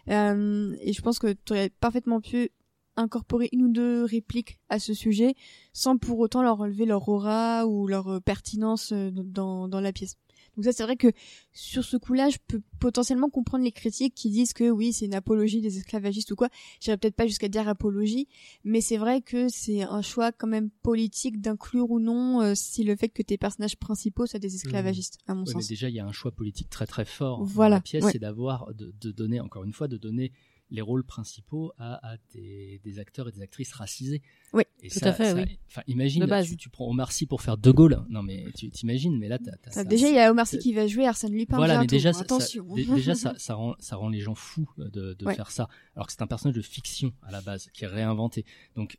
Euh, 0.08 0.74
et 0.80 0.92
je 0.92 1.00
pense 1.02 1.18
que 1.18 1.32
tu 1.32 1.52
aurais 1.52 1.70
parfaitement 1.70 2.20
pu 2.20 2.50
incorporer 2.96 3.48
une 3.52 3.64
ou 3.64 3.68
deux 3.68 4.04
répliques 4.04 4.58
à 4.68 4.78
ce 4.78 4.94
sujet 4.94 5.34
sans 5.72 5.98
pour 5.98 6.18
autant 6.18 6.42
leur 6.42 6.56
relever 6.56 6.86
leur 6.86 7.08
aura 7.08 7.66
ou 7.66 7.86
leur 7.86 8.08
euh, 8.08 8.20
pertinence 8.20 8.92
euh, 8.92 9.10
dans, 9.12 9.68
dans 9.68 9.80
la 9.80 9.92
pièce. 9.92 10.16
Donc 10.56 10.64
ça, 10.64 10.72
c'est 10.72 10.82
vrai 10.82 10.96
que 10.96 11.08
sur 11.52 11.84
ce 11.84 11.96
coup-là, 11.96 12.30
je 12.30 12.38
peux 12.48 12.60
potentiellement 12.78 13.28
comprendre 13.30 13.64
les 13.64 13.72
critiques 13.72 14.14
qui 14.14 14.30
disent 14.30 14.52
que 14.52 14.70
oui, 14.70 14.92
c'est 14.92 15.04
une 15.06 15.14
apologie 15.14 15.60
des 15.60 15.76
esclavagistes 15.78 16.30
ou 16.30 16.36
quoi. 16.36 16.48
J'irais 16.80 16.96
peut-être 16.96 17.14
pas 17.16 17.26
jusqu'à 17.26 17.48
dire 17.48 17.68
apologie, 17.68 18.26
mais 18.64 18.80
c'est 18.80 18.96
vrai 18.96 19.20
que 19.22 19.48
c'est 19.48 19.82
un 19.82 20.02
choix 20.02 20.32
quand 20.32 20.46
même 20.46 20.70
politique 20.82 21.40
d'inclure 21.40 21.90
ou 21.90 22.00
non 22.00 22.40
euh, 22.42 22.54
si 22.54 22.84
le 22.84 22.96
fait 22.96 23.08
que 23.08 23.22
tes 23.22 23.36
personnages 23.38 23.76
principaux 23.76 24.26
soient 24.26 24.38
des 24.40 24.54
esclavagistes, 24.54 25.18
à 25.26 25.34
mon 25.34 25.42
Ouais, 25.44 25.52
mais 25.56 25.60
sens. 25.62 25.68
déjà, 25.68 25.88
il 25.88 25.94
y 25.94 26.00
a 26.00 26.06
un 26.06 26.12
choix 26.12 26.32
politique 26.32 26.70
très 26.70 26.86
très 26.86 27.04
fort 27.04 27.44
Voilà, 27.44 27.76
dans 27.76 27.76
la 27.76 27.80
pièce, 27.82 28.04
ouais. 28.04 28.12
c'est 28.12 28.18
d'avoir, 28.18 28.72
de, 28.74 28.94
de 29.00 29.10
donner, 29.12 29.40
encore 29.40 29.64
une 29.64 29.72
fois, 29.72 29.88
de 29.88 29.96
donner 29.96 30.32
les 30.70 30.80
rôles 30.82 31.04
principaux 31.04 31.72
à, 31.78 32.12
à 32.12 32.16
des, 32.34 32.80
des 32.82 32.98
acteurs 32.98 33.28
et 33.28 33.32
des 33.32 33.40
actrices 33.42 33.72
racisés. 33.72 34.20
Oui, 34.52 34.64
Et 34.82 34.88
tout 34.88 34.98
ça- 34.98 35.10
à 35.10 35.12
fait, 35.12 35.26
ça- 35.26 35.34
oui. 35.34 35.58
Imagine. 35.86 36.26
Tu, 36.44 36.56
tu 36.56 36.68
prends 36.70 36.88
Omar 36.88 37.12
Sy 37.12 37.26
pour 37.26 37.40
faire 37.42 37.56
De 37.56 37.70
Gaulle. 37.70 38.04
Non, 38.08 38.22
mais 38.22 38.46
tu 38.56 38.68
t'imagines, 38.70 39.16
mais 39.18 39.28
là, 39.28 39.38
t'as 39.38 39.52
Ah, 39.66 39.70
ça- 39.70 39.84
déjà, 39.84 40.08
il 40.08 40.14
y 40.14 40.18
a 40.18 40.30
Omar 40.30 40.46
Sy 40.46 40.58
qui 40.58 40.72
va 40.74 40.86
jouer 40.86 41.06
Arsène 41.06 41.32
Lupin 41.32 41.56
voilà, 41.56 41.80
mais 41.80 41.86
déjà, 41.86 42.10
attention. 42.10 42.64
déjà 42.74 43.14
ça, 43.14 43.34
ça 43.36 43.54
rend, 43.54 43.74
ça 43.78 43.96
rend 43.96 44.08
les 44.08 44.20
gens 44.20 44.34
fous 44.34 44.68
de, 44.78 45.14
de 45.14 45.24
Ouais. 45.24 45.34
faire 45.34 45.50
ça. 45.50 45.68
Alors 45.94 46.06
que 46.06 46.12
c'est 46.12 46.22
un 46.22 46.26
personnage 46.26 46.56
de 46.56 46.62
fiction 46.62 47.12
à 47.22 47.30
la 47.30 47.40
base, 47.42 47.68
qui 47.72 47.84
est 47.84 47.88
réinventé. 47.88 48.44
Donc, 48.74 48.98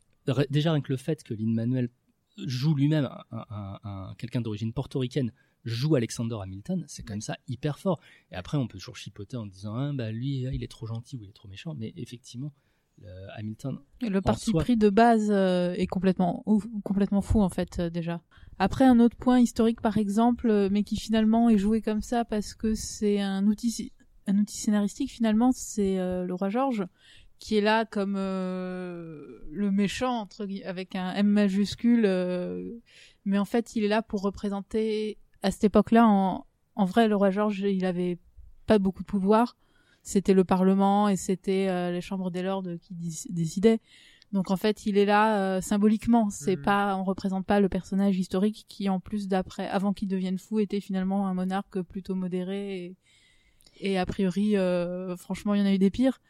déjà, 0.50 0.72
rien 0.72 0.80
que 0.80 0.92
le 0.92 0.96
fait 0.98 1.22
que 1.22 1.34
Lin 1.34 1.52
Manuel 1.54 1.90
joue 2.38 2.74
lui-même 2.74 3.04
un, 3.30 3.44
un- 3.50 3.78
un- 3.84 4.14
quelqu'un 4.16 4.40
d'origine 4.40 4.72
portoricaine, 4.72 5.32
joue 5.64 5.94
Alexander 5.96 6.36
Hamilton, 6.42 6.84
c'est 6.88 7.08
même 7.08 7.20
ça 7.20 7.36
hyper 7.48 7.78
fort. 7.78 8.00
Et 8.30 8.34
après, 8.34 8.56
on 8.58 8.66
peut 8.68 8.78
toujours 8.78 8.96
chipoter 8.96 9.36
en 9.36 9.46
disant, 9.46 9.74
ah, 9.76 9.92
bah, 9.92 10.10
lui, 10.12 10.42
il 10.52 10.62
est 10.62 10.70
trop 10.70 10.86
gentil 10.86 11.16
ou 11.16 11.22
il 11.24 11.28
est 11.30 11.32
trop 11.34 11.48
méchant. 11.48 11.74
Mais 11.76 11.92
effectivement, 11.96 12.52
le 13.00 13.08
Hamilton, 13.36 13.78
Et 14.02 14.08
le 14.08 14.20
parti 14.20 14.50
soi- 14.50 14.62
pris 14.62 14.76
de 14.76 14.88
base 14.90 15.28
euh, 15.30 15.72
est 15.74 15.86
complètement 15.86 16.42
ouf- 16.46 16.66
complètement 16.82 17.20
fou 17.22 17.40
en 17.40 17.48
fait 17.48 17.78
euh, 17.78 17.90
déjà. 17.90 18.22
Après 18.58 18.84
un 18.84 18.98
autre 18.98 19.16
point 19.16 19.38
historique 19.38 19.80
par 19.80 19.98
exemple, 19.98 20.50
euh, 20.50 20.68
mais 20.72 20.82
qui 20.82 20.96
finalement 20.96 21.48
est 21.48 21.58
joué 21.58 21.80
comme 21.80 22.02
ça 22.02 22.24
parce 22.24 22.54
que 22.54 22.74
c'est 22.74 23.20
un 23.20 23.46
outil 23.46 23.92
un 24.26 24.36
outil 24.38 24.58
scénaristique 24.58 25.12
finalement, 25.12 25.52
c'est 25.52 26.00
euh, 26.00 26.24
le 26.24 26.34
roi 26.34 26.48
George 26.48 26.86
qui 27.38 27.56
est 27.56 27.60
là 27.60 27.84
comme 27.84 28.14
le 28.16 29.70
méchant 29.70 30.12
entre 30.18 30.48
avec 30.64 30.96
un 30.96 31.14
M 31.14 31.28
majuscule, 31.28 32.02
mais 33.24 33.38
en 33.38 33.44
fait 33.44 33.76
il 33.76 33.84
est 33.84 33.88
là 33.88 34.02
pour 34.02 34.22
représenter 34.22 35.18
à 35.42 35.50
cette 35.50 35.64
époque-là 35.64 36.06
en 36.06 36.44
en 36.74 36.84
vrai 36.84 37.08
le 37.08 37.16
roi 37.16 37.30
George 37.30 37.60
il 37.60 37.84
avait 37.84 38.18
pas 38.66 38.78
beaucoup 38.78 39.02
de 39.02 39.08
pouvoir. 39.08 39.56
c'était 40.02 40.32
le 40.34 40.44
Parlement 40.44 41.08
et 41.08 41.16
c'était 41.16 41.68
euh, 41.68 41.90
les 41.92 42.00
chambres 42.00 42.30
des 42.30 42.42
lords 42.42 42.64
qui 42.80 42.94
décidaient. 43.30 43.80
Donc 44.32 44.50
en 44.50 44.56
fait, 44.56 44.86
il 44.86 44.96
est 44.98 45.04
là 45.06 45.38
euh, 45.56 45.60
symboliquement. 45.60 46.28
C'est 46.30 46.56
Mhm. 46.56 46.62
pas, 46.62 46.96
on 46.96 47.04
représente 47.04 47.44
pas 47.46 47.60
le 47.60 47.68
personnage 47.68 48.16
historique 48.18 48.64
qui, 48.68 48.88
en 48.88 49.00
plus 49.00 49.26
d'après, 49.28 49.68
avant 49.68 49.92
qu'il 49.92 50.08
devienne 50.08 50.38
fou, 50.38 50.60
était 50.60 50.80
finalement 50.80 51.26
un 51.26 51.34
monarque 51.34 51.80
plutôt 51.82 52.14
modéré 52.14 52.84
et, 52.84 52.96
et 53.80 53.98
a 53.98 54.04
priori, 54.06 54.56
euh, 54.56 55.16
franchement, 55.16 55.54
il 55.54 55.60
y 55.60 55.62
en 55.62 55.66
a 55.66 55.72
eu 55.72 55.78
des 55.78 55.90
pires. 55.90 56.20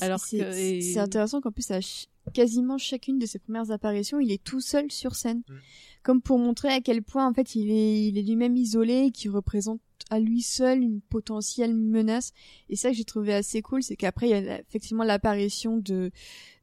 Alors 0.00 0.20
c'est 0.20 0.38
que- 0.38 0.56
et- 0.58 0.80
c'est 0.82 0.98
intéressant 0.98 1.40
qu'en 1.40 1.50
plus, 1.52 1.70
à 1.70 1.80
ch- 1.80 2.06
quasiment 2.34 2.76
chacune 2.78 3.18
de 3.18 3.26
ses 3.26 3.38
premières 3.38 3.70
apparitions, 3.70 4.20
il 4.20 4.30
est 4.32 4.42
tout 4.42 4.60
seul 4.60 4.90
sur 4.92 5.14
scène. 5.14 5.42
Mm. 5.48 5.54
Comme 6.02 6.20
pour 6.22 6.38
montrer 6.38 6.68
à 6.68 6.80
quel 6.80 7.02
point, 7.02 7.26
en 7.26 7.32
fait, 7.34 7.54
il 7.54 7.70
est, 7.70 8.06
il 8.08 8.18
est 8.18 8.22
lui-même 8.22 8.56
isolé 8.56 9.06
et 9.06 9.10
qu'il 9.10 9.30
représente 9.30 9.80
à 10.10 10.18
lui 10.20 10.42
seul 10.42 10.80
une 10.82 11.00
potentielle 11.00 11.74
menace. 11.74 12.32
Et 12.70 12.76
ça 12.76 12.90
que 12.90 12.96
j'ai 12.96 13.04
trouvé 13.04 13.34
assez 13.34 13.60
cool, 13.62 13.82
c'est 13.82 13.96
qu'après, 13.96 14.28
il 14.28 14.30
y 14.30 14.34
a 14.34 14.60
effectivement 14.60 15.04
l'apparition 15.04 15.76
de, 15.78 16.10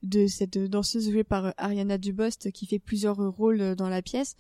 de 0.04 0.26
cette 0.28 0.58
danseuse 0.58 1.12
jouée 1.12 1.24
par 1.24 1.54
Ariana 1.58 1.98
Dubost 1.98 2.52
qui 2.52 2.66
fait 2.66 2.80
plusieurs 2.80 3.18
rôles 3.18 3.76
dans 3.76 3.90
la 3.90 4.02
pièce. 4.02 4.36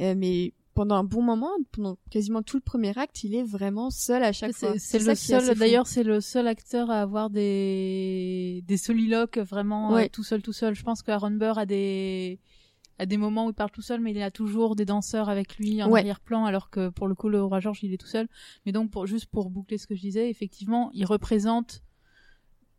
Euh, 0.00 0.14
mais 0.16 0.54
pendant 0.78 0.94
un 0.94 1.02
bon 1.02 1.22
moment, 1.22 1.50
pendant 1.72 1.96
quasiment 2.08 2.40
tout 2.40 2.56
le 2.56 2.62
premier 2.62 2.96
acte, 2.96 3.24
il 3.24 3.34
est 3.34 3.42
vraiment 3.42 3.90
seul 3.90 4.22
à 4.22 4.30
chaque 4.30 4.52
fois. 4.54 4.74
C'est 4.78 5.00
le 5.00 5.16
seul, 5.16 5.58
d'ailleurs, 5.58 5.88
c'est 5.88 6.04
le 6.04 6.20
seul 6.20 6.46
acteur 6.46 6.88
à 6.88 7.00
avoir 7.02 7.30
des 7.30 8.62
des 8.64 8.76
soliloques 8.76 9.38
vraiment 9.38 9.96
euh, 9.96 10.06
tout 10.12 10.22
seul, 10.22 10.40
tout 10.40 10.52
seul. 10.52 10.76
Je 10.76 10.84
pense 10.84 11.02
qu'Aaron 11.02 11.32
Burr 11.32 11.58
a 11.58 11.66
des 11.66 12.38
a 13.00 13.06
des 13.06 13.16
moments 13.16 13.46
où 13.46 13.50
il 13.50 13.54
parle 13.54 13.72
tout 13.72 13.82
seul, 13.82 14.00
mais 14.00 14.12
il 14.12 14.22
a 14.22 14.30
toujours 14.30 14.76
des 14.76 14.84
danseurs 14.84 15.28
avec 15.28 15.56
lui 15.58 15.82
en 15.82 15.90
Ouais. 15.90 15.98
arrière-plan, 15.98 16.44
alors 16.44 16.70
que 16.70 16.90
pour 16.90 17.08
le 17.08 17.16
coup, 17.16 17.28
le 17.28 17.42
roi 17.42 17.58
George, 17.58 17.80
il 17.82 17.92
est 17.92 17.98
tout 17.98 18.06
seul. 18.06 18.28
Mais 18.64 18.70
donc, 18.70 18.92
pour 18.92 19.04
juste 19.06 19.26
pour 19.26 19.50
boucler 19.50 19.78
ce 19.78 19.88
que 19.88 19.96
je 19.96 20.00
disais, 20.00 20.30
effectivement, 20.30 20.90
il 20.94 21.06
représente 21.06 21.80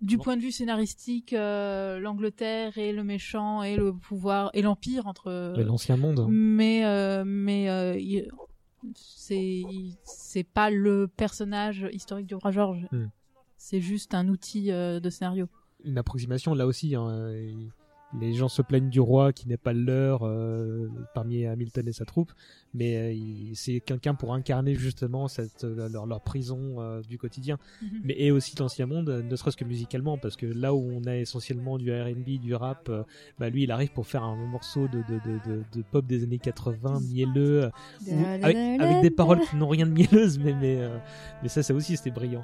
du 0.01 0.17
Bon. 0.17 0.23
point 0.23 0.37
de 0.37 0.41
vue 0.41 0.51
scénaristique 0.51 1.33
euh, 1.33 1.99
l'Angleterre 1.99 2.77
et 2.77 2.93
le 2.93 3.03
méchant 3.03 3.63
et 3.63 3.75
le 3.75 3.93
pouvoir 3.93 4.49
et 4.53 4.61
l'empire 4.61 5.07
entre 5.07 5.53
L'ancien 5.61 5.97
monde. 5.97 6.25
mais 6.29 6.85
euh, 6.85 7.23
mais 7.25 7.69
euh, 7.69 7.97
c'est 8.95 9.63
c'est 10.03 10.43
pas 10.43 10.69
le 10.69 11.07
personnage 11.07 11.87
historique 11.91 12.27
du 12.27 12.35
roi 12.35 12.51
George. 12.51 12.87
Hmm. 12.91 13.07
C'est 13.57 13.81
juste 13.81 14.13
un 14.13 14.29
outil 14.29 14.71
euh, 14.71 14.99
de 15.01 15.09
scénario. 15.09 15.47
Une 15.83 15.97
approximation 15.97 16.53
là 16.53 16.65
aussi. 16.65 16.95
hein, 16.95 17.31
il- 17.35 17.71
Les 18.19 18.33
gens 18.33 18.47
se 18.49 18.61
plaignent 18.63 18.89
du 18.89 18.99
roi 18.99 19.33
qui 19.33 19.47
n'est 19.47 19.57
pas 19.57 19.71
le 19.73 19.83
leur 19.83 20.21
euh, 20.23 20.87
parmi 21.13 21.45
Hamilton 21.45 21.87
et 21.87 21.91
sa 21.91 22.05
troupe, 22.05 22.31
mais 22.73 22.95
euh, 22.97 23.11
il- 23.13 23.55
c'est 23.55 23.79
quelqu'un 23.81 24.15
pour 24.15 24.33
incarner 24.33 24.73
justement 24.73 25.27
cette, 25.27 25.63
euh, 25.63 25.87
leur, 25.89 26.07
leur 26.07 26.21
prison 26.21 26.81
euh, 26.81 27.01
du 27.07 27.17
quotidien. 27.19 27.57
Mhm. 27.83 27.89
mais 28.03 28.15
et 28.17 28.31
aussi 28.31 28.55
l'ancien 28.57 28.87
monde, 28.87 29.09
ne 29.29 29.35
serait-ce 29.35 29.55
que 29.57 29.63
musicalement, 29.63 30.17
parce 30.17 30.35
que 30.37 30.47
là 30.47 30.73
où 30.73 30.89
on 30.91 31.03
a 31.05 31.17
essentiellement 31.17 31.77
du 31.77 31.91
R&B, 31.91 32.39
du 32.41 32.55
rap, 32.55 32.89
euh, 32.89 33.03
bah 33.37 33.49
lui 33.49 33.63
il 33.63 33.71
arrive 33.71 33.91
pour 33.91 34.07
faire 34.07 34.23
un 34.23 34.35
morceau 34.47 34.87
de, 34.87 34.97
de, 35.07 35.19
de, 35.47 35.61
de, 35.75 35.83
pop 35.91 36.05
des 36.05 36.23
années 36.23 36.39
80, 36.39 37.01
mielleux, 37.13 37.69
où- 38.07 38.25
avec, 38.43 38.55
avec 38.81 39.01
des 39.03 39.11
paroles 39.11 39.41
qui 39.47 39.55
n'ont 39.55 39.67
rien 39.69 39.85
de 39.85 39.91
mielleuse, 39.91 40.39
mais 40.39 40.53
mais 40.53 40.77
euh, 40.81 40.97
mais 41.43 41.49
ça 41.49 41.61
ça 41.61 41.73
aussi 41.75 41.95
c'était 41.95 42.11
brillant. 42.11 42.43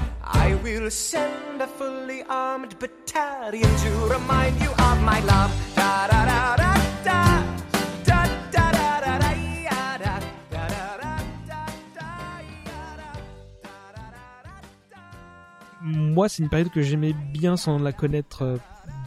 I 0.47 0.55
will 0.63 0.89
send 0.89 1.61
a 1.61 1.67
fully 1.67 2.23
armed 2.29 2.73
battalion 2.79 3.69
to 3.83 3.91
remind 4.15 4.55
you 4.61 4.71
of 4.87 4.97
my 5.03 5.19
love. 5.31 5.51
Da 5.75 6.07
da 6.11 6.25
da 6.31 6.55
da 6.61 6.73
da. 7.07 7.21
Da 8.05 8.19
da 8.55 8.65
da 8.77 8.91
da 9.05 9.19
da 9.23 9.31
ya, 9.67 9.97
da. 10.03 10.13
Da 10.53 10.63
da 10.73 10.83
da 11.01 11.13
da 11.47 11.61
da 11.95 12.09
ya, 12.65 12.81
da. 12.99 13.09
Da 13.63 13.73
da 13.95 14.05
da 14.13 14.21
da 14.43 14.53
da. 14.91 14.99
Moi 16.15 16.27
c'est 16.29 16.41
une 16.43 16.49
période 16.49 16.71
que 16.71 16.81
j'aimais 16.81 17.13
bien 17.33 17.55
sans 17.57 17.77
la 17.79 17.91
connaître 17.91 18.41
euh, 18.43 18.57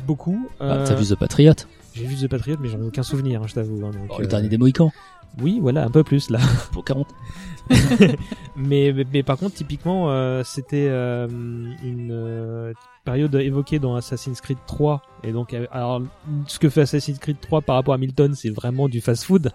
beaucoup. 0.07 0.49
Ah, 0.61 0.65
Euh, 0.65 0.87
T'as 0.87 0.95
vu 0.95 1.05
The 1.07 1.17
Patriot 1.19 1.55
J'ai 1.95 2.05
vu 2.07 2.15
The 2.17 2.29
Patriot, 2.29 2.57
mais 2.61 2.69
j'en 2.69 2.79
ai 2.79 2.83
aucun 2.87 3.03
souvenir, 3.03 3.43
hein, 3.43 3.47
je 3.49 3.55
t'avoue. 3.55 3.85
hein, 3.87 3.91
Oh, 4.09 4.19
Le 4.19 4.25
euh, 4.25 4.29
dernier 4.29 4.49
des 4.49 4.59
Mohicans 4.59 4.93
Oui, 5.41 5.59
voilà, 5.61 5.85
un 5.85 5.91
peu 5.91 6.05
plus 6.05 6.31
là. 6.31 6.39
pour 6.73 6.85
40. 6.85 7.09
mais, 8.57 8.93
mais, 8.93 9.07
mais 9.13 9.23
par 9.23 9.39
contre, 9.39 9.55
typiquement, 9.55 10.11
euh, 10.11 10.43
c'était 10.45 10.89
euh, 10.89 11.27
une 11.83 12.11
euh, 12.13 12.73
période 13.05 13.35
évoquée 13.35 13.79
dans 13.79 13.97
Assassin's 13.97 14.41
Creed 14.41 14.59
3. 14.67 15.03
Et 15.23 15.33
donc, 15.33 15.55
euh, 15.55 15.67
alors, 15.71 16.03
ce 16.47 16.59
que 16.59 16.69
fait 16.69 16.83
Assassin's 16.83 17.19
Creed 17.19 17.41
3 17.41 17.63
par 17.63 17.77
rapport 17.77 17.95
à 17.95 17.99
Milton, 17.99 18.35
c'est 18.35 18.51
vraiment 18.51 18.89
du 18.89 19.01
fast-food. 19.01 19.51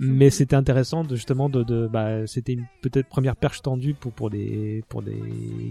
mais 0.00 0.30
c'était 0.30 0.56
intéressant 0.56 1.04
de 1.04 1.14
justement 1.16 1.48
de, 1.48 1.62
de 1.62 1.86
bah, 1.86 2.26
c'était 2.26 2.52
une 2.52 2.66
peut-être 2.82 3.08
première 3.08 3.36
perche 3.36 3.62
tendue 3.62 3.94
pour 3.94 4.12
pour 4.12 4.30
des 4.30 4.84
pour 4.88 5.02
des 5.02 5.18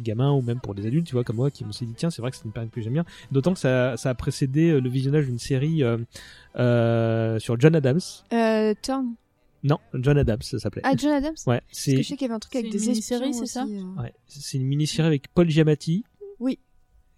gamins 0.03 0.31
ou 0.31 0.41
même 0.41 0.59
pour 0.59 0.75
des 0.75 0.87
adultes, 0.87 1.07
tu 1.07 1.13
vois, 1.13 1.23
comme 1.23 1.37
moi, 1.37 1.51
qui 1.51 1.65
me 1.65 1.71
suis 1.71 1.85
dit 1.85 1.93
tiens, 1.95 2.09
c'est 2.09 2.21
vrai 2.21 2.31
que 2.31 2.37
c'est 2.37 2.45
une 2.45 2.51
période 2.51 2.71
que 2.71 2.81
j'aime 2.81 2.93
bien. 2.93 3.05
D'autant 3.31 3.53
que 3.53 3.59
ça 3.59 3.97
ça 3.97 4.09
a 4.09 4.13
précédé 4.15 4.71
euh, 4.71 4.79
le 4.79 4.89
visionnage 4.89 5.25
d'une 5.25 5.39
série 5.39 5.83
euh, 5.83 5.97
euh, 6.57 7.39
sur 7.39 7.59
John 7.59 7.75
Adams. 7.75 7.99
Euh, 8.33 8.73
Turn. 8.81 9.15
Non, 9.65 9.79
John 9.95 10.17
Adams, 10.17 10.41
ça 10.43 10.59
s'appelait. 10.59 10.83
Ah, 10.85 10.93
John 10.95 11.11
Adams 11.11 11.33
Ouais, 11.47 11.59
Parce 11.59 11.79
c'est 11.79 11.91
que 11.95 12.01
je 12.03 12.07
sais 12.07 12.15
qu'il 12.15 12.21
y 12.21 12.29
avait 12.29 12.35
un 12.35 12.39
truc 12.39 12.55
avec 12.55 12.67
une 12.67 12.71
des 12.71 12.79
mini-série, 12.85 13.29
espions 13.29 13.45
c'est 13.45 13.51
ça 13.51 13.65
euh, 13.65 14.01
Ouais, 14.01 14.13
c'est 14.27 14.57
une 14.57 14.65
mini-série 14.65 15.07
avec 15.07 15.27
Paul 15.33 15.49
Giamatti. 15.49 16.03
Oui. 16.39 16.59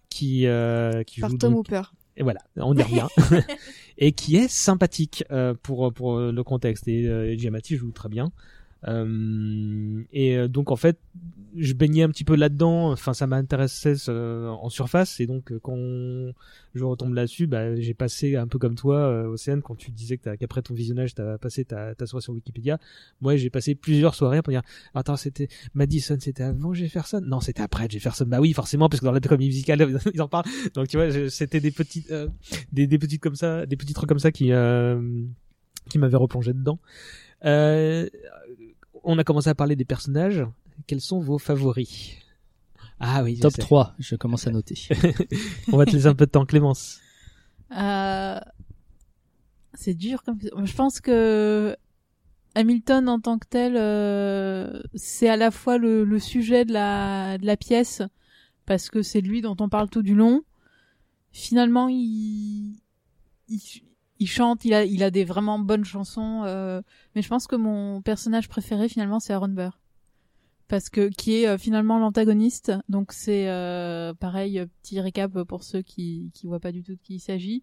Qui, 0.08 0.46
euh, 0.46 1.02
qui 1.04 1.20
Par 1.20 1.28
joue 1.30 1.36
Tom 1.36 1.52
donc- 1.52 1.66
Hooper. 1.66 1.82
Et 2.16 2.22
voilà, 2.22 2.40
on 2.56 2.74
y 2.74 2.82
revient. 2.82 3.06
et 3.98 4.12
qui 4.12 4.36
est 4.36 4.48
sympathique 4.48 5.22
euh, 5.30 5.54
pour 5.62 5.92
pour 5.92 6.18
le 6.18 6.42
contexte. 6.42 6.88
Et 6.88 7.06
euh, 7.06 7.36
Giamatti 7.36 7.76
joue 7.76 7.92
très 7.92 8.08
bien. 8.08 8.32
Euh, 8.86 10.02
et 10.12 10.36
euh, 10.36 10.48
donc 10.48 10.70
en 10.70 10.76
fait, 10.76 10.98
je 11.56 11.72
baignais 11.72 12.02
un 12.02 12.08
petit 12.08 12.24
peu 12.24 12.36
là-dedans. 12.36 12.92
Enfin, 12.92 13.14
ça 13.14 13.26
m'intéressait 13.26 13.94
euh, 14.08 14.48
en 14.48 14.68
surface. 14.68 15.20
Et 15.20 15.26
donc 15.26 15.50
euh, 15.50 15.58
quand 15.60 15.76
je 16.74 16.84
retombe 16.84 17.14
là-dessus, 17.14 17.46
bah, 17.46 17.76
j'ai 17.76 17.94
passé 17.94 18.36
un 18.36 18.46
peu 18.46 18.58
comme 18.58 18.74
toi, 18.74 18.96
euh, 18.96 19.26
Océane, 19.26 19.62
quand 19.62 19.74
tu 19.74 19.90
disais 19.90 20.18
que 20.18 20.34
qu'après 20.36 20.62
ton 20.62 20.74
visionnage, 20.74 21.14
t'as 21.14 21.38
passé 21.38 21.64
ta, 21.64 21.94
ta 21.94 22.06
soirée 22.06 22.22
sur 22.22 22.32
Wikipédia. 22.34 22.78
Moi, 23.20 23.36
j'ai 23.36 23.50
passé 23.50 23.74
plusieurs 23.74 24.14
soirées 24.14 24.42
pour 24.42 24.52
dire 24.52 24.62
attends, 24.94 25.16
c'était 25.16 25.48
Madison, 25.74 26.16
c'était 26.20 26.44
avant 26.44 26.72
Jefferson? 26.72 27.22
Non, 27.24 27.40
c'était 27.40 27.62
après 27.62 27.88
Jefferson. 27.88 28.26
Bah 28.26 28.40
oui, 28.40 28.52
forcément, 28.52 28.88
parce 28.88 29.00
que 29.00 29.06
dans 29.06 29.12
la 29.12 29.20
comédie 29.20 29.48
musicale, 29.48 29.98
ils 30.14 30.22
en 30.22 30.28
parlent. 30.28 30.46
Donc 30.74 30.88
tu 30.88 30.96
vois, 30.96 31.28
c'était 31.30 31.60
des 31.60 31.70
petites, 31.70 32.12
des, 32.72 32.86
des 32.86 32.98
petites 32.98 33.22
comme 33.22 33.34
ça, 33.34 33.66
des 33.66 33.76
petits 33.76 33.94
trucs 33.94 34.08
comme 34.08 34.18
ça 34.18 34.30
qui 34.30 34.52
qui 35.88 35.98
m'avaient 35.98 36.16
replongé 36.16 36.52
dedans. 36.52 36.78
Euh, 37.44 38.08
on 39.08 39.18
a 39.18 39.24
commencé 39.24 39.48
à 39.48 39.54
parler 39.54 39.74
des 39.74 39.86
personnages. 39.86 40.44
Quels 40.86 41.00
sont 41.00 41.18
vos 41.18 41.38
favoris? 41.38 42.16
Ah 43.00 43.22
oui, 43.22 43.36
je 43.36 43.40
Top 43.40 43.52
sais. 43.52 43.62
3, 43.62 43.94
je 43.98 44.16
commence 44.16 44.46
à 44.46 44.50
noter. 44.50 44.74
On 45.72 45.78
va 45.78 45.86
te 45.86 45.92
laisser 45.92 46.06
un 46.06 46.14
peu 46.14 46.26
de 46.26 46.30
temps, 46.30 46.44
Clémence. 46.44 47.00
Euh, 47.76 48.38
c'est 49.72 49.94
dur 49.94 50.22
comme 50.22 50.38
je 50.40 50.74
pense 50.74 51.00
que 51.00 51.76
Hamilton 52.54 53.08
en 53.08 53.20
tant 53.20 53.38
que 53.38 53.46
tel 53.48 53.76
euh, 53.76 54.82
c'est 54.94 55.28
à 55.28 55.36
la 55.36 55.50
fois 55.50 55.78
le, 55.78 56.04
le 56.04 56.18
sujet 56.18 56.64
de 56.64 56.72
la 56.72 57.36
de 57.36 57.44
la 57.44 57.58
pièce 57.58 58.02
parce 58.64 58.88
que 58.88 59.02
c'est 59.02 59.20
lui 59.20 59.42
dont 59.42 59.56
on 59.60 59.68
parle 59.68 59.90
tout 59.90 60.02
du 60.02 60.14
long 60.14 60.42
finalement 61.30 61.88
il 61.88 62.80
il, 63.48 63.60
il 64.18 64.26
chante 64.28 64.64
il 64.64 64.74
a 64.74 64.84
il 64.84 65.02
a 65.02 65.10
des 65.10 65.24
vraiment 65.24 65.58
bonnes 65.58 65.84
chansons 65.84 66.42
euh, 66.44 66.82
mais 67.14 67.22
je 67.22 67.28
pense 67.28 67.46
que 67.46 67.56
mon 67.56 68.02
personnage 68.02 68.48
préféré 68.48 68.88
finalement 68.88 69.20
c'est 69.20 69.32
Aaron 69.32 69.48
Burr 69.48 69.78
parce 70.68 70.90
que 70.90 71.08
qui 71.08 71.42
est 71.42 71.48
euh, 71.48 71.58
finalement 71.58 71.98
l'antagoniste 71.98 72.72
donc 72.88 73.12
c'est 73.12 73.48
euh, 73.48 74.12
pareil 74.14 74.58
euh, 74.58 74.66
petit 74.82 75.00
récap 75.00 75.42
pour 75.44 75.62
ceux 75.62 75.82
qui 75.82 76.30
qui 76.34 76.46
voient 76.46 76.60
pas 76.60 76.72
du 76.72 76.82
tout 76.82 76.92
de 76.94 77.00
qui 77.02 77.14
il 77.14 77.20
s'agit 77.20 77.62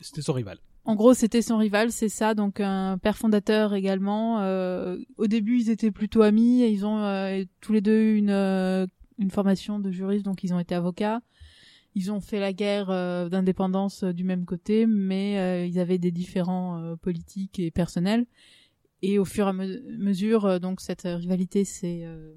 C'était 0.00 0.22
son 0.22 0.32
rival. 0.34 0.58
en 0.84 0.94
gros, 0.94 1.14
c'était 1.14 1.42
son 1.42 1.58
rival, 1.58 1.90
c'est 1.90 2.08
ça, 2.08 2.34
donc 2.34 2.60
un 2.60 2.96
père 2.98 3.16
fondateur 3.16 3.74
également. 3.74 4.40
Euh, 4.40 4.98
au 5.16 5.26
début, 5.26 5.58
ils 5.58 5.68
étaient 5.70 5.90
plutôt 5.90 6.22
amis, 6.22 6.62
et 6.62 6.70
ils 6.70 6.86
ont 6.86 6.98
euh, 7.02 7.42
tous 7.60 7.72
les 7.72 7.80
deux 7.80 8.14
une 8.14 8.86
une 9.18 9.30
formation 9.30 9.80
de 9.80 9.90
juriste, 9.90 10.24
donc 10.24 10.44
ils 10.44 10.52
ont 10.54 10.60
été 10.60 10.74
avocats. 10.76 11.20
Ils 11.96 12.12
ont 12.12 12.20
fait 12.20 12.38
la 12.38 12.52
guerre 12.52 12.90
euh, 12.90 13.28
d'indépendance 13.28 14.04
euh, 14.04 14.12
du 14.12 14.22
même 14.22 14.44
côté, 14.44 14.86
mais 14.86 15.38
euh, 15.40 15.66
ils 15.66 15.80
avaient 15.80 15.98
des 15.98 16.12
différends 16.12 16.96
politiques 17.02 17.58
et 17.58 17.72
personnels. 17.72 18.26
Et 19.02 19.18
au 19.18 19.24
fur 19.24 19.46
et 19.46 19.50
à 19.50 19.52
me- 19.52 19.98
mesure, 19.98 20.60
donc 20.60 20.80
cette 20.80 21.02
rivalité 21.02 21.64
s'est 21.64 22.02
euh, 22.04 22.32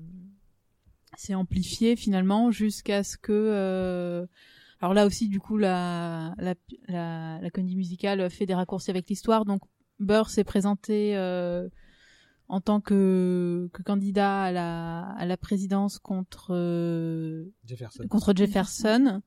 s'est 1.18 1.36
amplifiée 1.36 1.96
finalement 1.96 2.52
jusqu'à 2.52 3.04
ce 3.04 3.18
que 3.18 3.32
euh, 3.34 4.26
Alors 4.82 4.94
là 4.94 5.06
aussi, 5.06 5.28
du 5.28 5.40
coup, 5.40 5.58
la, 5.58 6.34
la, 6.38 6.56
la, 6.88 7.40
la 7.42 7.50
comédie 7.50 7.76
musicale 7.76 8.30
fait 8.30 8.46
des 8.46 8.54
raccourcis 8.54 8.92
avec 8.92 9.10
l'histoire. 9.10 9.44
Donc, 9.44 9.62
Burr 10.00 10.30
s'est 10.30 10.46
présenté 10.46 11.18
euh, 11.18 11.68
en 12.48 12.62
tant 12.62 12.80
que, 12.80 13.70
que 13.74 13.84
candidat 13.84 14.44
à 14.44 14.52
la, 14.54 15.02
à 15.18 15.26
la 15.26 15.36
présidence 15.36 16.00
contre, 16.00 16.54
Jefferson. 17.66 18.08
contre 18.08 18.34
Jefferson. 18.34 19.22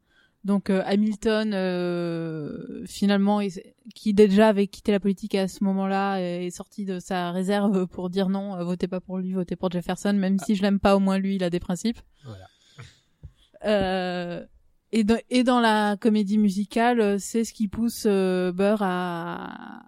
Donc 0.44 0.70
euh, 0.70 0.82
Hamilton, 0.84 1.52
euh, 1.54 2.84
finalement, 2.86 3.40
est- 3.40 3.74
qui 3.94 4.12
déjà 4.12 4.48
avait 4.48 4.66
quitté 4.66 4.90
la 4.90 4.98
politique 4.98 5.34
à 5.36 5.46
ce 5.46 5.62
moment-là, 5.62 6.18
est 6.20 6.50
sorti 6.50 6.84
de 6.84 6.98
sa 6.98 7.30
réserve 7.30 7.86
pour 7.86 8.10
dire 8.10 8.28
non, 8.28 8.56
euh, 8.56 8.64
votez 8.64 8.88
pas 8.88 9.00
pour 9.00 9.18
lui, 9.18 9.32
votez 9.34 9.54
pour 9.54 9.70
Jefferson, 9.70 10.12
même 10.14 10.38
si 10.40 10.56
je 10.56 10.62
l'aime 10.62 10.80
pas, 10.80 10.96
au 10.96 10.98
moins 11.00 11.18
lui, 11.18 11.36
il 11.36 11.44
a 11.44 11.50
des 11.50 11.60
principes. 11.60 11.98
Voilà. 12.24 12.46
Euh, 13.64 14.44
et, 14.90 15.04
dans, 15.04 15.18
et 15.30 15.44
dans 15.44 15.60
la 15.60 15.96
comédie 15.96 16.36
musicale, 16.38 17.00
euh, 17.00 17.16
c'est 17.20 17.44
ce 17.44 17.52
qui 17.52 17.68
pousse 17.68 18.06
Burr 18.06 18.78
à, 18.80 19.82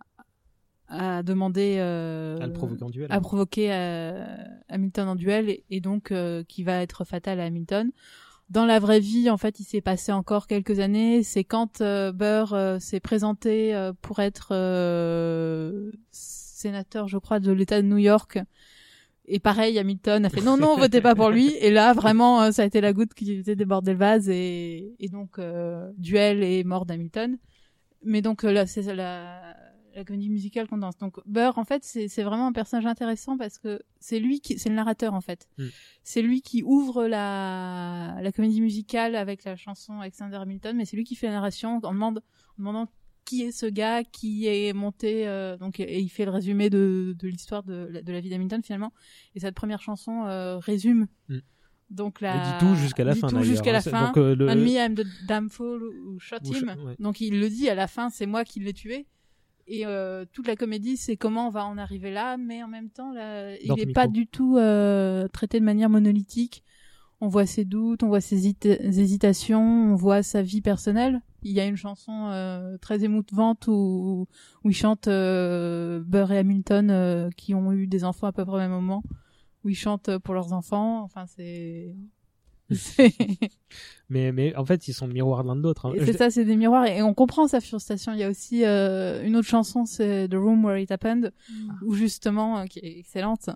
à 0.87 1.25
demander 1.25 1.79
euh, 1.81 2.39
À 2.41 2.47
le 2.47 2.53
provoquer 2.53 2.85
en 2.85 2.91
duel. 2.91 3.09
à 3.11 3.21
provoquer 3.21 3.73
Hamilton 4.69 5.09
en 5.09 5.17
duel 5.17 5.51
et, 5.51 5.65
et 5.71 5.81
donc 5.81 6.13
qui 6.47 6.63
va 6.63 6.83
être 6.83 7.05
fatal 7.05 7.41
à 7.41 7.45
Hamilton. 7.47 7.91
Dans 8.51 8.67
la 8.67 8.79
vraie 8.79 9.01
vie, 9.01 9.31
en 9.31 9.39
fait, 9.39 9.59
il 9.59 9.65
s'est 9.65 9.81
passé 9.81 10.13
encore 10.13 10.47
quelques 10.47 10.79
années. 10.79 11.23
C'est 11.23 11.45
quand 11.45 11.81
euh, 11.81 12.13
Burr 12.13 12.53
euh, 12.53 12.79
s'est 12.79 13.01
présenté 13.01 13.75
euh, 13.75 13.93
pour 14.03 14.21
être 14.21 14.49
euh, 14.53 15.91
sénateur, 16.11 17.09
je 17.09 17.19
crois, 17.19 17.41
de 17.41 17.51
l'État 17.53 17.81
de 17.81 17.87
New 17.87 17.99
York. 17.99 18.39
Et 19.27 19.39
pareil, 19.39 19.79
Hamilton 19.79 20.27
a 20.27 20.29
fait 20.29 20.43
non, 20.43 20.59
non, 20.59 20.77
votez 20.77 21.01
pas 21.01 21.15
pour 21.15 21.31
lui. 21.31 21.55
Et 21.61 21.71
là, 21.71 21.95
vraiment, 21.95 22.43
euh, 22.43 22.51
ça 22.51 22.63
a 22.63 22.67
été 22.67 22.83
la 22.83 22.93
goutte 22.93 23.15
qui 23.15 23.33
était 23.33 23.57
débordé 23.57 23.93
le 23.93 23.99
vase. 23.99 24.29
Et, 24.29 24.95
et 25.01 25.09
donc, 25.09 25.39
euh, 25.39 25.91
duel 25.97 26.43
et 26.43 26.63
mort 26.65 26.85
d'Hamilton. 26.85 27.39
Mais 28.05 28.21
donc, 28.21 28.43
là, 28.43 28.67
c'est 28.67 28.95
la, 28.95 29.57
la 29.95 30.05
comédie 30.05 30.29
musicale 30.31 30.67
qu'on 30.69 30.79
danse. 30.79 30.97
Donc, 30.99 31.17
Burr, 31.27 31.57
en 31.59 31.65
fait, 31.65 31.83
c'est 31.85 32.23
vraiment 32.23 32.47
un 32.49 32.53
personnage 32.53 32.87
intéressant 32.87 33.37
parce 33.37 33.59
que 33.59 33.81
c'est 34.01 34.19
lui 34.19 34.41
qui, 34.41 34.59
c'est 34.59 34.69
le 34.69 34.75
narrateur, 34.75 35.15
en 35.15 35.21
fait. 35.21 35.49
Mm. 35.59 35.65
C'est 36.03 36.23
lui 36.23 36.43
qui 36.43 36.63
ouvre 36.65 37.07
la, 37.07 38.17
la 38.21 38.33
comédie 38.33 38.61
musicale 38.61 39.15
avec 39.17 39.45
la 39.45 39.57
chanson 39.57 40.01
Alexander 40.01 40.37
Hamilton, 40.37 40.77
mais 40.77 40.85
c'est 40.85 40.97
lui 40.97 41.05
qui 41.05 41.15
fait 41.15 41.27
la 41.29 41.35
narration 41.35 41.81
en, 41.83 41.93
demande, 41.93 42.19
en 42.19 42.55
demandant 42.59 42.89
qui 43.25 43.43
est 43.43 43.53
ce 43.53 43.65
gars 43.67 44.05
qui 44.05 44.47
est 44.47 44.75
monté 44.75 45.27
euh, 45.27 45.57
donc 45.57 45.81
et 45.81 45.99
il 45.99 46.11
fait 46.11 46.27
le 46.27 46.31
résumé 46.31 46.69
de, 46.69 47.17
de 47.19 47.27
l'histoire 47.29 47.63
de, 47.63 47.89
la- 47.91 48.03
de 48.03 48.13
la 48.13 48.21
vie 48.21 48.29
d'Hamilton 48.29 48.61
finalement 48.63 48.93
et 49.35 49.41
cette 49.41 49.55
première 49.55 49.81
chanson 49.81 50.25
euh, 50.27 50.59
résume 50.59 51.07
Mm. 51.31 51.39
donc 51.89 52.19
Il 52.21 52.25
la 52.25 52.59
dit 52.59 52.67
tout 52.67 52.75
jusqu'à 52.75 53.03
la 53.03 53.15
dit 53.15 53.21
fin. 53.21 53.29
tout 53.29 53.43
jusqu'à 53.43 53.73
la 53.73 53.81
C'est- 53.81 53.89
fin 53.89 54.09
Donc, 54.09 54.19
euh, 54.19 54.35
le- 54.37 54.51
And 54.51 54.57
me 54.57 54.69
I'm 54.73 54.95
the 54.95 55.07
damn 55.27 55.49
fool 55.49 55.83
ou 55.85 56.19
shot 56.19 56.37
him 56.45 56.75
ouais. 56.85 56.97
donc 56.99 57.23
il 57.23 57.41
le 57.41 57.49
dit 57.49 57.71
à 57.71 57.75
la 57.75 57.87
fin 57.87 58.11
c'est 58.11 58.27
moi 58.27 58.45
qui 58.45 58.61
l'ai 58.61 58.75
tué 58.75 59.07
et 59.67 59.87
euh, 59.87 60.25
toute 60.33 60.47
la 60.47 60.57
comédie 60.57 60.97
c'est 60.97 61.17
comment 61.17 61.49
on 61.49 61.51
va 61.51 61.65
en 61.65 61.79
arriver 61.79 62.11
là 62.13 62.37
mais 62.37 62.63
en 62.63 62.69
même 62.69 62.91
temps 62.91 63.13
là, 63.13 63.57
il 63.61 63.69
Dans 63.69 63.77
ton 63.77 63.83
est 63.83 63.87
micro. 63.87 63.95
pas 64.03 64.09
du 64.09 64.27
tout 64.27 64.57
euh, 64.59 65.27
traité 65.29 65.59
de 65.61 65.65
manière 65.65 65.89
monolithique 65.91 66.63
on 67.21 67.29
voit 67.29 67.47
ses 67.47 67.65
doutes, 67.65 68.03
on 68.03 68.09
voit 68.09 68.21
ses 68.21 68.37
hésita- 68.37 68.79
hésitations, 68.83 69.63
on 69.63 69.95
voit 69.95 70.23
sa 70.23 70.43
vie 70.43 70.61
personnelle. 70.61 71.23
Il 71.43 71.53
y 71.53 71.61
a 71.61 71.65
une 71.65 71.77
chanson 71.77 72.29
euh, 72.31 72.77
très 72.79 73.03
émouvante 73.05 73.67
où, 73.69 74.27
où 74.63 74.69
il 74.71 74.75
chante 74.75 75.09
euh, 75.09 76.03
Burr 76.05 76.33
et 76.33 76.39
Hamilton 76.39 76.91
euh, 76.91 77.31
qui 77.37 77.55
ont 77.55 77.73
eu 77.73 77.87
des 77.87 78.05
enfants 78.05 78.27
à 78.27 78.33
peu 78.33 78.45
près 78.45 78.57
au 78.57 78.59
même 78.59 78.73
moment, 78.73 79.03
où 79.63 79.71
ils 79.71 79.77
chantent 79.77 80.19
pour 80.19 80.35
leurs 80.35 80.53
enfants. 80.53 81.03
Enfin, 81.03 81.25
c'est... 81.27 81.95
Mais, 84.11 84.33
mais 84.33 84.55
en 84.57 84.65
fait, 84.67 84.87
ils 84.87 84.93
sont 84.93 85.07
le 85.07 85.15
miroir 85.15 85.43
l'un 85.45 85.57
de 85.57 85.63
l'autre. 85.63 85.87
hein. 85.87 85.93
Je- 85.97 86.05
c'est 86.05 86.13
ça, 86.19 86.31
c'est 86.31 86.45
des 86.45 86.57
miroirs. 86.57 86.87
Et 86.87 87.03
on 87.03 87.15
comprend 87.15 87.49
sa 87.49 87.61
frustration. 87.61 88.13
Il 88.13 88.19
y 88.19 88.23
a 88.23 88.29
aussi 88.29 88.65
euh, 88.65 89.25
une 89.25 89.35
autre 89.37 89.49
chanson, 89.49 89.87
c'est 89.87 90.29
The 90.29 90.35
Room 90.35 90.63
Where 90.65 90.79
It 90.79 90.91
Happened, 90.93 91.33
où 91.83 91.95
justement, 91.95 92.59
euh, 92.59 92.65
qui 92.67 92.81
est 92.81 92.99
excellente, 92.99 93.49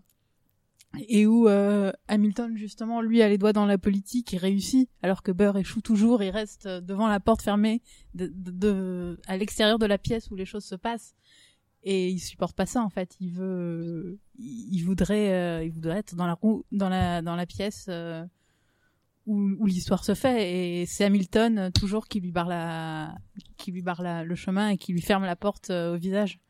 et 1.08 1.26
où 1.26 1.48
euh, 1.48 1.92
Hamilton 2.08 2.56
justement 2.56 3.02
lui 3.02 3.20
a 3.20 3.28
les 3.28 3.36
doigts 3.36 3.52
dans 3.52 3.66
la 3.66 3.76
politique 3.76 4.32
et 4.32 4.38
réussit 4.38 4.88
alors 5.02 5.22
que 5.22 5.30
Burr 5.32 5.58
échoue 5.58 5.82
toujours 5.82 6.22
il 6.22 6.30
reste 6.30 6.64
euh, 6.64 6.80
devant 6.80 7.06
la 7.08 7.20
porte 7.20 7.42
fermée 7.42 7.82
de, 8.14 8.32
de- 8.34 8.50
de- 8.50 9.20
à 9.26 9.36
l'extérieur 9.36 9.78
de 9.78 9.84
la 9.84 9.98
pièce 9.98 10.30
où 10.30 10.34
les 10.34 10.46
choses 10.46 10.64
se 10.64 10.74
passent 10.74 11.14
et 11.82 12.08
il 12.08 12.18
supporte 12.18 12.56
pas 12.56 12.64
ça 12.64 12.80
en 12.82 12.88
fait 12.88 13.16
il 13.20 13.32
veut 13.34 14.18
il 14.38 14.76
il 14.76 14.80
voudrait 14.82 15.34
euh, 15.34 15.62
il 15.64 15.72
voudrait 15.72 15.98
être 15.98 16.14
dans 16.14 16.26
la 16.26 16.32
roue 16.32 16.64
dans 16.72 16.88
la 16.88 17.20
dans 17.20 17.36
la 17.36 17.44
pièce 17.44 17.84
euh, 17.90 18.24
où, 19.28 19.66
l'histoire 19.66 20.04
se 20.04 20.14
fait 20.14 20.80
et 20.80 20.86
c'est 20.86 21.04
Hamilton 21.04 21.58
euh, 21.58 21.70
toujours 21.70 22.08
qui 22.08 22.18
lui 22.18 22.32
barre 22.32 22.48
la 22.48 23.14
qui 23.58 23.70
lui 23.70 23.82
barre 23.82 24.24
le 24.24 24.34
chemin 24.34 24.70
et 24.70 24.78
qui 24.78 24.92
lui 24.92 25.02
ferme 25.02 25.24
la 25.24 25.36
porte 25.36 25.70
euh, 25.70 25.94
au 25.94 25.98
visage 25.98 26.40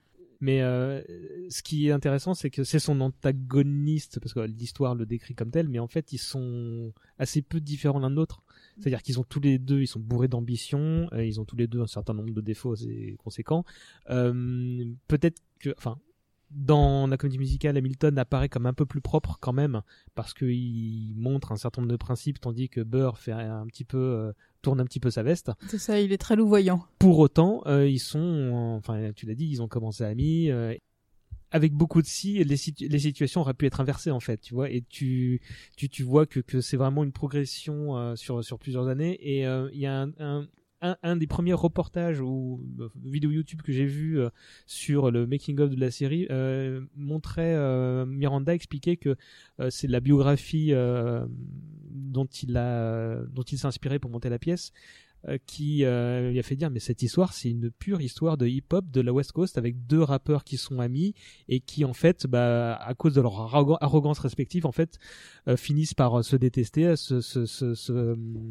Mais 0.40 0.62
euh, 0.62 1.02
ce 1.50 1.62
qui 1.62 1.88
est 1.88 1.90
intéressant, 1.90 2.34
c'est 2.34 2.50
que 2.50 2.62
c'est 2.62 2.78
son 2.78 3.00
antagoniste, 3.00 4.20
parce 4.20 4.32
que 4.32 4.40
l'histoire 4.40 4.94
le 4.94 5.06
décrit 5.06 5.34
comme 5.34 5.50
tel, 5.50 5.68
mais 5.68 5.80
en 5.80 5.88
fait, 5.88 6.12
ils 6.12 6.18
sont 6.18 6.92
assez 7.18 7.42
peu 7.42 7.60
différents 7.60 7.98
l'un 7.98 8.10
de 8.10 8.16
l'autre. 8.16 8.42
C'est-à-dire 8.78 9.02
qu'ils 9.02 9.18
ont 9.18 9.24
tous 9.24 9.40
les 9.40 9.58
deux, 9.58 9.80
ils 9.80 9.88
sont 9.88 9.98
bourrés 9.98 10.28
d'ambition, 10.28 11.08
ils 11.18 11.40
ont 11.40 11.44
tous 11.44 11.56
les 11.56 11.66
deux 11.66 11.80
un 11.80 11.88
certain 11.88 12.14
nombre 12.14 12.32
de 12.32 12.40
défauts 12.40 12.74
assez 12.74 13.16
conséquents. 13.18 13.64
Peut-être 14.06 15.42
que, 15.58 15.74
enfin, 15.76 15.98
dans 16.50 17.06
la 17.06 17.16
comédie 17.16 17.38
musicale, 17.38 17.76
Hamilton 17.76 18.18
apparaît 18.18 18.48
comme 18.48 18.66
un 18.66 18.72
peu 18.72 18.86
plus 18.86 19.00
propre 19.00 19.36
quand 19.40 19.52
même, 19.52 19.82
parce 20.14 20.32
qu'il 20.34 21.14
montre 21.16 21.52
un 21.52 21.56
certain 21.56 21.82
nombre 21.82 21.92
de 21.92 21.96
principes, 21.96 22.40
tandis 22.40 22.68
que 22.68 22.80
Burr 22.80 23.18
fait 23.18 23.32
un 23.32 23.66
petit 23.66 23.84
peu, 23.84 23.98
euh, 23.98 24.32
tourne 24.62 24.80
un 24.80 24.84
petit 24.84 25.00
peu 25.00 25.10
sa 25.10 25.22
veste. 25.22 25.50
c'est 25.68 25.78
ça 25.78 26.00
il 26.00 26.10
est 26.12 26.18
très 26.18 26.36
louvoyant 26.36 26.84
Pour 26.98 27.18
autant, 27.18 27.62
euh, 27.66 27.86
ils 27.88 27.98
sont, 28.00 28.76
enfin, 28.78 29.12
tu 29.14 29.26
l'as 29.26 29.34
dit, 29.34 29.46
ils 29.46 29.60
ont 29.62 29.68
commencé 29.68 30.04
amis. 30.04 30.50
euh, 30.50 30.74
avec 31.50 31.72
beaucoup 31.72 32.02
de 32.02 32.06
si, 32.06 32.44
les, 32.44 32.56
situ- 32.58 32.88
les 32.88 32.98
situations 32.98 33.40
auraient 33.40 33.54
pu 33.54 33.64
être 33.64 33.80
inversées 33.80 34.10
en 34.10 34.20
fait, 34.20 34.38
tu 34.38 34.52
vois. 34.52 34.68
Et 34.70 34.82
tu, 34.82 35.40
tu, 35.76 35.88
tu 35.88 36.02
vois 36.02 36.26
que, 36.26 36.40
que 36.40 36.60
c'est 36.60 36.76
vraiment 36.76 37.04
une 37.04 37.12
progression 37.12 37.96
euh, 37.96 38.16
sur 38.16 38.44
sur 38.44 38.58
plusieurs 38.58 38.86
années. 38.88 39.14
Et 39.22 39.44
il 39.44 39.78
y 39.80 39.86
a 39.86 40.02
un, 40.02 40.10
un, 40.18 40.46
un, 40.80 41.16
des 41.16 41.26
premiers 41.26 41.52
reportages 41.52 42.20
ou 42.20 42.60
euh, 42.78 42.88
vidéos 43.04 43.30
YouTube 43.30 43.62
que 43.62 43.72
j'ai 43.72 43.86
vu 43.86 44.20
euh, 44.20 44.30
sur 44.66 45.10
le 45.10 45.26
making 45.26 45.58
of 45.60 45.70
de 45.70 45.80
la 45.80 45.90
série 45.90 46.26
euh, 46.30 46.80
montrait 46.96 47.54
euh, 47.54 48.06
Miranda 48.06 48.54
expliquer 48.54 48.96
que 48.96 49.16
c'est 49.70 49.88
la 49.88 50.00
biographie 50.00 50.72
dont 51.90 52.26
il 52.26 52.56
a 52.56 53.22
dont 53.32 53.42
il 53.42 53.66
inspiré 53.66 53.98
pour 53.98 54.10
monter 54.10 54.28
la 54.28 54.38
pièce 54.38 54.72
qui 55.46 55.84
euh, 55.84 56.30
lui 56.30 56.38
a 56.38 56.42
fait 56.42 56.56
dire 56.56 56.70
mais 56.70 56.78
cette 56.78 57.02
histoire 57.02 57.32
c'est 57.32 57.50
une 57.50 57.70
pure 57.70 58.00
histoire 58.00 58.36
de 58.36 58.46
hip-hop 58.46 58.90
de 58.90 59.00
la 59.00 59.12
West 59.12 59.32
Coast 59.32 59.58
avec 59.58 59.86
deux 59.86 60.02
rappeurs 60.02 60.44
qui 60.44 60.56
sont 60.56 60.78
amis 60.80 61.14
et 61.48 61.60
qui 61.60 61.84
en 61.84 61.92
fait 61.92 62.26
bah 62.26 62.74
à 62.76 62.94
cause 62.94 63.14
de 63.14 63.20
leur 63.20 63.32
arrogan- 63.40 63.78
arrogance 63.80 64.20
respective 64.20 64.64
en 64.64 64.72
fait 64.72 64.98
euh, 65.48 65.56
finissent 65.56 65.94
par 65.94 66.20
euh, 66.20 66.22
se 66.22 66.36
détester 66.36 66.86
à 66.86 66.96
se 66.96 67.20
se, 67.20 67.46
se, 67.46 67.92
euh, 67.92 68.44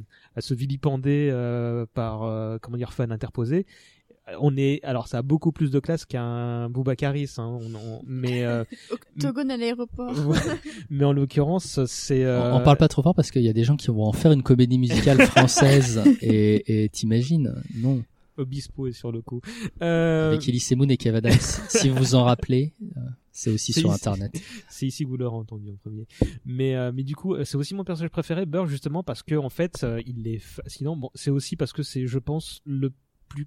vilipender 0.52 1.30
euh, 1.32 1.86
par 1.94 2.24
euh, 2.24 2.58
comment 2.62 2.78
dire 2.78 2.94
fan 2.94 3.12
interposé 3.12 3.66
on 4.40 4.58
est 4.58 4.82
alors 4.84 5.08
ça 5.08 5.20
a 5.20 5.22
beaucoup 5.22 5.52
plus 5.52 5.72
de 5.72 5.80
classe 5.80 6.06
qu'un 6.06 6.70
Boubacaris 6.70 7.30
hein, 7.38 7.46
on, 7.62 7.74
on- 7.76 8.02
mais 8.06 8.44
euh, 8.44 8.64
Octogone 8.92 9.52
à 9.52 9.58
l'aéroport. 9.58 10.12
ouais. 10.28 10.38
mais 10.90 11.06
en 11.06 11.14
l'occurrence 11.14 11.84
c'est 11.86 12.24
euh, 12.26 12.52
On, 12.54 12.58
on 12.58 12.64
parle 12.64 12.78
pas 12.78 12.88
trop 12.90 13.02
fort 13.02 13.16
parce 13.16 13.32
qu'il 13.32 13.44
y 13.44 13.50
a 13.50 13.54
des 13.54 13.64
gens 13.64 13.76
qui 13.78 13.88
vont 13.88 14.04
en 14.04 14.12
faire 14.14 14.32
une 14.32 14.44
comédie 14.44 14.78
musicale 14.80 15.22
française 15.28 16.02
et 16.22 16.84
et 16.84 16.90
t'imagines 16.90 17.56
non 17.76 18.04
Obispo 18.38 18.86
est 18.88 18.92
sur 18.92 19.12
le 19.12 19.22
coup 19.22 19.42
euh, 19.82 20.30
avec 20.34 20.48
Elise 20.48 20.72
Moon 20.76 20.88
et 20.90 20.98
Kev 20.98 21.16
Adams 21.18 21.32
si 21.70 21.90
vous 21.90 21.96
vous 21.98 22.16
en 22.16 22.24
rappelez 22.26 22.74
euh, 22.98 23.02
c'est 23.32 23.50
aussi 23.52 23.72
sur 23.74 23.90
ici. 23.90 23.96
internet 23.96 24.32
c'est 24.70 24.88
ici 24.88 25.04
que 25.06 25.10
vous 25.10 25.18
l'aurez 25.18 25.36
entendu 25.38 25.70
en 25.70 25.76
premier. 25.76 26.08
Mais 26.46 26.76
euh, 26.76 26.92
mais 26.94 27.04
du 27.04 27.16
coup, 27.16 27.36
euh, 27.36 27.46
c'est 27.46 27.56
aussi 27.56 27.76
mon 27.76 27.84
personnage 27.84 28.10
préféré, 28.10 28.48
Burr, 28.48 28.66
justement 28.66 29.04
parce 29.04 29.22
que 29.22 29.36
en 29.36 29.50
fait, 29.50 29.84
euh, 29.84 30.02
il 30.08 30.28
est 30.28 30.40
fascinant. 30.40 30.96
Bon, 30.96 31.12
c'est 31.14 31.30
aussi 31.30 31.56
parce 31.56 31.72
que 31.72 31.84
c'est, 31.84 32.08
je 32.08 32.18
pense, 32.18 32.62
le 32.66 32.92
plus 33.30 33.46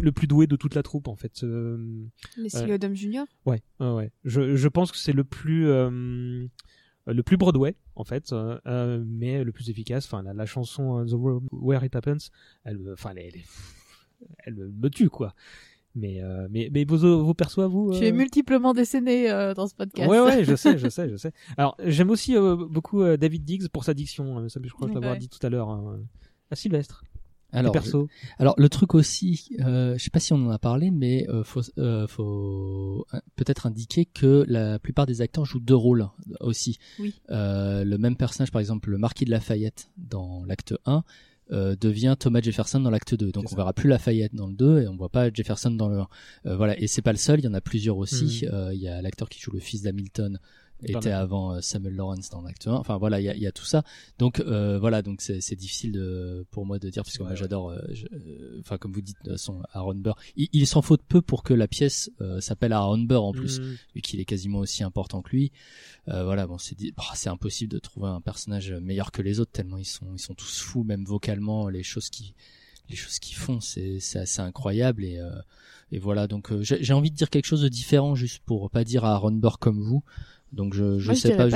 le 0.00 0.12
plus 0.12 0.26
doué 0.26 0.46
de 0.46 0.56
toute 0.56 0.74
la 0.74 0.82
troupe 0.82 1.08
en 1.08 1.16
fait. 1.16 1.42
Euh, 1.44 2.04
Leslie 2.36 2.72
Odom 2.72 2.94
Jr. 2.94 3.24
ouais, 3.46 3.62
ouais, 3.80 3.92
ouais. 3.92 4.12
Je 4.24 4.54
je 4.56 4.68
pense 4.68 4.90
que 4.92 4.98
c'est 4.98 5.12
le 5.12 5.24
plus 5.24 5.68
euh, 5.68 6.46
le 7.06 7.22
plus 7.22 7.36
Broadway 7.36 7.74
en 7.96 8.04
fait, 8.04 8.32
euh, 8.32 8.58
euh, 8.66 9.02
mais 9.06 9.44
le 9.44 9.52
plus 9.52 9.68
efficace. 9.70 10.06
Enfin, 10.06 10.22
la, 10.22 10.32
la 10.34 10.46
chanson 10.46 11.04
The 11.06 11.12
Room 11.12 11.46
Where 11.52 11.84
It 11.84 11.94
Happens, 11.96 12.30
elle, 12.64 12.78
enfin, 12.92 13.10
elle, 13.16 13.32
elle, 13.34 13.42
elle 14.46 14.54
me 14.54 14.88
tue 14.88 15.10
quoi. 15.10 15.34
Mais 15.94 16.22
euh, 16.22 16.48
mais 16.50 16.70
mais 16.72 16.84
vos 16.86 16.96
vos 17.22 17.34
perçois 17.34 17.66
vous. 17.66 17.92
tu 17.92 18.04
es 18.04 18.12
euh, 18.12 18.14
multiplement 18.14 18.72
décédé 18.72 19.26
euh, 19.28 19.52
dans 19.52 19.66
ce 19.66 19.74
podcast 19.74 20.08
Ouais, 20.08 20.20
ouais, 20.20 20.42
je 20.42 20.54
sais, 20.56 20.78
je 20.78 20.88
sais, 20.88 21.10
je 21.10 21.16
sais. 21.16 21.32
Alors, 21.58 21.76
j'aime 21.84 22.08
aussi 22.08 22.34
beaucoup 22.70 23.04
David 23.18 23.44
Diggs 23.44 23.68
pour 23.68 23.84
sa 23.84 23.92
diction. 23.92 24.38
hein, 24.38 24.48
Ça, 24.48 24.58
je 24.64 24.70
crois 24.72 24.88
que 24.88 24.94
je 24.94 24.98
Ouais. 25.00 25.18
dit 25.18 25.28
tout 25.28 25.44
à 25.44 25.50
l'heure. 25.50 25.68
hein. 25.68 26.00
À 26.50 26.56
Sylvestre. 26.56 27.04
Alors 28.38 28.54
le 28.58 28.68
truc 28.68 28.94
aussi, 28.94 29.50
euh, 29.60 29.96
je 29.98 30.02
sais 30.02 30.10
pas 30.10 30.20
si 30.20 30.32
on 30.32 30.46
en 30.46 30.50
a 30.50 30.58
parlé, 30.58 30.90
mais 30.90 31.28
euh, 31.28 31.44
faut, 31.44 31.60
euh, 31.78 32.06
faut 32.06 33.06
euh, 33.14 33.20
peut-être 33.36 33.66
indiquer 33.66 34.04
que 34.06 34.44
la 34.48 34.78
plupart 34.78 35.06
des 35.06 35.20
acteurs 35.20 35.44
jouent 35.44 35.60
deux 35.60 35.74
rôles 35.74 36.08
aussi. 36.40 36.78
Oui. 36.98 37.14
Euh, 37.30 37.84
le 37.84 37.98
même 37.98 38.16
personnage, 38.16 38.50
par 38.50 38.60
exemple, 38.60 38.90
le 38.90 38.98
marquis 38.98 39.24
de 39.24 39.30
Lafayette 39.30 39.90
dans 39.96 40.44
l'acte 40.44 40.74
1, 40.86 41.04
euh, 41.50 41.76
devient 41.78 42.16
Thomas 42.18 42.40
Jefferson 42.40 42.80
dans 42.80 42.88
l'acte 42.90 43.14
2. 43.14 43.30
Donc 43.32 43.44
on 43.44 43.48
ça. 43.48 43.56
verra 43.56 43.72
plus 43.74 43.88
Lafayette 43.88 44.34
dans 44.34 44.46
le 44.46 44.54
2 44.54 44.82
et 44.82 44.88
on 44.88 44.96
voit 44.96 45.10
pas 45.10 45.30
Jefferson 45.30 45.70
dans 45.70 45.88
le 45.88 45.98
1. 45.98 46.08
Euh, 46.46 46.56
voilà, 46.56 46.78
et 46.80 46.86
c'est 46.86 47.02
pas 47.02 47.12
le 47.12 47.18
seul, 47.18 47.40
il 47.40 47.44
y 47.44 47.48
en 47.48 47.54
a 47.54 47.60
plusieurs 47.60 47.98
aussi. 47.98 48.46
Euh, 48.50 48.72
Il 48.72 48.80
y 48.80 48.88
a 48.88 49.02
l'acteur 49.02 49.28
qui 49.28 49.38
joue 49.40 49.50
le 49.50 49.60
fils 49.60 49.82
d'Hamilton 49.82 50.38
était 50.84 51.10
avant 51.10 51.54
euh, 51.54 51.60
Samuel 51.60 51.94
Lawrence 51.94 52.30
dans 52.30 52.42
l'acte 52.42 52.66
1. 52.66 52.72
Enfin 52.72 52.96
voilà, 52.96 53.20
il 53.20 53.24
y 53.24 53.28
a, 53.28 53.36
y 53.36 53.46
a 53.46 53.52
tout 53.52 53.64
ça. 53.64 53.82
Donc 54.18 54.40
euh, 54.40 54.78
voilà, 54.78 55.02
donc 55.02 55.20
c'est 55.20 55.54
difficile 55.56 55.92
de, 55.92 56.46
pour 56.50 56.66
moi 56.66 56.78
de 56.78 56.88
dire 56.90 57.02
puisque 57.02 57.20
Ouais, 57.20 57.24
moi 57.26 57.30
ouais. 57.32 57.36
j'adore 57.36 57.70
euh, 57.70 57.78
euh, 58.12 58.60
enfin 58.60 58.78
comme 58.78 58.92
vous 58.92 59.00
dites 59.02 59.16
toute 59.22 59.32
façon 59.32 59.62
Aaron 59.72 59.94
Burr, 59.94 60.16
il, 60.36 60.48
il 60.52 60.66
s'en 60.66 60.82
faut 60.82 60.96
de 60.96 61.02
peu 61.02 61.22
pour 61.22 61.42
que 61.42 61.54
la 61.54 61.68
pièce 61.68 62.10
euh, 62.20 62.40
s'appelle 62.40 62.72
Aaron 62.72 62.98
Burr 62.98 63.22
en 63.24 63.32
plus 63.32 63.60
Mm. 63.60 63.76
vu 63.94 64.00
qu'il 64.00 64.20
est 64.20 64.24
quasiment 64.24 64.58
aussi 64.60 64.82
important 64.82 65.22
que 65.22 65.30
lui. 65.30 65.52
Euh, 66.08 66.24
voilà, 66.24 66.46
bon, 66.46 66.58
c'est 66.58 66.76
c'est 67.14 67.28
impossible 67.28 67.70
de 67.72 67.78
trouver 67.78 68.08
un 68.08 68.20
personnage 68.20 68.72
meilleur 68.72 69.12
que 69.12 69.22
les 69.22 69.40
autres 69.40 69.52
tellement 69.52 69.76
ils 69.78 69.84
sont 69.84 70.06
ils 70.14 70.18
sont 70.20 70.34
tous 70.34 70.60
fous, 70.60 70.84
même 70.84 71.04
vocalement, 71.04 71.68
les 71.68 71.82
choses 71.82 72.08
qui 72.10 72.34
les 72.88 72.96
choses 72.96 73.18
qu'ils 73.18 73.36
font, 73.36 73.60
c'est 73.60 74.00
c'est 74.00 74.18
assez 74.18 74.40
incroyable 74.40 75.04
et 75.04 75.18
euh, 75.18 75.30
et 75.92 75.98
voilà. 75.98 76.26
Donc 76.26 76.50
euh, 76.50 76.62
j'ai 76.62 76.82
j'ai 76.82 76.92
envie 76.92 77.10
de 77.10 77.16
dire 77.16 77.30
quelque 77.30 77.44
chose 77.46 77.62
de 77.62 77.68
différent 77.68 78.14
juste 78.14 78.40
pour 78.44 78.70
pas 78.70 78.84
dire 78.84 79.04
à 79.04 79.12
Aaron 79.12 79.32
Burr 79.32 79.58
comme 79.58 79.80
vous. 79.80 80.02
Donc 80.52 80.74
je 80.74 80.98
je 80.98 81.06
Moi, 81.06 81.14
sais 81.14 81.28
pas. 81.36 81.48
si- 81.48 81.52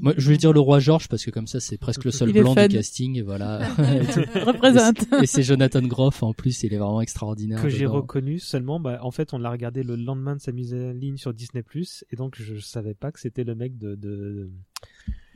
Moi, 0.00 0.14
je 0.16 0.30
vais 0.30 0.36
dire 0.38 0.52
le 0.52 0.60
roi 0.60 0.78
George 0.80 1.08
parce 1.08 1.24
que 1.24 1.30
comme 1.30 1.46
ça, 1.46 1.60
c'est 1.60 1.76
presque 1.76 2.04
le 2.04 2.10
seul 2.10 2.30
Il 2.30 2.32
blanc 2.40 2.54
du 2.54 2.76
casting, 2.76 3.16
et 3.18 3.22
voilà. 3.22 3.58
Représente. 4.46 5.04
Et 5.22 5.26
c'est 5.26 5.42
Jonathan 5.42 5.82
Groff 5.82 6.22
en 6.22 6.32
plus, 6.32 6.62
il 6.62 6.72
est 6.72 6.78
vraiment 6.78 7.00
extraordinaire. 7.02 7.60
que 7.62 7.68
j'ai 7.68 7.86
reconnu 7.86 8.38
seulement 8.38 8.80
bah, 8.80 8.98
en 9.02 9.10
fait 9.10 9.34
on 9.34 9.38
l'a 9.38 9.50
regardé 9.50 9.82
le 9.82 9.96
lendemain 9.96 10.36
de 10.36 10.40
sa 10.40 10.52
mise 10.52 10.74
en 10.74 10.92
ligne 10.92 11.16
sur 11.16 11.34
Disney 11.34 11.62
et 12.10 12.16
donc 12.16 12.34
je, 12.36 12.54
je 12.56 12.60
savais 12.60 12.94
pas 12.94 13.12
que 13.12 13.20
c'était 13.20 13.44
le 13.44 13.54
mec 13.54 13.76
de, 13.78 13.94
de 13.94 14.50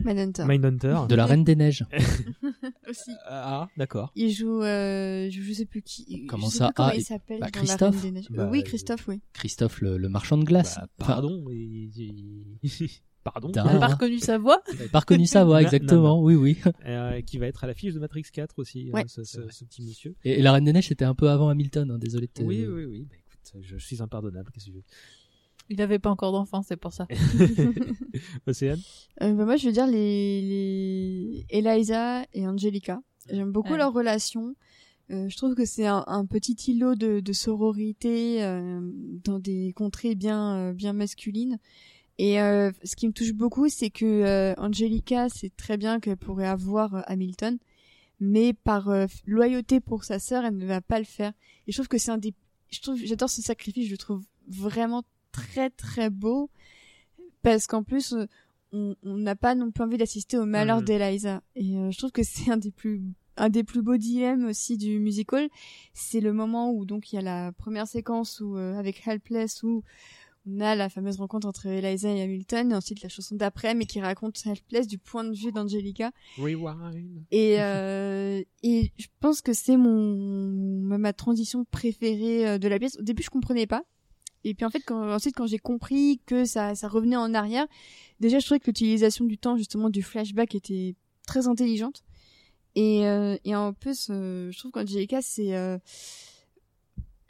Mindhunter. 0.03 0.45
Mindhunter 0.45 0.97
de 1.09 1.15
la 1.15 1.25
Reine 1.25 1.43
des 1.43 1.55
Neiges. 1.55 1.85
Aussi. 2.89 3.11
ah 3.27 3.67
d'accord 3.77 4.11
Il 4.15 4.31
joue, 4.31 4.61
euh, 4.61 5.29
je, 5.29 5.41
je 5.41 5.53
sais 5.53 5.65
plus 5.65 5.81
qui. 5.81 6.25
Comment 6.27 6.47
je 6.47 6.51
sais 6.53 6.57
ça 6.59 6.67
plus 6.67 6.73
comment 6.75 6.89
Ah, 6.91 6.95
il 6.95 7.03
s'appelle 7.03 7.39
bah, 7.39 7.47
dans 7.47 7.59
Christophe. 7.59 7.95
La 7.95 8.01
Reine 8.01 8.01
des 8.01 8.11
Neiges. 8.11 8.27
Bah, 8.29 8.49
oui, 8.51 8.63
Christophe, 8.63 9.07
oui. 9.07 9.21
Christophe, 9.33 9.81
le, 9.81 9.97
le 9.97 10.09
marchand 10.09 10.37
de 10.37 10.43
glace. 10.45 10.75
Bah, 10.77 10.87
Enfin, 11.01 11.13
pardon 11.13 11.45
pardon 13.23 13.51
T'as 13.51 13.77
pas 13.79 13.87
reconnu 13.87 14.19
sa 14.19 14.37
voix 14.37 14.61
pas 14.91 14.99
reconnu 14.99 15.25
sa 15.25 15.43
voix, 15.43 15.61
exactement. 15.61 16.15
non, 16.17 16.23
Oui, 16.23 16.35
oui. 16.35 16.57
Euh, 16.85 17.21
qui 17.21 17.37
va 17.37 17.47
être 17.47 17.63
à 17.63 17.67
l'affiche 17.67 17.93
de 17.93 17.99
Matrix 17.99 18.23
4 18.31 18.57
aussi 18.59 18.89
Ouais. 18.93 19.01
hein, 19.01 19.05
ce, 19.07 19.23
ce- 19.23 19.49
ce 19.49 19.65
petit 19.65 19.81
monsieur 19.83 20.15
Et, 20.23 20.39
et 20.39 20.41
la 20.41 20.53
Reine 20.53 20.63
des 20.63 20.71
Neiges, 20.73 20.87
c'était 20.87 21.05
un 21.05 21.15
peu 21.15 21.29
avant 21.29 21.49
Hamilton. 21.49 21.91
Hein, 21.91 21.97
désolé. 21.97 22.27
de 22.27 22.31
te- 22.31 22.41
oui 22.43 22.65
oui 22.65 22.85
oui 22.85 23.07
bah, 23.09 23.15
écoute 23.17 23.61
je 23.61 23.77
suis 23.77 24.01
impardonnable 24.01 24.49
qu'est-ce 24.53 24.67
que 24.67 24.71
tu 24.71 24.77
Il 25.69 25.81
avait 25.81 25.99
pas 25.99 26.09
encore 26.09 26.31
d'enfant, 26.31 26.61
c'est 26.61 26.77
pour 26.77 26.93
ça. 26.93 27.07
Océane 28.47 28.79
Euh, 29.21 29.33
bah, 29.33 29.45
moi, 29.45 29.57
je 29.57 29.67
veux 29.67 29.73
dire 29.73 29.87
les, 29.87 30.41
les 30.41 31.45
Eliza 31.49 32.25
et 32.33 32.47
Angelica. 32.47 33.01
J'aime 33.29 33.51
beaucoup 33.51 33.71
Ouais. 33.73 33.77
leur 33.77 33.93
relation. 33.93 34.55
Euh, 35.09 35.27
je 35.29 35.37
trouve 35.37 35.55
que 35.55 35.65
c'est 35.65 35.85
un, 35.87 36.03
un 36.07 36.25
petit 36.25 36.53
îlot 36.71 36.95
de, 36.95 37.19
de 37.19 37.33
sororité 37.33 38.43
euh, 38.43 38.79
dans 39.23 39.39
des 39.39 39.73
contrées 39.73 40.15
bien 40.15 40.55
euh, 40.57 40.73
bien 40.73 40.93
masculines. 40.93 41.59
Et 42.17 42.41
euh, 42.41 42.71
ce 42.83 42.95
qui 42.95 43.07
me 43.07 43.13
touche 43.13 43.33
beaucoup, 43.33 43.69
c'est 43.69 43.89
que 43.89 44.05
euh, 44.05 44.53
Angelica, 44.57 45.27
c'est 45.29 45.55
très 45.55 45.77
bien 45.77 45.99
qu'elle 45.99 46.17
pourrait 46.17 46.47
avoir 46.47 46.95
euh, 46.95 47.01
Hamilton, 47.05 47.57
mais 48.19 48.53
par 48.53 48.89
euh, 48.89 49.05
loyauté 49.25 49.79
pour 49.79 50.03
sa 50.03 50.19
sœur, 50.19 50.43
elle 50.43 50.57
ne 50.57 50.65
va 50.65 50.81
pas 50.81 50.99
le 50.99 51.05
faire. 51.05 51.31
Et 51.67 51.71
je 51.71 51.77
trouve 51.77 51.87
que 51.87 51.97
c'est 51.99 52.11
un 52.11 52.17
des, 52.17 52.33
je 52.71 52.81
trouve, 52.81 52.97
j'adore 52.97 53.29
ce 53.29 53.41
sacrifice, 53.41 53.85
je 53.85 53.91
le 53.91 53.97
trouve 53.97 54.23
vraiment 54.47 55.03
très 55.45 55.69
très 55.69 56.09
beau, 56.09 56.49
parce 57.41 57.67
qu'en 57.67 57.83
plus, 57.83 58.13
euh, 58.13 58.25
on 58.73 58.95
n'a 59.03 59.35
pas 59.35 59.55
non 59.55 59.71
plus 59.71 59.83
envie 59.83 59.97
d'assister 59.97 60.37
au 60.37 60.45
malheur 60.45 60.79
Mhm. 60.79 60.85
d'Eliza. 60.85 61.41
Et 61.55 61.75
euh, 61.77 61.91
je 61.91 61.97
trouve 61.97 62.11
que 62.11 62.23
c'est 62.23 62.51
un 62.51 62.57
des 62.57 62.71
plus 62.71 63.01
un 63.39 63.49
des 63.49 63.63
plus 63.63 63.83
beaux 63.83 63.97
dilemmes 63.97 64.45
aussi 64.45 64.77
du 64.77 64.99
musical, 64.99 65.47
c'est 65.93 66.21
le 66.21 66.33
moment 66.33 66.71
où 66.71 66.85
donc 66.85 67.13
il 67.13 67.17
y 67.17 67.19
a 67.19 67.21
la 67.21 67.51
première 67.51 67.85
séquence 67.87 68.39
où 68.41 68.57
euh, 68.57 68.73
avec 68.79 69.05
Helpless 69.07 69.61
où 69.61 69.83
on 70.49 70.59
a 70.59 70.73
la 70.75 70.89
fameuse 70.89 71.17
rencontre 71.17 71.45
entre 71.47 71.67
Eliza 71.67 72.09
et 72.09 72.21
Hamilton, 72.23 72.71
et 72.71 72.75
ensuite 72.75 73.03
la 73.03 73.09
chanson 73.09 73.35
d'après, 73.35 73.75
mais 73.75 73.85
qui 73.85 74.01
raconte 74.01 74.41
Helpless 74.43 74.87
du 74.87 74.97
point 74.97 75.23
de 75.23 75.35
vue 75.35 75.51
d'Angelica. 75.51 76.11
Rewind 76.39 77.25
Et, 77.29 77.57
euh, 77.61 78.41
et 78.63 78.91
je 78.97 79.05
pense 79.19 79.41
que 79.43 79.53
c'est 79.53 79.77
mon 79.77 80.97
ma 80.97 81.13
transition 81.13 81.63
préférée 81.69 82.57
de 82.57 82.67
la 82.67 82.79
pièce. 82.79 82.97
Au 82.97 83.03
début, 83.03 83.21
je 83.23 83.29
comprenais 83.29 83.67
pas. 83.67 83.83
Et 84.49 84.53
puis 84.53 84.65
en 84.65 84.69
fait, 84.69 84.81
quand, 84.85 85.11
ensuite, 85.13 85.35
quand 85.35 85.47
j'ai 85.47 85.59
compris 85.59 86.21
que 86.25 86.45
ça, 86.45 86.73
ça 86.75 86.87
revenait 86.87 87.15
en 87.17 87.33
arrière, 87.33 87.67
déjà, 88.19 88.39
je 88.39 88.45
trouvais 88.45 88.59
que 88.59 88.67
l'utilisation 88.67 89.25
du 89.25 89.37
temps, 89.37 89.57
justement, 89.57 89.89
du 89.89 90.01
flashback 90.01 90.55
était 90.55 90.95
très 91.27 91.47
intelligente. 91.47 92.03
Et, 92.75 93.05
euh, 93.07 93.37
et 93.43 93.55
en 93.55 93.73
plus, 93.73 94.07
euh, 94.09 94.51
je 94.51 94.57
trouve 94.59 94.71
qu'Angelica, 94.71 95.21
c'est 95.21 95.55
euh, 95.55 95.77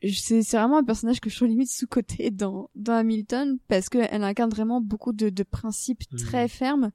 c'est 0.03 0.41
vraiment 0.51 0.77
un 0.77 0.83
personnage 0.83 1.19
que 1.19 1.29
je 1.29 1.35
trouve 1.35 1.47
limite 1.47 1.71
sous-côté 1.71 2.29
dans, 2.29 2.69
dans 2.75 2.93
Hamilton 2.93 3.57
parce 3.67 3.89
qu'elle 3.89 4.23
incarne 4.23 4.51
vraiment 4.51 4.79
beaucoup 4.79 5.11
de, 5.11 5.29
de 5.29 5.43
principes 5.43 6.03
Mhm. 6.11 6.19
très 6.19 6.47
fermes 6.47 6.91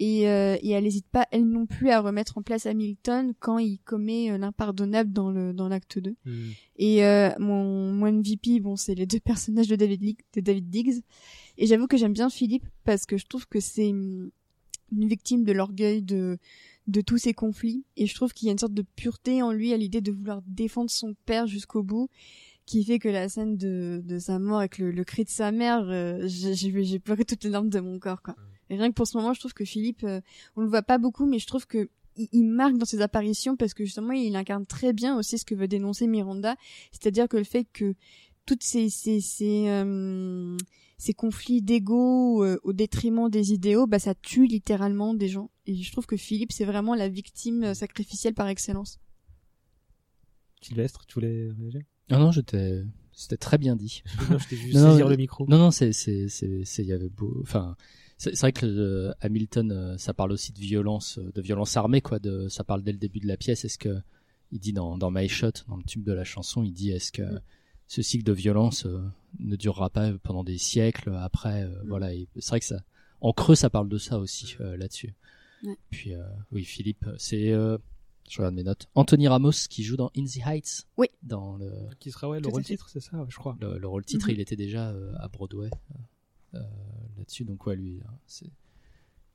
et, 0.00 0.28
euh, 0.28 0.56
et 0.62 0.70
elle 0.70 0.84
n'hésite 0.84 1.06
pas 1.08 1.26
elle 1.30 1.46
non 1.48 1.66
plus 1.66 1.90
à 1.90 2.00
remettre 2.00 2.38
en 2.38 2.42
place 2.42 2.66
Hamilton 2.66 3.32
quand 3.40 3.58
il 3.58 3.78
commet 3.80 4.30
euh, 4.30 4.38
l'impardonnable 4.38 5.12
dans 5.12 5.30
le 5.30 5.52
dans 5.52 5.68
l'acte 5.68 5.98
2. 5.98 6.14
Mm. 6.24 6.32
Et 6.76 7.04
euh, 7.04 7.30
mon, 7.38 7.92
mon 7.92 8.12
MVP, 8.12 8.60
bon, 8.60 8.76
c'est 8.76 8.94
les 8.94 9.06
deux 9.06 9.20
personnages 9.24 9.68
de 9.68 9.76
David, 9.76 10.16
de 10.34 10.40
David 10.40 10.70
Diggs. 10.70 11.02
Et 11.56 11.66
j'avoue 11.66 11.86
que 11.86 11.96
j'aime 11.96 12.12
bien 12.12 12.30
Philippe 12.30 12.66
parce 12.84 13.06
que 13.06 13.16
je 13.16 13.26
trouve 13.26 13.46
que 13.48 13.60
c'est 13.60 13.88
une, 13.88 14.30
une 14.92 15.08
victime 15.08 15.44
de 15.44 15.52
l'orgueil 15.52 16.02
de, 16.02 16.38
de 16.86 17.00
tous 17.00 17.18
ces 17.18 17.34
conflits. 17.34 17.84
Et 17.96 18.06
je 18.06 18.14
trouve 18.14 18.32
qu'il 18.32 18.46
y 18.46 18.48
a 18.50 18.52
une 18.52 18.58
sorte 18.58 18.74
de 18.74 18.84
pureté 18.96 19.42
en 19.42 19.50
lui 19.52 19.72
à 19.72 19.76
l'idée 19.76 20.00
de 20.00 20.12
vouloir 20.12 20.42
défendre 20.46 20.90
son 20.90 21.14
père 21.26 21.46
jusqu'au 21.46 21.82
bout 21.82 22.08
qui 22.66 22.84
fait 22.84 22.98
que 22.98 23.08
la 23.08 23.30
scène 23.30 23.56
de, 23.56 24.02
de 24.04 24.18
sa 24.18 24.38
mort 24.38 24.58
avec 24.58 24.76
le, 24.76 24.90
le 24.90 25.02
cri 25.02 25.24
de 25.24 25.30
sa 25.30 25.50
mère, 25.52 25.88
euh, 25.88 26.20
j'ai 26.26 26.54
j'ai- 26.54 26.84
j'ai 26.84 26.98
pleuré 26.98 27.24
toutes 27.24 27.42
les 27.44 27.48
larmes 27.50 27.70
de 27.70 27.80
mon 27.80 27.98
corps. 27.98 28.20
Quoi. 28.22 28.36
Et 28.70 28.76
rien 28.76 28.88
que 28.88 28.94
pour 28.94 29.06
ce 29.06 29.16
moment, 29.16 29.32
je 29.32 29.40
trouve 29.40 29.54
que 29.54 29.64
Philippe, 29.64 30.04
euh, 30.04 30.20
on 30.56 30.62
le 30.62 30.68
voit 30.68 30.82
pas 30.82 30.98
beaucoup, 30.98 31.26
mais 31.26 31.38
je 31.38 31.46
trouve 31.46 31.66
que 31.66 31.88
il, 32.16 32.28
il 32.32 32.44
marque 32.44 32.76
dans 32.76 32.86
ses 32.86 33.00
apparitions 33.00 33.56
parce 33.56 33.74
que 33.74 33.84
justement, 33.84 34.12
il 34.12 34.34
incarne 34.36 34.66
très 34.66 34.92
bien 34.92 35.16
aussi 35.16 35.38
ce 35.38 35.44
que 35.44 35.54
veut 35.54 35.68
dénoncer 35.68 36.06
Miranda, 36.06 36.56
c'est-à-dire 36.92 37.28
que 37.28 37.36
le 37.36 37.44
fait 37.44 37.66
que 37.72 37.94
toutes 38.46 38.62
ces 38.62 38.88
ces 38.88 39.20
ces, 39.20 39.68
euh, 39.68 40.56
ces 40.98 41.14
conflits 41.14 41.62
d'ego 41.62 42.44
euh, 42.44 42.58
au 42.64 42.72
détriment 42.72 43.30
des 43.30 43.52
idéaux, 43.52 43.86
bah 43.86 44.00
ça 44.00 44.14
tue 44.14 44.46
littéralement 44.46 45.14
des 45.14 45.28
gens. 45.28 45.50
Et 45.66 45.74
je 45.74 45.92
trouve 45.92 46.06
que 46.06 46.16
Philippe, 46.16 46.52
c'est 46.52 46.64
vraiment 46.64 46.94
la 46.94 47.08
victime 47.08 47.62
euh, 47.62 47.74
sacrificielle 47.74 48.34
par 48.34 48.48
excellence. 48.48 48.98
Sylvestre 50.60 51.06
tu 51.06 51.14
voulais 51.14 51.50
réagir? 51.56 51.82
Non, 52.10 52.18
non, 52.18 52.32
j'étais, 52.32 52.82
c'était 53.12 53.36
très 53.36 53.58
bien 53.58 53.76
dit. 53.76 54.02
non 54.28 54.38
je 54.38 54.48
t'ai 54.48 54.56
vu 54.56 54.72
Non, 54.74 54.90
saisir 54.90 55.06
euh, 55.06 55.10
le 55.10 55.16
micro 55.16 55.46
Non, 55.46 55.58
non, 55.58 55.70
c'est, 55.70 55.92
c'est, 55.92 56.28
c'est, 56.28 56.64
c'est, 56.64 56.82
il 56.82 56.88
y 56.88 56.92
avait 56.92 57.10
beau, 57.10 57.38
enfin, 57.42 57.76
c'est, 58.18 58.38
vrai 58.38 58.52
que 58.52 58.66
euh, 58.66 59.12
Hamilton, 59.20 59.72
euh, 59.72 59.96
ça 59.98 60.12
parle 60.12 60.32
aussi 60.32 60.52
de 60.52 60.58
violence, 60.58 61.18
euh, 61.18 61.32
de 61.34 61.40
violence 61.40 61.76
armée, 61.76 62.00
quoi. 62.00 62.18
De, 62.18 62.48
ça 62.48 62.64
parle 62.64 62.82
dès 62.82 62.92
le 62.92 62.98
début 62.98 63.20
de 63.20 63.26
la 63.28 63.36
pièce. 63.36 63.64
Est-ce 63.64 63.78
que, 63.78 63.96
il 64.52 64.58
dit 64.60 64.72
dans, 64.72 64.98
dans 64.98 65.10
My 65.10 65.28
Shot, 65.28 65.52
dans 65.68 65.76
le 65.76 65.84
tube 65.84 66.04
de 66.04 66.12
la 66.12 66.24
chanson, 66.24 66.62
il 66.62 66.72
dit 66.72 66.90
est-ce 66.90 67.12
que 67.12 67.22
ce 67.86 68.02
cycle 68.02 68.24
de 68.24 68.32
violence 68.32 68.84
euh, 68.86 69.02
ne 69.38 69.56
durera 69.56 69.88
pas 69.88 70.12
pendant 70.22 70.44
des 70.44 70.58
siècles 70.58 71.14
après, 71.14 71.62
euh, 71.64 71.82
voilà. 71.86 72.10
C'est 72.36 72.48
vrai 72.48 72.60
que 72.60 72.66
ça, 72.66 72.82
en 73.20 73.32
creux, 73.32 73.54
ça 73.54 73.70
parle 73.70 73.88
de 73.88 73.98
ça 73.98 74.18
aussi 74.18 74.56
euh, 74.60 74.76
là-dessus. 74.76 75.14
Ouais. 75.62 75.76
Puis, 75.90 76.14
euh, 76.14 76.22
oui, 76.52 76.64
Philippe, 76.64 77.06
c'est, 77.18 77.50
euh, 77.52 77.78
je 78.28 78.38
regarde 78.38 78.54
mes 78.54 78.62
notes. 78.62 78.88
Anthony 78.94 79.26
Ramos 79.28 79.52
qui 79.70 79.82
joue 79.82 79.96
dans 79.96 80.10
In 80.16 80.24
the 80.24 80.46
Heights. 80.46 80.86
Oui. 80.98 81.06
Dans 81.22 81.56
le, 81.56 81.72
qui 81.98 82.10
sera 82.10 82.28
ouais 82.28 82.40
le 82.40 82.48
rôle 82.48 82.62
titre 82.64 82.88
c'est 82.90 83.00
ça 83.00 83.24
je 83.28 83.36
crois 83.36 83.56
le, 83.60 83.78
le 83.78 83.88
rôle 83.88 84.04
titre, 84.04 84.26
Mhm. 84.28 84.34
il 84.34 84.40
était 84.40 84.56
déjà 84.56 84.90
euh, 84.90 85.12
à 85.18 85.28
Broadway 85.28 85.70
là-dessus. 86.52 87.44
Donc 87.44 87.66
ouais, 87.66 87.76
lui, 87.76 88.00
hein, 88.06 88.12
c'est 88.26 88.50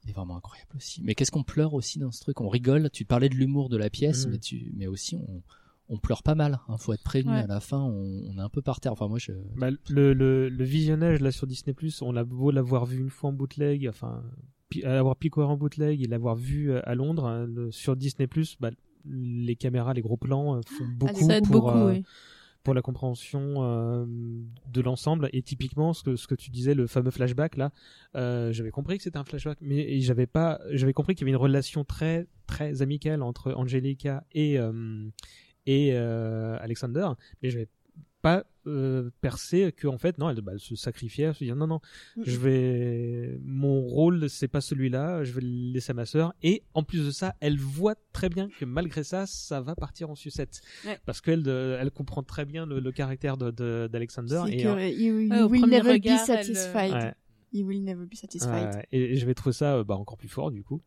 il 0.03 0.09
est 0.09 0.14
vraiment 0.14 0.36
incroyable 0.36 0.72
aussi. 0.76 1.01
Mais 1.01 1.16
qu'est-ce 1.16 1.32
qu'on 1.32 1.43
pleure 1.43 1.74
aussi 1.74 1.97
dans 1.99 2.11
ce 2.11 2.20
truc? 2.20 2.41
On 2.41 2.49
rigole. 2.49 2.89
Tu 2.89 3.05
parlais 3.05 3.30
de 3.30 3.36
l'humour 3.36 3.70
de 3.70 3.78
la 3.78 3.89
pièce, 3.89 4.28
mais 4.28 4.38
tu, 4.38 4.72
mais 4.76 4.86
aussi 4.88 5.16
on, 5.16 5.41
on 5.88 5.97
pleure 5.97 6.24
pas 6.24 6.36
mal. 6.36 6.59
Hein, 6.68 6.78
faut 6.78 6.91
être 6.91 7.03
prévenu. 7.03 7.32
Ouais. 7.32 7.39
À 7.43 7.47
la 7.47 7.61
fin, 7.61 7.80
on, 7.80 8.22
on 8.28 8.38
est 8.38 8.41
un 8.41 8.49
peu 8.49 8.61
par 8.61 8.82
terre. 8.82 8.91
Enfin 8.91 9.07
moi, 9.07 9.18
je. 9.18 9.32
Bah, 9.55 9.70
le, 9.89 10.14
le, 10.14 10.49
le 10.49 10.64
visionnage 10.66 11.22
là 11.22 11.32
sur 11.32 11.47
Disney 11.47 11.74
Plus, 11.74 12.01
on 12.01 12.16
a 12.18 12.24
beau 12.26 12.51
l'avoir 12.51 12.86
vu 12.86 12.99
une 12.99 13.09
fois 13.09 13.30
en 13.30 13.34
bootleg, 13.34 13.88
enfin 13.88 14.24
pi- 14.68 14.82
l'avoir 14.82 15.16
picoré 15.16 15.47
en 15.47 15.55
bootleg 15.55 16.01
et 16.01 16.07
l'avoir 16.07 16.36
vu 16.36 16.72
euh, 16.72 16.82
à 16.84 16.95
Londres 16.95 17.26
hein, 17.26 17.45
le- 17.45 17.72
sur 17.72 17.95
Disney 17.95 18.28
Plus, 18.28 18.57
bah, 18.59 18.72
les 19.05 19.55
caméras, 19.55 19.93
les 19.93 20.01
gros 20.01 20.18
plans 20.18 20.57
euh, 20.57 20.61
font 20.68 20.86
beaucoup 20.86 21.28
Ça 21.30 21.38
aide 21.38 21.43
pour 21.47 21.61
beaucoup, 21.61 21.78
euh, 21.78 21.91
oui. 21.93 22.03
Pour 22.64 22.74
la 22.74 22.82
compréhension 22.82 23.55
euh, 23.57 24.05
de 24.68 24.82
l'ensemble. 24.82 25.30
Et 25.34 25.41
typiquement, 25.41 25.93
ce 25.93 26.03
que 26.03 26.16
ce 26.16 26.28
que 26.28 26.36
tu 26.36 26.49
disais, 26.49 26.74
le 26.74 26.88
fameux 26.88 27.11
flashback 27.11 27.57
là, 27.57 27.72
euh, 28.16 28.51
j'avais 28.51 28.72
compris 28.72 28.97
que 28.97 29.03
c'était 29.03 29.18
un 29.18 29.26
flashback, 29.26 29.57
mais 29.61 29.99
j'avais 29.99 30.28
pas, 30.28 30.59
j'avais 30.72 30.93
compris 30.93 31.16
qu'il 31.16 31.28
y 31.28 31.30
avait 31.30 31.36
une 31.38 31.41
relation 31.41 31.84
très 31.84 32.28
très 32.47 32.82
amicale 32.82 33.22
entre 33.22 33.53
Angelica 33.53 34.24
et 34.32 34.57
euh, 34.57 35.09
et 35.66 35.95
Alexander, 35.95 37.07
mais 37.41 37.49
j'avais 37.49 37.70
pas 38.22 38.43
euh, 38.68 39.09
percé 39.22 39.72
que 39.72 39.88
en 39.88 39.97
fait 39.97 40.18
non 40.18 40.30
elle, 40.30 40.39
bah, 40.41 40.53
elle 40.53 40.59
se 40.59 40.76
sacrifiait 40.76 41.26
elle 41.26 41.36
se 41.36 41.43
dit 41.43 41.51
non 41.51 41.68
non 41.68 41.80
je 42.24 42.38
vais 42.38 43.39
mon 43.43 43.82
rôle 43.82 44.30
c'est 44.30 44.47
pas 44.47 44.61
celui-là, 44.61 45.24
je 45.24 45.32
vais 45.34 45.41
le 45.41 45.74
laisser 45.74 45.91
à 45.91 45.93
ma 45.93 46.05
sœur. 46.05 46.34
Et 46.43 46.64
en 46.74 46.84
plus 46.84 47.05
de 47.05 47.11
ça, 47.11 47.36
elle 47.39 47.57
voit 47.57 47.95
très 48.14 48.30
bien 48.30 48.47
que 48.59 48.66
malgré 48.66 49.03
ça, 49.03 49.26
ça 49.26 49.59
va 49.61 49.76
partir 49.76 50.09
en 50.09 50.16
sucette. 50.16 50.61
Ouais. 50.86 50.97
Parce 51.05 51.20
qu'elle 51.22 51.47
elle 51.47 51.91
comprend 51.91 52.24
très 52.24 52.45
bien 52.45 52.66
le, 52.66 52.80
le 52.80 52.91
caractère 52.91 53.38
de- 53.38 53.51
de- 53.51 53.89
d'Alexander. 53.91 54.43
Et, 54.49 54.64
que, 54.64 54.68
euh, 54.68 54.76
euh, 54.76 54.89
he 54.89 55.11
will, 55.51 55.66
never 55.70 55.91
regard, 55.93 56.18
be 56.26 56.30
elle, 56.30 56.43
satisfied. 56.45 56.93
ouais. 56.93 57.14
Will 57.64 57.84
never 57.84 58.05
be 58.05 58.16
satisfied. 58.16 58.76
Ouais, 58.76 58.88
et, 58.91 59.14
et 59.14 59.18
je 59.18 59.26
vais 59.26 59.34
trouver 59.34 59.53
ça 59.53 59.76
euh, 59.76 59.84
bah, 59.84 59.95
encore 59.95 60.18
plus 60.18 60.30
fort 60.30 60.49
du 60.51 60.64
coup. 60.64 60.82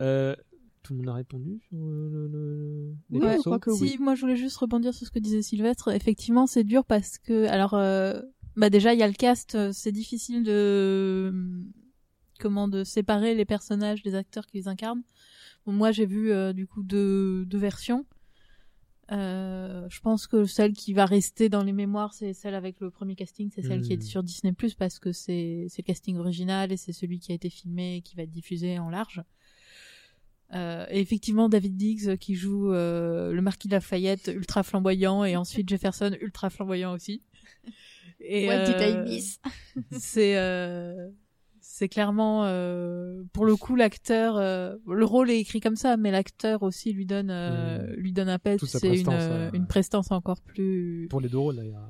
Euh, 0.00 0.34
tout 0.82 0.92
le 0.94 0.98
monde 1.00 1.08
a 1.10 1.14
répondu 1.14 1.60
sur 1.68 1.76
le, 1.78 2.08
le- 2.08 2.26
le- 2.28 2.94
les 3.10 3.20
Ouais, 3.20 3.36
je 3.36 3.42
crois 3.42 3.58
que 3.58 3.72
si, 3.72 3.82
oui. 3.82 3.96
moi 4.00 4.14
je 4.14 4.22
voulais 4.22 4.36
juste 4.36 4.56
rebondir 4.56 4.94
sur 4.94 5.06
ce 5.06 5.12
que 5.12 5.18
disait 5.18 5.42
Sylvestre. 5.42 5.88
Effectivement, 5.92 6.46
c'est 6.46 6.64
dur 6.64 6.84
parce 6.84 7.18
que, 7.18 7.46
alors, 7.46 7.74
euh, 7.74 8.20
bah 8.56 8.70
déjà 8.70 8.94
il 8.94 9.00
y 9.00 9.02
a 9.02 9.08
le 9.08 9.14
cast, 9.14 9.54
euh, 9.54 9.70
c'est 9.72 9.92
difficile 9.92 10.42
de 10.42 11.32
comment 12.38 12.66
de 12.68 12.84
séparer 12.84 13.34
les 13.34 13.44
personnages 13.44 14.02
des 14.02 14.14
acteurs 14.14 14.46
qui 14.46 14.56
les 14.56 14.68
incarnent. 14.68 15.02
Bon, 15.66 15.72
moi 15.72 15.92
j'ai 15.92 16.06
vu 16.06 16.32
euh, 16.32 16.52
du 16.54 16.66
coup 16.66 16.82
deux, 16.82 17.44
deux 17.44 17.58
versions. 17.58 18.06
Euh, 19.12 19.86
je 19.90 20.00
pense 20.00 20.28
que 20.28 20.44
celle 20.44 20.72
qui 20.72 20.92
va 20.92 21.04
rester 21.04 21.48
dans 21.48 21.64
les 21.64 21.72
mémoires, 21.72 22.14
c'est 22.14 22.32
celle 22.32 22.54
avec 22.54 22.78
le 22.78 22.90
premier 22.90 23.16
casting, 23.16 23.50
c'est 23.52 23.62
celle 23.62 23.82
qui 23.82 23.92
Hmm. 23.92 23.98
est 23.98 24.02
sur 24.02 24.22
Disney 24.22 24.52
Plus 24.52 24.74
parce 24.74 25.00
que 25.00 25.10
c'est 25.10 25.66
c'est 25.68 25.82
le 25.82 25.86
casting 25.86 26.16
original 26.16 26.70
et 26.70 26.76
c'est 26.76 26.92
celui 26.92 27.18
qui 27.18 27.32
a 27.32 27.34
été 27.34 27.50
filmé 27.50 27.96
et 27.96 28.02
qui 28.02 28.14
va 28.14 28.22
être 28.22 28.30
diffusé 28.30 28.78
en 28.78 28.88
large. 28.88 29.22
Euh, 30.52 30.86
et 30.90 31.00
effectivement, 31.00 31.48
David 31.48 31.76
Diggs 31.76 32.08
euh, 32.08 32.16
qui 32.16 32.34
joue 32.34 32.72
euh, 32.72 33.32
le 33.32 33.40
marquis 33.42 33.68
de 33.68 33.72
Lafayette, 33.74 34.30
ultra 34.34 34.62
flamboyant, 34.62 35.24
et 35.24 35.36
ensuite 35.36 35.68
Jefferson, 35.68 36.16
ultra 36.20 36.50
flamboyant 36.50 36.92
aussi. 36.92 37.22
Et, 38.20 38.46
What 38.48 38.64
did 38.64 38.80
I 38.80 38.92
euh, 38.96 39.04
miss? 39.04 39.40
C'est 39.92 40.36
euh, 40.36 41.08
c'est 41.62 41.88
clairement 41.88 42.44
euh, 42.44 43.22
pour 43.32 43.46
le 43.46 43.56
coup 43.56 43.76
l'acteur. 43.76 44.36
euh, 44.36 44.76
le 44.86 45.04
rôle 45.04 45.30
est 45.30 45.38
écrit 45.38 45.60
comme 45.60 45.76
ça, 45.76 45.96
mais 45.96 46.10
l'acteur 46.10 46.62
aussi 46.62 46.92
lui 46.92 47.06
donne 47.06 47.30
euh, 47.30 47.94
lui 47.96 48.12
donne 48.12 48.28
un 48.28 48.38
pet. 48.38 48.58
C'est 48.66 48.98
une 48.98 49.08
euh, 49.08 49.50
ouais. 49.50 49.56
une 49.56 49.66
prestance 49.66 50.10
encore 50.10 50.42
plus 50.42 51.06
Pour 51.08 51.20
les 51.22 51.28
deux 51.28 51.38
rôles 51.38 51.56
d'ailleurs. 51.56 51.88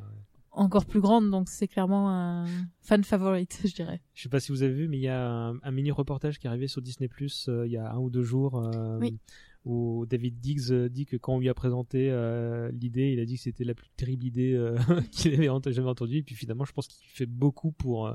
Encore 0.53 0.85
plus 0.87 1.01
grande. 1.01 1.31
Donc 1.31 1.49
c'est 1.49 1.69
clairement 1.69 2.11
un 2.11 2.47
fan 2.81 3.05
favorite, 3.05 3.61
je 3.65 3.75
dirais. 3.75 4.01
Je 4.15 4.23
sais 4.23 4.29
pas 4.29 4.41
si 4.41 4.53
vous 4.53 4.63
avez 4.63 4.75
vu, 4.75 4.89
mais 4.89 4.99
il 4.99 5.03
y 5.03 5.09
a 5.09 5.29
un, 5.29 5.57
un 5.63 5.71
mini 5.71 5.91
reportage 5.91 6.39
qui 6.39 6.47
est 6.47 6.51
arrivé 6.51 6.69
sur 6.69 6.83
Disney 6.83 7.09
Plus 7.09 7.49
il 7.67 7.71
y 7.71 7.77
a 7.77 7.93
un 7.93 7.99
ou 7.99 8.11
deux 8.11 8.23
jours. 8.25 8.57
euh, 8.59 8.99
Oui. 9.01 9.19
Où 9.67 10.07
David 10.09 10.41
Diggs 10.41 10.71
euh, 10.73 10.89
dit 10.89 11.05
que 11.05 11.19
quand 11.19 11.35
on 11.35 11.39
lui 11.39 11.51
a 11.51 11.55
présenté 11.55 12.09
euh, 12.11 12.71
l'idée, 12.73 13.13
il 13.13 13.21
a 13.21 13.27
dit 13.27 13.37
que 13.37 13.43
c'était 13.43 13.65
la 13.65 13.75
plus 13.75 13.91
terrible 13.95 14.25
idée 14.25 14.55
euh, 14.55 14.79
qu'il 15.13 15.35
avait 15.35 15.51
jamais 15.73 15.89
entendue. 15.89 16.17
Et 16.17 16.23
puis 16.23 16.35
finalement, 16.35 16.65
je 16.65 16.73
pense 16.73 16.89
qu'il 16.89 17.11
fait 17.11 17.27
beaucoup 17.27 17.71
pour. 17.71 18.07
euh, 18.07 18.15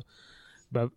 bah, 0.72 0.90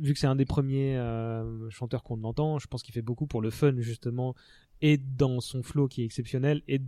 vu 0.00 0.12
que 0.12 0.18
c'est 0.18 0.26
un 0.26 0.34
des 0.34 0.44
premiers 0.44 0.96
euh, 0.96 1.70
chanteurs 1.70 2.02
qu'on 2.02 2.24
entend, 2.24 2.58
je 2.58 2.66
pense 2.66 2.82
qu'il 2.82 2.92
fait 2.92 3.00
beaucoup 3.02 3.28
pour 3.28 3.40
le 3.42 3.50
fun 3.50 3.74
justement, 3.78 4.34
et 4.80 4.96
dans 4.96 5.40
son 5.40 5.62
flow 5.62 5.86
qui 5.86 6.02
est 6.02 6.04
exceptionnel, 6.04 6.62
et 6.66 6.80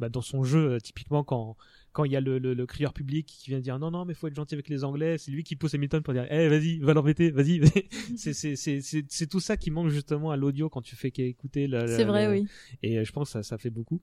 bah, 0.00 0.08
dans 0.08 0.22
son 0.22 0.42
jeu, 0.42 0.72
euh, 0.72 0.78
typiquement 0.80 1.22
quand 1.22 1.56
quand 1.92 2.04
il 2.04 2.12
y 2.12 2.16
a 2.16 2.20
le, 2.20 2.38
le, 2.38 2.54
le 2.54 2.66
crieur 2.66 2.92
public 2.92 3.26
qui 3.26 3.50
vient 3.50 3.60
dire 3.60 3.78
non 3.78 3.90
non 3.90 4.04
mais 4.04 4.14
faut 4.14 4.26
être 4.28 4.34
gentil 4.34 4.54
avec 4.54 4.68
les 4.68 4.84
Anglais, 4.84 5.18
c'est 5.18 5.30
lui 5.30 5.44
qui 5.44 5.56
pousse 5.56 5.74
Hamilton 5.74 6.02
pour 6.02 6.14
dire 6.14 6.26
eh 6.30 6.48
vas-y 6.48 6.78
va 6.78 6.94
l'embêter, 6.94 7.30
vas-y. 7.30 7.60
c'est 8.16 8.32
c'est 8.32 8.56
c'est 8.56 8.80
c'est 8.80 9.26
tout 9.26 9.40
ça 9.40 9.56
qui 9.56 9.70
manque 9.70 9.90
justement 9.90 10.30
à 10.30 10.36
l'audio 10.36 10.68
quand 10.68 10.82
tu 10.82 10.96
fais 10.96 11.10
qu'écouter. 11.10 11.68
C'est 11.86 12.04
vrai, 12.04 12.28
oui. 12.28 12.46
Et 12.82 12.98
euh, 12.98 13.04
je 13.04 13.12
pense 13.12 13.28
que 13.28 13.32
ça 13.32 13.42
ça 13.42 13.58
fait 13.58 13.70
beaucoup. 13.70 14.00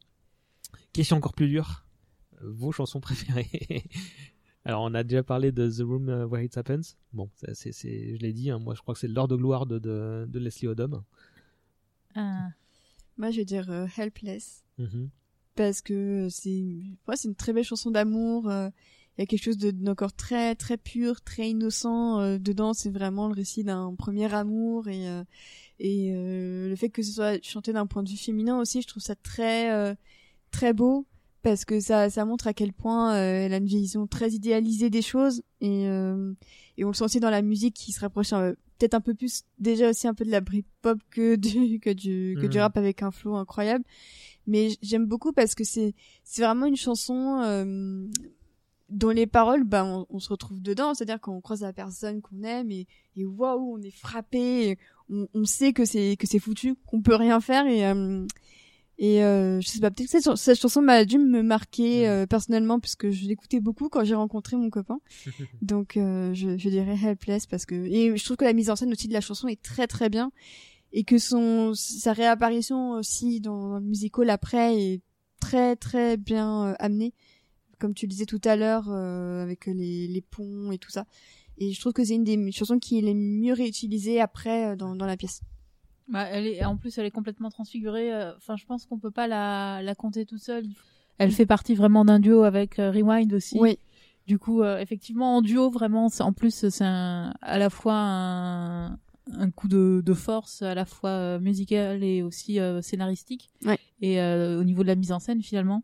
Question 0.93 1.18
encore 1.18 1.34
plus 1.34 1.48
dure, 1.48 1.86
vos 2.41 2.72
chansons 2.72 3.00
préférées? 3.00 3.50
Alors 4.66 4.84
on 4.84 4.93
a 4.93 5.04
déjà 5.04 5.24
parlé 5.24 5.52
de 5.54 5.70
The 5.70 5.82
Room 5.82 6.10
euh, 6.10 6.26
Where 6.26 6.43
It 6.43 6.58
Happens. 6.58 6.95
Bon, 7.14 7.30
c'est 7.36 7.72
c'est 7.72 8.16
je 8.16 8.22
l'ai 8.22 8.34
dit, 8.34 8.52
hein, 8.52 8.60
moi 8.60 8.76
je 8.76 8.82
crois 8.82 8.93
que 8.93 9.00
c'est 9.00 9.08
l'heure 9.08 9.28
de 9.28 9.36
gloire 9.36 9.66
de 9.66 9.80
de, 9.80 10.26
de 10.28 10.39
Leslie 10.39 10.68
Odom. 10.68 11.04
Ah. 12.16 12.50
Moi, 13.18 13.32
je 13.32 13.38
vais 13.38 13.45
dire 13.45 13.70
euh, 13.72 13.88
Helpless. 13.98 14.64
Mhm. 14.78 15.10
Parce 15.58 15.82
que 15.82 16.28
c'est 16.30 16.64
ouais, 17.08 17.16
c'est 17.16 17.28
une 17.28 17.36
très 17.36 17.51
belle 17.51 17.64
chanson 17.66 17.91
d'amour 17.91 18.49
euh, 18.49 18.70
il 19.18 19.22
y 19.22 19.24
a 19.24 19.26
quelque 19.26 19.43
chose 19.43 19.58
de 19.58 19.72
d'encore 19.72 20.14
très 20.14 20.55
très 20.55 20.78
pur 20.78 21.22
très 21.22 21.49
innocent 21.49 22.20
euh, 22.22 22.38
dedans 22.38 22.74
c'est 22.74 22.91
vraiment 22.91 23.28
le 23.28 23.34
récit 23.34 23.64
d'un 23.64 23.93
premier 23.95 24.32
amour 24.34 24.88
et 24.88 25.10
euh, 25.10 25.24
et 25.80 26.12
euh, 26.14 26.70
le 26.70 26.76
fait 26.76 26.89
que 26.89 27.01
ce 27.01 27.12
soit 27.12 27.43
chanté 27.43 27.74
d'un 27.74 27.88
point 27.88 28.03
de 28.03 28.10
vue 28.10 28.18
féminin 28.18 28.60
aussi 28.60 28.82
je 28.82 28.88
trouve 28.88 29.03
ça 29.03 29.16
très 29.16 29.72
euh, 29.74 29.95
très 30.51 30.72
beau 30.74 31.05
parce 31.41 31.66
que 31.66 31.80
ça 31.80 32.10
ça 32.10 32.26
montre 32.26 32.47
à 32.47 32.53
quel 32.53 32.74
point 32.74 33.16
euh, 33.16 33.45
elle 33.45 33.53
a 33.53 33.58
une 33.58 33.66
vision 33.66 34.05
très 34.08 34.32
idéalisée 34.32 34.89
des 34.89 35.01
choses 35.01 35.41
et 35.62 35.88
euh, 35.88 36.34
et 36.78 36.86
on 36.86 36.89
le 36.89 36.93
sent 36.93 37.05
aussi 37.05 37.20
dans 37.20 37.30
la 37.32 37.41
musique 37.41 37.74
qui 37.74 37.91
se 37.91 37.99
rapproche 38.01 38.34
euh, 38.34 38.53
peut-être 38.78 38.93
un 38.93 39.01
peu 39.01 39.16
plus 39.16 39.43
déjà 39.58 39.89
aussi 39.89 40.08
un 40.08 40.14
peu 40.14 40.26
de 40.26 40.30
la 40.32 40.41
Britpop 40.41 40.99
que 41.10 41.36
du 41.36 41.80
que 41.86 41.89
du 41.91 42.38
que 42.39 42.45
du 42.45 42.58
Mhm. 42.58 42.62
rap 42.64 42.78
avec 42.78 43.01
un 43.01 43.10
flow 43.12 43.36
incroyable 43.36 43.84
mais 44.48 44.70
j'aime 44.82 45.06
beaucoup 45.06 45.32
parce 45.34 45.54
que 45.56 45.64
c'est 45.64 45.93
c'est 46.24 46.41
vraiment 46.41 46.66
une 46.66 46.76
chanson 46.78 47.41
euh, 47.43 48.08
dont 48.89 49.10
les 49.10 49.28
paroles 49.28 49.64
bah 49.66 49.84
on, 49.86 50.06
on 50.10 50.20
se 50.20 50.30
retrouve 50.30 50.62
dedans. 50.62 50.93
C'est-à-dire 50.93 51.20
qu'on 51.20 51.41
croise 51.41 51.62
la 51.62 51.74
personne 51.74 52.22
qu'on 52.22 52.41
aime 52.43 52.72
et 52.72 52.88
et 53.16 53.26
waouh 53.26 53.76
on 53.78 53.82
est 53.82 53.91
frappé 53.95 54.78
on, 55.10 55.28
on 55.34 55.45
sait 55.45 55.74
que 55.74 55.84
c'est 55.86 56.16
que 56.18 56.26
c'est 56.28 56.39
foutu 56.39 56.76
qu'on 56.88 57.02
peut 57.02 57.16
rien 57.16 57.39
faire 57.41 57.68
et 57.68 57.86
euh, 57.86 58.26
et 59.00 59.24
euh, 59.24 59.62
je 59.62 59.68
sais 59.68 59.80
pas 59.80 59.91
peut-être 59.91 60.08
que 60.08 60.12
cette, 60.12 60.24
chan- 60.24 60.36
cette 60.36 60.60
chanson 60.60 60.82
m'a 60.82 61.06
dû 61.06 61.20
me 61.20 61.43
marquer 61.43 62.08
euh, 62.08 62.26
personnellement 62.26 62.80
puisque 62.80 63.12
je 63.12 63.28
l'écoutais 63.28 63.60
beaucoup 63.60 63.89
quand 63.89 64.04
j'ai 64.04 64.16
rencontré 64.16 64.58
mon 64.58 64.72
copain. 64.72 65.00
Donc 65.62 65.98
euh, 65.98 66.34
je, 66.34 66.58
je 66.58 66.70
dirais 66.70 66.95
Helpless 67.04 67.45
parce 67.45 67.66
que 67.68 67.76
et 67.76 68.18
je 68.18 68.24
trouve 68.26 68.38
que 68.38 68.45
la 68.45 68.54
mise 68.54 68.70
en 68.72 68.76
scène 68.76 68.91
aussi 68.91 69.08
de 69.08 69.14
la 69.14 69.22
chanson 69.22 69.48
est 69.48 69.62
très 69.62 69.86
très 69.86 70.10
bien 70.10 70.32
et 70.98 71.04
que 71.04 71.18
son 71.20 71.74
sa 71.76 72.12
réapparition 72.14 72.91
aussi 72.91 73.39
dans 73.39 73.76
le 73.76 73.82
musical 73.82 74.30
après 74.30 74.68
est 74.82 75.02
très 75.39 75.76
très 75.76 76.18
bien 76.18 76.70
euh, 76.70 76.74
amenée 76.80 77.14
comme 77.80 77.93
tu 77.93 78.06
le 78.08 78.10
disais 78.10 78.26
tout 78.26 78.41
à 78.43 78.56
l'heure 78.56 78.86
euh, 78.89 79.43
avec 79.43 79.68
les, 79.68 80.08
les 80.08 80.22
ponts 80.22 80.72
et 80.72 80.80
tout 80.80 80.89
ça 80.91 81.06
et 81.60 81.72
je 81.74 81.80
trouve 81.80 81.93
que 81.93 82.04
c'est 82.04 82.16
une 82.16 82.24
des 82.24 82.52
chansons 82.52 82.80
qui 82.80 82.98
est 82.98 83.02
les 83.02 83.14
mieux 83.14 83.54
réutilisées 83.54 84.20
après 84.20 84.60
euh, 84.72 84.76
dans, 84.76 84.95
dans 84.95 85.06
la 85.06 85.18
pièce 85.18 85.41
Bah, 86.08 86.24
elle 86.32 86.48
est, 86.48 86.64
en 86.64 86.78
plus, 86.78 86.98
elle 86.98 87.06
est 87.06 87.12
complètement 87.20 87.50
transfigurée. 87.52 88.14
euh, 88.14 88.32
Enfin, 88.38 88.56
je 88.56 88.66
pense 88.66 88.86
qu'on 88.86 88.98
peut 88.98 89.12
pas 89.12 89.28
la, 89.28 89.82
la 89.84 89.93
compter 89.93 90.26
toute 90.26 90.41
seule. 90.41 90.66
Elle 91.18 91.32
fait 91.32 91.45
partie 91.45 91.76
vraiment 91.76 92.06
d'un 92.06 92.20
duo 92.20 92.43
avec 92.43 92.76
Rewind 92.78 93.34
aussi. 93.34 93.58
Oui. 93.60 93.78
Du 94.26 94.38
coup, 94.39 94.62
euh, 94.62 94.78
effectivement, 94.80 95.38
en 95.38 95.41
duo, 95.41 95.70
vraiment, 95.70 96.08
en 96.20 96.32
plus, 96.34 96.54
c'est 96.70 96.84
à 96.86 97.58
la 97.58 97.70
fois 97.70 97.95
un, 97.95 99.00
un 99.34 99.52
coup 99.52 99.68
de, 99.68 100.02
de 100.06 100.14
force, 100.14 100.62
à 100.62 100.74
la 100.76 100.86
fois 100.86 101.10
euh, 101.10 101.40
musical 101.40 102.04
et 102.04 102.22
aussi 102.24 102.60
euh, 102.60 102.82
scénaristique. 102.82 103.50
Ouais. 103.66 103.78
Et 104.02 104.22
euh, 104.22 104.60
au 104.60 104.64
niveau 104.64 104.84
de 104.84 104.88
la 104.88 104.96
mise 104.96 105.12
en 105.12 105.20
scène, 105.20 105.42
finalement. 105.42 105.84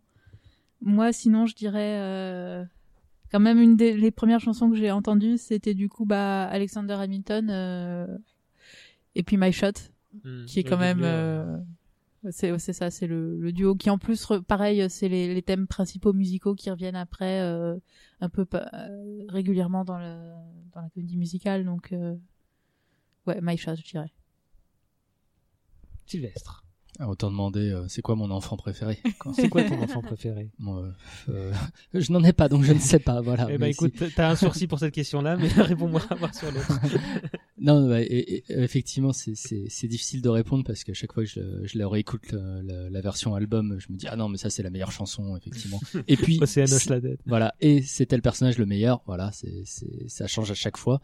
Moi, 0.81 1.13
sinon, 1.13 1.45
je 1.45 1.55
dirais 1.55 1.97
euh, 1.99 2.63
quand 3.31 3.39
même 3.39 3.59
une 3.59 3.75
des 3.77 3.95
les 3.95 4.11
premières 4.11 4.39
chansons 4.39 4.69
que 4.69 4.75
j'ai 4.75 4.91
entendues, 4.91 5.37
c'était 5.37 5.73
du 5.73 5.89
coup 5.89 6.05
bah 6.05 6.43
Alexander 6.45 6.93
Hamilton 6.93 7.49
euh, 7.49 8.07
et 9.15 9.23
puis 9.23 9.37
My 9.37 9.51
Shot 9.51 9.71
Mm. 10.23 10.45
qui 10.45 10.59
est 10.59 10.63
quand 10.63 10.77
même 10.77 10.99
euh, 11.01 11.57
c'est 12.29 12.59
c'est 12.59 12.71
ça 12.71 12.91
c'est 12.91 13.07
le, 13.07 13.39
le 13.39 13.51
duo 13.51 13.73
qui 13.73 13.89
en 13.89 13.97
plus 13.97 14.23
re- 14.27 14.43
pareil 14.43 14.87
c'est 14.87 15.09
les, 15.09 15.33
les 15.33 15.41
thèmes 15.41 15.65
principaux 15.65 16.13
musicaux 16.13 16.53
qui 16.53 16.69
reviennent 16.69 16.95
après 16.95 17.41
euh, 17.41 17.75
un 18.21 18.29
peu 18.29 18.45
euh, 18.53 19.25
régulièrement 19.27 19.83
dans 19.83 19.97
le 19.97 20.13
dans 20.71 20.81
la 20.81 20.89
comédie 20.89 21.17
musicale 21.17 21.65
donc 21.65 21.93
euh, 21.93 22.13
ouais 23.27 23.39
My 23.41 23.57
Shot 23.57 23.75
je 23.75 23.83
dirais 23.83 24.11
Sylvestre. 26.05 26.63
Ah, 26.99 27.09
autant 27.09 27.31
demander, 27.31 27.71
euh, 27.71 27.87
c'est 27.87 28.03
quoi 28.03 28.15
mon 28.15 28.29
enfant 28.29 28.55
préféré. 28.55 28.99
C'est 29.35 29.49
quoi 29.49 29.63
ton 29.67 29.81
enfant 29.81 30.01
préféré? 30.01 30.51
Moi, 30.59 30.83
euh, 31.29 31.51
euh, 31.51 31.53
Je 31.93 32.11
n'en 32.11 32.23
ai 32.23 32.33
pas, 32.33 32.49
donc 32.49 32.63
je 32.63 32.73
ne 32.73 32.77
sais 32.79 32.99
pas. 32.99 33.19
Voilà. 33.21 33.45
Eh 33.49 33.53
ben 33.53 33.61
Mais 33.61 33.71
écoute, 33.71 33.93
si- 33.97 34.13
t'as 34.13 34.29
un 34.29 34.35
sourcil 34.35 34.67
pour 34.67 34.77
cette 34.77 34.93
question-là, 34.93 35.35
mais 35.37 35.47
réponds-moi 35.63 36.01
voir 36.19 36.35
sur 36.35 36.51
l'autre. 36.51 36.79
Non, 37.63 37.87
bah, 37.87 38.01
et- 38.01 38.05
et- 38.05 38.43
effectivement, 38.49 39.13
c'est- 39.13 39.33
difficile 39.87 40.21
de 40.21 40.27
répondre 40.29 40.63
parce 40.65 40.83
qu'à 40.83 40.93
chaque 40.93 41.13
fois 41.13 41.23
que 41.23 41.29
je, 41.29 41.39
je 41.65 41.77
la 41.77 41.87
réécoute 41.87 42.31
le- 42.33 42.61
la, 42.61 42.89
la 42.89 43.01
version 43.01 43.33
album, 43.35 43.77
je 43.79 43.87
me 43.91 43.97
dis 43.97 44.05
ah 44.09 44.15
non 44.17 44.27
mais 44.29 44.37
ça 44.37 44.49
c'est 44.49 44.61
la 44.63 44.69
meilleure 44.69 44.91
chanson 44.91 45.35
effectivement. 45.37 45.79
Et 46.07 46.17
puis 46.17 46.39
c'est 46.45 46.65
la. 46.67 46.77
Voilà, 47.25 47.55
et 47.61 47.81
c'est 47.81 48.05
tel 48.05 48.21
personnage 48.21 48.57
le 48.57 48.65
meilleur. 48.65 49.01
Voilà, 49.07 49.31
c'est 49.31 49.63
c'est 49.65 50.09
ça 50.09 50.27
change 50.27 50.51
à 50.51 50.55
chaque 50.55 50.77
fois. 50.77 50.99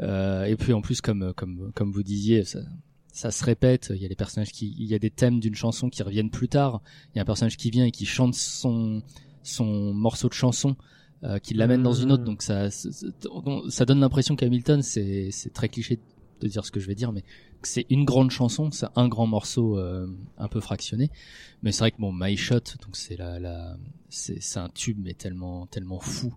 Euh, 0.00 0.44
et 0.44 0.56
puis 0.56 0.72
en 0.72 0.80
plus 0.80 1.00
comme 1.00 1.32
comme 1.34 1.70
comme 1.74 1.92
vous 1.92 2.02
disiez, 2.02 2.44
ça 2.44 2.60
ça 3.12 3.30
se 3.30 3.44
répète. 3.44 3.92
Il 3.94 4.00
y 4.02 4.06
a 4.06 4.08
des 4.08 4.16
personnages 4.16 4.50
qui, 4.52 4.74
il 4.78 4.86
y 4.86 4.94
a 4.94 4.98
des 4.98 5.10
thèmes 5.10 5.38
d'une 5.38 5.54
chanson 5.54 5.88
qui 5.90 6.02
reviennent 6.02 6.30
plus 6.30 6.48
tard. 6.48 6.82
Il 7.14 7.16
y 7.16 7.18
a 7.20 7.22
un 7.22 7.26
personnage 7.26 7.56
qui 7.56 7.70
vient 7.70 7.84
et 7.84 7.90
qui 7.92 8.06
chante 8.06 8.34
son 8.34 9.02
son 9.44 9.92
morceau 9.94 10.28
de 10.28 10.34
chanson. 10.34 10.76
Euh, 11.24 11.38
qui 11.38 11.54
l'amène 11.54 11.82
dans 11.82 11.92
une 11.92 12.12
autre, 12.12 12.24
donc 12.24 12.42
ça, 12.42 12.70
ça, 12.70 13.84
donne 13.84 14.00
l'impression 14.00 14.36
qu'Hamilton, 14.36 14.82
c'est, 14.82 15.30
c'est 15.30 15.52
très 15.52 15.68
cliché 15.68 15.98
de 16.40 16.48
dire 16.48 16.64
ce 16.64 16.70
que 16.72 16.80
je 16.80 16.86
vais 16.86 16.94
dire, 16.94 17.12
mais 17.12 17.22
que 17.62 17.68
c'est 17.68 17.86
une 17.90 18.04
grande 18.04 18.30
chanson, 18.30 18.70
c'est 18.70 18.86
un 18.96 19.08
grand 19.08 19.26
morceau 19.26 19.78
euh, 19.78 20.06
un 20.36 20.48
peu 20.48 20.60
fractionné. 20.60 21.10
Mais 21.62 21.72
c'est 21.72 21.80
vrai 21.80 21.90
que 21.92 21.98
bon, 21.98 22.12
My 22.12 22.36
Shot, 22.36 22.56
donc 22.82 22.96
c'est 22.96 23.16
la, 23.16 23.38
la 23.38 23.76
c'est, 24.08 24.58
un 24.58 24.68
tube 24.68 24.98
mais 25.00 25.14
tellement, 25.14 25.66
tellement 25.66 26.00
fou, 26.00 26.34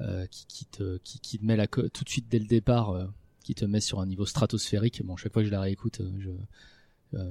euh, 0.00 0.26
qui, 0.26 0.46
qui 0.46 0.64
te, 0.66 0.98
qui, 0.98 1.20
qui 1.20 1.38
te 1.38 1.44
met 1.44 1.56
la 1.56 1.66
tout 1.66 1.82
de 2.04 2.08
suite 2.08 2.26
dès 2.28 2.38
le 2.38 2.46
départ, 2.46 2.90
euh, 2.90 3.04
qui 3.44 3.54
te 3.54 3.64
met 3.64 3.80
sur 3.80 4.00
un 4.00 4.06
niveau 4.06 4.26
stratosphérique. 4.26 5.04
Bon, 5.04 5.16
chaque 5.16 5.32
fois 5.32 5.42
que 5.42 5.46
je 5.46 5.52
la 5.52 5.60
réécoute, 5.60 6.00
euh, 6.00 6.10
je, 6.18 6.30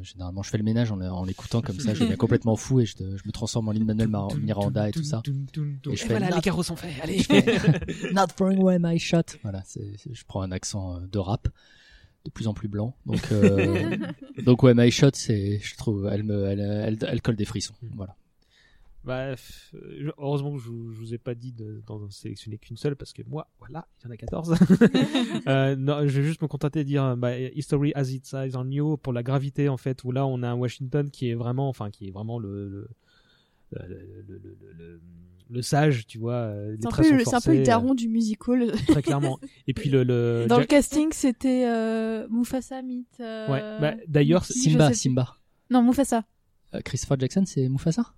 généralement, 0.01 0.43
je 0.43 0.49
fais 0.49 0.57
le 0.57 0.63
ménage 0.63 0.91
en, 0.91 0.99
en 1.01 1.25
l'écoutant 1.25 1.61
comme 1.61 1.79
ça, 1.79 1.93
je 1.93 1.99
deviens 2.03 2.15
complètement 2.15 2.55
fou 2.55 2.79
et 2.79 2.85
je, 2.85 2.95
je 2.97 3.23
me 3.25 3.31
transforme 3.31 3.67
en 3.69 3.71
Lin-Manuel 3.71 4.07
Mar- 4.07 4.35
Miranda 4.35 4.89
et 4.89 4.91
tout 4.91 5.03
ça. 5.03 5.21
Et 5.27 5.95
je 5.95 6.01
fais 6.03 6.09
voilà, 6.09 6.29
not- 6.29 6.35
les 6.37 6.41
carreaux 6.41 6.63
sont 6.63 6.75
faits. 6.75 6.91
Allez. 7.01 7.19
je 7.19 7.23
fais 7.23 8.11
Not 8.13 8.27
throwing 8.35 8.59
away 8.59 8.77
my 8.79 8.97
shot. 8.99 9.23
Voilà, 9.43 9.63
je 9.75 10.23
prends 10.27 10.41
un 10.41 10.51
accent 10.51 10.95
euh, 10.97 10.99
de 11.11 11.19
rap 11.19 11.47
de 12.25 12.31
plus 12.31 12.47
en 12.47 12.53
plus 12.53 12.69
blanc. 12.69 12.95
Donc, 13.05 13.21
euh, 13.31 13.97
donc 14.45 14.63
ouais, 14.63 14.73
my 14.73 14.89
shot, 14.91 15.09
c'est, 15.13 15.59
je 15.61 15.75
trouve, 15.75 16.07
elle 16.11 16.23
me, 16.23 16.45
elle, 16.45 16.59
elle, 16.61 16.97
elle 17.05 17.21
colle 17.21 17.35
des 17.35 17.45
frissons. 17.45 17.73
Voilà. 17.95 18.15
Bah, 19.05 19.19
euh, 19.73 20.11
heureusement 20.17 20.53
que 20.55 20.59
je, 20.59 20.69
vous- 20.69 20.91
je 20.93 20.97
vous 20.99 21.13
ai 21.13 21.17
pas 21.17 21.35
dit 21.35 21.51
de- 21.51 21.83
d'en 21.85 22.09
sélectionner 22.09 22.57
qu'une 22.57 22.77
seule 22.77 22.95
parce 22.95 23.11
que 23.11 23.21
moi, 23.27 23.49
voilà, 23.59 23.85
il 23.99 24.05
y 24.05 24.07
en 24.07 24.11
a 24.11 24.17
14. 24.17 24.55
euh, 25.47 25.75
non, 25.75 26.07
je 26.07 26.21
vais 26.21 26.25
juste 26.27 26.41
me 26.41 26.47
contenter 26.47 26.79
de 26.79 26.87
dire 26.87 27.17
bah, 27.17 27.37
History 27.37 27.91
as 27.95 28.11
it 28.11 28.25
is 28.31 28.55
on 28.55 28.69
you 28.71 28.95
pour 28.97 29.11
la 29.11 29.21
gravité 29.21 29.67
en 29.67 29.75
fait 29.77 30.03
où 30.05 30.11
là 30.13 30.25
on 30.25 30.41
a 30.41 30.47
un 30.49 30.53
Washington 30.55 31.09
qui 31.09 31.29
est 31.29 31.33
vraiment, 31.35 31.67
enfin 31.67 31.89
qui 31.91 32.07
est 32.07 32.11
vraiment 32.11 32.39
le 32.39 32.69
le, 32.69 32.87
le, 33.71 33.81
le, 33.87 34.37
le, 34.39 34.57
le- 34.77 35.01
le- 35.49 35.61
sage, 35.61 36.05
tu 36.07 36.17
vois. 36.19 36.33
euh, 36.35 36.75
C'est 36.79 36.87
un, 36.87 36.89
un 37.37 37.41
peu 37.41 37.51
le 37.57 37.63
daron 37.63 37.93
du 37.95 38.07
musical. 38.07 38.61
euh, 38.61 38.71
très 38.87 39.01
clairement. 39.01 39.37
Et 39.67 39.73
puis 39.73 39.89
le, 39.89 40.03
le 40.03 40.45
Dans 40.47 40.59
le 40.59 40.65
casting, 40.65 41.09
c'était 41.11 41.65
euh, 41.67 42.27
Mufasa 42.29 42.81
Meet. 42.81 43.07
euh, 43.19 43.51
Ouais, 43.51 43.81
bah, 43.81 43.95
d'ailleurs, 44.07 44.45
Simba. 44.45 44.93
Simba. 44.93 45.35
Non, 45.69 45.83
Mufasa. 45.83 46.23
Euh, 46.73 46.79
Christopher 46.85 47.19
Jackson, 47.19 47.43
c'est 47.45 47.67
Mufasa? 47.67 48.13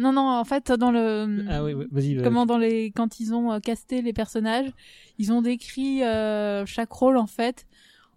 Non, 0.00 0.14
non, 0.14 0.22
en 0.22 0.44
fait, 0.44 0.72
dans 0.72 0.90
le. 0.90 1.44
Ah 1.50 1.62
oui, 1.62 1.74
oui, 1.74 1.86
vas-y. 1.90 2.22
Comment 2.22 2.46
dans 2.46 2.56
les 2.56 2.90
quand 2.90 3.20
ils 3.20 3.34
ont 3.34 3.52
euh, 3.52 3.58
casté 3.58 4.00
les 4.00 4.14
personnages, 4.14 4.70
ils 5.18 5.30
ont 5.30 5.42
décrit 5.42 6.02
euh, 6.02 6.64
chaque 6.64 6.90
rôle 6.90 7.18
en 7.18 7.26
fait 7.26 7.66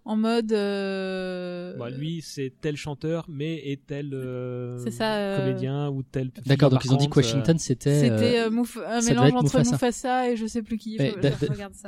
en 0.06 0.16
mode. 0.16 0.52
euh, 0.52 1.76
Bah, 1.78 1.88
lui, 1.90 2.20
c'est 2.22 2.52
tel 2.60 2.76
chanteur, 2.76 3.24
mais 3.28 3.54
est 3.70 3.86
tel 3.86 4.10
euh, 4.12 4.78
C'est 4.78 4.90
ça, 4.90 5.16
euh, 5.16 5.38
comédien 5.38 5.88
ou 5.90 6.02
tel. 6.02 6.30
D'accord, 6.46 6.70
donc 6.70 6.84
ils 6.84 6.92
ont 6.92 6.96
dit 6.96 7.08
que 7.08 7.16
Washington, 7.16 7.58
c'était. 7.58 8.00
C'était 8.00 8.38
euh, 8.40 8.46
euh, 8.46 8.50
Mouf- 8.50 8.78
un 8.86 9.00
ça 9.00 9.10
mélange 9.10 9.32
entre 9.34 9.44
Mufasa. 9.58 9.72
Mufasa. 9.72 10.30
et 10.30 10.36
je 10.36 10.46
sais 10.46 10.62
plus 10.62 10.76
qui. 10.78 10.98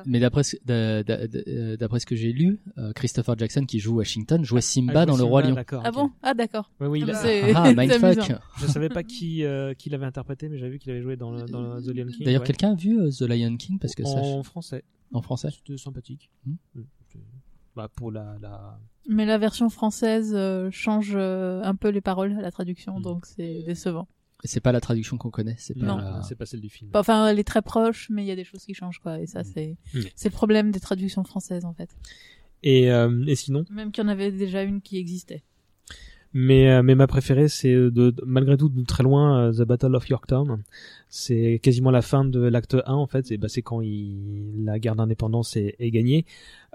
Mais 0.06 0.20
d'après 0.20 0.42
ce, 0.42 2.06
que 2.06 2.16
j'ai 2.16 2.32
lu, 2.32 2.58
euh, 2.78 2.92
Christopher 2.92 3.36
Jackson 3.38 3.64
qui 3.64 3.78
joue 3.78 3.96
Washington 3.96 4.44
jouait 4.44 4.60
Simba 4.60 5.02
Ah, 5.02 5.06
dans 5.06 5.12
Le 5.12 5.18
Simba, 5.18 5.28
Roi 5.30 5.42
Lion. 5.42 5.56
Ah 5.84 5.90
bon? 5.90 6.10
Ah 6.22 6.34
d'accord. 6.34 6.70
Ouais, 6.80 6.86
oui, 6.86 7.00
il 7.02 7.10
a- 7.10 7.14
C'est- 7.14 7.52
Ah, 7.54 7.64
c'est 7.66 7.74
mindfuck. 7.76 8.32
Je 8.58 8.66
savais 8.66 8.88
pas 8.88 9.02
qui, 9.02 9.44
euh, 9.44 9.74
qui 9.74 9.90
l'avait 9.90 10.06
interprété, 10.06 10.48
mais 10.48 10.58
j'avais 10.58 10.72
vu 10.72 10.78
qu'il 10.78 10.90
avait 10.92 11.02
joué 11.02 11.16
dans, 11.16 11.30
le- 11.32 11.42
dans 11.44 11.80
The 11.80 11.88
Lion 11.88 12.06
King. 12.06 12.24
D'ailleurs, 12.24 12.40
ouais. 12.42 12.46
quelqu'un 12.46 12.72
a 12.72 12.74
vu 12.74 12.98
euh, 13.00 13.10
The 13.10 13.22
Lion 13.22 13.56
King 13.56 13.78
parce 13.78 13.94
que 13.94 14.04
ça, 14.04 14.18
en 14.18 14.42
français. 14.42 14.84
en 15.12 15.22
français. 15.22 15.48
C'était 15.50 15.76
sympathique. 15.78 16.30
Hmm. 16.46 16.54
Mm. 17.76 17.80
Bah, 17.80 17.88
pour 17.94 18.10
la, 18.10 18.36
la... 18.40 18.78
Mais 19.08 19.24
la 19.26 19.38
version 19.38 19.68
française 19.68 20.32
euh, 20.34 20.68
change 20.72 21.12
euh, 21.14 21.62
un 21.62 21.74
peu 21.76 21.88
les 21.90 22.00
paroles 22.00 22.32
à 22.38 22.40
la 22.42 22.48
Mm. 22.48 22.52
traduction, 22.52 23.00
donc 23.00 23.26
c'est 23.26 23.62
décevant. 23.62 24.08
Et 24.44 24.48
c'est 24.48 24.60
pas 24.60 24.72
la 24.72 24.80
traduction 24.80 25.16
qu'on 25.16 25.30
connaît, 25.30 25.56
c'est 25.58 25.74
pas. 25.78 25.86
Non. 25.86 25.96
la- 25.96 26.22
c'est 26.22 26.34
pas 26.34 26.44
celle 26.46 26.60
du 26.60 26.68
film. 26.68 26.90
Enfin, 26.94 27.26
elle 27.28 27.38
est 27.38 27.44
très 27.44 27.62
proche, 27.62 28.08
mais 28.10 28.22
il 28.22 28.26
y 28.26 28.30
a 28.30 28.36
des 28.36 28.44
choses 28.44 28.64
qui 28.64 28.74
changent 28.74 28.98
quoi. 29.00 29.18
Et 29.20 29.26
ça, 29.26 29.44
c'est 29.44 29.76
Mm. 29.94 30.00
c'est 30.14 30.28
le 30.28 30.34
problème 30.34 30.70
des 30.70 30.80
traductions 30.80 31.24
françaises 31.24 31.64
en 31.64 31.72
fait. 31.72 31.90
Et, 32.62 32.90
euh, 32.90 33.24
et 33.26 33.34
sinon? 33.36 33.64
Même 33.70 33.92
qu'il 33.92 34.02
y 34.02 34.06
en 34.06 34.10
avait 34.10 34.32
déjà 34.32 34.62
une 34.62 34.80
qui 34.80 34.98
existait. 34.98 35.42
Mais, 36.38 36.68
euh, 36.70 36.82
mais 36.82 36.94
ma 36.94 37.06
préférée, 37.06 37.48
c'est 37.48 37.72
de, 37.72 37.88
de- 37.90 38.22
malgré 38.26 38.58
tout 38.58 38.68
de 38.68 38.84
très 38.84 39.02
loin 39.02 39.48
euh, 39.48 39.52
The 39.52 39.62
Battle 39.66 39.94
of 39.94 40.06
Yorktown. 40.08 40.62
C'est 41.08 41.60
quasiment 41.62 41.90
la 41.90 42.02
fin 42.02 42.24
de 42.26 42.40
l'acte 42.40 42.76
1 42.86 42.92
en 42.92 43.06
fait. 43.06 43.32
Et 43.32 43.38
bah, 43.38 43.48
c'est 43.48 43.62
quand 43.62 43.80
il, 43.80 44.64
la 44.64 44.78
guerre 44.78 44.96
d'indépendance 44.96 45.56
est, 45.56 45.76
est 45.78 45.90
gagnée. 45.90 46.26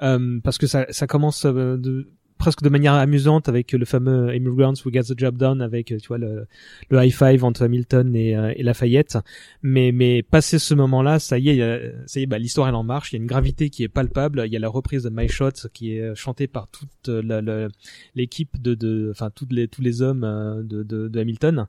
Euh, 0.02 0.40
parce 0.44 0.58
que 0.58 0.66
ça, 0.66 0.88
ça 0.90 1.06
commence 1.06 1.46
euh, 1.46 1.78
de, 1.78 2.08
presque 2.42 2.64
de 2.64 2.70
manière 2.70 2.94
amusante 2.94 3.48
avec 3.48 3.72
le 3.72 3.86
fameux 3.86 4.36
Immigrants 4.36 4.74
Who 4.84 4.92
Get 4.92 5.04
the 5.04 5.18
Job 5.18 5.38
Done 5.38 5.62
avec 5.62 5.92
euh, 5.92 5.98
tu 5.98 6.08
vois 6.08 6.18
le, 6.18 6.48
le 6.90 6.98
high 7.04 7.14
five 7.14 7.44
entre 7.44 7.62
Hamilton 7.64 8.16
et, 8.16 8.36
euh, 8.36 8.52
et 8.56 8.64
Lafayette. 8.64 9.18
Mais 9.62 9.92
mais 9.92 10.24
passé 10.24 10.58
ce 10.58 10.74
moment-là, 10.74 11.20
ça 11.20 11.38
y 11.38 11.50
est, 11.50 11.62
a- 11.62 11.80
ça 12.08 12.20
y 12.20 12.24
est, 12.24 12.26
bah, 12.26 12.40
l'histoire 12.40 12.68
elle 12.68 12.76
en 12.76 12.84
marche. 12.84 13.12
Il 13.12 13.18
y 13.18 13.20
a 13.20 13.22
une 13.22 13.28
gravité 13.28 13.70
qui 13.70 13.84
est 13.84 13.90
palpable. 13.90 14.44
Il 14.48 14.52
y 14.52 14.56
a 14.56 14.60
la 14.60 14.70
reprise 14.70 15.04
de 15.04 15.12
My 15.14 15.28
Shot 15.28 15.70
qui 15.72 15.96
est 15.96 16.02
euh, 16.02 16.16
chantée 16.16 16.48
par 16.48 16.68
toute 16.68 17.10
euh, 17.10 17.70
l'équipe 18.16 18.60
de, 18.62 18.74
de, 18.76 19.10
enfin 19.12 19.30
toutes 19.30 19.54
les 19.54 19.68
tous 19.68 19.82
les 19.84 20.02
hommes 20.02 20.24
euh, 20.24 20.64
de, 20.64 20.82
de, 20.84 21.08
de 21.08 21.20
Hamilton. 21.20 21.68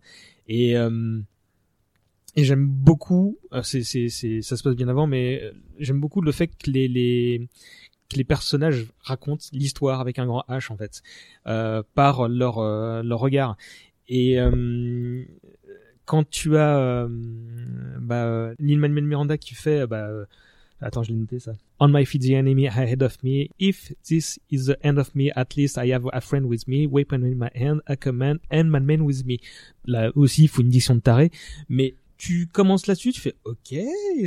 Et 0.48 0.76
euh, 0.78 1.20
et 2.34 2.44
j'aime 2.44 2.66
beaucoup, 2.66 3.36
euh, 3.52 3.60
c'est, 3.62 3.82
c'est, 3.82 4.08
c'est, 4.08 4.40
ça 4.40 4.56
se 4.56 4.62
passe 4.62 4.74
bien 4.74 4.88
avant, 4.88 5.06
mais 5.06 5.42
euh, 5.42 5.50
j'aime 5.78 6.00
beaucoup 6.00 6.22
le 6.22 6.32
fait 6.32 6.46
que 6.46 6.70
les, 6.70 6.88
les, 6.88 7.46
que 8.12 8.18
les 8.18 8.24
personnages 8.24 8.86
racontent 9.00 9.44
l'histoire 9.52 10.00
avec 10.00 10.18
un 10.18 10.26
grand 10.26 10.44
H 10.48 10.72
en 10.72 10.76
fait, 10.76 11.02
euh, 11.46 11.82
par 11.94 12.28
leur, 12.28 12.58
euh, 12.58 13.02
leur 13.02 13.20
regard. 13.20 13.56
Et 14.08 14.40
euh, 14.40 15.24
quand 16.04 16.28
tu 16.28 16.56
as 16.56 17.06
bah, 18.00 18.52
Lin-Manuel 18.58 19.04
Miranda 19.04 19.38
qui 19.38 19.54
fait, 19.54 19.86
bah, 19.86 20.08
attends, 20.80 21.02
je 21.02 21.12
l'ai 21.12 21.18
noté 21.18 21.38
ça. 21.38 21.52
On 21.80 21.88
my 21.88 22.04
feet 22.04 22.22
the 22.22 22.32
enemy 22.32 22.66
ahead 22.66 23.02
of 23.02 23.22
me. 23.22 23.48
If 23.58 23.92
this 24.04 24.38
is 24.50 24.66
the 24.66 24.76
end 24.82 24.98
of 24.98 25.14
me, 25.14 25.30
at 25.34 25.56
least 25.56 25.78
I 25.78 25.92
have 25.92 26.04
a 26.12 26.20
friend 26.20 26.46
with 26.46 26.68
me, 26.68 26.86
weapon 26.86 27.24
in 27.24 27.36
my 27.36 27.50
hand, 27.54 27.80
a 27.86 27.96
command, 27.96 28.40
and 28.50 28.64
my 28.64 28.80
man 28.80 29.02
with 29.02 29.24
me. 29.24 29.38
Là 29.86 30.10
aussi, 30.14 30.44
il 30.44 30.48
faut 30.48 30.62
une 30.62 30.68
diction 30.68 30.94
de 30.94 31.00
taré, 31.00 31.30
mais 31.68 31.94
tu 32.22 32.46
commences 32.46 32.86
là-dessus, 32.86 33.12
tu 33.12 33.20
fais 33.20 33.34
OK, 33.42 33.74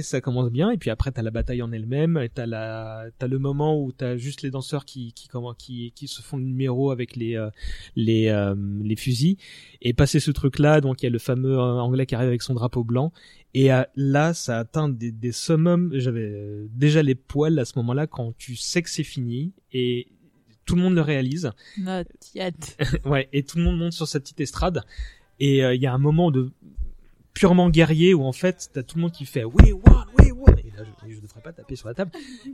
ça 0.02 0.20
commence 0.20 0.52
bien, 0.52 0.70
et 0.70 0.78
puis 0.78 0.90
après 0.90 1.14
t'as 1.14 1.22
la 1.22 1.32
bataille 1.32 1.62
en 1.62 1.72
elle-même, 1.72 2.18
et 2.18 2.28
t'as 2.28 2.46
la, 2.46 3.06
t'as 3.18 3.28
le 3.28 3.40
moment 3.40 3.82
où 3.82 3.94
t'as 3.94 4.18
juste 4.18 4.42
les 4.42 4.52
danseurs 4.52 4.84
qui, 4.84 5.14
qui, 5.14 5.30
comment, 5.30 5.54
qui, 5.54 5.94
qui 5.96 6.10
se 6.10 6.22
font 6.22 6.36
le 6.36 6.44
numéro 6.44 6.92
avec 6.92 7.16
les, 7.16 7.38
euh, 7.38 7.50
les, 7.96 8.28
euh, 8.28 8.54
les 8.84 8.98
fusils, 8.98 9.38
et 9.82 9.94
passer 9.94 10.20
ce 10.20 10.32
truc-là, 10.32 10.82
donc 10.82 11.04
il 11.04 11.06
y 11.06 11.08
a 11.08 11.10
le 11.10 11.20
fameux 11.20 11.58
euh, 11.58 11.80
anglais 11.80 12.06
qui 12.06 12.16
arrive 12.16 12.28
avec 12.28 12.42
son 12.42 12.54
drapeau 12.54 12.84
blanc, 12.84 13.14
et 13.54 13.72
euh, 13.72 13.84
là, 13.96 14.34
ça 14.34 14.60
atteint 14.60 14.90
des, 14.90 15.14
des 15.14 15.32
summums. 15.32 15.92
J'avais 15.94 16.68
déjà 16.72 17.02
les 17.02 17.16
poils 17.16 17.58
à 17.58 17.64
ce 17.64 17.80
moment-là 17.80 18.08
quand 18.08 18.36
tu 18.38 18.58
sais 18.58 18.82
que 18.82 18.90
c'est 18.90 19.06
fini 19.06 19.54
et 19.72 20.08
tout 20.66 20.76
le 20.76 20.82
monde 20.82 20.96
le 20.96 21.02
réalise. 21.02 21.50
Not 21.78 22.04
yet. 22.34 22.78
ouais, 23.06 23.30
et 23.32 23.44
tout 23.44 23.58
le 23.58 23.64
monde 23.64 23.78
monte 23.78 23.94
sur 23.94 24.10
sa 24.10 24.20
petite 24.20 24.42
estrade. 24.42 24.82
Et 25.40 25.64
euh, 25.64 25.74
il 25.74 25.82
y 25.82 25.88
a 25.88 25.94
un 25.94 25.98
moment 25.98 26.32
de 26.32 26.52
purement 27.36 27.70
guerrier 27.70 28.16
où 28.16 28.24
en 28.24 28.32
fait 28.32 28.70
t'as 28.74 28.82
tout 28.82 28.95
le 28.95 29.03
monde 29.03 29.12
qui 29.12 29.26
fait 29.26 29.44
we 29.44 29.72
won, 29.74 30.03
we 30.20 30.32
won. 30.32 30.56
Et 30.57 30.72
là, 30.76 30.84
je, 31.07 31.14
je 31.14 31.20
devrais 31.22 31.41
pas 31.41 31.52
taper 31.53 31.76
sur 31.76 31.88
la 31.88 31.94
table. 31.94 32.10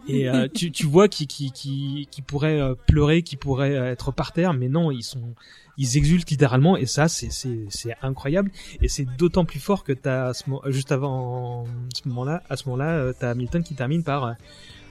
Et 0.09 0.27
euh, 0.27 0.47
tu, 0.53 0.71
tu 0.71 0.85
vois 0.85 1.07
qui 1.07 1.27
qui 1.27 1.51
qui 1.53 2.09
qui 2.11 2.21
pourrait 2.21 2.59
euh, 2.59 2.75
pleurer, 2.87 3.21
qui 3.21 3.37
pourrait 3.37 3.75
euh, 3.75 3.91
être 3.91 4.11
par 4.11 4.33
terre, 4.33 4.53
mais 4.53 4.67
non, 4.67 4.91
ils 4.91 5.03
sont 5.03 5.33
ils 5.77 5.95
exultent 5.97 6.29
littéralement 6.29 6.75
et 6.75 6.85
ça 6.85 7.07
c'est 7.07 7.31
c'est 7.31 7.65
c'est 7.69 7.95
incroyable 8.01 8.51
et 8.81 8.89
c'est 8.89 9.05
d'autant 9.17 9.45
plus 9.45 9.59
fort 9.61 9.85
que 9.85 9.93
t'as 9.93 10.33
ce 10.33 10.49
mo- 10.49 10.61
juste 10.67 10.91
avant 10.91 11.65
ce 11.95 12.07
moment-là 12.09 12.43
à 12.49 12.57
ce 12.57 12.65
moment-là 12.67 12.89
euh, 12.97 13.13
t'as 13.17 13.29
Hamilton 13.31 13.63
qui 13.63 13.73
termine 13.73 14.03
par 14.03 14.25
euh, 14.25 14.33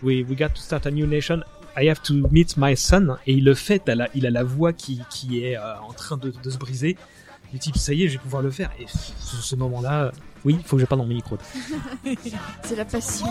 we 0.03 0.25
we 0.27 0.37
got 0.39 0.49
to 0.49 0.57
start 0.63 0.87
a 0.87 0.91
new 0.91 1.07
nation 1.07 1.41
I 1.77 1.87
have 1.91 2.01
to 2.05 2.15
meet 2.33 2.57
my 2.57 2.77
son 2.79 3.17
et 3.27 3.35
il 3.35 3.45
le 3.45 3.55
fait 3.55 3.83
il 4.15 4.27
a 4.27 4.31
la 4.31 4.43
voix 4.43 4.73
qui 4.73 5.03
qui 5.11 5.45
est 5.45 5.59
euh, 5.59 5.79
en 5.87 5.93
train 5.93 6.17
de, 6.17 6.33
de 6.43 6.51
se 6.51 6.57
briser 6.57 6.97
du 7.53 7.59
type 7.59 7.77
ça 7.77 7.93
y 7.93 8.05
est 8.05 8.09
je 8.09 8.15
vais 8.15 8.23
pouvoir 8.23 8.43
le 8.43 8.51
faire 8.51 8.71
et 8.79 8.87
ce, 8.87 9.37
ce 9.37 9.57
moment-là 9.57 10.13
oui 10.45 10.57
il 10.59 10.65
faut 10.65 10.77
que 10.77 10.83
je 10.83 10.87
parle 10.87 11.01
dans 11.01 11.07
mes 11.07 11.15
micros 11.15 11.39
C'est 12.65 12.77
la 12.77 12.85
passion. 12.85 13.27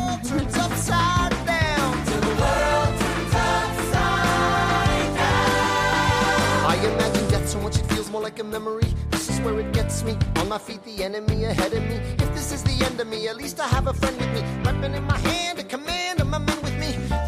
I 6.72 6.76
imagine 6.76 7.28
death 7.30 7.48
so 7.50 7.60
much 7.60 7.78
it 7.78 7.86
feels 7.88 8.10
more 8.12 8.22
like 8.22 8.40
a 8.40 8.44
memory. 8.44 8.88
This 9.12 9.30
is 9.30 9.40
where 9.42 9.60
it 9.60 9.74
gets 9.74 10.04
me. 10.04 10.16
On 10.38 10.48
my 10.48 10.60
feet, 10.60 10.84
the 10.84 11.04
enemy 11.04 11.46
ahead 11.46 11.74
of 11.74 11.84
me. 11.84 11.96
If 12.24 12.34
this 12.34 12.52
is 12.52 12.64
the 12.64 12.86
end 12.86 13.00
of 13.00 13.08
me, 13.08 13.28
at 13.28 13.38
least 13.38 13.60
I 13.60 13.68
have 13.68 13.88
a 13.88 13.94
friend 13.94 14.16
with 14.18 14.32
me. 14.34 14.42
Weapon 14.64 14.94
in 14.94 15.04
my 15.04 15.18
hand, 15.18 15.60
a 15.60 15.64
command, 15.64 16.20
and 16.20 16.30
my 16.30 16.38
me. 16.40 16.49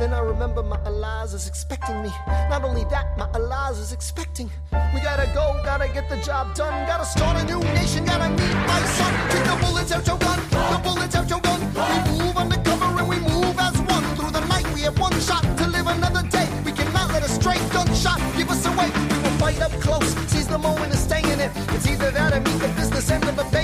Then 0.01 0.15
I 0.15 0.19
remember 0.21 0.63
my 0.63 0.79
Elias 0.85 1.33
is 1.33 1.47
expecting 1.47 2.01
me. 2.01 2.09
Not 2.49 2.63
only 2.63 2.85
that, 2.85 3.15
my 3.19 3.29
Elias 3.35 3.77
is 3.77 3.93
expecting. 3.93 4.49
We 4.95 4.99
gotta 4.99 5.29
go, 5.31 5.61
gotta 5.63 5.87
get 5.89 6.09
the 6.09 6.17
job 6.17 6.55
done. 6.55 6.73
Gotta 6.87 7.05
start 7.05 7.37
a 7.37 7.45
new 7.45 7.59
nation, 7.75 8.05
gotta 8.05 8.31
meet 8.31 8.55
my 8.65 8.81
son. 8.97 9.13
Take 9.29 9.45
the 9.45 9.57
bullets 9.63 9.91
out 9.91 10.07
your 10.07 10.17
gun, 10.17 10.39
the 10.49 10.79
bullets 10.83 11.13
out 11.13 11.29
your 11.29 11.39
gun. 11.41 11.59
We 11.61 12.17
move 12.17 12.35
undercover 12.35 12.85
and 12.85 13.07
we 13.07 13.19
move 13.19 13.55
as 13.59 13.77
one. 13.93 14.03
Through 14.15 14.31
the 14.31 14.43
night, 14.47 14.65
we 14.73 14.81
have 14.81 14.97
one 14.97 15.13
shot 15.21 15.43
to 15.59 15.67
live 15.67 15.85
another 15.85 16.27
day. 16.29 16.49
We 16.65 16.71
cannot 16.71 17.11
let 17.13 17.21
a 17.21 17.29
stray 17.29 17.59
gunshot 17.69 18.17
give 18.35 18.49
us 18.49 18.65
away. 18.65 18.89
We 18.89 19.17
will 19.21 19.37
fight 19.37 19.61
up 19.61 19.71
close, 19.85 20.09
seize 20.31 20.47
the 20.47 20.57
moment 20.57 20.89
and 20.89 20.99
stay 20.99 21.21
in 21.31 21.39
it. 21.39 21.51
It's 21.75 21.85
either 21.85 22.09
that 22.09 22.33
or 22.33 22.39
meet 22.39 22.59
the 22.59 22.69
business 22.69 23.11
end 23.11 23.25
of 23.25 23.37
a 23.37 23.43
bayonet. 23.51 23.60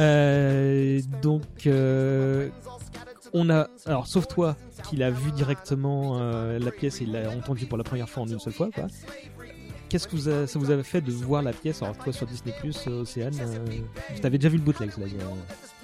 Euh, 0.00 1.00
donc 1.22 1.42
euh, 1.66 2.48
on 3.32 3.50
a 3.50 3.68
alors 3.86 4.06
sauf 4.06 4.26
toi 4.26 4.56
qui 4.88 4.96
l'a 4.96 5.10
vu 5.10 5.30
directement 5.32 6.18
euh, 6.20 6.58
la 6.58 6.70
pièce 6.70 7.00
et 7.00 7.04
il 7.04 7.12
l'a 7.12 7.30
entendu 7.30 7.66
pour 7.66 7.76
la 7.78 7.84
première 7.84 8.08
fois 8.08 8.22
en 8.22 8.26
une 8.26 8.38
seule 8.40 8.52
fois 8.54 8.70
quoi. 8.74 8.86
qu'est-ce 9.88 10.08
que 10.08 10.16
vous 10.16 10.28
a- 10.28 10.46
ça 10.46 10.58
vous 10.58 10.70
avait 10.70 10.82
fait 10.84 11.00
de 11.02 11.12
voir 11.12 11.42
la 11.42 11.52
pièce 11.52 11.82
Alors 11.82 11.96
toi 11.98 12.12
sur 12.12 12.26
Disney 12.26 12.54
Plus, 12.60 12.86
Océane, 12.86 13.34
tu 14.14 14.26
avais 14.26 14.38
déjà 14.38 14.48
vu 14.48 14.56
le 14.56 14.62
bootleg. 14.64 14.90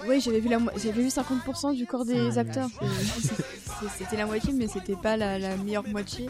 Oui, 0.08 0.20
j'avais 0.20 0.40
vu 0.40 0.48
la 0.48 0.58
mo- 0.60 0.70
j'avais 0.76 1.02
vu 1.02 1.08
50% 1.08 1.74
du 1.74 1.86
corps 1.86 2.04
des 2.04 2.38
acteurs. 2.38 2.68
C'est- 2.70 3.34
c'est- 3.34 3.42
C'était 3.98 4.16
la 4.16 4.24
moitié, 4.26 4.52
mais 4.54 4.68
c'était 4.68 4.96
pas 4.96 5.16
la, 5.18 5.38
la 5.38 5.56
meilleure 5.58 5.86
moitié. 5.88 6.28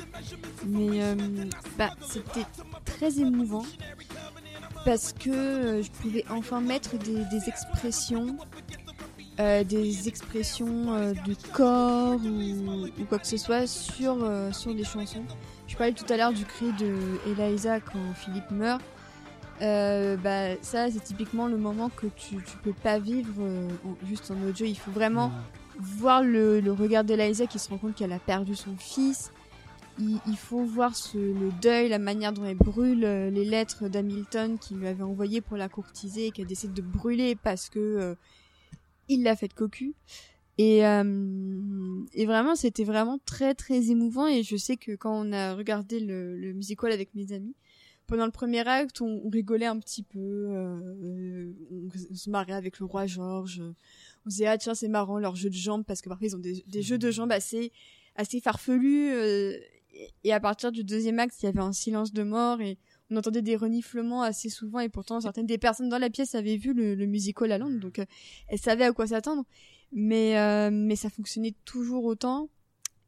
Mais 0.67 1.01
euh, 1.03 1.15
bah, 1.79 1.91
c'était 2.09 2.45
très 2.85 3.21
émouvant 3.21 3.65
parce 4.87 5.13
que 5.13 5.31
euh, 5.31 5.83
je 5.83 5.91
pouvais 5.91 6.25
enfin 6.31 6.61
mettre 6.61 6.97
des, 6.97 7.25
des 7.25 7.49
expressions, 7.49 8.37
euh, 9.41 9.65
des 9.65 10.07
expressions 10.07 10.95
euh, 10.95 11.13
de 11.27 11.35
corps 11.53 12.21
ou, 12.25 12.87
ou 12.87 13.05
quoi 13.09 13.19
que 13.19 13.27
ce 13.27 13.37
soit 13.37 13.67
sur 13.67 14.17
euh, 14.23 14.53
sur 14.53 14.73
des 14.75 14.85
chansons. 14.85 15.25
Je 15.67 15.77
parlais 15.77 15.93
tout 15.93 16.11
à 16.11 16.17
l'heure 16.17 16.33
du 16.33 16.45
cri 16.45 16.67
de 16.79 16.95
Eliza 17.27 17.81
quand 17.81 18.15
Philippe 18.15 18.51
meurt. 18.53 18.81
Euh, 19.61 20.17
bah 20.17 20.55
ça 20.63 20.89
c'est 20.91 21.03
typiquement 21.03 21.49
le 21.49 21.57
moment 21.57 21.89
que 21.89 22.07
tu, 22.07 22.37
tu 22.37 22.57
peux 22.63 22.75
pas 22.75 22.99
vivre 22.99 23.33
euh, 23.41 23.67
juste 24.07 24.31
en 24.31 24.47
audio 24.47 24.67
il 24.67 24.77
faut 24.77 24.91
vraiment 24.91 25.33
voir 25.79 26.23
le, 26.23 26.61
le 26.61 26.73
regard 26.73 27.05
d'Eliza 27.05 27.47
qui 27.47 27.59
se 27.59 27.71
rend 27.71 27.79
compte 27.79 27.95
qu'elle 27.95 28.13
a 28.13 28.19
perdu 28.19 28.55
son 28.55 28.77
fils 28.77 29.33
il, 29.99 30.37
faut 30.37 30.65
voir 30.65 30.95
ce, 30.95 31.17
le 31.19 31.51
deuil 31.61 31.89
la 31.89 31.99
manière 31.99 32.33
dont 32.33 32.45
elle 32.45 32.57
brûle 32.57 33.05
euh, 33.05 33.31
les 33.31 33.45
lettres 33.45 33.89
d'Hamilton 33.89 34.59
qui 34.59 34.75
lui 34.75 34.87
avait 34.87 35.03
envoyées 35.03 35.41
pour 35.41 35.57
la 35.57 35.69
courtiser 35.69 36.27
et 36.27 36.31
qu'elle 36.31 36.47
décide 36.47 36.73
de 36.73 36.83
brûler 36.83 37.37
parce 37.37 37.69
que 37.69 37.79
euh, 37.79 38.15
il 39.09 39.23
l'a 39.23 39.37
fait 39.37 39.49
de 39.49 39.55
cocu 39.55 39.95
et, 40.59 40.87
euh, 40.87 42.05
et 42.15 42.27
vraiment 42.27 42.57
c'était 42.57 42.85
vraiment 42.85 43.19
très 43.25 43.55
très 43.55 43.91
émouvant 43.91 44.27
et 44.27 44.43
je 44.43 44.57
sais 44.57 44.77
que 44.77 44.97
quand 44.97 45.13
on 45.13 45.33
a 45.33 45.55
regardé 45.55 46.01
le, 46.01 46.37
le 46.37 46.53
musical 46.53 46.93
avec 46.93 47.15
mes 47.15 47.33
amis 47.33 47.55
pendant 48.07 48.25
le 48.25 48.31
premier 48.31 48.67
acte, 48.69 49.01
on, 49.01 49.29
rigolait 49.29 49.67
un 49.67 49.81
petit 49.81 50.05
peu, 50.05 50.19
euh, 50.21 51.53
on, 51.73 51.89
on 52.11 52.15
se 52.15 52.31
marrait 52.31 52.53
avec 52.53 52.79
le 52.79 52.87
roi 52.87 53.07
George. 53.07 53.61
On 54.25 54.31
se 54.31 54.37
disait 54.37 54.47
ah 54.47 54.59
tiens 54.59 54.75
c'est 54.75 54.89
marrant 54.89 55.19
leur 55.19 55.35
jeu 55.35 55.51
de 55.51 55.55
jambes 55.55 55.85
parce 55.85 56.03
que 56.03 56.09
parfois 56.09 56.29
ils 56.29 56.37
ont 56.37 56.41
des, 56.41 56.65
des 56.67 56.83
jeux 56.83 56.99
de 56.99 57.11
jambes 57.11 57.33
assez 57.33 57.73
assez 58.15 58.41
farfelus. 58.41 59.13
euh, 59.13 59.57
et, 60.25 60.33
à 60.33 60.41
partir 60.41 60.73
du 60.73 60.85
deuxième 60.85 61.19
acte, 61.19 61.43
il 61.43 61.47
y 61.47 61.49
avait 61.49 61.61
un 61.61 61.73
silence 61.73 62.13
de 62.13 62.23
mort 62.23 62.61
et 62.61 62.79
on 63.11 63.17
entendait 63.17 63.43
des 63.43 63.57
reniflements 63.57 64.23
assez 64.23 64.49
souvent 64.49 64.81
et 64.81 64.89
pourtant 64.89 65.21
certaines 65.21 65.47
des 65.47 65.59
personnes 65.59 65.89
dans 65.89 65.99
la 65.99 66.11
pièce 66.11 66.35
avaient 66.35 66.57
vu 66.57 66.73
le, 66.73 67.07
musical 67.07 67.53
à 67.53 67.59
Londres 67.59 67.79
donc 67.79 67.99
euh, 67.99 68.05
elles 68.49 68.59
savaient 68.59 68.85
à 68.85 68.93
quoi 68.93 69.07
s'attendre. 69.07 69.45
Mais 69.93 70.37
euh, 70.39 70.71
mais 70.73 70.97
ça 70.97 71.09
fonctionnait 71.11 71.55
toujours 71.65 72.05
autant. 72.05 72.51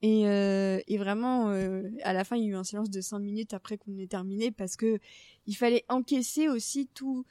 Et, 0.01 0.29
euh, 0.29 0.79
et 0.87 0.97
vraiment, 0.97 1.49
à 1.49 2.13
la 2.13 2.23
fin, 2.23 2.37
il 2.37 2.45
y 2.45 2.47
a 2.47 2.51
eu 2.51 2.55
un 2.55 2.63
silence 2.63 2.89
de 2.89 3.01
5 3.01 3.19
minutes 3.19 3.53
après 3.53 3.77
qu'on 3.77 3.99
ait 3.99 4.07
terminé 4.07 4.53
parce 4.53 4.77
que 4.77 5.01
il 5.47 5.55
fallait 5.55 5.85
encaisser 5.89 6.49
aussi 6.49 6.87
tout, 6.95 7.27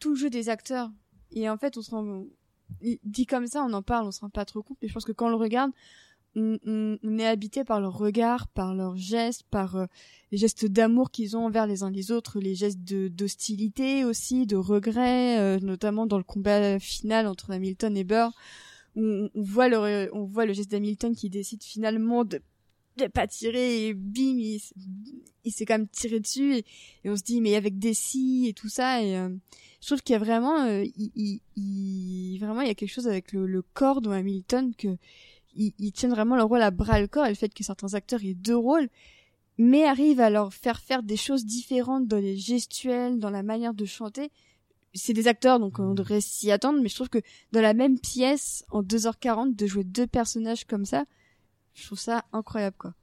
tout 0.00 0.10
le 0.10 0.16
jeu 0.16 0.28
des 0.28 0.48
acteurs. 0.48 0.90
Et 1.30 1.48
en 1.48 1.56
fait, 1.56 1.76
on 1.76 1.82
se 1.82 1.92
rend, 1.92 2.24
dit 2.80 3.26
comme 3.26 3.46
ça, 3.46 3.62
on 3.62 3.72
en 3.72 3.82
parle, 3.82 4.06
on 4.06 4.10
se 4.10 4.20
rend 4.20 4.30
pas 4.30 4.44
trop 4.44 4.62
compte. 4.62 4.78
Mais 4.82 4.88
je 4.88 4.94
pense 4.94 5.04
que 5.04 5.12
quand 5.12 5.26
on 5.26 5.30
le 5.30 5.36
regarde, 5.36 5.70
on, 6.36 7.18
est 7.18 7.26
habité 7.26 7.64
par 7.64 7.80
leur 7.80 7.96
regard, 7.96 8.48
par 8.48 8.74
leurs 8.74 8.96
gestes, 8.96 9.42
par 9.50 9.76
euh, 9.76 9.86
les 10.30 10.38
gestes 10.38 10.66
d'amour 10.66 11.10
qu'ils 11.10 11.36
ont 11.36 11.46
envers 11.46 11.66
les 11.66 11.82
uns 11.82 11.90
les 11.90 12.12
autres, 12.12 12.38
les 12.40 12.54
gestes 12.54 12.80
d'hostilité 12.80 14.04
aussi, 14.04 14.46
de 14.46 14.56
regret, 14.56 15.38
euh, 15.40 15.58
notamment 15.60 16.06
dans 16.06 16.18
le 16.18 16.24
combat 16.24 16.78
final 16.78 17.26
entre 17.26 17.50
Hamilton 17.52 17.96
et 17.96 18.04
Burr. 18.04 18.32
On, 18.96 19.30
on 19.34 19.42
voit 19.42 19.68
voit 20.26 20.46
le 20.46 20.52
geste 20.52 20.70
d'Hamilton 20.70 21.14
qui 21.14 21.30
décide 21.30 21.62
finalement 21.62 22.24
de 22.24 22.40
de 22.98 23.06
pas 23.06 23.26
tirer 23.26 23.86
et 23.86 23.94
bim 23.94 24.58
il, 25.44 25.52
s'est 25.52 25.64
quand 25.64 25.78
même 25.78 25.88
tiré 25.88 26.20
dessus 26.20 26.56
et, 26.56 26.64
on 27.04 27.16
se 27.16 27.22
dit 27.22 27.40
mais 27.40 27.54
avec 27.54 27.78
des 27.78 27.94
scies 27.94 28.48
et 28.48 28.52
tout 28.52 28.68
ça 28.68 29.02
et 29.02 29.16
euh, 29.16 29.30
je 29.80 29.86
trouve 29.86 30.02
qu'il 30.02 30.12
y 30.12 30.16
a 30.16 30.18
vraiment 30.18 30.62
euh, 30.64 30.84
il, 30.96 32.38
vraiment 32.38 32.60
il 32.60 32.68
y 32.68 32.70
a 32.70 32.74
quelque 32.74 32.92
chose 32.92 33.08
avec 33.08 33.32
le 33.32 33.62
corps 33.62 34.02
de 34.02 34.10
Hamilton 34.10 34.74
que 34.76 34.98
ils, 35.58 35.74
ils 35.78 35.92
tiennent 35.92 36.12
vraiment 36.12 36.36
leur 36.36 36.48
rôle 36.48 36.62
à 36.62 36.70
bras 36.70 37.00
le 37.00 37.08
corps 37.08 37.26
et 37.26 37.30
le 37.30 37.34
fait 37.34 37.52
que 37.52 37.64
certains 37.64 37.94
acteurs 37.94 38.24
aient 38.24 38.34
deux 38.34 38.56
rôles 38.56 38.88
mais 39.58 39.84
arrivent 39.84 40.20
à 40.20 40.30
leur 40.30 40.54
faire 40.54 40.78
faire 40.78 41.02
des 41.02 41.16
choses 41.16 41.44
différentes 41.44 42.06
dans 42.06 42.18
les 42.18 42.36
gestuels 42.36 43.18
dans 43.18 43.30
la 43.30 43.42
manière 43.42 43.74
de 43.74 43.84
chanter. 43.84 44.30
C'est 44.94 45.12
des 45.12 45.28
acteurs 45.28 45.60
donc 45.60 45.78
on 45.78 45.94
devrait 45.94 46.20
s'y 46.20 46.50
attendre 46.50 46.80
mais 46.80 46.88
je 46.88 46.94
trouve 46.94 47.10
que 47.10 47.20
dans 47.52 47.60
la 47.60 47.74
même 47.74 47.98
pièce 47.98 48.64
en 48.70 48.82
2h40 48.82 49.54
de 49.54 49.66
jouer 49.66 49.84
deux 49.84 50.06
personnages 50.06 50.64
comme 50.64 50.84
ça 50.84 51.04
je 51.74 51.86
trouve 51.86 51.98
ça 51.98 52.24
incroyable 52.32 52.76
quoi. 52.78 52.94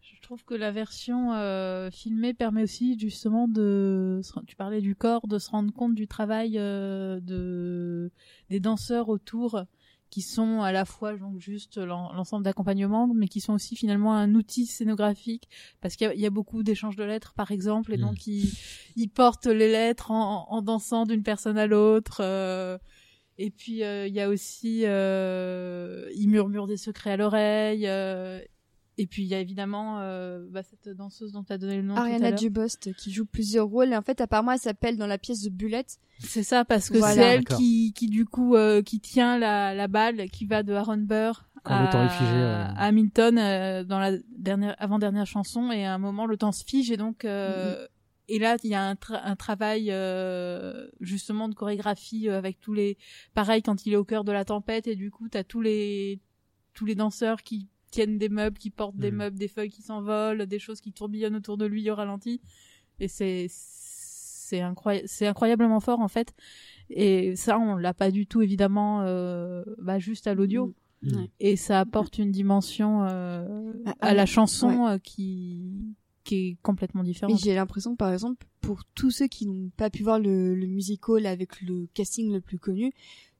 Je 0.00 0.20
trouve 0.22 0.44
que 0.44 0.54
la 0.54 0.70
version 0.70 1.32
euh, 1.32 1.90
filmée 1.90 2.34
permet 2.34 2.62
aussi 2.62 2.96
justement 2.96 3.48
de, 3.48 4.20
tu 4.46 4.54
parlais 4.54 4.80
du 4.80 4.94
corps, 4.94 5.26
de 5.26 5.38
se 5.38 5.50
rendre 5.50 5.72
compte 5.72 5.96
du 5.96 6.06
travail 6.06 6.56
euh, 6.56 7.18
de 7.18 8.12
des 8.48 8.60
danseurs 8.60 9.08
autour, 9.08 9.64
qui 10.10 10.22
sont 10.22 10.60
à 10.60 10.72
la 10.72 10.84
fois 10.84 11.16
donc 11.16 11.38
juste 11.38 11.78
l'en- 11.78 12.12
l'ensemble 12.12 12.44
d'accompagnement, 12.44 13.08
mais 13.14 13.28
qui 13.28 13.40
sont 13.40 13.52
aussi 13.54 13.76
finalement 13.76 14.14
un 14.14 14.34
outil 14.34 14.66
scénographique, 14.66 15.48
parce 15.80 15.94
qu'il 15.96 16.06
y 16.08 16.10
a- 16.10 16.14
il 16.14 16.20
y, 16.20 16.26
a 16.26 16.30
beaucoup 16.30 16.62
d'échanges 16.62 16.96
de 16.96 17.04
lettres 17.04 17.32
par 17.34 17.50
exemple, 17.52 17.94
et 17.94 17.96
Mm. 17.96 18.00
donc 18.00 18.26
ils, 18.26 18.52
ils 18.96 19.08
portent 19.08 19.46
les 19.46 19.70
lettres 19.70 20.10
en, 20.10 20.46
en 20.50 20.62
dansant 20.62 21.06
d'une 21.06 21.22
personne 21.22 21.56
à 21.58 21.66
l'autre. 21.66 22.20
euh, 22.22 22.76
et 23.38 23.50
puis 23.50 23.82
euh, 23.84 24.06
il 24.06 24.12
y 24.14 24.20
a 24.20 24.28
aussi, 24.28 24.82
euh, 24.84 26.10
ils 26.14 26.28
murmurent 26.28 26.66
des 26.66 26.76
secrets 26.76 27.12
à 27.12 27.16
l'oreille. 27.16 27.86
Euh, 29.00 29.02
et 29.02 29.06
puis 29.06 29.22
il 29.22 29.28
y 29.28 29.34
a 29.34 29.40
évidemment 29.40 29.98
euh, 30.00 30.46
bah, 30.50 30.62
cette 30.62 30.94
danseuse 30.94 31.32
dont 31.32 31.42
tu 31.42 31.52
as 31.52 31.58
donné 31.58 31.76
le 31.76 31.82
nom 31.82 31.96
Ariana. 31.96 32.32
Dubost 32.32 32.92
qui 32.94 33.12
joue 33.12 33.24
plusieurs 33.26 33.66
rôles. 33.66 33.92
Et 33.92 33.96
en 33.96 34.02
fait 34.02 34.20
apparemment 34.20 34.52
elle 34.52 34.58
s'appelle 34.58 34.96
dans 34.96 35.06
la 35.06 35.18
pièce 35.18 35.42
de 35.42 35.50
Bullet 35.50 35.84
C'est 36.18 36.42
ça 36.42 36.64
parce 36.64 36.90
que 36.90 36.98
Voilà. 36.98 37.14
c'est 37.14 37.20
elle 37.22 37.44
qui, 37.44 37.92
qui 37.94 38.08
du 38.08 38.26
coup 38.26 38.56
euh, 38.56 38.82
qui 38.82 39.00
tient 39.00 39.38
la, 39.38 39.74
la 39.74 39.88
balle 39.88 40.28
qui 40.30 40.44
va 40.46 40.62
de 40.62 40.72
Aaron 40.74 40.98
Burr 40.98 41.44
Quand 41.64 41.74
à, 41.74 41.82
le 41.84 41.90
temps 41.90 42.04
est 42.04 42.08
figé, 42.10 42.30
ouais. 42.32 42.38
à 42.76 42.84
Hamilton 42.86 43.38
euh, 43.38 43.84
dans 43.84 43.98
la 43.98 44.12
dernière 44.36 44.74
avant 44.78 44.98
dernière 44.98 45.26
chanson. 45.26 45.70
Et 45.72 45.84
à 45.84 45.94
un 45.94 45.98
moment 45.98 46.26
le 46.26 46.36
temps 46.36 46.52
se 46.52 46.64
fige. 46.64 46.90
Et 46.90 46.96
donc 46.96 47.24
euh, 47.24 47.86
et 48.28 48.38
là 48.38 48.56
il 48.62 48.70
y 48.70 48.74
a 48.74 48.82
un, 48.82 48.94
tra- 48.94 49.20
un 49.24 49.34
travail 49.36 49.88
euh, 49.90 50.88
justement 51.00 51.48
de 51.48 51.54
chorégraphie 51.54 52.28
euh, 52.28 52.38
avec 52.38 52.60
tous 52.60 52.72
les 52.74 52.96
pareil 53.34 53.60
quand 53.62 53.86
il 53.86 53.92
est 53.92 53.96
au 53.96 54.04
cœur 54.04 54.24
de 54.24 54.32
la 54.32 54.44
tempête. 54.44 54.86
Et 54.86 54.94
du 54.96 55.10
coup 55.10 55.28
t'as 55.28 55.42
tous 55.44 55.60
les 55.60 56.20
tous 56.74 56.86
les 56.86 56.94
danseurs 56.94 57.42
qui 57.42 57.66
tiennent 57.90 58.18
des 58.18 58.28
meubles 58.28 58.58
qui 58.58 58.70
portent 58.70 58.96
des 58.96 59.10
Mhm. 59.10 59.16
meubles 59.16 59.38
des 59.38 59.48
feuilles 59.48 59.70
qui 59.70 59.82
s'envolent 59.82 60.46
des 60.46 60.58
choses 60.58 60.80
qui 60.80 60.92
tourbillonnent 60.92 61.36
autour 61.36 61.56
de 61.56 61.66
lui 61.66 61.90
au 61.90 61.94
ralenti 61.94 62.40
et 63.00 63.08
c'est 63.08 63.46
c'est 63.48 64.60
incroyable 64.60 65.06
c'est 65.08 65.26
incroyablement 65.26 65.80
fort 65.80 66.00
en 66.00 66.08
fait 66.08 66.34
et 66.88 67.36
ça 67.36 67.58
on 67.58 67.76
l'a 67.76 67.94
pas 67.94 68.10
du 68.10 68.26
tout 68.26 68.42
évidemment 68.42 69.02
euh, 69.02 69.62
bah, 69.78 69.98
juste 69.98 70.26
à 70.26 70.34
l'audio 70.34 70.74
Mm. 71.02 71.24
Et 71.40 71.56
ça 71.56 71.80
apporte 71.80 72.18
une 72.18 72.30
dimension 72.30 73.04
euh, 73.04 73.72
Ah, 73.86 73.90
à 73.90 73.94
ah, 74.08 74.14
la 74.14 74.26
chanson 74.26 74.84
ouais. 74.84 74.90
euh, 74.92 74.98
qui 74.98 75.72
qui 76.24 76.34
est 76.34 76.56
complètement 76.62 77.02
différente 77.02 77.40
j'ai 77.42 77.54
l'impression, 77.54 77.96
par 77.96 78.12
exemple, 78.12 78.46
pour 78.60 78.84
tous 78.94 79.10
ceux 79.10 79.26
qui 79.26 79.46
n'ont 79.46 79.70
pas 79.78 79.88
pu 79.88 80.02
voir 80.02 80.18
le, 80.18 80.54
le 80.54 80.66
musical 80.66 81.24
avec 81.24 81.62
le 81.62 81.88
casting 81.94 82.30
le 82.30 82.42
plus 82.42 82.58
connu, 82.58 82.92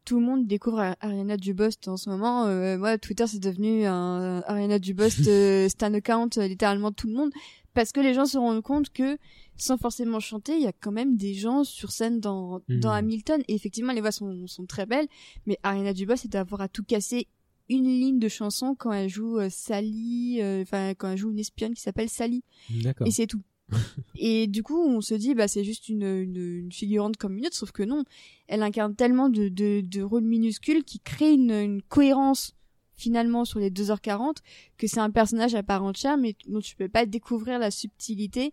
tout 0.04 0.18
le 0.18 0.26
monde 0.26 0.46
découvre 0.46 0.80
Ar- 0.80 0.96
Ariana 1.00 1.36
Dubost 1.36 1.86
en 1.88 1.96
ce 1.96 2.08
moment. 2.10 2.46
Euh, 2.46 2.78
moi, 2.78 2.98
Twitter, 2.98 3.26
c'est 3.26 3.38
devenu 3.38 3.84
un 3.86 4.42
Ariana 4.46 4.78
Dubost 4.78 5.20
euh, 5.28 5.68
stan 5.68 5.92
account, 5.94 6.30
euh, 6.38 6.46
littéralement 6.48 6.90
tout 6.92 7.06
le 7.06 7.14
monde, 7.14 7.30
parce 7.74 7.92
que 7.92 8.00
les 8.00 8.14
gens 8.14 8.24
se 8.26 8.38
rendent 8.38 8.62
compte 8.62 8.90
que, 8.90 9.18
sans 9.56 9.76
forcément 9.76 10.18
chanter, 10.20 10.56
il 10.56 10.62
y 10.62 10.66
a 10.66 10.72
quand 10.72 10.90
même 10.92 11.16
des 11.16 11.34
gens 11.34 11.64
sur 11.64 11.90
scène 11.92 12.18
dans, 12.20 12.60
Mhm. 12.68 12.80
dans 12.80 12.90
Hamilton. 12.90 13.42
Et 13.48 13.54
effectivement, 13.54 13.92
les 13.92 14.00
voix 14.00 14.12
sont, 14.12 14.46
sont 14.46 14.66
très 14.66 14.86
belles, 14.86 15.06
mais 15.46 15.58
Ariana 15.62 15.92
Dubost, 15.92 16.22
c'est 16.22 16.32
d'avoir 16.32 16.62
à 16.62 16.68
tout 16.68 16.82
casser 16.82 17.26
une 17.68 17.84
ligne 17.84 18.18
de 18.18 18.28
chanson 18.28 18.74
quand 18.76 18.90
elle 18.92 19.08
joue 19.08 19.38
euh, 19.38 19.48
Sally, 19.48 20.38
euh, 20.42 20.62
enfin 20.62 20.90
quand 20.94 21.10
elle 21.10 21.18
joue 21.18 21.30
une 21.30 21.38
espionne 21.38 21.72
qui 21.74 21.80
s'appelle 21.82 22.08
Sally 22.08 22.42
D'accord. 22.82 23.06
et 23.06 23.10
c'est 23.12 23.28
tout. 23.28 23.40
et 24.16 24.46
du 24.46 24.62
coup, 24.62 24.78
on 24.82 25.00
se 25.00 25.14
dit, 25.14 25.34
bah, 25.34 25.48
c'est 25.48 25.64
juste 25.64 25.88
une, 25.88 26.02
une, 26.04 26.36
une 26.36 26.72
figurante 26.72 27.16
comme 27.16 27.36
une 27.38 27.46
autre, 27.46 27.56
sauf 27.56 27.72
que 27.72 27.82
non. 27.82 28.04
Elle 28.48 28.62
incarne 28.62 28.94
tellement 28.94 29.28
de, 29.28 29.48
de, 29.48 29.80
de 29.80 30.02
rôles 30.02 30.24
minuscules 30.24 30.84
qui 30.84 31.00
créent 31.00 31.34
une, 31.34 31.50
une 31.52 31.82
cohérence 31.82 32.54
finalement 32.94 33.44
sur 33.46 33.58
les 33.60 33.70
2h40 33.70 34.36
que 34.76 34.86
c'est 34.86 35.00
un 35.00 35.10
personnage 35.10 35.54
à 35.54 35.62
part 35.62 35.82
entière, 35.84 36.16
mais 36.18 36.36
dont 36.48 36.60
tu 36.60 36.76
peux 36.76 36.88
pas 36.88 37.06
découvrir 37.06 37.58
la 37.58 37.70
subtilité 37.70 38.52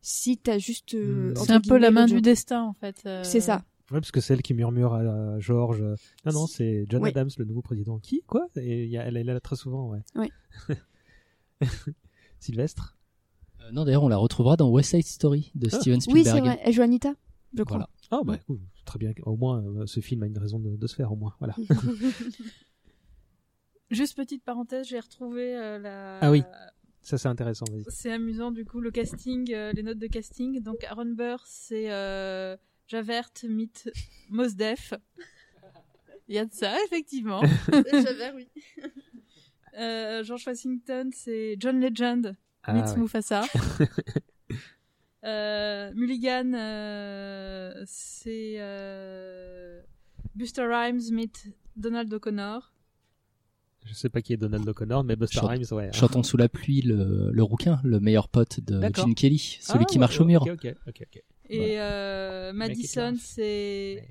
si 0.00 0.36
t'as 0.38 0.58
juste. 0.58 0.94
euh, 0.94 1.32
Mm. 1.32 1.34
c'est 1.36 1.50
un 1.52 1.60
peu 1.60 1.76
la 1.78 1.90
main 1.90 2.06
du 2.06 2.20
destin 2.20 2.62
en 2.62 2.74
fait 2.74 3.02
euh, 3.06 3.24
C'est 3.24 3.40
ça. 3.40 3.64
Ouais, 3.90 4.00
parce 4.00 4.12
que 4.12 4.20
c'est 4.20 4.34
elle 4.34 4.42
qui 4.42 4.52
murmure 4.52 4.92
à 4.92 5.40
George. 5.40 5.80
euh, 5.80 5.96
Non, 6.26 6.32
non, 6.32 6.46
c'est 6.46 6.84
John 6.90 7.02
Oui. 7.02 7.08
Adams, 7.08 7.30
le 7.38 7.44
nouveau 7.46 7.62
président. 7.62 7.98
Qui? 7.98 8.22
Quoi? 8.26 8.46
Et 8.56 8.84
il 8.84 8.90
y 8.90 8.98
a- 8.98 9.04
elle 9.06 9.16
est 9.16 9.24
là 9.24 9.40
très 9.40 9.56
souvent, 9.56 9.88
ouais. 9.88 10.00
Oui. 10.14 10.28
Sylvestre? 12.38 12.97
Non, 13.72 13.84
d'ailleurs, 13.84 14.02
on 14.04 14.08
la 14.08 14.16
retrouvera 14.16 14.56
dans 14.56 14.70
West 14.70 14.90
Side 14.90 15.06
Story 15.06 15.50
de 15.54 15.68
Ah. 15.72 15.80
Steven 15.80 15.98
Oui, 16.08 16.22
Spielberg. 16.22 16.34
c'est 16.36 16.40
vrai. 16.40 16.60
Elle 16.64 16.72
joue 16.72 16.82
Anita, 16.82 17.14
je 17.54 17.62
crois. 17.62 17.78
Voilà. 17.78 17.90
Ah, 18.10 18.20
bah, 18.24 18.38
cool. 18.46 18.60
Très 18.84 18.98
bien. 18.98 19.12
Au 19.24 19.36
moins, 19.36 19.62
euh, 19.62 19.86
ce 19.86 20.00
film 20.00 20.22
a 20.22 20.26
une 20.26 20.38
raison 20.38 20.58
de, 20.58 20.76
de 20.76 20.86
se 20.86 20.94
faire, 20.94 21.12
au 21.12 21.16
moins. 21.16 21.34
Voilà. 21.38 21.54
juste 23.90 24.16
petite 24.16 24.44
parenthèse 24.44 24.86
j'ai 24.88 25.00
retrouvé 25.00 25.56
euh, 25.56 25.78
la 25.78 26.18
Ah 26.20 26.30
oui. 26.30 26.42
Ça, 27.00 27.16
c'est 27.16 27.28
intéressant, 27.28 27.64
vas-y. 27.72 27.84
C'est 27.88 28.12
amusant, 28.12 28.50
du 28.50 28.66
coup, 28.66 28.80
le 28.80 28.90
casting, 28.90 29.50
euh, 29.54 29.72
les 29.72 29.82
notes 29.82 29.98
de 29.98 30.08
casting. 30.08 30.60
Donc, 30.60 30.84
Aaron 30.84 31.06
Burr, 31.06 31.42
c'est 31.46 31.90
euh, 31.90 32.54
Javert, 32.86 33.30
meet 33.48 33.90
Mos 34.28 34.48
Def. 34.54 34.92
Il 36.28 36.34
y 36.34 36.38
a 36.38 36.44
de 36.44 36.52
ça, 36.52 36.74
effectivement. 36.84 37.40
Javert, 37.72 38.32
oui. 38.36 38.48
Euh, 39.78 40.22
George 40.24 40.46
Washington, 40.46 41.10
c'est 41.14 41.56
John 41.58 41.80
Legend, 41.80 42.36
Ah, 42.68 42.92
ouais. 42.92 42.96
Mufasa. 42.98 43.42
Euh, 45.24 45.92
Mulligan, 45.96 46.52
euh, 46.54 47.82
c'est 47.86 48.54
euh, 48.60 49.82
Buster 50.36 50.62
Rhymes, 50.64 51.00
meet 51.12 51.48
Donald 51.74 52.12
O'Connor. 52.14 52.72
Je 53.84 53.94
sais 53.94 54.08
pas 54.08 54.22
qui 54.22 54.32
est 54.32 54.36
Donald 54.36 54.66
O'Connor, 54.68 55.02
mais 55.02 55.16
Buster 55.16 55.40
Chant- 55.40 55.48
Rhymes, 55.48 55.64
ouais. 55.72 55.90
Chantons 55.92 56.22
sous 56.22 56.36
la 56.36 56.48
pluie, 56.48 56.82
le, 56.82 57.30
le 57.32 57.42
rouquin, 57.42 57.80
le 57.82 57.98
meilleur 57.98 58.28
pote 58.28 58.60
de. 58.60 58.80
Gene 58.94 59.14
Kelly, 59.16 59.58
celui 59.60 59.80
Ah, 59.82 59.84
qui 59.86 59.96
ouais, 59.96 60.00
marche 60.00 60.20
au 60.20 60.24
mur. 60.24 60.44
Et 61.50 61.80
euh, 61.80 62.52
Madison, 62.52 63.14
c'est 63.18 64.08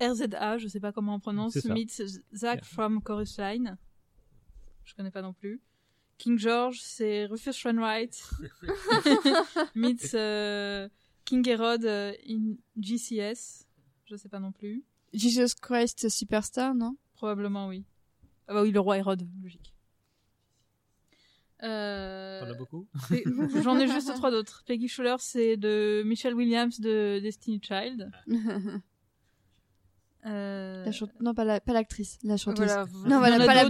RZA, 0.00 0.58
je 0.58 0.68
sais 0.68 0.80
pas 0.80 0.92
comment 0.92 1.16
on 1.16 1.20
prononce, 1.20 1.64
meets 1.64 2.02
Zach 2.32 2.64
from 2.64 3.02
Chorus 3.02 3.38
Line. 3.38 3.76
Je 4.84 4.94
connais 4.94 5.10
pas 5.10 5.22
non 5.22 5.32
plus. 5.32 5.60
King 6.18 6.38
George, 6.38 6.80
c'est 6.80 7.26
Rufus 7.26 7.52
Wainwright. 7.64 8.22
meets 9.74 10.14
euh, 10.14 10.88
King 11.24 11.46
Herod 11.48 11.84
euh, 11.84 12.12
in 12.28 12.54
GCS. 12.80 13.66
Je 14.06 14.16
sais 14.16 14.28
pas 14.28 14.40
non 14.40 14.52
plus. 14.52 14.84
Jesus 15.12 15.54
Christ 15.60 16.08
Superstar, 16.08 16.74
non? 16.74 16.96
Probablement 17.14 17.68
oui. 17.68 17.84
Ah 18.48 18.54
bah 18.54 18.62
oui, 18.62 18.70
le 18.70 18.80
roi 18.80 18.98
Hérode, 18.98 19.26
logique. 19.42 19.72
Euh, 21.62 22.40
T'en 22.40 22.50
as 22.50 22.54
beaucoup? 22.54 22.86
J'en 23.62 23.78
ai 23.78 23.88
juste 23.88 24.12
trois 24.14 24.30
d'autres. 24.30 24.62
Peggy 24.66 24.88
Schuller, 24.88 25.16
c'est 25.18 25.56
de 25.56 26.02
Michelle 26.04 26.34
Williams 26.34 26.80
de 26.80 27.18
Destiny 27.22 27.60
Child. 27.62 28.10
Euh, 30.26 30.84
La 30.84 30.92
chante- 30.92 31.12
Non, 31.20 31.34
pas 31.34 31.44
la- 31.44 31.60
pas 31.60 31.72
l'actrice, 31.72 32.18
la 32.24 32.36
chanteuse. 32.36 32.66
voilà, 32.66 32.86
non, 33.08 33.18
voilà, 33.18 33.38
pas 33.46 33.54
la 33.54 33.64
euh, 33.64 33.68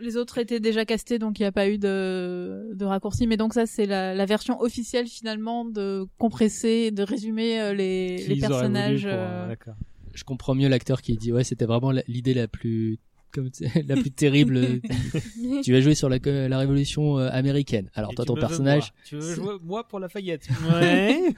les 0.00 0.16
autres 0.16 0.38
étaient 0.38 0.60
déjà 0.60 0.84
castés, 0.84 1.18
donc 1.18 1.38
il 1.38 1.42
n'y 1.42 1.46
a 1.46 1.52
pas 1.52 1.68
eu 1.68 1.78
de, 1.78 2.70
de 2.74 2.84
raccourci. 2.84 3.26
Mais 3.26 3.36
donc 3.36 3.54
ça, 3.54 3.66
c'est 3.66 3.86
la, 3.86 4.14
la 4.14 4.26
version 4.26 4.60
officielle 4.60 5.06
finalement 5.06 5.64
de 5.64 6.06
compresser, 6.18 6.90
de 6.90 7.02
résumer 7.02 7.60
euh, 7.60 7.74
les, 7.74 8.18
les 8.26 8.36
personnages. 8.36 9.02
pour, 9.02 9.12
euh, 9.12 9.16
euh, 9.16 9.48
D'accord. 9.48 9.74
Je 10.14 10.24
comprends 10.24 10.54
mieux 10.54 10.68
l'acteur 10.68 11.02
qui 11.02 11.16
dit 11.16 11.30
ouais 11.32 11.44
c'était 11.44 11.66
vraiment 11.66 11.92
l'idée 12.08 12.32
la 12.34 12.48
plus 12.48 12.98
comme 13.32 13.50
tu 13.50 13.68
sais, 13.68 13.82
la 13.88 13.96
plus 13.96 14.10
terrible. 14.10 14.80
tu 15.62 15.72
vas 15.72 15.80
jouer 15.80 15.94
sur 15.94 16.08
la, 16.08 16.18
la 16.48 16.58
révolution 16.58 17.16
américaine. 17.18 17.90
Alors 17.94 18.12
Et 18.12 18.14
toi 18.14 18.24
ton 18.24 18.34
personnage. 18.34 18.92
moi. 18.94 19.02
Tu 19.04 19.16
veux 19.16 19.34
jouer 19.34 19.54
moi 19.62 19.86
pour 19.86 19.98
Lafayette 20.00 20.48
Ouais. 20.72 21.34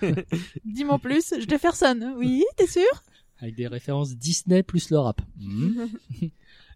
Dis-moi 0.64 0.98
plus, 1.00 1.34
Jefferson. 1.48 2.14
Oui, 2.16 2.44
t'es 2.56 2.68
sûr? 2.68 2.82
Avec 3.40 3.56
des 3.56 3.66
références 3.66 4.16
Disney 4.16 4.62
plus 4.62 4.90
le 4.90 4.98
rap. 4.98 5.20
Mhm. 5.40 5.88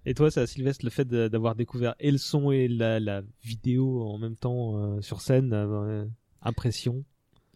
Et 0.04 0.14
toi, 0.14 0.30
ça, 0.30 0.46
Sylvestre, 0.46 0.84
le 0.84 0.90
fait 0.90 1.06
d'avoir 1.06 1.54
découvert 1.54 1.94
et 2.00 2.10
le 2.10 2.18
son 2.18 2.50
et 2.50 2.68
la, 2.68 2.98
la 2.98 3.22
vidéo 3.44 4.02
en 4.02 4.18
même 4.18 4.36
temps 4.36 4.76
euh, 4.76 5.00
sur 5.00 5.20
scène, 5.20 5.52
euh, 5.52 6.04
impression 6.42 7.04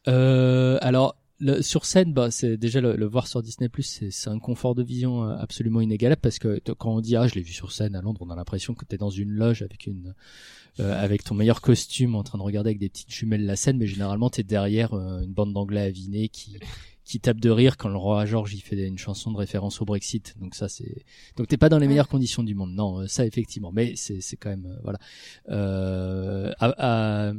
Euh, 0.09 0.79
alors 0.81 1.17
sur 1.61 1.85
scène, 1.85 2.13
bah, 2.13 2.31
c'est 2.31 2.57
déjà 2.57 2.81
le, 2.81 3.05
voir 3.05 3.27
sur 3.27 3.43
Disney 3.43 3.69
c'est 3.81 4.11
c'est 4.11 4.31
un 4.31 4.39
confort 4.39 4.75
de 4.75 4.83
vision 4.83 5.25
euh, 5.25 5.37
absolument 5.37 5.81
inégalable 5.81 6.21
parce 6.21 6.39
que 6.39 6.61
quand 6.79 6.95
on 6.95 7.01
dit 7.01 7.15
ah 7.17 7.27
je 7.27 7.35
l'ai 7.35 7.43
vu 7.43 7.53
sur 7.53 7.73
scène 7.73 7.95
à 7.95 8.01
Londres, 8.01 8.23
on 8.25 8.31
a 8.31 8.37
l'impression 8.37 8.75
que 8.75 8.85
t'es 8.85 8.97
dans 8.97 9.11
une 9.11 9.31
loge 9.31 9.63
avec 9.63 9.87
une 9.87 10.15
euh, 10.81 11.03
avec 11.03 11.25
ton 11.25 11.35
meilleur 11.35 11.61
costume 11.61 12.15
en 12.15 12.23
train 12.23 12.39
de 12.39 12.43
regarder 12.43 12.69
avec 12.69 12.79
des 12.79 12.89
petites 12.89 13.13
jumelles 13.13 13.45
la 13.45 13.57
scène, 13.57 13.77
mais 13.77 13.87
généralement 13.87 14.31
t'es 14.31 14.45
derrière 14.45 14.95
euh, 14.95 15.21
une 15.21 15.33
bande 15.33 15.53
d'anglais 15.53 15.83
avinés 15.83 16.29
qui 16.29 16.57
qui 17.07 17.21
tape 17.21 17.41
de 17.41 17.51
rire 17.51 17.77
quand 17.79 17.89
le 17.89 17.97
roi 17.97 18.27
George 18.27 18.53
il 18.53 18.61
fait 18.61 18.77
une 18.87 18.99
chanson 18.99 19.31
de 19.31 19.37
référence 19.39 19.81
au 19.81 19.85
Brexit. 19.87 20.35
Donc 20.41 20.55
ça 20.55 20.69
c'est 20.69 21.05
donc 21.37 21.47
t'es 21.49 21.57
pas 21.57 21.69
dans 21.71 21.79
les 21.79 21.89
meilleures 21.89 22.09
conditions 22.09 22.43
du 22.43 22.55
monde. 22.55 22.73
Non, 22.75 23.01
euh, 23.01 23.07
ça 23.07 23.25
effectivement, 23.25 23.73
mais 23.73 23.95
c'est 23.97 24.21
c'est 24.21 24.37
quand 24.37 24.51
même 24.51 24.67
euh, 24.67 24.77
voilà. 24.83 24.99
Euh, 25.49 26.53
à- 26.59 27.29
à- 27.31 27.33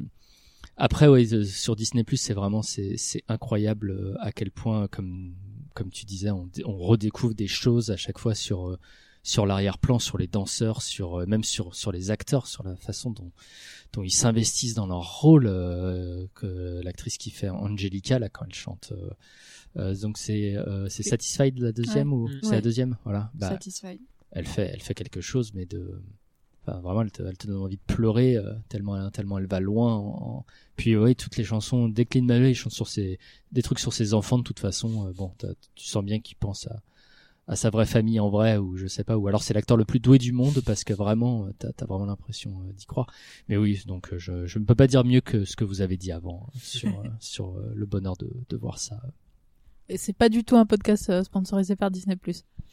après, 0.78 1.08
ouais, 1.08 1.34
euh, 1.34 1.44
sur 1.44 1.76
Disney 1.76 2.04
c'est 2.16 2.34
vraiment 2.34 2.62
c'est 2.62 2.98
c'est 2.98 3.24
incroyable 3.28 4.18
à 4.22 4.32
quel 4.32 4.52
point, 4.52 4.88
comme 4.88 5.34
comme 5.74 5.92
tu 5.92 6.06
disais, 6.06 6.32
on, 6.32 6.50
on 6.66 6.78
redécouvre 6.78 7.36
des 7.36 7.48
choses 7.48 7.92
à 7.92 7.98
chaque 7.98 8.18
fois 8.18 8.34
sur 8.34 8.70
euh, 8.70 8.80
sur 9.28 9.46
l'arrière-plan, 9.46 10.00
sur 10.00 10.18
les 10.18 10.28
danseurs, 10.28 10.82
sur 10.82 11.16
euh, 11.20 11.26
même 11.26 11.44
sur 11.44 11.76
sur 11.76 11.92
les 11.92 12.12
acteurs, 12.12 12.48
sur 12.48 12.64
la 12.64 12.76
façon 12.78 13.12
dont 13.12 13.32
dont 13.94 14.04
ils 14.04 14.10
s'investissent 14.12 14.74
dans 14.74 14.88
leur 14.88 15.20
rôle. 15.22 15.48
euh, 15.48 16.28
que 16.34 16.80
l'actrice 16.84 17.18
qui 17.18 17.30
fait 17.30 17.50
Angelica 17.50 18.20
là 18.20 18.30
quand 18.30 18.46
elle 18.46 18.54
chante. 18.54 18.94
euh, 18.94 19.10
euh, 19.78 19.96
donc 19.96 20.18
c'est 20.18 20.56
euh, 20.56 20.88
c'est 20.88 21.04
Satisfied 21.04 21.60
la 21.60 21.74
deuxième 21.74 22.14
Ouais. 22.14 22.20
ou 22.20 22.28
Mm. 22.30 22.40
c'est 22.42 22.48
Ouais. 22.50 22.56
la 22.56 22.62
deuxième? 22.62 22.98
Voilà. 23.04 23.30
Bah, 23.34 23.50
Satisfied. 23.50 24.00
elle 24.32 24.48
fait 24.48 24.70
elle 24.74 24.82
fait 24.82 24.94
quelque 24.94 25.20
chose 25.22 25.52
mais 25.54 25.66
de 25.66 26.02
enfin 26.66 26.80
vraiment 26.80 27.02
elle 27.02 27.12
te, 27.12 27.22
elle 27.24 27.38
te 27.38 27.48
donne 27.48 27.58
envie 27.62 27.76
de 27.78 27.94
pleurer 27.96 28.38
euh, 28.38 28.54
tellement 28.70 29.10
tellement 29.12 29.38
elle 29.40 29.48
va 29.48 29.60
loin 29.60 29.94
en- 29.96 30.46
puis 30.78 30.96
oui 30.96 31.16
toutes 31.18 31.36
les 31.38 31.44
chansons 31.44 31.90
dès 31.90 32.06
que 32.06 32.18
Lin 32.18 32.26
Manuel 32.26 32.56
chante 32.56 32.74
sur 32.74 32.88
ses 32.88 33.20
des 33.52 33.62
trucs 33.62 33.80
sur 33.80 33.92
ses 33.94 34.14
enfants 34.14 34.38
de 34.38 34.44
toute 34.44 34.60
façon 34.60 35.08
euh, 35.08 35.12
bon 35.14 35.32
tu 35.76 35.86
sens 35.88 36.04
bien 36.04 36.20
qu'il 36.22 36.38
pense 36.38 36.66
à 36.68 36.82
à 37.48 37.56
sa 37.56 37.70
vraie 37.70 37.86
famille 37.86 38.20
en 38.20 38.30
vrai 38.30 38.58
ou 38.58 38.76
je 38.76 38.88
sais 38.88 39.04
pas 39.04 39.18
ou 39.18 39.28
alors 39.28 39.42
c'est 39.42 39.54
l'acteur 39.54 39.78
le 39.78 39.86
plus 39.86 40.00
doué 40.00 40.18
du 40.18 40.34
monde 40.34 40.62
parce 40.66 40.84
que 40.84 40.94
vraiment 40.94 41.46
euh, 41.46 41.52
t'as 41.58 41.70
as 41.80 41.86
vraiment 41.86 42.06
l'impression 42.06 42.52
euh, 42.62 42.74
d'y 42.74 42.86
croire 42.86 43.08
mais 43.48 43.56
oui 43.56 43.82
donc 43.88 44.12
euh, 44.12 44.20
je 44.20 44.46
je 44.46 44.60
ne 44.60 44.66
peux 44.66 44.76
pas 44.76 44.88
dire 44.88 45.06
mieux 45.06 45.22
que 45.22 45.46
ce 45.46 45.56
que 45.56 45.64
vous 45.64 45.82
avez 45.82 45.98
dit 45.98 46.12
avant 46.12 46.50
euh, 46.56 46.60
sur 46.62 47.04
sur 47.20 47.60
le 47.74 47.86
bonheur 47.86 48.18
de 48.18 48.30
de 48.50 48.58
voir 48.58 48.80
ça 48.80 49.02
Et 49.88 49.98
c'est 49.98 50.12
pas 50.16 50.28
du 50.28 50.44
tout 50.44 50.58
un 50.58 50.66
podcast 50.66 51.24
sponsorisé 51.24 51.78
par 51.78 51.90
Disney+. 51.90 52.18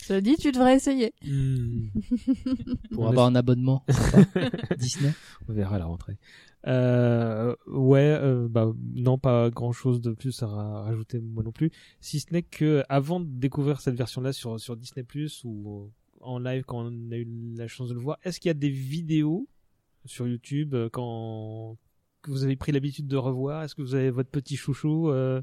Cela 0.03 0.21
dit, 0.21 0.35
tu 0.37 0.51
devrais 0.51 0.75
essayer. 0.75 1.15
pour 2.91 3.05
On 3.05 3.09
avoir 3.09 3.27
un 3.27 3.37
abonnement 3.37 3.85
Disney 4.79 5.13
On 5.49 5.53
verra 5.53 5.77
à 5.77 5.79
la 5.79 5.85
rentrée. 5.85 6.19
Euh, 6.67 7.55
ouais, 7.67 8.17
euh, 8.21 8.49
bah 8.49 8.73
non, 8.95 9.19
pas 9.19 9.51
grand 9.51 9.73
chose 9.73 10.01
de 10.01 10.13
plus 10.13 10.43
à 10.43 10.47
ra- 10.47 10.83
rajouter 10.85 11.21
moi 11.21 11.43
non 11.43 11.53
plus, 11.53 11.71
si 12.01 12.21
ce 12.21 12.33
n'est 12.33 12.43
que 12.43 12.83
avant 12.89 13.21
de 13.21 13.27
découvrir 13.27 13.81
cette 13.81 13.97
version-là 13.97 14.33
sur 14.33 14.59
sur 14.59 14.77
Disney 14.77 15.05
Plus 15.05 15.43
ou 15.45 15.91
en 16.21 16.39
live 16.39 16.65
quand 16.65 16.87
on 16.87 17.11
a 17.11 17.17
eu 17.17 17.29
la 17.57 17.69
chance 17.69 17.91
de 17.91 17.95
le 17.95 18.01
voir, 18.01 18.19
est-ce 18.25 18.41
qu'il 18.41 18.49
y 18.49 18.51
a 18.51 18.55
des 18.55 18.71
vidéos 18.71 19.47
sur 20.07 20.27
YouTube 20.27 20.75
euh, 20.75 20.89
quand 20.91 21.77
que 22.23 22.31
vous 22.31 22.45
avez 22.45 22.57
pris 22.57 22.73
l'habitude 22.73 23.07
de 23.09 23.17
revoir? 23.19 23.63
Est-ce 23.63 23.75
que 23.75 23.83
vous 23.83 23.95
avez 23.95 24.11
votre 24.11 24.31
petit 24.31 24.57
chouchou 24.57 25.11
euh, 25.11 25.43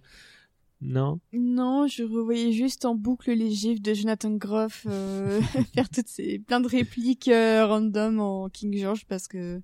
Non? 0.81 1.19
Non, 1.33 1.85
je 1.85 2.01
revoyais 2.01 2.51
juste 2.51 2.85
en 2.85 2.95
boucle 2.95 3.31
les 3.31 3.51
gifs 3.51 3.79
de 3.83 3.93
Jonathan 3.93 4.31
Groff 4.31 4.87
faire 5.75 5.89
toutes 5.89 6.07
ces 6.07 6.39
plein 6.39 6.59
de 6.61 6.67
répliques 6.67 7.29
random 7.31 8.19
en 8.19 8.49
King 8.49 8.75
George 8.75 9.05
parce 9.05 9.27
que 9.27 9.61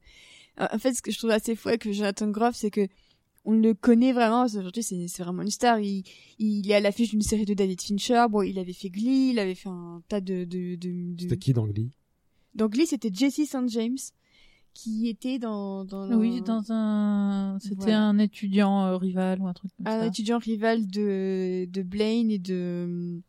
en 0.57 0.77
fait 0.79 0.93
ce 0.93 1.01
que 1.01 1.11
je 1.11 1.17
trouve 1.17 1.31
assez 1.31 1.55
fou 1.55 1.69
avec 1.69 1.91
Jonathan 1.91 2.29
Groff 2.29 2.55
c'est 2.55 2.71
que 2.71 2.87
on 3.45 3.53
le 3.53 3.73
connaît 3.73 4.11
vraiment. 4.11 4.43
Aujourd'hui 4.45 4.83
c'est 4.83 5.05
vraiment 5.23 5.41
une 5.41 5.49
star. 5.51 5.79
Il 5.79 6.03
il 6.37 6.69
est 6.69 6.75
à 6.75 6.79
l'affiche 6.81 7.11
d'une 7.11 7.21
série 7.21 7.45
de 7.45 7.53
David 7.53 7.81
Fincher. 7.81 8.25
Bon 8.29 8.41
il 8.41 8.59
avait 8.59 8.73
fait 8.73 8.89
Glee 8.89 9.29
il 9.31 9.39
avait 9.39 9.55
fait 9.55 9.69
un 9.69 10.01
tas 10.09 10.19
de 10.21 10.43
de 10.43 10.75
de, 10.75 11.13
de... 11.15 11.21
C'était 11.21 11.37
qui 11.37 11.53
dans 11.53 11.65
Glee? 11.67 11.91
Donc 12.55 12.71
Glee 12.73 12.87
c'était 12.87 13.09
Jesse 13.13 13.45
St. 13.47 13.67
James 13.69 13.97
qui 14.73 15.07
était 15.07 15.39
dans 15.39 15.85
dans 15.85 16.11
Oui, 16.17 16.41
dans 16.41 16.71
un, 16.71 17.57
c'était 17.59 17.75
Voilà. 17.77 18.03
un 18.03 18.19
étudiant 18.19 18.85
euh, 18.85 18.97
rival 18.97 19.39
ou 19.41 19.47
un 19.47 19.53
truc 19.53 19.71
comme 19.77 19.87
un 19.87 20.01
ça. 20.01 20.05
étudiant 20.05 20.37
rival 20.39 20.85
de 20.85 21.65
de 21.71 21.81
Blaine 21.83 22.29
et 22.29 22.37
de 22.39 23.21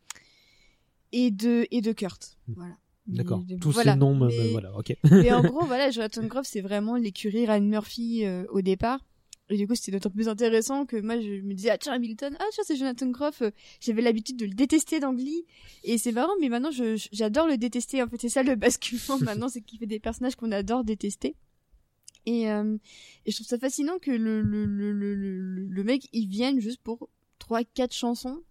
et 1.12 1.30
de 1.30 1.66
et 1.70 1.80
de 1.80 1.92
Kurt. 1.92 2.36
Voilà 2.48 2.74
D'accord. 3.08 3.42
Tous 3.60 3.70
voilà. 3.72 3.92
ces 3.94 3.98
noms, 3.98 4.14
Mais- 4.14 4.50
voilà, 4.52 4.76
ok. 4.76 4.94
mais 5.10 5.32
en 5.32 5.42
gros 5.42 5.64
voilà 5.64 5.90
Jonathan 5.90 6.24
Groff 6.24 6.46
c'est 6.46 6.60
vraiment 6.60 6.96
l'écurie 6.96 7.46
Ryan 7.46 7.60
Murphy 7.62 8.24
euh, 8.26 8.44
au 8.50 8.60
départ 8.60 9.00
et 9.50 9.56
du 9.56 9.66
coup 9.66 9.74
c'était 9.74 9.92
d'autant 9.92 10.10
plus 10.10 10.28
intéressant 10.28 10.84
que 10.84 11.00
moi 11.00 11.18
je 11.18 11.40
me 11.40 11.54
disais 11.54 11.70
ah 11.70 11.78
tiens 11.78 11.94
Hamilton 11.94 12.36
ah 12.38 12.44
tiens 12.52 12.64
c'est 12.66 12.76
Jonathan 12.76 13.06
Groff 13.08 13.40
euh, 13.40 13.50
j'avais 13.80 14.02
l'habitude 14.02 14.36
de 14.36 14.44
le 14.44 14.52
détester 14.52 15.00
dans 15.00 15.14
Glee 15.14 15.44
et 15.84 15.96
c'est 15.96 16.12
marrant 16.12 16.32
mais 16.40 16.50
maintenant 16.50 16.70
j'adore 17.12 17.46
le 17.46 17.56
détester 17.56 18.02
en 18.02 18.08
fait 18.08 18.20
c'est 18.20 18.28
ça 18.28 18.42
le 18.42 18.54
basculement 18.66 19.18
maintenant 19.20 19.48
c'est 19.48 19.62
qu'il 19.62 19.78
fait 19.78 19.86
des 19.86 20.00
personnages 20.00 20.36
qu'on 20.36 20.52
adore 20.52 20.84
détester 20.84 21.34
et, 22.26 22.50
euh, 22.50 22.76
et 23.24 23.30
je 23.30 23.36
trouve 23.36 23.46
ça 23.46 23.58
fascinant 23.58 23.98
que 23.98 24.10
le, 24.10 24.42
le, 24.42 24.66
le, 24.66 24.92
le, 24.92 25.14
le, 25.14 25.64
le 25.64 25.84
mec, 25.84 26.08
il 26.12 26.28
vienne 26.28 26.60
juste 26.60 26.82
pour 26.82 27.08
trois, 27.38 27.64
quatre 27.64 27.94
chansons. 27.94 28.42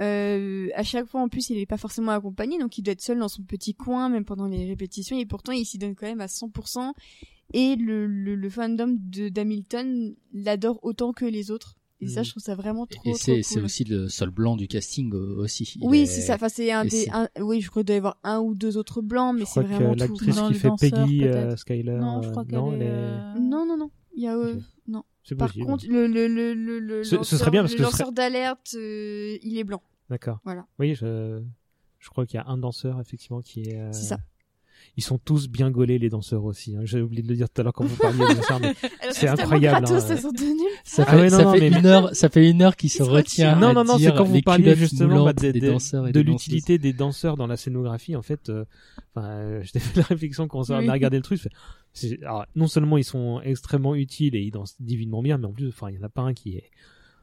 Euh, 0.00 0.68
à 0.74 0.82
chaque 0.82 1.06
fois, 1.06 1.20
en 1.22 1.28
plus, 1.28 1.48
il 1.50 1.58
est 1.58 1.66
pas 1.66 1.78
forcément 1.78 2.12
accompagné, 2.12 2.58
donc 2.58 2.76
il 2.78 2.82
doit 2.82 2.92
être 2.92 3.00
seul 3.00 3.18
dans 3.18 3.28
son 3.28 3.42
petit 3.42 3.74
coin, 3.74 4.08
même 4.08 4.24
pendant 4.24 4.46
les 4.46 4.66
répétitions, 4.66 5.18
et 5.18 5.26
pourtant, 5.26 5.52
il 5.52 5.64
s'y 5.64 5.78
donne 5.78 5.94
quand 5.94 6.06
même 6.06 6.20
à 6.20 6.26
100%. 6.26 6.92
Et 7.54 7.76
le, 7.76 8.06
le, 8.06 8.34
le 8.34 8.50
fandom 8.50 8.96
de 8.98 9.28
d'Hamilton 9.28 10.14
l'adore 10.32 10.80
autant 10.82 11.12
que 11.12 11.24
les 11.24 11.50
autres. 11.52 11.76
Et 12.02 12.08
ça, 12.08 12.20
Mm. 12.20 12.24
je 12.24 12.30
trouve 12.32 12.42
ça 12.42 12.54
vraiment 12.56 12.84
trop, 12.86 13.00
Et 13.08 13.12
trop 13.12 13.18
c'est 13.18 13.40
cool. 13.54 13.64
aussi 13.64 13.84
le 13.84 14.08
seul 14.08 14.28
blanc 14.30 14.56
du 14.56 14.66
casting 14.68 15.14
euh, 15.14 15.36
aussi. 15.38 15.78
Il 15.80 15.86
Oui, 15.88 16.00
est- 16.00 16.06
c'est 16.06 16.20
ça. 16.20 16.34
Enfin, 16.34 16.48
c'est 16.50 16.70
un 16.72 16.84
et 16.84 16.88
des, 16.88 17.08
un- 17.10 17.28
oui, 17.40 17.60
je 17.62 17.70
crois 17.70 17.80
qu'il 17.82 17.86
doit 17.86 17.94
y 17.94 17.98
avoir 17.98 18.18
un 18.22 18.40
ou 18.40 18.54
deux 18.54 18.76
autres 18.76 19.00
blancs, 19.00 19.34
mais 19.38 19.44
c'est 19.46 19.62
que 19.62 19.66
vraiment 19.66 19.92
tout. 19.94 20.00
l'actrice 20.00 20.34
qui 20.48 20.54
fait 20.54 20.68
danseur, 20.68 20.76
Peggy 21.06 21.24
euh. 21.24 21.56
Skyler. 21.56 21.92
Non, 21.98 22.20
je 22.20 22.28
euh, 22.28 22.30
crois 22.32 22.44
qu'elle 22.44 22.54
non, 22.58 22.72
est. 22.74 22.78
euh, 22.82 23.38
Non, 23.40 23.64
non, 23.64 23.76
non. 23.78 23.90
Il 24.14 24.24
y 24.24 24.26
a, 24.26 24.36
euh, 24.36 24.54
Ok. 24.56 24.56
non. 24.56 24.62
C'est 25.28 25.34
Par 25.34 25.48
possible. 25.48 25.66
contre, 25.66 25.84
le, 25.88 26.06
le, 26.06 26.28
le, 26.28 26.54
le, 26.54 26.78
le 26.78 27.02
Ce- 27.02 27.10
ce 27.10 27.16
lanceur, 27.16 27.38
serait 27.40 27.50
bien 27.50 27.62
parce 27.62 27.72
le 27.72 27.78
que 27.78 27.84
ce 27.84 27.90
lanceur 27.90 28.12
d'alerte, 28.12 28.74
euh, 28.76 29.36
il 29.42 29.58
est 29.58 29.64
blanc. 29.64 29.82
D'accord. 30.08 30.38
Voilà. 30.44 30.66
Oui, 30.78 30.94
je, 30.94 31.42
je 31.98 32.08
crois 32.10 32.26
qu'il 32.26 32.36
y 32.38 32.40
a 32.40 32.46
un 32.46 32.56
danseur 32.58 33.00
effectivement 33.00 33.42
qui 33.42 33.62
est. 33.70 33.80
euh, 33.80 33.90
C'est 33.92 34.04
ça. 34.04 34.18
Ils 34.96 35.02
sont 35.02 35.18
tous 35.18 35.48
bien 35.48 35.70
gaulés 35.70 35.98
les 35.98 36.08
danseurs 36.08 36.44
aussi. 36.44 36.74
hein. 36.76 36.80
J'ai 36.84 37.00
oublié 37.02 37.22
de 37.22 37.28
le 37.28 37.34
dire 37.36 37.48
tout 37.50 37.60
à 37.60 37.64
l'heure 37.64 37.72
quand 37.72 37.84
vous 37.84 37.96
parliez 37.96 38.18
de 38.20 38.34
danseurs, 38.34 38.60
mais 38.60 38.74
c'est 39.10 39.28
incroyable. 39.28 39.86
gratos, 39.86 40.10
hein. 40.10 40.30
tenues. 40.36 40.60
Ça 40.84 41.04
Ah 41.06 41.10
fait, 41.10 41.16
ouais, 41.16 41.30
non, 41.30 41.36
ça 41.36 41.44
non, 41.44 41.52
fait 41.54 41.70
mais- 41.70 41.78
une 41.78 41.86
heure, 41.86 42.14
ça 42.14 42.28
fait 42.28 42.50
une 42.50 42.62
heure 42.62 42.76
qu'il 42.76 42.90
se 42.90 43.02
retient. 43.02 43.56
Non, 43.56 43.72
non, 43.74 43.84
non, 43.84 43.98
c'est 43.98 44.14
quand 44.14 44.24
vous 44.24 44.40
parliez 44.42 44.74
justement 44.76 45.08
bah, 45.08 45.14
moulantes 45.20 45.36
des, 45.36 45.52
des 45.52 45.60
des- 45.60 45.68
danseurs 45.68 46.08
et 46.08 46.12
de 46.12 46.20
l'utilité 46.20 46.78
des 46.78 46.92
danseurs 46.92 47.36
dans 47.36 47.46
la 47.46 47.56
scénographie. 47.56 48.16
En 48.16 48.22
fait, 48.22 48.48
euh, 48.48 48.64
enfin, 49.14 49.26
euh, 49.28 49.60
j'étais 49.64 49.80
fait 49.80 49.96
la 49.98 50.02
réflexion 50.06 50.48
quand 50.48 50.60
on 50.60 50.62
s'est 50.64 50.76
Oui. 50.76 50.88
regardé 50.88 51.16
le 51.18 51.22
truc. 51.22 51.40
je 51.94 52.14
alors, 52.22 52.46
non 52.54 52.66
seulement 52.66 52.96
ils 52.98 53.04
sont 53.04 53.40
extrêmement 53.44 53.94
utiles 53.94 54.34
et 54.34 54.40
ils 54.40 54.50
dansent 54.50 54.76
divinement 54.80 55.22
bien, 55.22 55.38
mais 55.38 55.46
en 55.46 55.52
plus, 55.52 55.68
enfin, 55.68 55.90
il 55.90 55.96
y 55.96 55.98
en 55.98 56.02
a 56.04 56.08
pas 56.08 56.22
un 56.22 56.32
qui 56.34 56.56
est. 56.56 56.70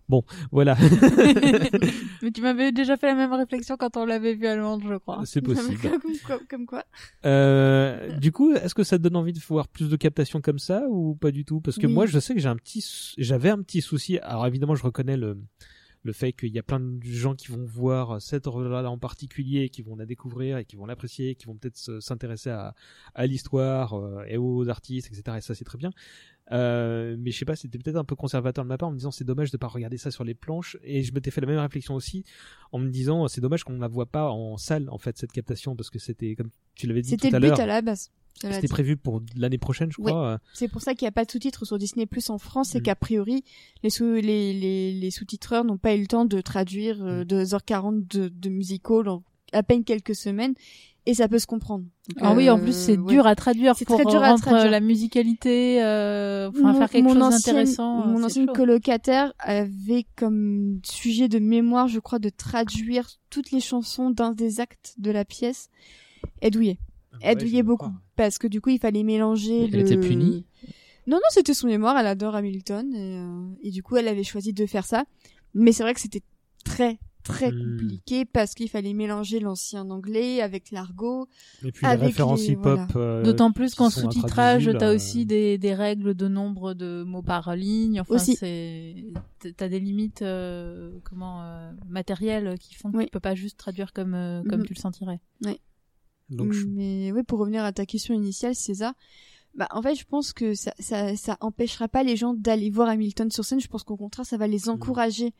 Bon, 0.09 0.23
voilà, 0.51 0.75
Mais 2.21 2.31
tu 2.31 2.41
m'avais 2.41 2.71
déjà 2.71 2.97
fait 2.97 3.07
la 3.07 3.15
même 3.15 3.33
réflexion 3.33 3.77
quand 3.77 3.97
on 3.97 4.05
l'avait 4.05 4.33
vu 4.35 4.47
à 4.47 4.55
Londres, 4.55 4.85
je 4.89 4.97
crois. 4.97 5.21
c'est 5.25 5.41
possible. 5.41 5.77
comme, 6.01 6.01
quoi, 6.25 6.39
comme 6.49 6.65
quoi. 6.65 6.83
Euh, 7.25 8.17
du 8.17 8.31
coup, 8.31 8.53
est-ce 8.53 8.75
que 8.75 8.83
ça 8.83 8.97
te 8.97 9.03
donne 9.03 9.15
envie 9.15 9.33
de 9.33 9.39
voir 9.39 9.67
plus 9.67 9.89
de 9.89 9.95
captations 9.95 10.41
comme 10.41 10.59
ça 10.59 10.83
ou 10.89 11.15
pas 11.15 11.31
du 11.31 11.45
tout? 11.45 11.61
Parce 11.61 11.77
que 11.77 11.87
Oui. 11.87 11.93
moi, 11.93 12.05
je 12.05 12.19
sais 12.19 12.33
que 12.33 12.39
j'ai 12.41 12.49
un 12.49 12.55
petit, 12.57 13.13
j'avais 13.17 13.49
un 13.49 13.61
petit 13.61 13.81
souci. 13.81 14.19
Alors 14.19 14.45
évidemment, 14.47 14.75
je 14.75 14.83
reconnais 14.83 15.17
le 15.17 15.37
le 16.05 16.11
fait 16.11 16.33
qu'il 16.33 16.49
y 16.49 16.59
a 16.59 16.63
plein 16.63 16.81
de 16.81 16.99
gens 17.05 17.33
qui 17.33 17.47
vont 17.49 17.63
voir 17.63 18.21
cette 18.21 18.45
œuvre-là 18.45 18.91
en 18.91 18.97
particulier, 18.97 19.69
qui 19.69 19.81
vont 19.83 19.95
la 19.95 20.05
découvrir 20.05 20.57
et 20.57 20.65
qui 20.65 20.75
vont 20.75 20.85
l'apprécier, 20.85 21.35
qui 21.35 21.45
vont 21.45 21.55
peut-être 21.55 21.77
se- 21.77 22.01
s'intéresser 22.01 22.49
à, 22.49 22.75
à 23.15 23.25
l'histoire 23.25 23.93
euh, 23.93 24.21
et 24.27 24.35
aux 24.35 24.67
artistes, 24.67 25.07
etc. 25.07 25.37
Et 25.37 25.41
ça, 25.41 25.55
c'est 25.55 25.63
très 25.63 25.77
bien. 25.77 25.91
Euh, 26.51 27.15
mais 27.17 27.31
je 27.31 27.37
sais 27.39 27.45
pas, 27.45 27.55
c'était 27.55 27.77
peut-être 27.77 27.95
un 27.95 28.03
peu 28.03 28.15
conservateur 28.15 28.63
de 28.65 28.69
ma 28.69 28.77
part 28.77 28.89
en 28.89 28.91
me 28.91 28.97
disant 28.97 29.11
c'est 29.11 29.23
dommage 29.23 29.49
de 29.51 29.57
pas 29.57 29.67
regarder 29.67 29.97
ça 29.97 30.11
sur 30.11 30.23
les 30.23 30.33
planches. 30.33 30.77
Et 30.83 31.01
je 31.03 31.13
m'étais 31.13 31.31
fait 31.31 31.41
la 31.41 31.47
même 31.47 31.59
réflexion 31.59 31.95
aussi 31.95 32.23
en 32.71 32.79
me 32.79 32.89
disant 32.89 33.27
c'est 33.27 33.41
dommage 33.41 33.63
qu'on 33.63 33.73
ne 33.73 33.79
la 33.81 33.87
voit 33.87 34.05
pas 34.07 34.29
en 34.29 34.57
salle 34.57 34.87
en 34.89 34.97
fait 34.97 35.17
cette 35.17 35.31
captation 35.31 35.75
parce 35.75 35.89
que 35.89 35.99
c'était 35.99 36.35
comme 36.35 36.49
tu 36.75 36.85
l'avais 36.87 37.01
dit 37.01 37.09
C'était 37.11 37.29
tout 37.29 37.35
à 37.35 37.39
le 37.39 37.47
l'heure. 37.47 37.57
but 37.57 37.63
à 37.63 37.65
la 37.65 37.81
base. 37.81 38.11
C'était 38.41 38.67
prévu 38.67 38.97
pour 38.97 39.21
l'année 39.37 39.59
prochaine, 39.59 39.91
je 39.91 39.97
crois. 40.01 40.27
euh. 40.33 40.37
C'est 40.53 40.67
pour 40.67 40.81
ça 40.81 40.95
qu'il 40.95 41.05
n'y 41.05 41.09
a 41.09 41.11
pas 41.13 41.23
de 41.23 41.29
sous-titres 41.31 41.65
sur 41.65 41.77
Disney 41.77 42.07
Plus 42.07 42.29
en 42.31 42.39
France, 42.39 42.69
c'est 42.71 42.79
Mhm. 42.79 42.83
qu'a 42.85 42.95
priori, 42.95 43.43
les, 43.83 43.89
sous, 43.91 44.15
les, 44.15 44.53
les, 44.53 44.91
les 44.91 45.11
sous-titreurs 45.11 45.63
n'ont 45.63 45.77
pas 45.77 45.95
eu 45.95 46.01
le 46.01 46.07
temps 46.07 46.25
de 46.25 46.41
traduire 46.41 47.01
euh, 47.05 47.23
2h40 47.23 48.07
de, 48.07 48.27
de 48.29 48.49
musical 48.49 49.07
en 49.07 49.23
à 49.53 49.61
peine 49.61 49.83
quelques 49.83 50.15
semaines, 50.15 50.55
et 51.05 51.13
ça 51.13 51.27
peut 51.27 51.39
se 51.39 51.45
comprendre. 51.47 51.83
Donc, 52.09 52.17
Ah 52.21 52.33
oui, 52.33 52.49
en 52.49 52.57
euh, 52.57 52.61
plus 52.61 52.73
c'est 52.73 52.97
ouais. 52.97 53.11
dur 53.13 53.27
à 53.27 53.35
traduire 53.35 53.75
C'est 53.75 53.85
pour 53.85 53.97
très 53.97 54.05
dur 54.05 54.23
à 54.23 54.29
rendre 54.29 54.41
traduire. 54.41 54.71
la 54.71 54.79
musicalité, 54.79 55.83
euh, 55.83 56.49
enfin 56.49 56.71
Mon- 56.73 56.77
faire 56.79 56.89
quelque 56.89 57.05
mon 57.05 57.13
chose 57.19 57.29
d'intéressant. 57.31 58.01
euh, 58.03 58.07
Mon 58.07 58.17
c'est 58.19 58.23
ancienne 58.25 58.45
chaud. 58.47 58.53
colocataire 58.53 59.33
avait 59.39 60.05
comme 60.15 60.79
sujet 60.85 61.27
de 61.27 61.39
mémoire, 61.39 61.87
je 61.87 61.99
crois, 61.99 62.19
de 62.19 62.29
traduire 62.29 63.07
toutes 63.29 63.51
les 63.51 63.59
chansons 63.59 64.09
d'un 64.11 64.31
des 64.31 64.59
actes 64.59 64.95
de 64.97 65.11
la 65.11 65.25
pièce. 65.25 65.69
Elle 66.41 66.51
douillait. 66.51 66.79
Elle 67.21 67.37
douillait 67.37 67.63
beaucoup. 67.63 67.91
Parce 68.15 68.37
que 68.37 68.47
du 68.47 68.59
coup, 68.61 68.69
il 68.69 68.79
fallait 68.79 69.03
mélanger 69.03 69.65
Elle 69.65 69.71
le... 69.71 69.79
était 69.79 69.97
punie 69.97 70.45
Non, 71.07 71.17
non, 71.17 71.21
c'était 71.29 71.53
son 71.53 71.67
mémoire. 71.67 71.97
Elle 71.97 72.07
adore 72.07 72.35
Hamilton. 72.35 72.93
Et, 72.93 73.17
euh, 73.19 73.45
et 73.61 73.71
du 73.71 73.83
coup, 73.83 73.97
elle 73.97 74.07
avait 74.07 74.23
choisi 74.23 74.51
de 74.53 74.65
faire 74.65 74.85
ça. 74.85 75.03
Mais 75.53 75.71
c'est 75.73 75.83
vrai 75.83 75.93
que 75.93 75.99
c'était 76.01 76.21
très, 76.65 76.97
très 77.23 77.51
Hmm. 77.51 77.77
compliqué 77.77 78.25
parce 78.25 78.53
qu'il 78.53 78.69
fallait 78.69 78.93
mélanger 78.93 79.39
l'ancien 79.39 79.89
anglais 79.89 80.41
avec 80.41 80.71
l'argot. 80.71 81.27
Et 81.63 81.71
puis 81.71 81.85
les 81.85 81.91
avec 81.91 82.07
références 82.07 82.41
les- 82.41 82.51
hip-hop. 82.53 82.63
voilà. 82.63 82.87
euh, 82.95 83.23
D'autant 83.23 83.51
plus 83.51 83.73
qu'en 83.75 83.89
sous-titrage, 83.89 84.69
t'as 84.77 84.89
euh, 84.91 84.95
aussi 84.95 85.25
des, 85.25 85.57
des 85.57 85.73
règles 85.73 86.13
de 86.13 86.27
nombre 86.27 86.73
de 86.73 87.03
mots 87.03 87.21
par 87.21 87.55
ligne. 87.55 88.01
Enfin, 88.01 88.17
t'as 89.57 89.67
des 89.69 89.79
limites 89.79 90.21
euh, 90.21 90.91
comment 91.03 91.41
euh, 91.43 91.71
matérielles 91.89 92.57
qui 92.59 92.75
font 92.75 92.91
que 92.91 92.97
Oui. 92.97 93.05
tu 93.05 93.11
peux 93.11 93.19
pas 93.19 93.35
juste 93.35 93.57
traduire 93.57 93.93
comme 93.93 94.13
euh, 94.13 94.43
comme 94.49 94.59
Mhm. 94.59 94.65
tu 94.65 94.73
le 94.73 94.79
sentirais. 94.79 95.19
Donc, 96.29 96.51
je- 96.53 96.65
Mais 96.65 97.11
oui, 97.11 97.21
pour 97.23 97.39
revenir 97.39 97.63
à 97.63 97.71
ta 97.73 97.85
question 97.85 98.13
initiale, 98.13 98.55
César, 98.55 98.93
bah 99.55 99.67
en 99.71 99.81
fait, 99.83 99.93
je 99.93 100.05
pense 100.05 100.33
que 100.33 100.55
ça, 100.55 100.73
ça, 100.79 101.15
ça 101.15 101.37
empêchera 101.41 101.87
pas 101.87 102.01
les 102.01 102.15
gens 102.15 102.33
d'aller 102.33 102.69
voir 102.71 102.89
Hamilton 102.89 103.29
sur 103.29 103.45
scène. 103.45 103.59
Je 103.59 103.67
pense 103.67 103.83
qu'au 103.83 103.97
contraire, 103.97 104.25
ça 104.25 104.37
va 104.37 104.47
les 104.47 104.67
encourager 104.69 105.33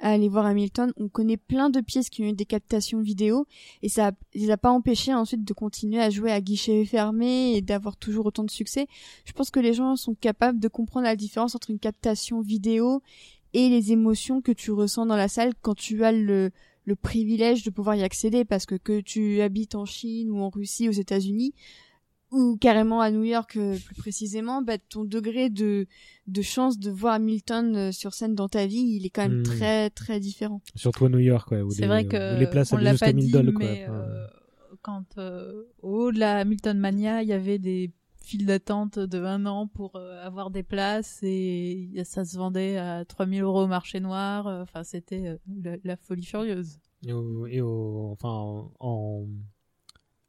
à 0.00 0.10
aller 0.10 0.28
voir 0.28 0.46
Hamilton. 0.46 0.92
On 0.96 1.08
connaît 1.08 1.36
plein 1.36 1.70
de 1.70 1.80
pièces 1.80 2.10
qui 2.10 2.22
ont 2.22 2.26
eu 2.26 2.32
des 2.32 2.46
captations 2.46 3.00
vidéo 3.00 3.46
et 3.82 3.88
ça 3.88 4.12
les 4.34 4.50
a 4.50 4.56
pas 4.56 4.70
empêchés 4.70 5.14
ensuite 5.14 5.44
de 5.44 5.52
continuer 5.52 6.00
à 6.00 6.10
jouer 6.10 6.32
à 6.32 6.40
guichet 6.40 6.84
fermé 6.84 7.54
et 7.56 7.60
d'avoir 7.60 7.96
toujours 7.96 8.26
autant 8.26 8.44
de 8.44 8.50
succès. 8.50 8.86
Je 9.24 9.32
pense 9.32 9.50
que 9.50 9.60
les 9.60 9.74
gens 9.74 9.96
sont 9.96 10.14
capables 10.14 10.58
de 10.58 10.68
comprendre 10.68 11.04
la 11.04 11.16
différence 11.16 11.54
entre 11.54 11.70
une 11.70 11.78
captation 11.78 12.40
vidéo 12.40 13.02
et 13.52 13.68
les 13.68 13.92
émotions 13.92 14.40
que 14.40 14.52
tu 14.52 14.70
ressens 14.70 15.06
dans 15.06 15.16
la 15.16 15.28
salle 15.28 15.52
quand 15.60 15.74
tu 15.74 16.04
as 16.04 16.12
le 16.12 16.50
privilège 17.02 17.62
de 17.62 17.70
pouvoir 17.70 17.94
y 17.94 18.02
accéder 18.02 18.44
parce 18.44 18.66
que 18.66 18.74
que 18.74 19.00
tu 19.00 19.40
habites 19.42 19.76
en 19.76 19.84
Chine 19.84 20.30
ou 20.30 20.40
en 20.40 20.48
Russie, 20.48 20.88
aux 20.88 20.92
États-Unis 20.92 21.54
ou 22.32 22.56
carrément 22.56 23.00
à 23.00 23.10
New 23.10 23.24
York 23.24 23.56
euh, 23.56 23.76
plus 23.84 23.94
précisément, 23.96 24.62
bah, 24.62 24.78
ton 24.78 25.04
degré 25.04 25.50
de 25.50 25.86
de 26.26 26.42
chance 26.42 26.78
de 26.78 26.90
voir 26.90 27.14
Hamilton 27.14 27.74
euh, 27.76 27.92
sur 27.92 28.14
scène 28.14 28.34
dans 28.34 28.48
ta 28.48 28.66
vie, 28.66 28.96
il 28.96 29.04
est 29.06 29.10
quand 29.10 29.22
même 29.28 29.40
Hmm. 29.40 29.42
très 29.42 29.90
très 29.90 30.20
différent. 30.20 30.60
Surtout 30.76 31.06
à 31.06 31.08
New 31.08 31.18
York, 31.18 31.48
quoi. 31.48 31.62
où 31.62 31.70
C'est 31.70 31.82
les- 31.82 31.88
vrai 31.88 32.04
où 32.04 32.08
que 32.08 32.38
les 32.38 32.46
places 32.46 32.72
on 32.72 32.76
l'a 32.76 32.94
pas 32.94 33.12
1000 33.12 33.26
dit, 33.26 33.32
dollars, 33.32 33.54
mais 33.58 33.86
euh, 33.88 34.26
quand 34.82 35.18
euh, 35.18 35.64
au 35.82 36.04
haut 36.06 36.12
de 36.12 36.18
la 36.20 36.38
Hamilton 36.38 36.78
Mania, 36.78 37.22
il 37.22 37.28
y 37.28 37.32
avait 37.32 37.58
des 37.58 37.90
files 38.22 38.46
d'attente 38.46 38.98
de 38.98 39.18
un 39.24 39.44
an 39.46 39.66
pour 39.66 39.96
euh, 39.96 40.24
avoir 40.24 40.50
des 40.50 40.62
places 40.62 41.18
et 41.22 41.90
ça 42.04 42.24
se 42.24 42.36
vendait 42.36 42.76
à 42.76 43.04
3000 43.04 43.42
euros 43.42 43.62
au 43.62 43.66
marché 43.66 43.98
noir. 43.98 44.46
euh, 44.46 44.62
Enfin, 44.62 44.84
c'était 44.84 45.26
euh, 45.26 45.36
la, 45.64 45.76
la 45.82 45.96
folie 45.96 46.24
furieuse. 46.24 46.78
et 47.04 47.12
au, 47.12 47.46
et 47.48 47.60
au- 47.60 48.10
enfin, 48.12 48.28
en, 48.28 48.72
en- 48.78 49.26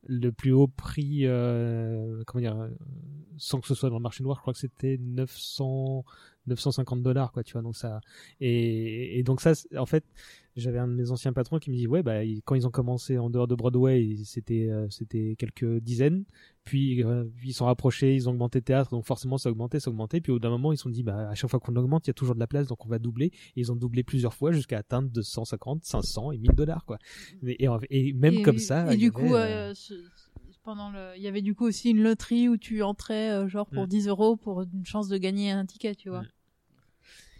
le 0.07 0.31
plus 0.31 0.51
haut 0.51 0.67
prix, 0.67 1.21
euh, 1.25 2.23
comment 2.25 2.41
dire, 2.41 2.57
euh, 2.57 2.69
sans 3.37 3.61
que 3.61 3.67
ce 3.67 3.75
soit 3.75 3.89
dans 3.89 3.97
le 3.97 4.01
marché 4.01 4.23
noir, 4.23 4.37
je 4.37 4.41
crois 4.41 4.53
que 4.53 4.59
c'était 4.59 4.97
900, 4.99 6.03
950 6.47 7.03
dollars, 7.03 7.31
quoi, 7.31 7.43
tu 7.43 7.53
vois. 7.53 7.61
Donc 7.61 7.75
ça, 7.75 8.01
et, 8.39 9.21
donc 9.23 9.41
ça, 9.41 9.53
en 9.77 9.85
fait, 9.85 10.03
j'avais 10.55 10.79
un 10.79 10.87
de 10.87 10.93
mes 10.93 11.11
anciens 11.11 11.33
patrons 11.33 11.59
qui 11.59 11.69
me 11.71 11.75
dit, 11.75 11.87
ouais, 11.87 12.03
bah, 12.03 12.21
quand 12.45 12.55
ils 12.55 12.67
ont 12.67 12.71
commencé 12.71 13.17
en 13.17 13.29
dehors 13.29 13.47
de 13.47 13.55
Broadway, 13.55 14.15
c'était, 14.25 14.69
euh, 14.69 14.89
c'était 14.89 15.35
quelques 15.37 15.79
dizaines. 15.79 16.25
Puis, 16.63 17.03
euh, 17.03 17.25
ils 17.43 17.53
sont 17.53 17.65
rapprochés, 17.65 18.13
ils 18.15 18.29
ont 18.29 18.33
augmenté 18.33 18.59
le 18.59 18.63
théâtre, 18.63 18.91
donc 18.91 19.03
forcément 19.05 19.37
ça 19.39 19.49
a 19.49 19.51
augmenté, 19.51 19.79
ça 19.79 19.89
a 19.89 19.91
augmenté. 19.91 20.21
Puis 20.21 20.31
au 20.31 20.35
bout 20.35 20.39
d'un 20.39 20.51
moment, 20.51 20.71
ils 20.71 20.77
se 20.77 20.83
sont 20.83 20.89
dit, 20.89 21.01
bah, 21.03 21.29
à 21.29 21.33
chaque 21.35 21.49
fois 21.49 21.59
qu'on 21.59 21.75
augmente, 21.75 22.05
il 22.05 22.09
y 22.09 22.11
a 22.11 22.13
toujours 22.13 22.35
de 22.35 22.39
la 22.39 22.45
place, 22.47 22.67
donc 22.67 22.85
on 22.85 22.89
va 22.89 22.99
doubler. 22.99 23.25
Et 23.55 23.61
ils 23.61 23.71
ont 23.71 23.75
doublé 23.75 24.03
plusieurs 24.03 24.33
fois 24.35 24.51
jusqu'à 24.51 24.77
atteindre 24.77 25.09
250, 25.09 25.83
500 25.83 26.31
et 26.33 26.37
1000 26.37 26.51
dollars, 26.51 26.85
quoi. 26.85 26.99
Et, 27.47 27.65
et, 27.65 27.69
et 27.89 28.13
même 28.13 28.35
Et- 28.35 28.41
comme 28.43 28.59
ça. 28.59 28.93
Et 28.93 28.97
du 28.97 29.05
avait, 29.07 29.11
coup, 29.11 29.33
euh, 29.33 29.71
euh, 29.71 29.73
ce- 29.73 29.93
pendant 30.63 30.91
le, 30.91 31.13
il 31.17 31.23
y 31.23 31.27
avait 31.27 31.41
du 31.41 31.55
coup 31.55 31.65
aussi 31.65 31.89
une 31.89 32.03
loterie 32.03 32.47
où 32.47 32.55
tu 32.57 32.83
entrais 32.83 33.31
euh, 33.31 33.47
genre 33.47 33.67
pour 33.67 33.85
Mm. 33.85 33.87
10 33.89 34.07
euros 34.09 34.35
pour 34.37 34.61
une 34.61 34.85
chance 34.85 35.07
de 35.07 35.17
gagner 35.17 35.49
un 35.49 35.65
ticket, 35.65 35.95
tu 35.95 36.09
vois. 36.09 36.21
Mm. 36.21 36.27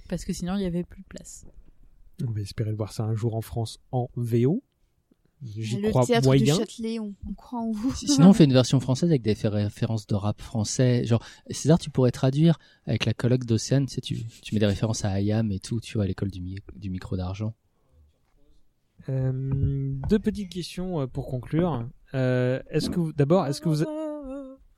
Parce 0.09 0.25
que 0.25 0.33
sinon, 0.33 0.55
il 0.55 0.63
y 0.63 0.65
avait 0.65 0.83
plus 0.83 1.03
de 1.03 1.07
place. 1.07 1.45
On 2.27 2.31
va 2.31 2.41
espérer 2.41 2.71
de 2.71 2.75
voir 2.75 2.91
ça 2.91 3.03
un 3.03 3.13
jour 3.15 3.35
en 3.35 3.41
France 3.41 3.77
en 3.91 4.09
VO. 4.15 4.63
J'y 5.43 5.81
le 5.81 5.89
crois 5.89 6.05
théâtre 6.05 6.27
moyen. 6.27 6.53
du 6.55 6.59
Châtelet, 6.59 6.99
on, 6.99 7.15
on 7.27 7.33
croit 7.33 7.59
en 7.61 7.71
vous. 7.71 7.91
Sinon, 7.95 8.29
on 8.29 8.33
fait 8.33 8.43
une 8.43 8.53
version 8.53 8.79
française 8.79 9.09
avec 9.09 9.23
des 9.23 9.33
références 9.33 10.05
de 10.05 10.13
rap 10.15 10.39
français. 10.39 11.03
Genre, 11.05 11.23
César, 11.49 11.79
tu 11.79 11.89
pourrais 11.89 12.11
traduire 12.11 12.59
avec 12.85 13.05
la 13.05 13.13
colloque 13.15 13.45
d'Océane. 13.45 13.87
Tu, 13.87 13.95
sais, 13.95 14.01
tu, 14.01 14.19
tu 14.43 14.53
mets 14.53 14.59
des 14.59 14.67
références 14.67 15.03
à 15.03 15.19
IAM 15.19 15.51
et 15.51 15.59
tout, 15.59 15.79
tu 15.79 15.95
vois, 15.95 16.03
à 16.03 16.07
l'école 16.07 16.29
du, 16.29 16.41
mi- 16.41 16.59
du 16.75 16.89
micro 16.91 17.17
d'argent. 17.17 17.53
Euh, 19.09 19.93
deux 20.09 20.19
petites 20.19 20.49
questions 20.49 21.01
euh, 21.01 21.07
pour 21.07 21.25
conclure. 21.27 21.87
Euh, 22.13 22.61
est-ce 22.69 22.91
que 22.91 23.11
d'abord, 23.13 23.47
est-ce 23.47 23.59
que 23.61 23.69
vous, 23.69 23.83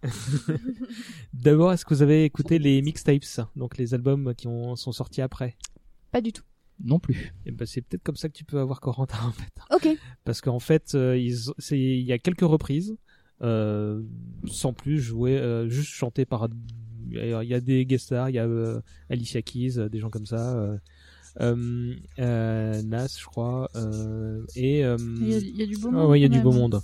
d'abord, 1.33 1.73
est-ce 1.73 1.83
que 1.85 1.93
vous 1.93 2.01
avez 2.01 2.23
écouté 2.23 2.57
les 2.59 2.81
mixtapes, 2.81 3.23
donc 3.55 3.77
les 3.77 3.93
albums 3.93 4.33
qui 4.35 4.47
ont, 4.47 4.75
sont 4.75 4.91
sortis 4.91 5.21
après? 5.21 5.57
Pas 6.11 6.21
du 6.21 6.31
tout. 6.31 6.43
Non 6.83 6.99
plus. 6.99 7.33
Et 7.45 7.51
ben, 7.51 7.65
c'est 7.65 7.81
peut-être 7.81 8.03
comme 8.03 8.15
ça 8.15 8.29
que 8.29 8.33
tu 8.33 8.43
peux 8.45 8.59
avoir 8.59 8.79
Corentin 8.81 9.17
en 9.25 9.31
fait. 9.31 9.51
Ok. 9.89 9.97
Parce 10.23 10.41
qu'en 10.41 10.59
fait, 10.59 10.95
euh, 10.95 11.17
ils- 11.17 11.51
c'est- 11.57 11.79
il 11.79 12.01
y 12.01 12.11
a 12.11 12.17
quelques 12.19 12.41
reprises, 12.41 12.95
euh, 13.41 14.01
sans 14.45 14.73
plus 14.73 14.99
jouer, 14.99 15.37
euh, 15.37 15.67
juste 15.69 15.89
chanté 15.91 16.25
par. 16.25 16.47
Il 17.11 17.17
y 17.47 17.53
a 17.53 17.59
des 17.61 17.85
guest 17.85 18.05
stars, 18.05 18.29
il 18.29 18.35
y 18.35 18.39
a 18.39 18.45
euh, 18.45 18.81
Alicia 19.09 19.41
Keys, 19.41 19.89
des 19.89 19.99
gens 19.99 20.09
comme 20.09 20.25
ça. 20.25 20.57
Euh, 20.57 20.77
euh, 21.41 21.95
euh, 22.19 22.81
Nas, 22.83 23.07
je 23.19 23.25
crois. 23.25 23.69
euh, 23.75 24.43
et 24.55 24.83
euh, 24.85 24.97
Il 24.99 25.27
y 25.29 25.33
a- 25.35 25.37
il 25.39 25.57
y 25.57 25.63
a 25.63 25.65
du 25.65 25.77
beau 25.77 25.89
ah 25.89 25.95
monde, 25.95 26.09
ouais, 26.11 26.19
il 26.19 26.23
y 26.23 26.25
a 26.25 26.29
du 26.29 26.41
beau 26.41 26.51
même. 26.51 26.61
monde. 26.61 26.81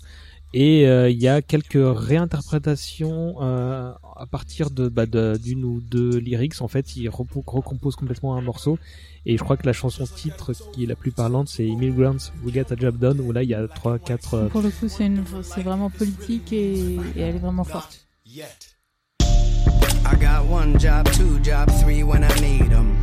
Et 0.51 0.88
euh, 0.88 1.09
il 1.11 1.21
y 1.21 1.27
a 1.27 1.41
quelques 1.43 1.77
réinterprétations 1.77 3.35
euh, 3.41 3.91
à 4.17 4.26
partir 4.26 4.71
de 4.71 4.88
bah, 4.89 5.05
de- 5.05 5.38
d'une 5.38 5.63
ou 5.63 5.80
deux 5.80 6.17
lyrics. 6.17 6.61
En 6.61 6.67
fait, 6.67 6.95
il 6.95 7.07
recompose 7.09 7.95
complètement 7.95 8.35
un 8.35 8.41
morceau. 8.41 8.80
Et 9.27 9.38
je 9.38 9.43
crois 9.43 9.57
que 9.57 9.65
la 9.67 9.73
chanson 9.73 10.05
titre 10.05 10.53
qui 10.73 10.84
est 10.85 10.88
la 10.88 10.95
plus 10.95 11.11
parlante, 11.11 11.49
c'est 11.49 11.65
Immigrants 11.67 12.17
We 12.43 12.53
Get 12.53 12.73
a 12.73 12.76
Job 12.76 12.97
Done, 12.97 13.19
où 13.21 13.31
là 13.31 13.43
il 13.43 13.49
y 13.49 13.53
a 13.53 13.67
trois, 13.67 13.99
quatre. 13.99 14.34
euh, 14.34 14.47
Pour 14.47 14.61
le 14.61 14.69
coup, 14.69 14.88
c'est 14.88 15.05
une, 15.05 15.23
c'est 15.43 15.61
vraiment 15.61 15.89
politique 15.91 16.51
et, 16.51 16.95
et 17.15 17.19
elle 17.19 17.35
est 17.35 17.39
vraiment 17.39 17.63
forte. 17.63 18.05
I 18.26 20.15
got 20.19 20.45
one 20.51 20.80
job, 20.80 21.05
two 21.11 21.38
job, 21.43 21.69
three 21.84 22.01
when 22.03 22.23
I 22.23 22.41
need 22.41 22.71
'em. 22.71 22.95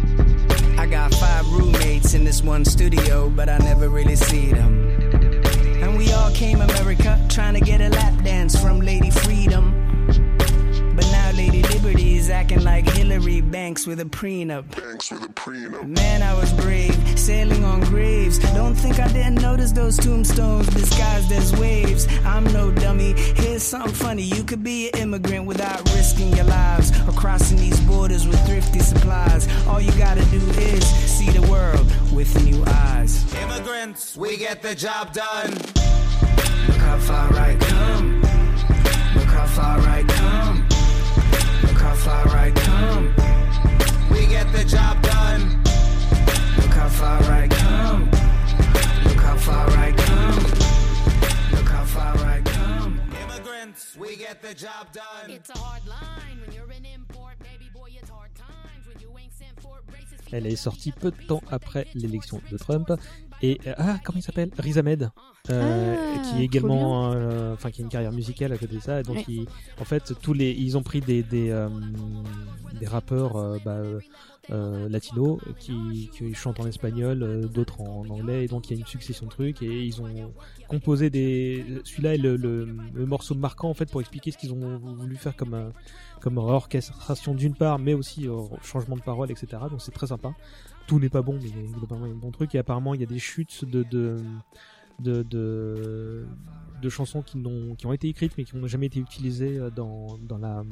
I 0.79 0.87
got 0.89 1.15
five 1.15 1.47
roommates 1.53 2.15
in 2.15 2.25
this 2.25 2.43
one 2.43 2.65
studio, 2.65 3.31
but 3.31 3.49
I 3.49 3.59
never 3.65 3.89
really 3.89 4.17
see 4.17 4.51
them. 4.53 5.06
All 6.17 6.31
came 6.31 6.61
America 6.61 7.21
trying 7.29 7.55
to 7.55 7.61
get 7.61 7.81
a 7.81 7.91
lap 7.91 8.25
dance 8.25 8.61
from 8.61 8.81
Lady 8.81 9.11
Freedom. 9.11 9.96
But 11.87 11.93
now 11.93 11.99
Lady 11.99 12.03
Liberty 12.03 12.17
is 12.17 12.31
acting 12.31 12.65
like 12.65 12.89
Hillary 12.91 13.41
Banks 13.41 13.87
with 13.87 14.01
a 14.01 14.05
prenup. 14.05 14.65
Banks 14.75 15.11
with 15.11 15.23
a 15.23 15.29
prenup. 15.29 15.87
Man, 15.87 16.23
I 16.23 16.35
was 16.35 16.53
brave, 16.55 17.19
sailing 17.19 17.65
on 17.65 17.81
graves. 17.81 18.39
Don't 18.55 18.75
think 18.75 18.99
I 18.99 19.09
didn't 19.09 19.41
notice 19.41 19.73
those 19.73 19.97
tombstones 19.97 20.67
disguised 20.69 21.31
as 21.33 21.55
waves. 21.57 22.07
I'm 22.25 22.45
no 22.53 22.71
dummy. 22.71 23.15
Here's 23.37 23.63
something 23.63 23.93
funny. 23.93 24.23
You 24.23 24.43
could 24.43 24.65
be 24.65 24.91
an 24.91 24.99
immigrant 24.99 25.47
without 25.47 25.83
risking 25.95 26.35
your 26.35 26.47
lives 26.47 26.91
or 27.07 27.13
crossing 27.13 27.59
these 27.59 27.81
borders 27.81 28.27
with 28.27 28.45
thrifty 28.47 28.81
supplies. 28.81 29.47
All 29.67 29.81
you 29.81 29.93
gotta 29.93 30.25
do 30.27 30.39
is 30.59 30.85
see 30.87 31.31
the 31.31 31.47
world 31.49 31.87
with 32.13 32.31
new 32.45 32.65
eyes. 32.67 33.25
Immigrants, 33.43 34.17
we 34.17 34.37
get 34.37 34.61
the 34.63 34.75
job 34.75 35.13
done. 35.13 35.53
Look 36.67 36.79
how 36.79 36.99
far 36.99 37.33
I 37.35 37.57
come. 37.57 38.23
Look 39.15 39.31
how 39.31 39.47
far 39.47 39.79
I 39.81 40.03
come. 40.03 40.76
Look 41.97 42.05
how 42.05 42.25
far 42.25 42.37
I 42.37 42.51
come. 42.51 43.15
We 44.11 44.27
get 44.27 44.53
the 44.53 44.65
job 44.65 45.03
done. 45.03 45.63
Look 46.57 46.75
how 46.75 46.89
far 46.89 47.23
I 47.23 47.49
come. 47.49 48.11
Look 49.05 49.21
how 49.21 49.37
far 49.37 49.69
I 49.71 49.93
come. 49.93 50.43
Look 51.53 51.69
how 51.69 51.85
far 51.85 52.17
I 52.19 52.43
come. 52.43 53.01
Immigrants, 53.23 53.97
we 53.99 54.17
get 54.17 54.43
the 54.43 54.55
job 54.55 54.93
done. 54.93 55.31
It's 55.31 55.49
a 55.51 55.59
hard 55.59 55.87
line 55.87 56.41
when 56.43 56.55
you're 56.55 56.71
an 56.71 56.85
import, 56.85 57.39
baby 57.39 57.71
boy. 57.73 57.89
It's 57.99 58.11
hard 58.11 58.35
times 58.35 58.87
when 58.87 59.01
you 59.01 59.11
ain't 59.19 59.33
sent 59.33 59.59
for 59.61 59.81
racist. 59.91 60.33
Elle 60.33 60.47
est 60.47 60.57
sortie 60.57 60.93
peu 60.93 61.11
de 61.11 61.23
temps 61.27 61.43
après 61.51 61.87
l'élection 61.95 62.41
de 62.51 62.59
Trump. 62.59 62.93
Et 63.43 63.61
euh, 63.67 63.75
ah, 63.77 63.99
comment 64.03 64.19
il 64.19 64.23
s'appelle? 64.23 64.51
Riz 64.59 64.79
Ahmed, 64.79 65.11
euh, 65.51 65.95
Ah, 66.15 66.19
qui 66.21 66.41
est 66.41 66.45
également, 66.45 67.13
euh, 67.13 67.53
enfin 67.53 67.71
qui 67.71 67.83
a 67.83 67.85
une 67.85 67.91
carrière 67.91 68.13
musicale 68.13 68.53
à 68.53 68.57
côté 68.59 68.77
de 68.77 68.81
ça. 68.81 69.01
Et 69.01 69.03
donc, 69.03 69.17
Ouais. 69.17 69.25
il- 69.29 69.47
en 69.81 69.85
fait, 69.85 70.15
tous 70.23 70.33
les, 70.33 70.53
ils 70.53 70.77
ont 70.79 70.83
pris 70.83 71.01
des 71.01 71.23
des, 71.23 71.51
euh, 71.51 71.69
des 72.81 72.87
rappeurs 72.87 73.37
euh, 73.37 73.59
bah, 73.65 73.83
latinos 74.89 75.39
qui, 75.59 76.09
qui 76.17 76.33
chantent 76.35 76.61
en 76.61 76.67
espagnol, 76.67 77.23
euh, 77.23 77.47
d'autres 77.47 77.81
en 77.83 78.09
anglais. 78.09 78.45
Et 78.45 78.49
donc, 78.49 78.71
il 78.71 78.75
y 78.75 78.77
a 78.77 78.81
une 78.81 78.87
succession 78.87 79.27
de 79.27 79.31
trucs 79.31 79.61
et 79.63 79.85
ils 79.85 80.01
ont 80.01 80.33
composé 80.69 81.11
des. 81.11 81.65
Celui-là 81.85 82.15
est 82.15 82.19
le, 82.19 82.37
le, 82.37 82.67
le 82.95 83.07
morceau 83.07 83.35
marquant 83.35 83.69
en 83.69 83.75
fait 83.75 83.91
pour 83.91 84.01
expliquer 84.01 84.31
ce 84.31 84.39
qu'ils 84.39 84.53
ont 84.53 84.79
voulu 84.79 85.17
faire 85.17 85.37
comme 85.37 85.73
comme 86.21 86.39
orchestration 86.39 87.35
d'une 87.35 87.55
part, 87.55 87.79
mais 87.79 87.93
aussi 87.95 88.27
changement 88.63 88.97
de 88.97 89.03
parole, 89.03 89.31
etc. 89.31 89.65
Donc 89.71 89.83
c'est 89.83 89.93
très 89.93 90.07
sympa. 90.07 90.33
Tout 90.87 91.01
n'est 91.01 91.09
pas 91.09 91.23
bon, 91.23 91.35
mais 91.43 91.49
il 91.49 91.57
y 91.65 91.69
a 91.69 91.73
globalement 91.79 92.07
il 92.07 92.11
y 92.11 92.13
a 92.13 92.17
un 92.17 92.19
bon 92.19 92.31
truc. 92.31 92.55
Et 92.55 92.59
apparemment, 92.59 92.95
il 92.95 93.01
y 93.01 93.05
a 93.05 93.09
des 93.09 93.19
chutes 93.19 93.65
de 93.65 93.83
de 93.83 94.17
de, 95.01 95.23
de, 95.25 96.27
de 96.81 96.89
chansons 96.89 97.21
qui, 97.23 97.37
n'ont, 97.37 97.75
qui 97.75 97.85
ont 97.87 97.93
été 97.93 98.09
écrites 98.09 98.33
mais 98.39 98.45
qui 98.45 98.57
n'ont 98.57 98.67
jamais 98.67 98.87
été 98.87 98.99
utilisées 98.99 99.59
euh, 99.59 99.69
dans, 99.71 100.17
dans 100.27 100.39
la 100.39 100.65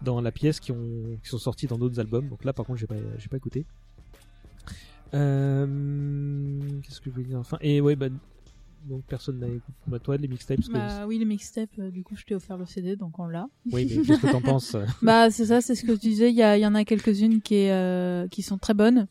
dans 0.00 0.20
la 0.22 0.32
pièce 0.32 0.60
qui 0.60 0.72
ont 0.72 1.18
qui 1.22 1.28
sont 1.28 1.38
sorties 1.38 1.66
dans 1.66 1.76
d'autres 1.78 2.00
albums. 2.00 2.28
Donc 2.28 2.44
là, 2.44 2.52
par 2.52 2.64
contre, 2.64 2.78
j'ai 2.78 2.86
pas 2.86 2.94
j'ai 3.18 3.28
pas 3.28 3.36
écouté. 3.36 3.66
Euh, 5.12 5.66
qu'est-ce 6.82 7.00
que 7.00 7.10
je 7.10 7.14
voulais 7.14 7.26
dire 7.26 7.38
enfin 7.38 7.56
et 7.60 7.80
ouais 7.80 7.94
bah 7.94 8.08
donc 8.88 9.02
personne 9.04 9.38
n'a 9.38 9.46
écouté 9.46 9.72
bah, 9.86 9.98
toi 9.98 10.16
les 10.16 10.26
mixtapes 10.28 10.60
que- 10.60 10.72
Bah 10.72 11.06
oui, 11.06 11.18
les 11.18 11.24
mixtapes, 11.24 11.70
euh, 11.78 11.90
du 11.90 12.02
coup, 12.02 12.16
je 12.16 12.24
t'ai 12.24 12.34
offert 12.34 12.58
le 12.58 12.66
CD, 12.66 12.96
donc 12.96 13.18
on 13.18 13.26
l'a. 13.26 13.46
oui 13.72 13.86
mais 13.88 14.02
qu'est-ce 14.04 14.20
que 14.20 14.30
t'en 14.30 14.40
penses? 14.52 14.76
Bah 15.02 15.30
c'est 15.30 15.46
ça, 15.46 15.60
c'est 15.60 15.74
ce 15.74 15.84
que 15.86 15.92
tu 15.92 16.08
disais. 16.08 16.30
Il 16.30 16.36
y, 16.36 16.66
en 16.66 16.74
a 16.74 16.84
quelques-unes 16.84 17.40
qui, 17.40 17.54
est, 17.54 17.72
euh, 17.72 18.26
qui 18.28 18.42
sont 18.42 18.58
très 18.58 18.74
bonnes. 18.74 19.06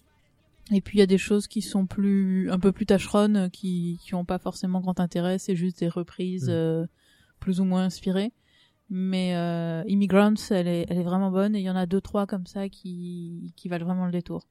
Et 0.71 0.81
puis 0.81 0.97
il 0.97 0.99
y 0.99 1.03
a 1.03 1.07
des 1.07 1.17
choses 1.17 1.47
qui 1.47 1.61
sont 1.61 1.85
plus 1.85 2.49
un 2.49 2.59
peu 2.59 2.71
plus 2.71 2.85
tâcheronnes, 2.85 3.49
qui 3.51 3.99
qui 4.01 4.15
ont 4.15 4.25
pas 4.25 4.39
forcément 4.39 4.79
grand 4.79 4.99
intérêt. 4.99 5.37
C'est 5.37 5.55
juste 5.55 5.79
des 5.79 5.89
reprises 5.89 6.47
Mm. 6.47 6.51
euh, 6.53 6.85
plus 7.39 7.59
ou 7.59 7.65
moins 7.65 7.83
inspirées. 7.83 8.31
Mais 8.89 9.35
euh, 9.35 9.83
Immigrants, 9.87 10.33
elle 10.51 10.67
est, 10.67 10.85
elle 10.89 10.99
est 10.99 11.03
vraiment 11.03 11.31
bonne. 11.31 11.55
Et 11.55 11.59
il 11.59 11.63
y 11.65 11.69
en 11.69 11.75
a 11.75 11.85
deux 11.85 12.01
trois 12.01 12.25
comme 12.27 12.45
ça 12.45 12.69
qui 12.69 13.53
qui 13.55 13.67
valent 13.67 13.85
vraiment 13.85 14.05
le 14.05 14.11
détour. 14.11 14.47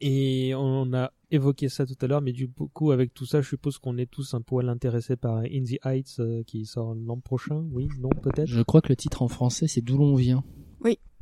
Et 0.00 0.52
on 0.54 0.92
a 0.94 1.12
évoqué 1.30 1.68
ça 1.68 1.84
tout 1.84 1.96
à 2.00 2.06
l'heure, 2.06 2.20
mais 2.22 2.32
du 2.32 2.48
coup, 2.48 2.92
avec 2.92 3.12
tout 3.12 3.26
ça, 3.26 3.40
je 3.40 3.48
suppose 3.48 3.78
qu'on 3.78 3.98
est 3.98 4.08
tous 4.10 4.32
un 4.34 4.40
poil 4.40 4.68
intéressés 4.68 5.16
par 5.16 5.38
In 5.38 5.64
the 5.64 5.84
Heights 5.84 6.20
euh, 6.20 6.44
qui 6.44 6.66
sort 6.66 6.94
l'an 6.94 7.18
prochain. 7.18 7.64
Oui, 7.72 7.88
non, 8.00 8.10
peut-être. 8.10 8.46
Je 8.46 8.62
crois 8.62 8.80
que 8.80 8.88
le 8.90 8.96
titre 8.96 9.22
en 9.22 9.28
français, 9.28 9.66
c'est 9.66 9.80
D'où 9.80 9.98
l'on 9.98 10.14
vient. 10.14 10.44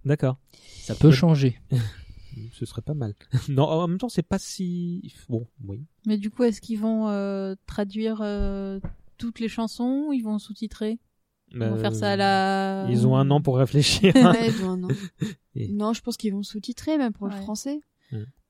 D'accord. 0.04 0.38
Ça 0.82 0.94
peut 0.94 1.10
changer. 1.10 1.58
Ce 2.52 2.66
serait 2.66 2.82
pas 2.82 2.94
mal. 2.94 3.14
non, 3.48 3.64
en 3.64 3.88
même 3.88 3.98
temps, 3.98 4.08
c'est 4.08 4.22
pas 4.22 4.38
si. 4.38 5.12
Bon, 5.28 5.46
oui. 5.64 5.84
Mais 6.06 6.18
du 6.18 6.30
coup, 6.30 6.42
est-ce 6.44 6.60
qu'ils 6.60 6.78
vont 6.78 7.08
euh, 7.08 7.54
traduire 7.66 8.18
euh, 8.22 8.78
toutes 9.18 9.40
les 9.40 9.48
chansons 9.48 10.06
ou 10.08 10.12
ils 10.12 10.22
vont 10.22 10.38
sous-titrer? 10.38 10.98
Ils 11.52 11.58
vont 11.58 11.64
Euh, 11.74 11.76
faire 11.78 11.94
ça 11.94 12.12
à 12.12 12.16
la. 12.16 12.86
Ils 12.90 13.06
ont 13.06 13.16
un 13.16 13.30
an 13.30 13.40
pour 13.40 13.56
réfléchir. 13.58 14.12
Ouais, 14.16 14.48
ils 14.50 14.64
ont 14.64 14.70
un 14.70 14.84
an. 14.84 14.88
Et- 15.54 15.68
Non, 15.72 15.92
je 15.92 16.02
pense 16.02 16.16
qu'ils 16.16 16.32
vont 16.32 16.42
sous-titrer 16.42 16.98
même 16.98 17.12
pour 17.12 17.26
le 17.28 17.34
Ouais. 17.34 17.40
français. 17.40 17.80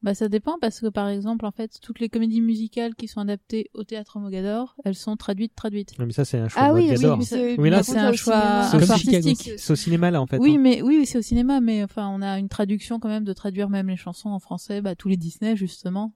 Bah 0.07 0.15
ça 0.15 0.29
dépend 0.29 0.57
parce 0.61 0.79
que 0.79 0.87
par 0.87 1.09
exemple 1.09 1.45
en 1.47 1.51
fait 1.51 1.81
toutes 1.83 1.99
les 1.99 2.09
comédies 2.09 2.41
musicales 2.41 2.95
qui 2.95 3.09
sont 3.09 3.19
adaptées 3.19 3.71
au 3.75 3.83
théâtre 3.83 4.21
Mogador, 4.21 4.77
elles 4.85 4.95
sont 4.95 5.17
traduites 5.17 5.57
traduites. 5.57 5.99
Non, 5.99 6.07
mais 6.07 6.13
ça, 6.13 6.25
c'est 6.25 6.39
un 6.39 6.47
choix 6.47 6.63
Ah 6.63 6.73
oui, 6.73 6.83
oui, 6.83 6.91
Mogador. 6.95 7.19
mais 7.19 7.25
c'est 7.25 7.59
Oui, 7.59 7.71
là, 7.71 7.79
par 7.79 7.85
c'est 7.87 7.99
un 7.99 8.13
choix- 8.13 8.69
C'est 8.71 8.89
artistique. 8.89 9.51
C'est 9.59 9.73
au 9.73 9.75
cinéma, 9.75 10.13
là, 10.13 10.23
en 10.23 10.27
fait. 10.29 10.39
Oui 10.39 10.55
hein. 10.55 10.61
mais 10.61 10.81
oui 10.81 11.05
c'est 11.07 11.19
au 11.19 11.23
cinéma 11.23 11.61
mais 11.61 11.83
enfin 11.83 12.09
on 12.09 12.23
a 12.23 12.39
une 12.39 12.49
traduction 12.49 13.01
quand 13.01 13.09
même 13.09 13.25
de 13.25 13.33
traduire 13.33 13.69
même 13.69 13.89
les 13.89 13.97
chansons 13.97 14.29
en 14.29 14.39
français, 14.39 14.81
bah 14.81 14.95
tous 14.95 15.09
les 15.09 15.17
Disney 15.17 15.57
justement 15.57 16.13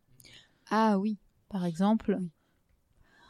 Ah 0.70 1.00
oui. 1.00 1.18
par 1.48 1.64
exemple. 1.64 2.16
Oui. 2.20 2.28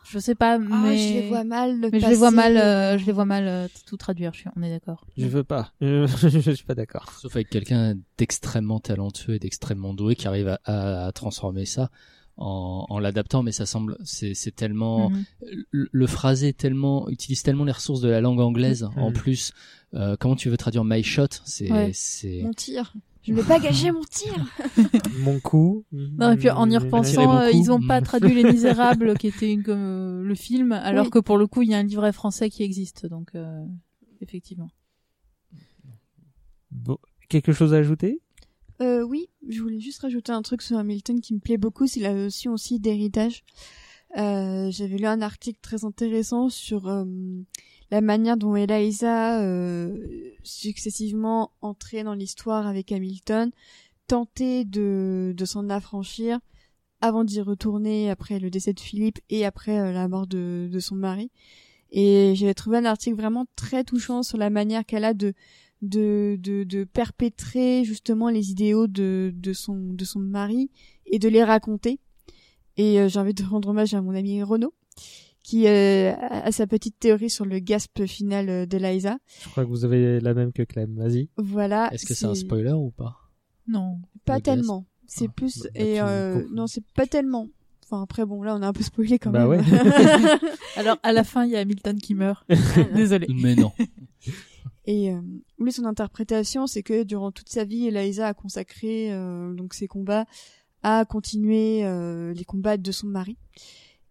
Je 0.03 0.19
sais 0.19 0.35
pas 0.35 0.55
Ah, 0.55 0.59
mais 0.59 0.97
je 0.97 1.13
les 1.21 1.29
vois 1.29 1.45
mal. 1.45 1.81
le 1.81 1.91
mais 1.93 2.01
je 2.01 2.07
les 2.09 2.15
vois 2.17 2.31
mal 2.31 2.57
euh, 2.57 2.95
euh, 2.95 2.99
je 2.99 3.05
les 3.07 3.13
vois 3.13 3.25
mal 3.27 3.47
euh, 3.47 3.69
tout 3.87 3.97
traduire, 3.97 4.33
je 4.35 4.41
suis 4.41 4.49
on 4.57 4.63
est 4.63 4.71
d'accord. 4.71 5.07
Je 5.17 5.27
veux 5.27 5.45
pas. 5.45 5.73
Euh, 5.83 6.07
je 6.23 6.51
suis 6.53 6.65
pas 6.65 6.75
d'accord. 6.75 7.13
Sauf 7.21 7.37
avec 7.37 7.49
quelqu'un 7.51 7.95
d'extrêmement 8.19 8.81
talentueux 8.81 9.35
et 9.35 9.39
d'extrêmement 9.39 9.95
doué 9.95 10.17
qui 10.17 10.27
arrive 10.27 10.49
à, 10.49 10.59
à- 10.65 11.07
à 11.07 11.13
transformer 11.13 11.67
ça 11.67 11.91
en, 12.37 12.87
en 12.89 12.99
l'adaptant, 12.99 13.43
mais 13.43 13.53
ça 13.53 13.67
semble, 13.67 13.99
c'est 14.03 14.35
c'est 14.35 14.51
tellement, 14.57 15.11
Mhm. 15.11 15.25
le, 15.71 15.89
le 15.93 16.07
phrasé 16.07 16.49
est 16.49 16.57
tellement 16.59 17.09
utilise 17.11 17.43
tellement 17.43 17.65
les 17.65 17.73
ressources 17.73 18.01
de 18.01 18.09
la 18.09 18.21
langue 18.23 18.41
anglaise. 18.41 18.85
Mhm. 18.97 19.03
En 19.03 19.13
plus, 19.13 19.53
euh, 19.95 20.17
comment 20.19 20.37
tu 20.37 20.49
veux 20.49 20.57
traduire 20.57 20.85
my 20.85 21.03
shot? 21.03 21.27
C'est 21.45 21.71
Ouais. 21.71 21.91
c'est 21.93 22.41
Mon 22.43 22.53
tir. 22.55 22.95
Je 23.23 23.33
ne 23.33 23.37
vais 23.41 23.47
pas 23.47 23.59
gâcher 23.59 23.93
mon 23.93 24.03
tir. 24.05 24.33
Mon 25.21 25.39
coup. 25.41 25.85
Non, 25.93 26.33
et 26.33 26.37
puis 26.39 26.49
en 26.51 26.71
y 26.71 26.77
repensant, 26.79 27.37
euh, 27.37 27.51
ils 27.51 27.71
ont 27.71 27.81
pas 27.87 28.01
traduit 28.01 28.33
Les 28.35 28.45
Misérables, 28.51 29.17
qui 29.19 29.29
était 29.29 29.53
une, 29.53 29.63
comme 29.63 29.79
euh, 29.79 30.23
le 30.23 30.35
film, 30.35 30.73
alors 30.73 31.05
Oui. 31.05 31.11
que 31.11 31.19
pour 31.19 31.37
le 31.37 31.47
coup, 31.47 31.61
il 31.63 31.69
y 31.71 31.75
a 31.75 31.79
un 31.79 31.83
livret 31.83 32.13
français 32.13 32.49
qui 32.49 32.63
existe, 32.63 33.05
donc 33.07 33.35
euh, 33.35 33.63
effectivement. 34.23 34.71
Bon. 36.71 36.99
Quelque 37.29 37.53
chose 37.53 37.75
à 37.75 37.77
ajouter? 37.77 38.21
Euh, 38.81 39.03
oui, 39.03 39.29
je 39.49 39.61
voulais 39.61 39.81
juste 39.81 40.01
rajouter 40.01 40.33
un 40.33 40.43
truc 40.43 40.63
sur 40.63 40.79
Hamilton 40.79 41.21
qui 41.21 41.35
me 41.35 41.41
plaît 41.41 41.59
beaucoup, 41.59 41.87
c'est 41.87 42.01
la 42.01 42.15
notion 42.15 42.53
aussi 42.55 42.81
d'héritage. 42.81 43.45
Euh, 44.17 44.71
J'avais 44.71 44.97
lu 44.97 45.05
un 45.07 45.21
article 45.21 45.59
très 45.63 45.85
intéressant 45.85 46.49
sur 46.49 46.89
euh, 46.89 47.05
la 47.91 48.01
manière 48.01 48.37
dont 48.37 48.55
Eliza, 48.57 49.43
euh, 49.43 49.97
successivement 50.43 51.53
entrée 51.61 52.03
dans 52.03 52.15
l'histoire 52.15 52.67
avec 52.67 52.93
Hamilton, 52.93 53.51
tentait 54.07 54.65
de, 54.65 55.35
de 55.37 55.45
s'en 55.45 55.69
affranchir 55.71 56.39
avant 57.01 57.25
d'y 57.25 57.41
retourner 57.41 58.11
après 58.11 58.39
le 58.39 58.51
décès 58.51 58.73
de 58.73 58.81
Philippe 58.81 59.19
et 59.31 59.45
après 59.45 59.79
euh, 59.79 59.93
la 59.93 60.09
mort 60.09 60.27
de, 60.27 60.69
de 60.71 60.79
son 60.81 60.95
mari. 60.95 61.31
Et 61.91 62.35
j'avais 62.37 62.55
trouvé 62.55 62.79
un 62.79 62.85
article 62.85 63.17
vraiment 63.17 63.47
très 63.57 63.85
touchant 63.85 64.23
sur 64.23 64.39
la 64.39 64.51
manière 64.51 64.85
qu'elle 64.85 65.05
a 65.05 65.15
de 65.15 65.33
de, 65.83 66.37
de, 66.39 66.65
de 66.65 66.85
perpétrer 66.85 67.85
justement 67.85 68.29
les 68.29 68.51
idéaux 68.51 68.87
de, 68.87 69.33
de, 69.35 69.53
son, 69.53 69.77
de 69.77 70.05
son 70.05 70.19
mari 70.21 70.71
et 71.07 71.19
de 71.19 71.29
les 71.29 71.43
raconter. 71.43 71.99
Et 72.77 73.01
euh, 73.01 73.09
j'ai 73.09 73.19
envie 73.19 73.35
de 73.35 73.43
rendre 73.43 73.69
hommage 73.71 73.95
à 73.95 74.03
mon 74.03 74.15
ami 74.15 74.43
Renaud, 74.43 74.75
qui 75.51 75.67
euh, 75.67 76.13
a 76.15 76.47
a 76.47 76.53
sa 76.53 76.67
petite 76.67 76.99
théorie 76.99 77.29
sur 77.31 77.45
le 77.45 77.59
gasp 77.59 78.05
final 78.07 78.49
euh, 78.49 78.67
d'Eliza. 78.67 79.19
Je 79.43 79.49
crois 79.49 79.65
que 79.65 79.69
vous 79.69 79.85
avez 79.85 80.21
la 80.21 80.33
même 80.35 80.53
que 80.53 80.63
Clem. 80.63 80.95
Vas-y. 80.97 81.29
Voilà. 81.37 81.93
Est-ce 81.93 82.07
que 82.07 82.15
c'est 82.15 82.27
un 82.27 82.35
spoiler 82.35 82.73
ou 82.73 82.91
pas? 82.91 83.17
Non. 83.67 83.99
Pas 84.25 84.37
Le 84.37 84.43
tellement. 84.43 84.87
C'est 85.07 85.27
Ah, 85.29 85.33
plus 85.35 85.63
bah, 85.65 85.69
et 85.75 86.01
euh, 86.01 86.45
non, 86.53 86.67
c'est 86.69 86.85
pas 86.95 87.07
tellement. 87.07 87.49
Enfin 87.85 88.03
après 88.03 88.25
bon 88.25 88.41
là 88.45 88.55
on 88.55 88.63
a 88.63 88.69
un 88.69 88.73
peu 88.73 88.85
spoilé 88.85 89.19
quand 89.19 89.33
Bah 89.33 89.49
même. 89.49 89.49
ouais. 89.49 89.59
Alors 90.77 90.99
à 91.03 91.13
la 91.13 91.25
fin, 91.25 91.45
il 91.45 91.51
y 91.51 91.57
a 91.57 91.59
Hamilton 91.61 91.99
qui 91.99 92.15
meurt. 92.15 92.47
Désolé. 92.95 93.27
Mais 93.35 93.57
non. 93.57 93.73
Et 94.87 95.11
euh, 95.13 95.21
lui, 95.59 95.73
son 95.73 95.85
interprétation, 95.85 96.67
c'est 96.69 96.83
que 96.85 97.03
durant 97.03 97.33
toute 97.33 97.49
sa 97.49 97.65
vie, 97.65 97.87
Eliza 97.89 98.29
a 98.29 98.35
consacré 98.35 99.13
euh, 99.13 99.53
donc 99.55 99.75
ses 99.75 99.89
combats 99.89 100.25
à 100.83 101.05
continuer 101.05 101.85
euh, 101.85 102.33
les 102.33 102.45
combats 102.45 102.77
de 102.77 102.91
son 102.93 103.07
mari. 103.09 103.37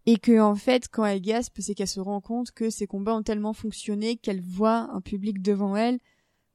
Et 0.06 0.16
que 0.16 0.40
en 0.40 0.54
fait, 0.54 0.88
quand 0.88 1.04
elle 1.04 1.20
gaspe, 1.20 1.56
c'est 1.60 1.74
qu'elle 1.74 1.88
se 1.88 2.00
rend 2.00 2.20
compte 2.20 2.52
que 2.52 2.70
ces 2.70 2.86
combats 2.86 3.14
ont 3.14 3.22
tellement 3.22 3.52
fonctionné 3.52 4.16
qu'elle 4.16 4.40
voit 4.40 4.88
un 4.92 5.00
public 5.00 5.42
devant 5.42 5.76
elle 5.76 5.98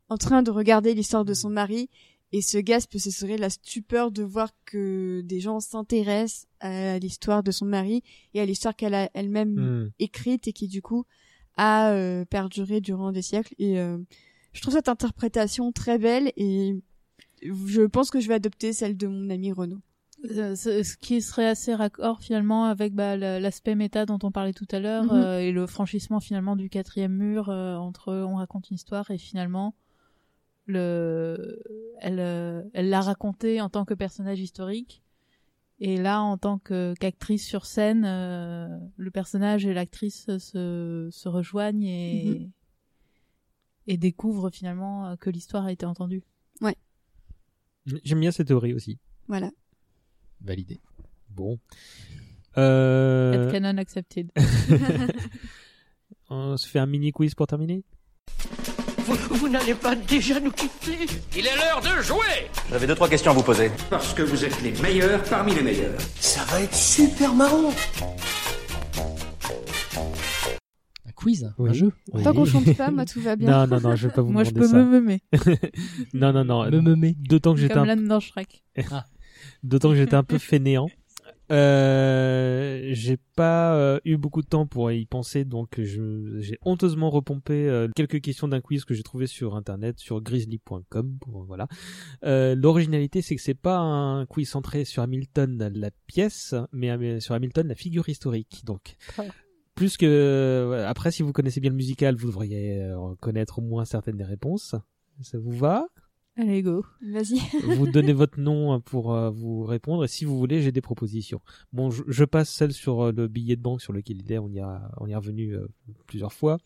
en 0.10 0.18
train 0.18 0.44
de 0.44 0.52
regarder 0.52 0.94
l'histoire 0.94 1.26
de 1.26 1.34
son 1.34 1.50
mari. 1.50 1.90
Et 2.32 2.42
ce 2.42 2.58
gasp, 2.58 2.98
ce 2.98 3.12
serait 3.12 3.38
la 3.38 3.50
stupeur 3.50 4.12
de 4.12 4.24
voir 4.24 4.50
que 4.66 5.22
des 5.22 5.40
gens 5.40 5.60
s'intéressent 5.60 6.48
à 6.60 7.00
l'histoire 7.00 7.44
de 7.44 7.52
son 7.52 7.66
mari 7.66 8.04
et 8.34 8.42
à 8.42 8.46
l'histoire 8.46 8.76
qu'elle 8.76 8.96
a 8.96 9.10
elle-même 9.14 9.54
Hmm. 9.56 9.90
écrite 10.00 10.48
et 10.48 10.54
qui 10.54 10.68
du 10.68 10.82
coup 10.82 11.06
a 11.56 11.92
euh, 11.92 12.26
perduré 12.26 12.82
durant 12.82 13.12
des 13.12 13.22
siècles. 13.22 13.54
Et 13.58 13.80
euh, 13.80 13.98
je 14.54 14.62
trouve 14.62 14.74
cette 14.74 14.90
interprétation 14.90 15.72
très 15.72 15.98
belle 15.98 16.34
et 16.36 16.76
je 17.42 17.84
pense 17.84 18.10
que 18.10 18.20
je 18.20 18.28
vais 18.28 18.34
adopter 18.34 18.74
celle 18.74 18.98
de 18.98 19.08
mon 19.08 19.30
ami 19.30 19.52
Renaud. 19.52 19.80
Euh, 20.32 20.56
ce 20.56 20.82
ce 20.84 20.98
qui 20.98 21.22
serait 21.22 21.46
assez 21.48 21.74
raccord 21.76 22.22
finalement 22.22 22.66
avec 22.66 22.94
bah, 22.94 23.16
la- 23.18 23.40
l'aspect 23.40 23.76
méta 23.76 24.06
dont 24.06 24.20
on 24.24 24.32
parlait 24.32 24.54
tout 24.54 24.68
à 24.72 24.80
l'heure 24.80 25.06
Mhm. 25.06 25.12
euh, 25.12 25.40
et 25.42 25.52
le 25.52 25.68
franchissement 25.68 26.20
finalement 26.20 26.56
du 26.56 26.70
quatrième 26.70 27.14
mur 27.14 27.50
euh, 27.50 27.76
entre 27.76 28.14
on 28.14 28.36
raconte 28.36 28.70
une 28.70 28.76
histoire 28.76 29.12
et 29.12 29.18
finalement 29.18 29.76
le 30.66 31.62
elle 32.00 32.20
euh, 32.20 32.64
elle 32.74 32.90
l'a 32.90 33.02
raconté 33.02 33.62
en 33.62 33.70
tant 33.70 33.86
que 33.86 33.94
personnage 33.94 34.40
historique 34.40 35.04
et 35.80 35.98
là 35.98 36.22
en 36.22 36.38
tant 36.38 36.58
que 36.58 36.94
qu'actrice 37.00 37.46
sur 37.46 37.66
scène 37.66 38.04
euh, 38.06 38.68
le 38.98 39.12
personnage 39.12 39.66
et 39.66 39.74
l'actrice 39.74 40.26
se 40.38 41.10
se 41.12 41.30
rejoignent 41.30 41.84
et 41.86 42.40
Mhm. 42.40 42.52
et 43.88 43.98
découvrent 43.98 44.50
finalement 44.50 45.16
que 45.18 45.30
l'histoire 45.30 45.66
a 45.66 45.72
été 45.72 45.86
entendue. 45.86 46.24
J'aime 48.04 48.20
bien 48.20 48.32
cette 48.32 48.48
théorie 48.48 48.74
aussi. 48.74 48.98
Voilà. 49.28 49.52
Validé. 50.46 50.80
Bon. 51.30 51.58
Euh... 52.58 53.34
Headcanon 53.48 53.78
accepted. 53.80 54.32
On 56.30 56.56
se 56.58 56.68
fait 56.68 56.80
un 56.80 56.86
mini 56.86 57.12
quiz 57.12 57.34
pour 57.36 57.48
terminer 57.48 57.84
Vous, 59.06 59.16
vous 59.36 59.50
n'allez 59.50 59.74
pas 59.76 59.96
déjà 59.96 60.40
nous 60.40 60.52
quitter 60.52 61.06
Il 61.36 61.46
est 61.46 61.56
l'heure 61.56 61.82
de 61.82 62.02
jouer 62.02 62.50
J'avais 62.70 62.88
deux 62.88 62.96
trois 62.96 63.10
questions 63.10 63.32
à 63.32 63.34
vous 63.34 63.44
poser. 63.44 63.72
Parce 63.90 64.14
que 64.14 64.22
vous 64.22 64.46
êtes 64.46 64.62
les 64.62 64.72
meilleurs 64.82 65.22
parmi 65.24 65.54
les 65.56 65.62
meilleurs. 65.64 66.00
Ça 66.20 66.44
va 66.46 66.62
être 66.62 66.76
super 66.76 67.34
marrant. 67.34 67.72
Un 71.08 71.12
quiz 71.16 71.52
Oui. 71.58 71.70
Un 71.70 71.74
jeu 71.74 71.92
Tant 72.24 72.34
qu'on 72.34 72.46
chante 72.46 72.76
pas, 72.78 72.92
moi 72.92 73.06
tout 73.06 73.22
va 73.22 73.36
bien. 73.36 73.50
Non, 73.50 73.68
non, 73.68 73.82
non, 73.90 73.96
je 73.96 74.08
vais 74.08 74.14
pas 74.14 74.22
vous 74.22 74.32
Moi 74.32 74.44
je 74.44 74.52
demander 74.52 74.68
peux 74.68 74.72
ça. 74.72 74.84
me 74.84 74.86
meumer. 74.92 75.22
non, 76.14 76.34
non, 76.34 76.46
non. 76.46 76.70
Me 76.70 76.82
meumer. 76.82 77.16
D'autant 77.20 77.54
que 77.56 77.60
j'étais 77.60 77.74
Comme 77.74 77.84
un... 77.84 77.88
l'âne 77.88 78.08
dans 78.08 78.20
Shrek. 78.20 78.64
D'autant 79.64 79.90
que 79.90 79.96
j'étais 79.96 80.16
un 80.16 80.24
peu 80.24 80.38
fainéant. 80.38 80.88
Euh, 81.52 82.90
j'ai 82.94 83.18
pas 83.36 83.76
euh, 83.76 84.00
eu 84.04 84.18
beaucoup 84.18 84.42
de 84.42 84.48
temps 84.48 84.66
pour 84.66 84.92
y 84.92 85.06
penser, 85.06 85.46
donc 85.46 85.80
j'ai 85.80 86.58
honteusement 86.64 87.12
repompé 87.12 87.54
euh, 87.70 87.88
quelques 87.96 88.20
questions 88.22 88.48
d'un 88.48 88.62
quiz 88.62 88.84
que 88.84 88.96
j'ai 88.96 89.04
trouvé 89.04 89.28
sur 89.28 89.56
internet, 89.56 90.00
sur 90.00 90.22
grizzly.com. 90.22 91.20
Voilà. 91.48 91.68
L'originalité, 92.24 93.22
c'est 93.22 93.36
que 93.36 93.42
c'est 93.42 93.54
pas 93.54 93.78
un 93.78 94.26
quiz 94.26 94.50
centré 94.50 94.86
sur 94.86 95.04
Hamilton 95.04 95.72
la 95.74 95.92
pièce, 96.08 96.56
mais 96.72 97.20
sur 97.20 97.36
Hamilton 97.36 97.68
la 97.68 97.76
figure 97.76 98.10
historique. 98.10 98.64
Donc, 98.66 98.96
Ah. 99.18 99.24
plus 99.76 99.98
que 99.98 100.84
après, 100.88 101.12
si 101.12 101.22
vous 101.22 101.32
connaissez 101.32 101.60
bien 101.60 101.70
le 101.70 101.76
musical, 101.76 102.16
vous 102.16 102.28
devriez 102.28 102.92
connaître 103.22 103.60
au 103.60 103.62
moins 103.62 103.86
certaines 103.86 104.18
des 104.18 104.24
réponses. 104.24 104.76
Ça 105.22 105.38
vous 105.38 105.52
va? 105.52 105.86
Allez 106.38 106.62
go. 106.64 106.86
Vas-y. 107.02 107.40
vous 107.78 107.88
donnez 107.90 108.12
votre 108.12 108.40
nom 108.40 108.82
pour 108.82 109.14
euh, 109.14 109.30
vous 109.30 109.64
répondre 109.64 110.04
et 110.04 110.08
si 110.10 110.26
vous 110.26 110.38
voulez 110.38 110.62
j'ai 110.62 110.74
des 110.74 110.82
propositions 110.82 111.40
bon 111.72 111.92
je, 111.92 112.04
je 112.08 112.26
passe 112.26 112.50
celle 112.50 112.74
sur 112.74 113.02
euh, 113.02 113.12
le 113.14 113.28
billet 113.30 113.56
de 113.56 113.62
banque 113.62 113.82
sur 113.82 113.94
lequel 113.94 114.18
il 114.22 114.32
est 114.32 114.38
on 114.38 114.50
y 114.50 114.60
a 114.60 114.92
on 114.98 115.08
y 115.08 115.14
est 115.14 115.16
revenu 115.16 115.56
euh, 115.56 115.68
plusieurs 116.08 116.34
fois 116.34 116.58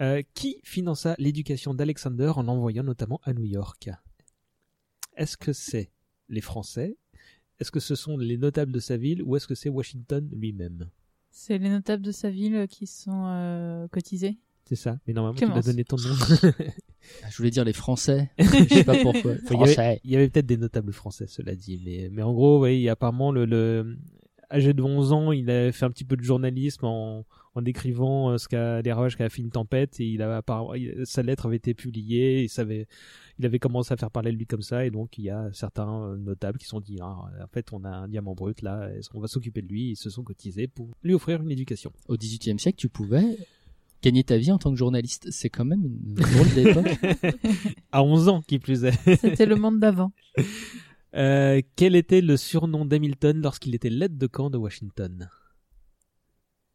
Euh, 0.00 0.22
qui 0.34 0.58
finança 0.64 1.14
l'éducation 1.18 1.72
d'Alexander 1.72 2.32
en 2.34 2.42
l'envoyant 2.42 2.82
notamment 2.82 3.20
à 3.22 3.32
New 3.32 3.44
York? 3.44 3.90
Est-ce 5.16 5.36
que 5.36 5.52
c'est 5.52 5.92
les 6.28 6.40
Français? 6.40 6.96
Est-ce 7.60 7.70
que 7.70 7.78
ce 7.78 7.94
sont 7.94 8.16
les 8.18 8.36
notables 8.36 8.72
de 8.72 8.80
sa 8.80 8.96
ville 8.96 9.22
ou 9.22 9.36
est-ce 9.36 9.46
que 9.46 9.54
c'est 9.54 9.68
Washington 9.68 10.28
lui-même? 10.32 10.90
C'est 11.30 11.58
les 11.58 11.68
notables 11.70 12.02
de 12.02 12.10
sa 12.10 12.28
ville 12.28 12.66
qui 12.68 12.88
sont 12.88 13.26
euh, 13.26 13.86
cotisés? 13.86 14.36
C'est 14.66 14.76
ça 14.76 14.98
mais 15.06 15.12
normalement 15.12 15.36
tu 15.36 15.44
Clémence. 15.44 15.66
as 15.66 15.70
donné 15.70 15.84
ton 15.84 15.96
nom 15.96 16.14
Ah, 17.22 17.26
Je 17.30 17.36
voulais 17.36 17.50
dire 17.50 17.64
les 17.64 17.74
Français. 17.74 18.30
Je 18.38 18.44
sais 18.76 18.84
pas 18.84 18.96
pourquoi. 19.02 19.32
Il 19.32 19.36
y 19.36 19.54
avait- 19.56 19.74
Français. 19.74 20.00
Il 20.04 20.10
y 20.10 20.16
avait, 20.16 20.30
peut-être 20.30 20.46
des 20.46 20.56
notables 20.56 20.92
français, 20.92 21.26
cela 21.28 21.54
dit, 21.54 21.78
mais, 21.84 22.08
mais 22.10 22.22
en 22.22 22.32
gros, 22.32 22.62
oui, 22.64 22.88
apparemment, 22.88 23.30
le, 23.30 23.44
le, 23.44 23.98
âgé 24.50 24.72
de 24.72 24.82
11 24.82 25.12
ans, 25.12 25.30
il 25.30 25.50
a 25.50 25.70
fait 25.70 25.84
un 25.84 25.90
petit 25.90 26.04
peu 26.04 26.16
de 26.16 26.22
journalisme 26.22 26.86
en, 26.86 27.26
en 27.54 27.60
décrivant 27.62 28.30
euh, 28.30 28.38
ce 28.38 28.48
qu'a, 28.48 28.80
les 28.80 28.90
ravages 28.90 29.16
qu'a 29.16 29.28
fait 29.28 29.42
une 29.42 29.50
tempête, 29.50 30.00
et 30.00 30.06
il 30.06 30.24
sa 31.04 31.22
lettre 31.22 31.44
avait 31.44 31.56
été 31.56 31.74
publiée, 31.74 32.48
il 33.38 33.44
avait 33.44 33.58
commencé 33.58 33.92
à 33.92 33.98
faire 33.98 34.10
parler 34.10 34.32
de 34.32 34.38
lui 34.38 34.46
comme 34.46 34.62
ça, 34.62 34.86
et 34.86 34.90
donc 34.90 35.18
il 35.18 35.24
y 35.24 35.30
a 35.30 35.50
certains 35.52 36.04
euh, 36.04 36.16
notables 36.16 36.56
qui 36.58 36.64
se 36.64 36.70
sont 36.70 36.80
dit, 36.80 36.96
ah, 37.02 37.16
en 37.42 37.46
fait, 37.52 37.70
on 37.74 37.84
a 37.84 37.90
un 37.90 38.08
diamant 38.08 38.34
brut 38.34 38.62
là, 38.62 38.88
on 39.12 39.20
va 39.20 39.26
s'occuper 39.26 39.60
de 39.60 39.68
lui, 39.68 39.90
ils 39.90 39.96
se 39.96 40.08
sont 40.08 40.22
cotisés 40.22 40.68
pour 40.68 40.88
lui 41.02 41.12
offrir 41.12 41.42
une 41.42 41.50
éducation. 41.50 41.92
Au 42.08 42.16
XVIIIe 42.16 42.58
siècle, 42.58 42.78
tu 42.78 42.88
pouvais 42.88 43.36
gagner 44.04 44.24
ta 44.24 44.36
vie 44.36 44.52
en 44.52 44.58
tant 44.58 44.70
que 44.70 44.76
journaliste. 44.76 45.30
C'est 45.30 45.48
quand 45.48 45.64
même 45.64 45.84
une 45.84 46.14
drôle 46.14 46.54
d'époque. 46.54 46.98
à 47.92 48.02
11 48.02 48.28
ans, 48.28 48.42
qui 48.42 48.58
plus 48.58 48.84
est. 48.84 49.16
C'était 49.16 49.46
le 49.46 49.56
monde 49.56 49.80
d'avant. 49.80 50.12
Euh, 51.16 51.62
quel 51.76 51.94
était 51.94 52.20
le 52.20 52.36
surnom 52.36 52.84
d'Hamilton 52.84 53.40
lorsqu'il 53.40 53.72
était 53.76 53.88
l'aide 53.88 54.18
de 54.18 54.26
camp 54.26 54.50
de 54.50 54.58
Washington? 54.58 55.30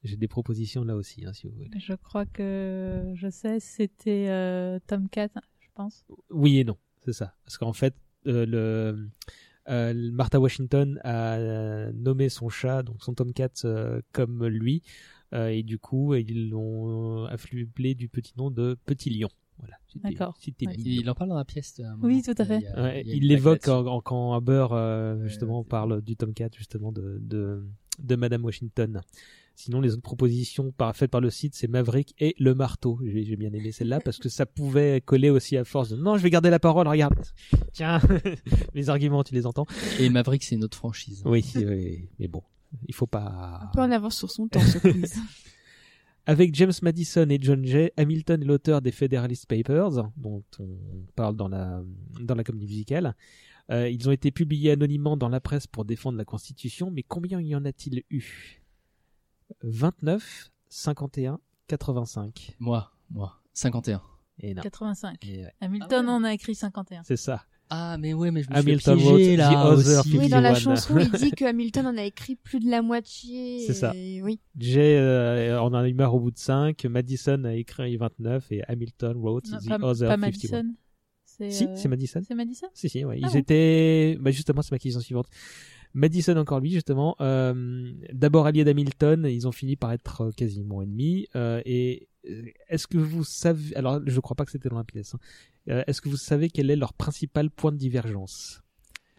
J'ai 0.01 0.15
des 0.15 0.29
propositions 0.29 0.85
là 0.85 0.95
aussi, 0.95 1.25
hein, 1.25 1.33
si 1.33 1.45
vous 1.45 1.55
voulez. 1.55 1.69
Je 1.77 1.91
crois 1.91 2.25
que 2.25 3.11
je 3.15 3.29
sais, 3.29 3.59
c'était 3.59 4.27
euh, 4.29 4.79
Tomcat, 4.87 5.27
je 5.59 5.67
pense. 5.75 6.05
Oui 6.29 6.59
et 6.59 6.63
non, 6.63 6.77
c'est 7.03 7.11
ça. 7.11 7.35
Parce 7.43 7.57
qu'en 7.57 7.73
fait, 7.73 7.93
euh, 8.27 8.45
le, 8.45 9.09
euh, 9.69 9.93
Martha 10.13 10.39
Washington 10.39 10.99
a 11.03 11.91
nommé 11.91 12.29
son 12.29 12.49
chat, 12.49 12.81
donc 12.81 13.03
son 13.03 13.13
Tomcat, 13.13 13.49
euh, 13.65 14.01
comme 14.11 14.45
lui, 14.47 14.81
euh, 14.85 15.18
et 15.33 15.63
du 15.63 15.77
coup, 15.79 16.15
ils 16.15 16.49
l'ont 16.49 17.25
affublé 17.25 17.95
du 17.95 18.09
petit 18.09 18.33
nom 18.37 18.49
de 18.51 18.77
Petit 18.85 19.09
Lion. 19.09 19.29
Voilà. 19.59 19.75
D'accord. 19.95 20.37
Ouais. 20.65 20.73
Il 20.77 21.09
en 21.09 21.13
parle 21.15 21.29
dans 21.31 21.35
la 21.37 21.43
pièce. 21.45 21.79
à 21.81 21.89
un 21.89 21.95
moment. 21.97 22.05
Oui, 22.07 22.21
tout 22.23 22.33
à 22.37 22.45
fait. 22.45 22.59
Il 22.61 22.67
a- 22.67 22.81
Ouais, 22.83 23.03
l'évoque 23.03 23.67
en, 23.67 23.85
en- 23.85 24.01
quand 24.01 24.33
Haber 24.33 24.67
euh, 24.71 25.21
justement 25.27 25.63
parle 25.65 26.01
du 26.01 26.15
Tomcat 26.15 26.49
justement 26.55 26.91
de, 26.91 27.17
de 27.21 27.63
de 27.99 28.15
Madame 28.15 28.45
Washington. 28.45 29.01
Sinon 29.55 29.81
les 29.81 29.91
autres 29.91 30.01
propositions 30.01 30.71
par, 30.71 30.95
faites 30.95 31.11
par 31.11 31.19
le 31.19 31.29
site 31.29 31.53
c'est 31.55 31.67
Maverick 31.67 32.15
et 32.19 32.33
le 32.39 32.55
marteau. 32.55 32.97
J'ai 33.03 33.25
j'ai 33.25 33.35
bien 33.35 33.51
aimé 33.51 33.73
celle-là 33.73 33.99
parce 33.99 34.17
que 34.17 34.29
ça 34.29 34.45
pouvait 34.45 35.01
coller 35.01 35.29
aussi 35.29 35.57
à 35.57 35.65
force 35.65 35.89
de 35.89 35.97
non 35.97 36.15
je 36.15 36.23
vais 36.23 36.29
garder 36.29 36.49
la 36.49 36.59
parole 36.59 36.87
regarde 36.87 37.15
tiens 37.73 37.99
les 38.73 38.89
arguments 38.89 39.25
tu 39.25 39.33
les 39.35 39.45
entends. 39.45 39.65
Et 39.99 40.09
Maverick, 40.09 40.43
c'est 40.43 40.55
une 40.55 40.63
autre 40.63 40.77
franchise. 40.77 41.21
Oui, 41.25 41.43
oui 41.57 42.07
mais 42.19 42.29
bon 42.29 42.43
il 42.87 42.93
faut 42.93 43.07
pas. 43.07 43.59
Un 43.63 43.67
peu 43.67 43.81
en 43.81 43.91
avance 43.91 44.17
sur 44.17 44.31
son 44.31 44.47
temps, 44.47 44.59
ce 44.61 44.77
quiz. 44.77 45.19
Avec 46.25 46.53
James 46.55 46.73
Madison 46.83 47.27
et 47.29 47.39
John 47.41 47.65
Jay, 47.65 47.91
Hamilton 47.97 48.41
est 48.41 48.45
l'auteur 48.45 48.81
des 48.81 48.91
Federalist 48.91 49.47
Papers, 49.47 50.11
dont 50.15 50.43
on 50.59 50.77
parle 51.15 51.35
dans 51.35 51.47
la, 51.47 51.81
dans 52.21 52.35
la 52.35 52.43
comédie 52.43 52.67
musicale. 52.67 53.15
Euh, 53.71 53.89
ils 53.89 54.07
ont 54.09 54.11
été 54.11 54.31
publiés 54.31 54.71
anonymement 54.71 55.17
dans 55.17 55.29
la 55.29 55.39
presse 55.39 55.67
pour 55.67 55.85
défendre 55.85 56.17
la 56.17 56.25
Constitution, 56.25 56.91
mais 56.91 57.03
combien 57.03 57.39
y 57.39 57.55
en 57.55 57.65
a-t-il 57.65 58.03
eu? 58.09 58.61
29, 59.63 60.51
51, 60.69 61.39
85. 61.67 62.55
Moi, 62.59 62.91
moi. 63.09 63.41
51. 63.53 64.01
Et 64.41 64.53
non. 64.53 64.61
85. 64.61 65.25
Et 65.25 65.43
ouais. 65.43 65.53
Hamilton 65.61 66.09
en 66.09 66.23
a 66.23 66.33
écrit 66.33 66.55
51. 66.55 67.03
C'est 67.03 67.17
ça. 67.17 67.43
Ah, 67.71 67.97
mais 67.99 68.13
ouais, 68.15 68.31
mais 68.31 68.41
je 68.41 68.49
me 68.49 68.55
Hamilton 68.55 68.97
suis 68.99 69.07
piéger, 69.09 69.35
the 69.35 69.37
là, 69.37 69.65
other 69.71 69.99
aussi. 69.99 70.17
oui, 70.17 70.27
dans 70.29 70.41
la 70.41 70.55
51. 70.55 70.75
chanson, 70.75 70.97
il 70.99 71.11
dit 71.19 71.31
que 71.37 71.45
Hamilton 71.45 71.85
en 71.87 71.97
a 71.97 72.03
écrit 72.03 72.35
plus 72.35 72.59
de 72.59 72.67
la 72.69 72.81
moitié. 72.81 73.63
C'est 73.67 73.73
ça. 73.75 73.91
et 73.95 74.21
Oui. 74.23 74.39
Jay 74.57 74.97
euh, 74.97 75.61
en 75.61 75.71
a 75.75 75.87
eu 75.87 75.93
marre 75.93 76.15
au 76.15 76.19
bout 76.19 76.31
de 76.31 76.37
5, 76.39 76.83
Madison 76.85 77.43
a 77.43 77.53
écrit 77.53 77.95
29 77.95 78.51
et 78.51 78.63
Hamilton 78.67 79.17
wrote 79.17 79.45
Non, 79.51 79.57
the 79.59 79.67
pas, 79.69 79.75
other 79.87 80.07
pas 80.09 80.17
51. 80.17 80.17
Madison. 80.17 80.75
C'est, 81.25 81.51
Si, 81.51 81.65
euh, 81.65 81.75
c'est 81.75 81.87
Madison. 81.87 82.21
C'est 82.27 82.33
Madison? 82.35 82.67
Si, 82.73 82.89
si, 82.89 83.05
ouais. 83.05 83.19
Ah 83.21 83.27
Ils 83.27 83.33
bon? 83.33 83.39
étaient. 83.39 84.17
Bah, 84.19 84.31
justement, 84.31 84.63
c'est 84.63 84.71
ma 84.71 84.79
question 84.79 84.99
suivante. 84.99 85.27
Madison, 85.93 86.37
encore 86.37 86.59
lui, 86.59 86.71
justement. 86.71 87.15
euh, 87.21 87.91
D'abord 88.13 88.45
allié 88.45 88.63
d'Hamilton, 88.63 89.25
ils 89.29 89.47
ont 89.47 89.51
fini 89.51 89.75
par 89.75 89.91
être 89.91 90.21
euh, 90.21 90.31
quasiment 90.31 90.81
ennemis. 90.81 91.27
euh, 91.35 91.61
et 91.65 92.07
euh, 92.29 92.43
est-ce 92.69 92.87
que 92.87 92.97
vous 92.97 93.23
savez. 93.23 93.75
Alors, 93.75 93.99
je 94.05 94.19
crois 94.19 94.35
pas 94.35 94.45
que 94.45 94.51
c'était 94.51 94.69
dans 94.69 94.77
la 94.77 94.83
pièce. 94.83 95.15
hein. 95.15 95.19
Euh, 95.69 95.83
est-ce 95.87 96.01
que 96.01 96.09
vous 96.09 96.17
savez 96.17 96.49
quel 96.49 96.69
est 96.71 96.75
leur 96.75 96.93
principal 96.93 97.49
point 97.49 97.71
de 97.71 97.77
divergence? 97.77 98.61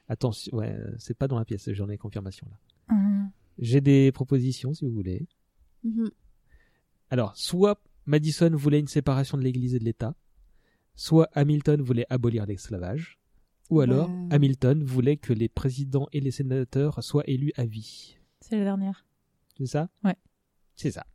Attention, 0.08 0.56
ouais, 0.56 0.72
euh, 0.72 0.92
c'est 0.98 1.16
pas 1.16 1.28
dans 1.28 1.38
la 1.38 1.44
pièce, 1.44 1.70
j'en 1.72 1.88
ai 1.88 1.96
confirmation 1.96 2.46
là. 2.50 2.96
Hum. 2.96 3.30
J'ai 3.58 3.80
des 3.80 4.10
propositions 4.10 4.72
si 4.74 4.84
vous 4.84 4.90
voulez. 4.92 5.26
Mhm. 5.84 6.10
Alors, 7.10 7.36
soit 7.36 7.80
Madison 8.06 8.50
voulait 8.54 8.80
une 8.80 8.88
séparation 8.88 9.36
de 9.38 9.42
l'Église 9.42 9.74
et 9.74 9.78
de 9.78 9.84
l'État, 9.84 10.14
soit 10.96 11.28
Hamilton 11.34 11.80
voulait 11.80 12.06
abolir 12.10 12.46
l'esclavage, 12.46 13.19
ou 13.70 13.80
alors 13.80 14.08
Ouais. 14.10 14.16
Hamilton 14.34 14.82
voulait 14.84 15.16
que 15.16 15.32
les 15.32 15.48
présidents 15.48 16.08
et 16.12 16.20
les 16.20 16.30
sénateurs 16.30 17.02
soient 17.02 17.24
élus 17.26 17.52
à 17.56 17.64
vie. 17.64 18.16
C'est 18.40 18.56
la 18.58 18.64
dernière. 18.64 19.04
C'est 19.58 19.66
ça? 19.66 19.88
Ouais. 20.04 20.16
C'est 20.76 20.90
ça. 20.90 21.06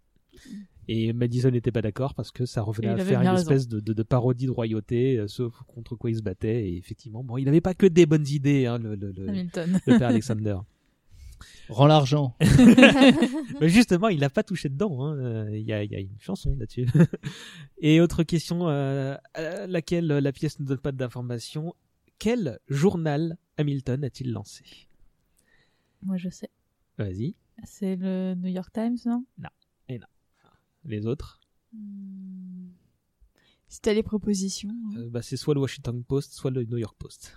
Et 0.87 1.13
Madison 1.13 1.49
n'était 1.49 1.71
pas 1.71 1.81
d'accord 1.81 2.13
parce 2.13 2.31
que 2.31 2.45
ça 2.45 2.61
revenait 2.61 2.89
à 2.89 2.97
faire 2.97 3.21
une 3.21 3.27
raison. 3.27 3.41
espèce 3.41 3.67
de, 3.67 3.79
de- 3.79 3.93
de 3.93 4.03
parodie 4.03 4.45
de 4.45 4.51
royauté, 4.51 5.17
euh, 5.17 5.27
sauf 5.27 5.53
contre 5.67 5.95
quoi 5.95 6.11
il 6.11 6.17
se 6.17 6.21
battait. 6.21 6.69
Et 6.69 6.77
effectivement, 6.77 7.23
bon, 7.23 7.37
il 7.37 7.45
n'avait 7.45 7.61
pas 7.61 7.73
que 7.73 7.87
des 7.87 8.05
bonnes 8.05 8.27
idées, 8.27 8.67
hein, 8.67 8.77
le, 8.77 8.93
le, 8.95 9.11
le- 9.11 9.27
Hamilton. 9.29 9.79
le 9.87 9.97
père 9.97 10.09
Alexander. 10.09 10.57
Rends 11.69 11.87
l'argent. 11.87 12.35
Mais 13.59 13.69
justement, 13.69 14.09
il 14.09 14.19
n'a 14.19 14.29
pas 14.29 14.43
touché 14.43 14.69
dedans. 14.69 15.03
hein. 15.03 15.17
Euh, 15.17 15.49
Il 15.57 15.65
y, 15.65 15.73
a, 15.73 15.83
il 15.83 15.91
y 15.91 15.95
a 15.95 15.99
une 15.99 16.19
chanson 16.19 16.55
là-dessus. 16.59 16.85
Et 17.81 17.99
autre 17.99 18.21
question, 18.23 18.69
euh, 18.69 19.15
à 19.33 19.65
laquelle 19.67 20.05
la 20.07 20.31
pièce 20.31 20.59
ne 20.59 20.65
donne 20.65 20.77
pas 20.77 20.91
d'informations. 20.91 21.73
Quel 22.19 22.59
journal 22.67 23.37
Hamilton 23.57 24.03
a-t-il 24.03 24.31
lancé 24.31 24.63
Moi, 26.01 26.17
je 26.17 26.29
sais. 26.29 26.49
Vas-y. 26.97 27.35
C'est 27.63 27.95
le 27.95 28.35
New 28.35 28.49
York 28.49 28.71
Times, 28.73 28.97
non? 29.05 29.25
Non. 29.37 29.49
Et 29.89 29.99
non. 29.99 30.07
Les 30.85 31.05
autres? 31.05 31.39
C'était 33.67 33.93
les 33.93 34.03
propositions. 34.03 34.73
Euh, 34.97 35.09
bah, 35.09 35.21
C'est 35.21 35.37
soit 35.37 35.53
le 35.53 35.59
Washington 35.61 36.03
Post, 36.03 36.33
soit 36.33 36.51
le 36.51 36.63
New 36.63 36.77
York 36.77 36.95
Post. 36.97 37.33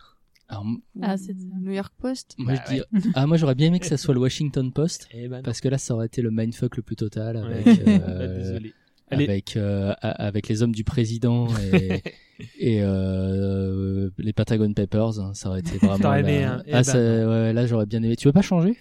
Alors, 0.49 0.65
Ah, 1.03 1.17
c'est 1.17 1.35
New 1.35 1.73
York 1.73 1.93
Post? 1.99 2.35
moi, 2.39 2.55
Bah 2.55 2.63
je 2.67 2.75
dis- 3.01 3.11
ah, 3.15 3.27
moi 3.27 3.37
j'aurais 3.37 3.55
bien 3.55 3.67
aimé 3.69 3.81
que 3.81 3.87
ça 3.87 3.97
soit 4.13 4.15
le 4.15 4.21
Washington 4.21 4.73
Post, 4.73 5.09
Eh 5.11 5.29
ben 5.29 5.43
parce 5.43 5.61
que 5.61 5.69
là 5.69 5.77
ça 5.77 5.95
aurait 5.95 6.07
été 6.07 6.23
le 6.23 6.31
mindfuck 6.31 6.77
le 6.77 6.83
plus 6.83 6.97
total 6.97 7.37
avec, 7.37 7.67
Ouais. 7.67 7.85
euh, 7.87 7.99
Bah, 8.19 8.29
désolé. 8.29 8.75
Allez. 9.11 9.25
avec, 9.25 9.57
euh, 9.57 9.95
avec 10.01 10.49
les 10.49 10.63
hommes 10.63 10.75
du 10.75 10.85
président 10.85 11.49
et, 11.73 12.03
et 12.59 12.79
euh, 12.83 14.11
les 14.19 14.33
Pentagon 14.33 14.73
Papers. 14.73 15.19
hein, 15.21 15.33
ça 15.35 15.49
aurait 15.51 15.61
été 15.61 15.79
vraiment. 15.87 16.15
Aimé, 16.15 16.45
hein. 16.45 16.63
Eh 16.67 16.73
Ah, 16.73 16.77
ben 16.79 16.83
ça- 16.85 16.99
ouais, 16.99 17.53
là 17.53 17.67
j'aurais 17.67 17.87
bien 17.87 18.03
aimé. 18.03 18.17
Tu 18.17 18.29
veux 18.29 18.33
pas 18.33 18.43
changer? 18.43 18.77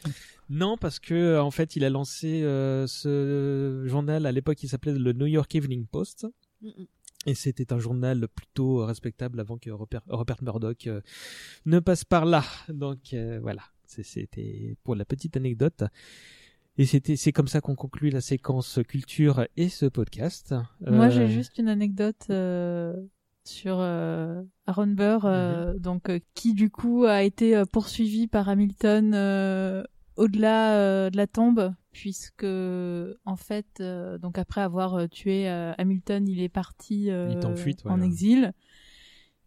Non, 0.49 0.77
parce 0.77 0.99
que 0.99 1.39
en 1.39 1.51
fait, 1.51 1.75
il 1.75 1.83
a 1.83 1.89
lancé 1.89 2.41
euh, 2.43 2.87
ce 2.87 3.83
journal 3.85 4.25
à 4.25 4.31
l'époque. 4.31 4.61
Il 4.63 4.69
s'appelait 4.69 4.93
le 4.93 5.11
New 5.13 5.25
York 5.25 5.53
Evening 5.55 5.85
Post. 5.85 6.25
Et 7.25 7.35
c'était 7.35 7.73
un 7.73 7.79
journal 7.79 8.27
plutôt 8.29 8.85
respectable 8.85 9.39
avant 9.41 9.57
que 9.57 9.69
Rupert 9.69 10.37
Murdoch 10.41 10.87
euh, 10.87 11.01
ne 11.65 11.79
passe 11.79 12.05
par 12.05 12.25
là. 12.25 12.43
Donc 12.69 13.13
euh, 13.13 13.39
voilà, 13.41 13.63
c'était 13.85 14.77
pour 14.85 14.95
la 14.95 15.03
petite 15.03 15.35
anecdote. 15.35 15.83
Et 16.77 16.85
c'était, 16.85 17.15
c'est 17.15 17.31
comme 17.31 17.47
ça 17.47 17.59
qu'on 17.61 17.75
conclut 17.75 18.09
la 18.11 18.21
séquence 18.21 18.79
culture 18.87 19.45
et 19.57 19.69
ce 19.69 19.85
podcast. 19.87 20.53
Moi, 20.85 21.05
Euh, 21.07 21.09
j'ai 21.09 21.27
juste 21.27 21.57
une 21.57 21.69
anecdote 21.69 22.27
euh, 22.29 22.93
sur 23.45 23.77
euh, 23.79 24.43
Aaron 24.67 24.87
Burr, 24.87 25.25
euh, 25.25 25.73
Mhm. 25.73 25.79
donc 25.79 26.09
euh, 26.09 26.19
qui 26.35 26.53
du 26.53 26.69
coup 26.69 27.05
a 27.05 27.23
été 27.23 27.55
euh, 27.55 27.65
poursuivi 27.65 28.27
par 28.27 28.47
Hamilton 28.49 29.13
euh, 29.15 29.83
au-delà 30.17 30.75
euh, 30.75 31.09
de 31.09 31.17
la 31.17 31.25
tombe, 31.25 31.73
puisque 31.91 32.43
en 32.43 33.35
fait, 33.37 33.65
euh, 33.79 34.19
donc 34.19 34.37
après 34.37 34.61
avoir 34.61 34.93
euh, 34.95 35.07
tué 35.07 35.49
euh, 35.49 35.73
Hamilton, 35.79 36.27
il 36.27 36.41
est 36.41 36.49
parti 36.49 37.09
euh, 37.09 37.29
Il 37.31 37.37
est 37.39 37.45
en 37.45 37.55
fuite, 37.55 37.81
en 37.85 38.01
exil. 38.01 38.53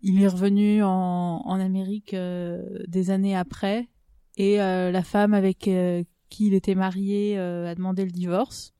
Il 0.02 0.20
est 0.22 0.28
revenu 0.28 0.82
en, 0.82 1.42
en 1.44 1.60
Amérique 1.60 2.14
euh, 2.14 2.62
des 2.88 3.10
années 3.10 3.36
après, 3.36 3.88
et 4.36 4.60
euh, 4.62 4.90
la 4.90 5.02
femme 5.04 5.34
avec 5.34 5.68
euh, 5.68 6.02
qui 6.30 6.46
il 6.46 6.54
était 6.54 6.74
marié 6.74 7.36
euh, 7.38 7.66
a 7.70 7.74
demandé 7.74 8.04
le 8.04 8.10
divorce. 8.10 8.72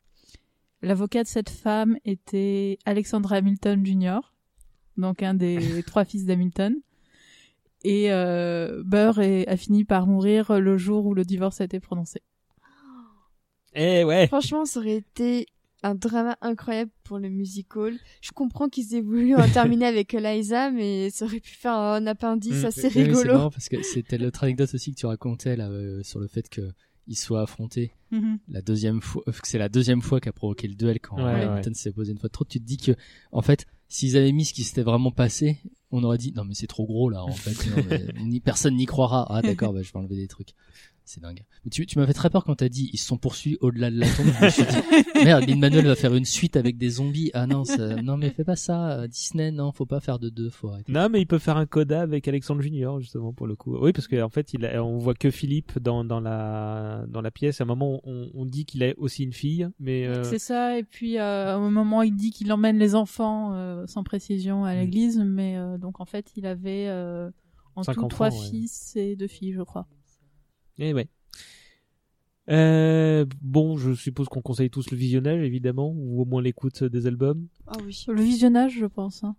L'avocat 0.83 1.23
de 1.25 1.29
cette 1.29 1.51
femme 1.51 1.99
était 2.07 2.79
Alexandre 2.87 3.33
Hamilton 3.35 3.85
Jr., 3.85 4.21
donc 4.97 5.23
un 5.23 5.35
des 5.35 5.83
trois 5.87 6.05
fils 6.07 6.25
d'Hamilton. 6.25 6.75
Et 7.83 8.13
euh, 8.13 8.83
Burr 8.85 9.21
est- 9.21 9.47
a 9.49 9.57
fini 9.57 9.85
par 9.85 10.07
mourir 10.07 10.59
le 10.61 10.77
jour 10.79 11.07
où 11.07 11.15
le 11.15 11.25
divorce 11.25 11.61
a 11.61 11.65
été 11.65 11.81
prononcé. 11.81 12.21
Eh 13.75 14.05
ouais. 14.05 14.27
Franchement, 14.27 14.65
ça 14.65 14.81
aurait 14.81 14.97
été 14.97 15.47
un 15.83 15.95
drama 15.95 16.37
incroyable 16.43 16.91
pour 17.05 17.19
le 17.19 17.31
musical. 17.31 17.97
Je 18.21 18.33
comprends 18.33 18.69
qu'ils 18.69 18.95
aient 18.95 19.01
voulu 19.01 19.35
en 19.37 19.49
terminer 19.49 19.87
avec 19.87 20.13
Eliza, 20.13 20.71
mais 20.71 21.09
ça 21.11 21.25
aurait 21.25 21.41
pu 21.41 21.53
faire 21.55 21.73
un 21.73 22.07
appendice 22.07 22.63
Mm. 22.63 22.67
assez 22.67 22.91
C'est 22.91 23.05
rigolo. 23.05 23.33
marrant 23.33 23.51
parce 23.51 23.69
que 23.69 23.83
c'était 23.83 24.19
l'autre 24.19 24.45
anecdote 24.45 24.75
aussi 24.75 24.93
que 24.93 24.99
tu 24.99 25.07
racontais 25.07 25.57
là 25.57 25.69
euh, 25.71 26.03
sur 26.03 26.21
le 26.21 26.27
fait 26.27 26.49
que 26.51 26.61
il 27.11 27.17
soit 27.17 27.43
affronté 27.43 27.93
Mhm. 28.13 28.39
la 28.49 28.63
deuxième 28.63 29.03
fois, 29.03 29.23
euh, 29.29 29.33
que 29.33 29.47
c'est 29.47 29.59
la 29.59 29.69
deuxième 29.69 30.01
fois 30.01 30.19
qu'a 30.21 30.33
provoqué 30.33 30.67
le 30.69 30.75
duel 30.75 30.99
quand 31.01 31.23
Ouais, 31.23 31.45
Hamilton 31.45 31.75
s'est 31.75 31.93
posé 31.93 32.13
une 32.13 32.19
fois 32.19 32.29
de 32.29 32.33
trop. 32.33 32.45
Tu 32.47 32.59
te 32.61 32.65
dis 32.65 32.79
que 32.79 32.93
en 33.33 33.43
fait, 33.43 33.67
s'ils 33.89 34.17
avaient 34.17 34.33
mis 34.33 34.45
ce 34.47 34.55
qui 34.55 34.65
s'était 34.65 34.83
vraiment 34.83 35.11
passé, 35.13 35.59
on 35.93 36.03
aurait 36.05 36.19
dit 36.19 36.33
non 36.35 36.45
mais 36.45 36.55
c'est 36.55 36.67
trop 36.69 36.87
gros 36.87 37.11
là 37.11 37.23
en 37.25 37.33
fait, 37.33 37.69
non, 37.71 37.83
mais 37.89 38.07
ni 38.25 38.41
personne 38.41 38.77
n'y 38.77 38.87
croira. 38.87 39.27
Ah 39.29 39.43
d'accord, 39.43 39.73
bah, 39.75 39.83
je 39.83 39.93
vais 39.93 39.99
enlever 39.99 40.17
des 40.17 40.29
trucs. 40.29 40.55
C'est 41.13 41.21
dingue. 41.21 41.43
Mais 41.65 41.71
tu, 41.71 41.87
tu 41.87 41.99
m'as 41.99 42.07
fait 42.07 42.13
très 42.13 42.31
peur 42.31 42.45
quand 42.45 42.55
t'as 42.55 42.69
dit 42.69 42.89
ils 42.93 42.99
se 42.99 43.07
sont 43.07 43.19
poursuivis 43.19 43.57
au-delà 43.61 43.91
de 43.91 43.99
la 43.99 44.07
tombe. 44.07 44.27
Je 44.39 44.45
me 44.45 44.51
suis 44.51 44.63
dit 44.63 45.25
merde, 45.25 45.45
Lin 45.49 45.57
Manuel 45.59 45.85
va 45.87 45.97
faire 45.97 46.15
une 46.15 46.25
suite 46.25 46.57
avec 46.57 46.79
des 46.79 46.89
zombies. 46.91 47.33
Ah 47.35 47.49
non, 47.49 47.65
ça, 47.65 47.97
non 48.01 48.17
mais 48.17 48.31
fais 48.31 48.45
pas 48.45 48.55
ça. 48.55 48.93
euh, 49.01 49.07
Disney, 49.09 49.51
non, 49.51 49.73
faut 49.73 49.87
pas 49.87 49.99
faire 49.99 50.21
de 50.21 50.29
deux, 50.29 50.51
arrêter. 50.69 50.93
Non, 50.93 51.09
mais 51.11 51.21
il 51.21 51.27
peut 51.27 51.39
faire 51.41 51.57
un 51.57 51.67
coda 51.67 52.01
avec 52.03 52.29
Alexandre 52.29 52.63
Junior 52.63 53.01
justement 53.01 53.33
pour 53.33 53.47
le 53.49 53.57
coup. 53.57 53.77
Oui, 53.77 53.93
parce 53.93 54.07
qu'en 54.07 54.29
fait, 54.29 54.53
il 54.55 54.65
a- 54.65 54.85
on 54.85 54.99
voit 54.99 55.15
que 55.15 55.31
Philippe 55.33 55.79
dans, 55.81 56.05
dans 56.05 56.21
la 56.21 57.05
dans 57.09 57.21
la 57.23 57.31
pièce. 57.33 57.61
À 57.61 57.65
un 57.65 57.67
moment, 57.67 58.01
on, 58.05 58.31
on 58.35 58.45
dit 58.47 58.65
qu'il 58.65 58.85
a 58.85 58.93
aussi 58.97 59.25
une 59.25 59.33
fille, 59.33 59.69
mais 59.81 60.07
euh, 60.07 60.23
C'est 60.23 60.39
ça, 60.39 60.79
et 60.79 60.85
puis 60.85 61.19
euh, 61.19 61.57
au 61.59 61.71
moment 61.71 62.03
il 62.03 62.15
dit 62.15 62.31
qu'il 62.31 62.53
emmène 62.53 62.79
les 62.79 62.95
enfants 62.95 63.53
euh, 63.55 63.85
sans 63.89 64.05
précision 64.05 64.63
Mm. 64.63 64.65
à 64.65 64.75
l'église, 64.77 65.19
mais 65.19 65.57
euh, 65.59 65.77
donc 65.77 66.01
en 66.01 66.05
fait 66.05 66.31
il 66.37 66.47
avait 66.47 66.87
euh, 66.89 67.31
en 67.75 67.83
Cinq 67.83 67.95
tout 67.95 68.01
enfants, 68.01 68.09
trois 68.09 68.29
ouais. 68.31 68.49
fils 68.51 68.95
et 68.97 69.17
deux 69.17 69.27
filles, 69.27 69.53
je 69.55 69.63
crois. 69.63 69.87
Eh 70.81 70.93
ouais. 70.95 71.09
Euh, 72.49 73.27
bon, 73.43 73.77
je 73.77 73.95
suppose 73.95 74.29
qu'on 74.29 74.41
conseille 74.43 74.71
tous 74.71 74.91
le 74.91 74.97
visionnage, 74.97 75.41
évidemment, 75.43 75.93
ou 75.95 76.21
au 76.21 76.25
moins 76.25 76.43
l'écoute 76.43 76.83
des 76.83 77.07
albums. 77.07 77.47
Ah 77.67 77.77
oui. 77.85 78.05
Le 78.09 78.21
visionnage, 78.23 78.77
je 78.81 78.87
pense. 78.87 79.23
hein. 79.23 79.37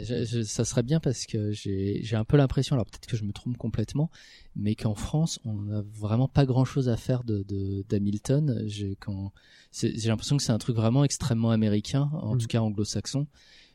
Je- 0.00 0.24
je- 0.24 0.42
ça 0.42 0.64
serait 0.64 0.82
bien 0.82 1.00
parce 1.00 1.26
que 1.26 1.50
j'ai 1.52 2.00
j'ai 2.02 2.16
un 2.16 2.24
peu 2.24 2.38
l'impression, 2.38 2.74
alors 2.74 2.86
peut-être 2.86 3.06
que 3.06 3.16
je 3.16 3.24
me 3.24 3.32
trompe 3.32 3.58
complètement, 3.58 4.10
mais 4.56 4.74
qu'en 4.74 4.94
France, 4.94 5.38
on 5.44 5.52
n'a 5.54 5.82
vraiment 5.82 6.28
pas 6.28 6.46
grand-chose 6.46 6.88
à 6.88 6.96
faire 6.96 7.24
de 7.24 7.42
de- 7.42 7.84
d'Hamilton. 7.90 8.62
J'ai 8.66 8.96
quand 8.96 9.32
c'est- 9.70 9.98
j'ai 9.98 10.08
l'impression 10.08 10.38
que 10.38 10.42
c'est 10.42 10.52
un 10.52 10.56
truc 10.58 10.76
vraiment 10.76 11.04
extrêmement 11.04 11.50
américain, 11.50 12.10
en 12.14 12.34
Mhm. 12.34 12.38
tout 12.40 12.46
cas 12.46 12.60
anglo-saxon. 12.60 13.26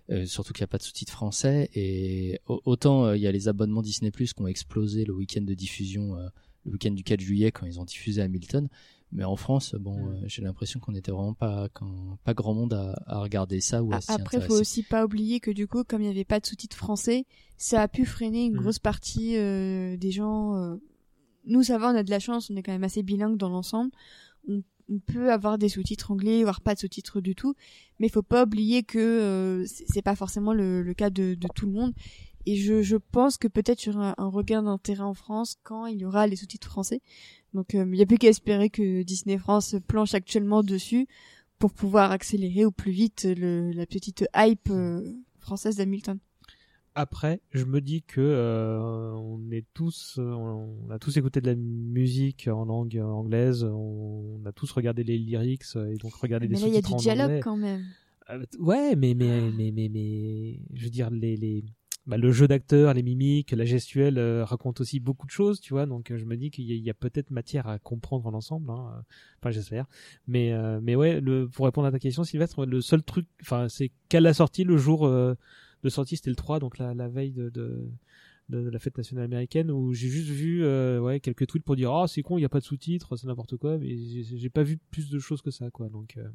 Euh, 0.10 0.26
surtout 0.26 0.53
qu'il 0.53 0.61
n'y 0.61 0.65
a 0.65 0.68
pas 0.69 0.77
de 0.80 0.84
sous-titres 0.84 1.11
français 1.14 1.69
et 1.76 2.39
au- 2.48 2.61
autant 2.65 3.06
euh, 3.06 3.18
il 3.18 3.22
y 3.22 3.27
a 3.27 3.31
les 3.31 3.48
abonnements 3.49 3.81
Disney 3.84 4.10
Plus 4.10 4.34
qui 4.34 4.41
ont 4.41 4.48
explosé 4.48 5.03
le 5.06 5.14
week-end 5.14 5.41
de 5.41 5.53
diffusion, 5.53 6.18
euh, 6.18 6.30
le 6.68 6.73
week-end 6.73 6.91
du 6.91 7.03
4 7.03 7.19
juillet 7.22 7.52
quand 7.52 7.65
ils 7.65 7.80
ont 7.80 7.85
diffusé 7.85 8.22
Hamilton, 8.22 8.68
mais 9.11 9.23
en 9.23 9.35
France, 9.38 9.73
bon, 9.80 10.10
euh, 10.10 10.19
j'ai 10.26 10.41
l'impression 10.41 10.80
qu'on 10.80 10.94
était 10.94 11.11
vraiment 11.11 11.34
pas 11.34 11.69
quand, 11.73 12.18
pas 12.23 12.34
grand 12.34 12.53
monde 12.53 12.73
à, 12.73 13.02
à 13.07 13.19
regarder 13.22 13.61
ça 13.61 13.81
ou 13.84 13.91
à 13.94 13.98
A- 13.98 14.02
s'y 14.02 14.11
Après, 14.11 14.41
faut 14.41 14.53
aussi 14.60 14.84
pas 14.84 15.06
oublier 15.06 15.39
que 15.39 15.49
du 15.52 15.65
coup, 15.68 15.84
comme 15.84 16.02
il 16.02 16.06
n'y 16.06 16.11
avait 16.11 16.26
pas 16.26 16.39
de 16.39 16.45
sous-titres 16.45 16.76
français, 16.77 17.26
ça 17.57 17.81
a 17.81 17.88
pu 17.88 18.06
freiner 18.06 18.45
une 18.45 18.53
Mm. 18.53 18.57
grosse 18.60 18.80
partie 18.80 19.38
euh, 19.38 19.95
des 19.98 20.11
gens. 20.11 20.56
euh, 20.57 20.76
Nous, 21.45 21.64
ça 21.64 21.77
va, 21.77 21.91
on 21.91 21.95
a 21.95 22.03
de 22.03 22.10
la 22.10 22.19
chance, 22.19 22.49
on 22.52 22.56
est 22.57 22.64
quand 22.64 22.73
même 22.73 22.84
assez 22.84 23.02
bilingue 23.03 23.38
dans 23.38 23.49
l'ensemble. 23.49 23.91
On, 24.49 24.61
on 24.89 24.99
peut 24.99 25.31
avoir 25.31 25.57
des 25.57 25.69
sous-titres 25.69 26.11
anglais, 26.11 26.44
voire 26.44 26.60
pas 26.61 26.73
de 26.76 26.80
sous-titres 26.80 27.22
du 27.22 27.35
tout. 27.35 27.56
Mais 27.99 28.07
il 28.07 28.10
faut 28.10 28.22
pas 28.22 28.44
oublier 28.44 28.84
que 28.84 28.99
euh, 28.99 29.65
c'est 29.65 29.85
c'est 29.88 30.02
pas 30.02 30.15
forcément 30.18 30.53
le, 30.53 30.81
le 30.81 30.94
cas 30.94 31.10
de, 31.10 31.35
de 31.35 31.48
tout 31.56 31.65
le 31.65 31.72
monde. 31.72 31.94
Et 32.48 32.56
je, 32.56 32.82
je 32.82 32.95
pense 32.95 33.38
que 33.38 33.49
peut-être 33.49 33.84
il 33.86 33.91
y 33.91 33.95
aura 33.95 34.11
un, 34.18 34.26
un 34.26 34.30
regain 34.30 34.64
d'intérêt 34.64 35.03
en 35.03 35.14
France 35.14 35.57
quand 35.64 35.86
il 35.86 35.99
y 35.99 36.06
aura 36.06 36.28
les 36.28 36.38
sous-titres 36.38 36.69
français. 36.69 37.02
Donc 37.53 37.74
il 37.74 37.84
n'y 37.86 38.02
a 38.02 38.06
plus 38.06 38.18
qu'à 38.18 38.30
espérer 38.30 38.69
que 38.69 39.03
Disney 39.03 39.38
France 39.38 39.76
planche 39.86 40.14
actuellement 40.14 40.64
dessus 40.64 41.07
pour 41.60 41.74
pouvoir 41.74 42.11
accélérer 42.11 42.64
au 42.64 42.72
plus 42.72 42.91
vite 42.91 43.28
le, 43.38 43.72
la 43.72 43.86
petite 43.86 44.26
hype 44.36 44.69
euh, 44.69 45.02
française 45.40 45.76
d'Hamilton. 45.76 46.19
Après, 46.95 47.41
je 47.52 47.65
me 47.65 47.82
dis 47.82 48.02
que 48.02 48.22
euh, 48.22 49.11
on 49.11 49.52
est 49.52 49.65
tous, 49.74 50.15
euh, 50.18 50.32
on 50.32 50.90
a 50.90 50.98
tous 50.99 51.15
écouté 51.18 51.41
de 51.41 51.48
la 51.48 51.56
musique 51.56 52.48
en 52.48 52.65
langue 52.65 52.98
anglaise, 52.98 53.64
on 53.64 54.41
a 54.45 54.52
tous 54.52 54.72
regardé 54.72 55.03
les 55.03 55.18
lyrics 55.18 55.64
euh, 55.76 55.91
et 55.91 55.98
donc 55.98 56.14
regardé 56.15 56.48
Mais 56.48 56.56
des 56.56 56.61
là, 56.61 56.68
il 56.69 56.74
y 56.74 56.78
a 56.78 56.82
sous-titres 56.82 56.98
du 56.98 57.03
dialogue 57.03 57.26
anglais. 57.26 57.40
quand 57.44 57.57
même. 57.57 57.86
Euh, 58.32 58.44
ouais, 58.60 58.95
mais 58.95 59.14
mais 59.14 59.52
mais 59.52 59.72
mais 59.72 59.90
mais 59.90 60.60
je 60.74 60.84
veux 60.86 60.90
dire 60.90 61.10
les 61.11 61.38
les 61.38 61.64
bah, 62.07 62.17
le 62.17 62.31
jeu 62.31 62.47
d'acteur, 62.47 62.93
les 62.93 63.03
mimiques, 63.03 63.51
la 63.51 63.65
gestuelle 63.65 64.17
euh, 64.17 64.45
racontent 64.45 64.81
aussi 64.81 65.01
beaucoup 65.01 65.27
de 65.27 65.31
choses, 65.31 65.59
tu 65.59 65.73
vois. 65.73 65.85
Donc 65.85 66.09
euh, 66.09 66.17
je 66.17 66.23
me 66.23 66.38
dis 66.38 66.49
qu'il 66.49 66.65
y 66.65 66.89
a, 66.89 66.91
a 66.91 66.93
peut-être 66.93 67.31
matière 67.31 67.67
à 67.67 67.79
comprendre 67.79 68.31
l'ensemble. 68.31 68.71
Hein. 68.71 69.03
Enfin, 69.41 69.51
j'espère. 69.51 69.85
Mais 70.25 70.53
euh, 70.53 70.79
mais 70.81 70.95
ouais, 70.95 71.19
le, 71.19 71.49
pour 71.49 71.65
répondre 71.65 71.85
à 71.85 71.91
ta 71.91 71.99
question, 71.99 72.23
Sylvestre, 72.23 72.65
le 72.65 72.79
seul 72.79 73.03
truc, 73.03 73.27
enfin, 73.41 73.67
c'est 73.67 73.91
qu'à 74.07 74.21
la 74.21 74.34
sortie, 74.34 74.63
le 74.63 74.77
jour 74.77 75.05
euh, 75.05 75.35
de 75.84 75.89
sortie, 75.89 76.15
c'était 76.15 76.29
le 76.29 76.38
3, 76.38 76.59
donc 76.59 76.77
la, 76.77 76.93
la 76.93 77.09
veille 77.09 77.34
de, 77.34 77.49
de 77.49 77.89
de, 78.49 78.69
la 78.69 78.80
fête 78.80 78.98
nationale 78.98 79.26
américaine 79.26 79.72
où 79.72 79.94
j'ai 79.94 80.07
juste 80.07 80.30
vu 80.30 80.64
euh, 80.64 80.99
ouais 80.99 81.19
quelques 81.19 81.48
tweets 81.48 81.64
pour 81.64 81.76
dire 81.76 81.91
ah 81.91 82.07
c'est 82.07 82.22
con 82.22 82.38
il 82.38 82.41
y 82.41 82.45
a 82.45 82.49
pas 82.49 82.60
de 82.60 82.64
sous-titres 82.64 83.15
c'est 83.15 83.28
n'importe 83.28 83.57
quoi 83.57 83.78
mais 83.78 83.95
j'ai 83.98 84.49
pas 84.49 84.64
vu 84.64 84.78
plus 84.90 85.10
de 85.10 85.19
choses 85.19 85.41
que 85.41 85.52
ça 85.52 85.69
quoi 85.69 85.90
donc 85.90 86.15
euh, 86.18 86.28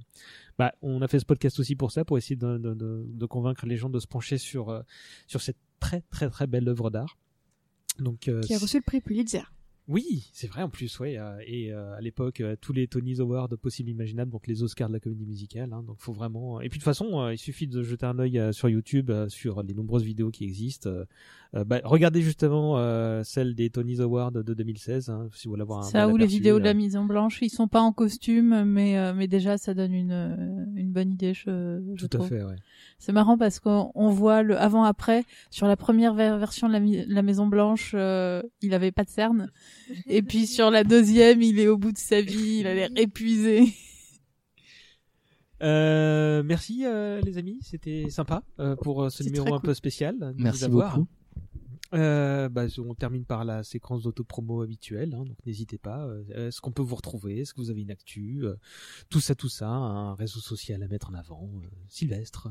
bah 0.59 0.75
on 0.83 1.01
a 1.03 1.09
fait 1.09 1.19
ce 1.19 1.25
podcast 1.25 1.59
aussi 1.59 1.75
pour 1.75 1.91
ça 1.91 2.05
pour 2.05 2.19
essayer 2.19 2.37
de, 2.37 2.59
de, 2.59 2.75
de, 2.75 3.07
de 3.07 3.27
convaincre 3.27 3.67
les 3.67 3.77
gens 3.77 3.89
de 3.89 3.99
se 3.99 4.07
pencher 4.07 4.39
sur 4.39 4.69
euh, 4.69 4.83
sur 5.27 5.41
cette 5.41 5.59
très 5.81 6.03
très 6.11 6.29
très 6.29 6.47
belle 6.47 6.69
œuvre 6.69 6.91
d'art 6.91 7.17
donc 7.99 8.29
euh, 8.29 8.41
Qui 8.43 8.55
a 8.55 8.59
reçu 8.59 8.77
le 8.79 8.83
prix 8.83 9.01
Pulitzer. 9.01 9.43
Oui, 9.89 10.31
c'est 10.33 10.47
vrai 10.47 10.63
en 10.63 10.69
plus, 10.69 10.99
ouais. 11.01 11.19
euh, 11.19 11.37
et 11.47 11.73
euh, 11.73 11.95
à 11.97 12.01
l'époque, 12.01 12.41
euh, 12.41 12.57
tous 12.61 12.73
les 12.73 12.87
Tony's 12.87 13.21
Awards 13.21 13.49
possibles 13.61 13.91
imaginables, 13.91 14.31
donc 14.31 14.47
les 14.47 14.63
Oscars 14.63 14.89
de 14.89 14.95
la 14.95 15.01
comédie 15.01 15.27
musicale. 15.27 15.73
Hein, 15.73 15.83
donc 15.87 15.97
faut 15.99 16.13
vraiment. 16.13 16.61
Et 16.61 16.69
puis 16.69 16.79
de 16.79 16.83
toute 16.83 16.85
façon, 16.85 17.29
il 17.31 17.39
suffit 17.39 17.67
de 17.67 17.83
jeter 17.83 18.07
un 18.07 18.19
œil 18.19 18.41
sur 18.53 18.69
YouTube, 18.69 19.11
sur 19.29 19.63
les 19.63 19.75
nombreuses 19.75 20.05
vidéos 20.05 20.31
qui 20.31 20.45
existent. 20.45 20.91
Euh, 21.55 21.65
bah, 21.65 21.81
regardez 21.85 22.23
justement 22.23 22.79
euh, 22.79 23.23
celle 23.25 23.55
des 23.55 23.69
Tony's 23.69 24.01
Awards 24.01 24.33
de 24.33 24.55
2016, 24.55 25.11
hein, 25.11 25.29
si 25.35 25.47
vous 25.47 25.53
voulez 25.53 25.63
avoir 25.63 25.81
un. 25.81 25.83
Ça 25.83 26.09
ou 26.09 26.17
les 26.17 26.27
vidéos 26.27 26.59
de 26.59 26.65
la 26.65 26.73
mise 26.73 26.97
en 26.97 27.05
blanche, 27.05 27.41
ils 27.43 27.51
sont 27.51 27.69
pas 27.69 27.83
en 27.83 27.93
costume, 27.93 28.65
mais 28.65 28.99
euh, 28.99 29.13
mais 29.15 29.29
déjà 29.29 29.59
ça 29.59 29.75
donne 29.75 29.93
une 29.93 30.73
une 30.77 30.93
bonne 30.93 31.13
idée, 31.13 31.35
je, 31.35 31.83
je 31.95 32.07
Tout 32.07 32.23
à 32.23 32.27
fait, 32.27 32.43
ouais. 32.43 32.57
C'est 32.99 33.13
marrant 33.13 33.37
parce 33.37 33.61
qu'on 33.61 33.91
on 33.95 34.09
voit 34.09 34.43
le 34.43 34.57
avant-après 34.57 35.25
sur 35.51 35.67
la 35.67 35.77
première 35.77 36.15
ver- 36.15 36.39
version 36.39 36.69
de 36.69 37.13
la, 37.13 37.23
Maison 37.23 37.47
Blanche, 37.47 37.93
euh, 37.95 38.43
il 38.63 38.73
avait 38.75 38.93
pas 38.93 39.05
de 39.05 39.11
cerne, 39.11 39.51
et 40.07 40.23
puis 40.23 40.47
sur 40.47 40.71
la 40.71 40.85
deuxième, 40.85 41.43
il 41.43 41.59
est 41.59 41.69
au 41.69 41.77
bout 41.79 41.93
de 41.93 41.99
sa 41.99 42.21
vie, 42.21 42.59
il 42.61 42.67
a 42.67 42.75
l'air 42.75 42.91
épuisé. 42.97 43.73
Euh, 45.63 46.43
merci 46.43 46.85
euh, 46.85 47.21
les 47.21 47.39
amis, 47.39 47.61
c'était 47.63 48.11
sympa 48.11 48.43
euh, 48.59 48.75
pour 48.77 49.11
ce 49.13 49.23
numéro 49.23 49.47
un 49.55 49.59
cool. 49.59 49.69
peu 49.69 49.75
spécial. 49.75 50.35
Merci 50.37 50.69
beaucoup. 50.69 51.07
Euh, 51.95 52.49
bah, 52.49 52.65
on 52.79 52.95
termine 52.95 53.25
par 53.27 53.45
la 53.45 53.63
séquence 53.63 54.03
d'autopromo 54.03 54.63
habituelle, 54.63 55.15
hein, 55.15 55.25
donc 55.25 55.37
n'hésitez 55.45 55.77
pas. 55.77 56.07
Euh, 56.07 56.49
Est-ce 56.49 56.61
qu'on 56.61 56.73
peut 56.73 56.83
vous 56.83 56.97
retrouver? 56.97 57.41
Est-ce 57.41 57.53
que 57.53 57.61
vous 57.61 57.71
avez 57.71 57.83
une 57.83 57.91
actu? 57.91 58.41
Euh, 58.45 58.55
Tout 59.11 59.21
ça, 59.21 59.35
tout 59.35 59.51
ça, 59.51 59.69
un 59.69 60.15
réseau 60.15 60.41
social 60.41 60.83
à 60.83 60.89
mettre 60.89 61.11
en 61.11 61.15
avant. 61.15 61.51
Euh, 61.55 61.69
Sylvestre. 61.89 62.49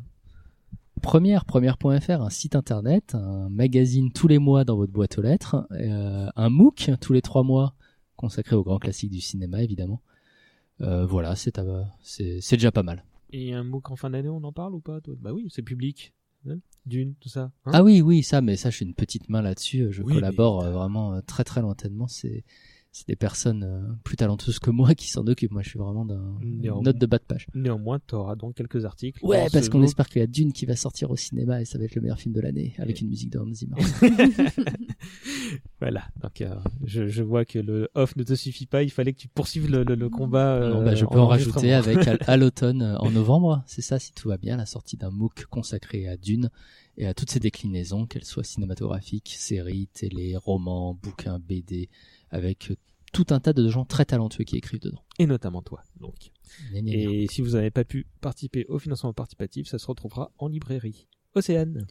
Première, 1.02 1.46
première.fr, 1.46 2.22
un 2.22 2.30
site 2.30 2.56
internet, 2.56 3.16
un 3.16 3.50
magazine 3.50 4.12
tous 4.12 4.28
les 4.28 4.38
mois 4.40 4.64
dans 4.64 4.76
votre 4.76 4.92
boîte 4.94 5.18
aux 5.18 5.22
lettres, 5.22 5.68
euh, 5.72 6.28
un 6.36 6.50
MOOC 6.50 6.92
tous 7.02 7.14
les 7.14 7.22
trois 7.22 7.44
mois 7.44 7.76
consacré 8.16 8.56
aux 8.56 8.64
grands 8.64 8.78
classiques 8.78 9.12
du 9.12 9.20
cinéma 9.22 9.64
évidemment. 9.64 10.02
Euh, 10.82 11.06
voilà, 11.06 11.36
c'est 11.36 11.58
à- 11.60 11.88
c'est 12.02 12.40
déjà 12.52 12.72
pas 12.72 12.84
mal. 12.84 13.04
Et 13.34 13.54
un 13.54 13.64
MOOC 13.64 13.92
en 13.92 13.96
fin 13.96 14.10
d'année, 14.10 14.30
on 14.30 14.44
en 14.44 14.52
parle 14.52 14.76
ou 14.76 14.80
pas 14.80 15.02
toi? 15.02 15.16
Bah 15.20 15.34
oui, 15.34 15.48
c'est 15.50 15.62
public. 15.64 16.14
Hein 16.50 16.58
Dune, 16.86 17.14
tout 17.20 17.30
ça. 17.30 17.52
hein? 17.66 17.72
Ah 17.74 17.84
oui, 17.84 18.02
oui, 18.02 18.24
ça, 18.24 18.42
mais 18.42 18.56
ça, 18.56 18.70
je 18.70 18.78
suis 18.78 18.86
une 18.86 18.96
petite 18.96 19.30
main 19.30 19.42
là-dessus. 19.42 19.88
Je 19.92 20.02
Oui, 20.04 20.14
collabore 20.16 20.64
euh, 20.64 20.72
vraiment 20.72 21.14
euh, 21.14 21.22
très 21.22 21.44
très 21.44 21.62
lointainement. 21.62 22.08
C'est 22.08 22.44
c'est 22.92 23.08
des 23.08 23.16
personnes 23.16 23.64
euh, 23.64 23.94
plus 24.04 24.18
talentueuses 24.18 24.60
que 24.60 24.70
moi 24.70 24.94
qui 24.96 25.10
s'en 25.10 25.26
occupent. 25.28 25.52
Moi, 25.52 25.62
je 25.62 25.70
suis 25.70 25.80
vraiment 25.80 26.06
d'un 26.06 26.38
note 26.42 26.98
de 26.98 27.06
bas 27.06 27.18
de 27.18 27.24
page. 27.24 27.48
Néanmoins, 27.54 28.00
tu 28.06 28.16
auras 28.16 28.36
donc 28.36 28.56
quelques 28.56 28.86
articles. 28.86 29.24
Ouais, 29.24 29.48
parce 29.52 29.66
ce 29.66 29.70
qu'on 29.70 29.84
espère 29.84 30.10
qu'il 30.10 30.20
y 30.20 30.24
a 30.24 30.28
Dune 30.28 30.52
qui 30.52 30.66
va 30.66 30.76
sortir 30.76 31.10
au 31.10 31.16
cinéma 31.16 31.62
et 31.62 31.66
ça 31.66 31.78
va 31.78 31.86
être 31.86 31.96
le 31.96 32.02
meilleur 32.02 32.20
film 32.20 32.34
de 32.34 32.42
l'année 32.42 32.74
avec 32.78 33.00
une 33.00 33.08
musique 33.08 33.30
de 33.30 33.40
Hans 33.40 33.54
Zimmer. 33.54 33.78
Voilà, 35.82 36.04
donc 36.22 36.42
euh, 36.42 36.54
je, 36.86 37.08
je 37.08 37.24
vois 37.24 37.44
que 37.44 37.58
le 37.58 37.90
off 37.96 38.16
ne 38.16 38.24
te 38.24 38.36
suffit 38.36 38.68
pas, 38.68 38.84
il 38.84 38.92
fallait 38.92 39.14
que 39.14 39.18
tu 39.18 39.28
poursuives 39.28 39.68
le, 39.70 39.84
le, 39.84 39.96
le 39.96 40.10
combat. 40.10 40.60
Non, 40.60 40.82
euh, 40.82 40.86
bah, 40.86 40.94
je 40.94 41.06
peux 41.06 41.20
en 41.20 41.26
rajouter 41.26 41.74
avec 41.74 42.08
à, 42.08 42.18
à 42.28 42.38
l'automne, 42.38 42.84
euh, 42.84 42.98
en 42.98 43.10
novembre, 43.10 43.64
c'est 43.66 43.82
ça, 43.82 43.98
si 43.98 44.14
tout 44.14 44.30
va 44.30 44.38
bien, 44.38 44.58
la 44.58 44.68
sortie 44.68 44.96
d'un 44.96 45.10
MOOC 45.10 45.46
consacré 45.46 46.08
à 46.08 46.18
Dune 46.18 46.52
et 46.98 47.08
à 47.08 47.16
toutes 47.16 47.32
ses 47.32 47.40
déclinaisons, 47.40 48.06
qu'elles 48.06 48.26
soient 48.26 48.44
cinématographiques, 48.44 49.34
séries, 49.36 49.88
télé, 49.92 50.36
romans, 50.36 50.94
bouquins, 51.02 51.40
BD, 51.40 51.90
avec 52.32 52.74
tout 53.14 53.28
un 53.30 53.40
tas 53.40 53.54
de 53.54 53.68
gens 53.70 53.86
très 53.86 54.06
talentueux 54.06 54.44
qui 54.44 54.58
écrivent 54.58 54.82
dedans. 54.82 55.04
Et 55.20 55.26
notamment 55.26 55.62
toi, 55.62 55.84
donc. 56.00 56.32
Gna, 56.72 56.82
gna, 56.82 56.92
gna. 56.92 57.12
Et 57.12 57.28
si 57.28 57.42
vous 57.42 57.52
n'avez 57.52 57.72
pas 57.72 57.84
pu 57.84 58.08
participer 58.22 58.66
au 58.68 58.80
financement 58.80 59.14
participatif, 59.14 59.68
ça 59.68 59.78
se 59.78 59.88
retrouvera 59.88 60.32
en 60.38 60.48
librairie. 60.48 61.08
Océane. 61.36 61.88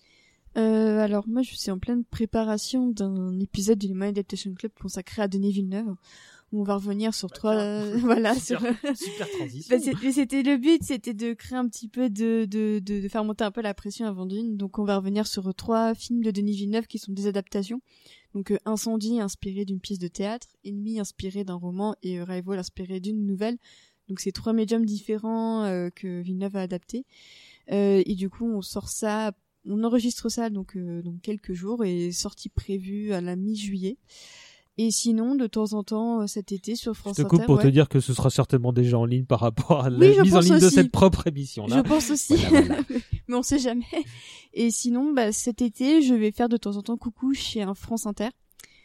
Euh, 0.56 0.98
alors 0.98 1.28
moi 1.28 1.42
je 1.42 1.54
suis 1.54 1.70
en 1.70 1.78
pleine 1.78 2.04
préparation 2.04 2.88
d'un 2.88 3.38
épisode 3.38 3.78
du 3.78 3.86
Lemon 3.86 4.08
Adaptation 4.08 4.52
Club 4.52 4.72
consacré 4.80 5.22
à 5.22 5.28
Denis 5.28 5.52
Villeneuve 5.52 5.94
où 6.50 6.60
on 6.60 6.64
va 6.64 6.74
revenir 6.74 7.14
sur 7.14 7.30
trois 7.30 7.54
euh, 7.54 7.96
voilà 7.98 8.34
Super, 8.34 8.74
sur 8.74 8.96
super 8.96 9.28
transition. 9.30 9.76
Bah, 9.76 10.12
c'était 10.12 10.42
le 10.42 10.56
but 10.56 10.82
c'était 10.82 11.14
de 11.14 11.34
créer 11.34 11.56
un 11.56 11.68
petit 11.68 11.86
peu 11.86 12.10
de, 12.10 12.46
de, 12.46 12.80
de, 12.80 13.00
de 13.00 13.08
faire 13.08 13.22
monter 13.22 13.44
un 13.44 13.52
peu 13.52 13.60
la 13.60 13.74
pression 13.74 14.06
avant 14.06 14.26
Dune 14.26 14.56
donc 14.56 14.80
on 14.80 14.84
va 14.84 14.96
revenir 14.96 15.28
sur 15.28 15.54
trois 15.54 15.94
films 15.94 16.24
de 16.24 16.32
Denis 16.32 16.56
Villeneuve 16.56 16.88
qui 16.88 16.98
sont 16.98 17.12
des 17.12 17.28
adaptations 17.28 17.80
donc 18.34 18.50
euh, 18.50 18.58
Incendie 18.64 19.20
inspiré 19.20 19.64
d'une 19.64 19.80
pièce 19.80 19.98
de 19.98 20.08
théâtre. 20.08 20.48
Ennemi 20.64 21.00
inspiré 21.00 21.44
d'un 21.44 21.54
roman. 21.54 21.94
Et 22.02 22.20
euh, 22.20 22.24
Rival 22.24 22.58
inspiré 22.58 23.00
d'une 23.00 23.26
nouvelle. 23.26 23.58
Donc 24.08 24.20
c'est 24.20 24.32
trois 24.32 24.52
médiums 24.52 24.84
différents 24.84 25.64
euh, 25.64 25.90
que 25.90 26.20
Villeneuve 26.20 26.56
a 26.56 26.62
adaptés 26.62 27.04
et 27.72 28.16
du 28.16 28.28
coup 28.28 28.50
on 28.50 28.62
sort 28.62 28.88
ça 28.88 29.30
on 29.64 29.84
enregistre 29.84 30.28
ça 30.28 30.50
donc 30.50 30.76
dans 30.76 31.16
quelques 31.22 31.52
jours. 31.52 31.84
Et 31.84 32.10
sortie 32.10 32.48
prévue 32.48 33.12
à 33.12 33.20
la 33.20 33.36
mi-juillet. 33.36 33.96
Et 34.78 34.90
sinon, 34.90 35.34
de 35.34 35.46
temps 35.46 35.72
en 35.74 35.82
temps, 35.82 36.22
euh, 36.22 36.26
cet 36.26 36.52
été 36.52 36.74
sur 36.74 36.96
France 36.96 37.16
Je 37.18 37.22
te 37.22 37.28
coupe 37.28 37.40
Inter, 37.40 37.46
pour 37.46 37.60
te 37.60 37.68
dire 37.68 37.88
que 37.88 38.00
ce 38.00 38.14
sera 38.14 38.30
certainement 38.30 38.72
déjà 38.72 38.98
en 38.98 39.04
ligne 39.04 39.24
par 39.24 39.40
rapport 39.40 39.84
à 39.84 39.90
la 39.90 39.98
Oui, 39.98 40.20
mise 40.22 40.34
en 40.34 40.40
ligne 40.40 40.58
de 40.58 40.70
cette 40.70 40.90
propre 40.90 41.26
émission-là. 41.26 41.76
Je 41.76 41.82
pense 41.82 42.10
aussi, 42.10 42.36
Voilà, 42.36 42.66
voilà. 42.66 42.82
mais 43.28 43.34
on 43.34 43.42
sait 43.42 43.58
jamais. 43.58 43.84
Et 44.54 44.70
sinon, 44.70 45.12
bah, 45.12 45.32
cet 45.32 45.60
été, 45.60 46.02
je 46.02 46.14
vais 46.14 46.32
faire 46.32 46.48
de 46.48 46.56
temps 46.56 46.76
en 46.76 46.82
temps 46.82 46.96
coucou 46.96 47.34
chez 47.34 47.62
un 47.62 47.74
France 47.74 48.06
Inter. 48.06 48.28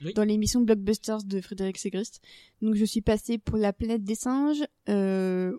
Oui. 0.03 0.13
Dans 0.13 0.25
l'émission 0.25 0.59
Blockbusters 0.59 1.23
de 1.23 1.39
Frédéric 1.39 1.77
Segrist. 1.77 2.19
Donc 2.61 2.75
je 2.75 2.83
suis 2.83 2.99
passée 2.99 3.37
pour 3.37 3.57
la 3.57 3.71
planète 3.71 4.03
des 4.03 4.15
singes. 4.15 4.65
Euh, 4.89 5.53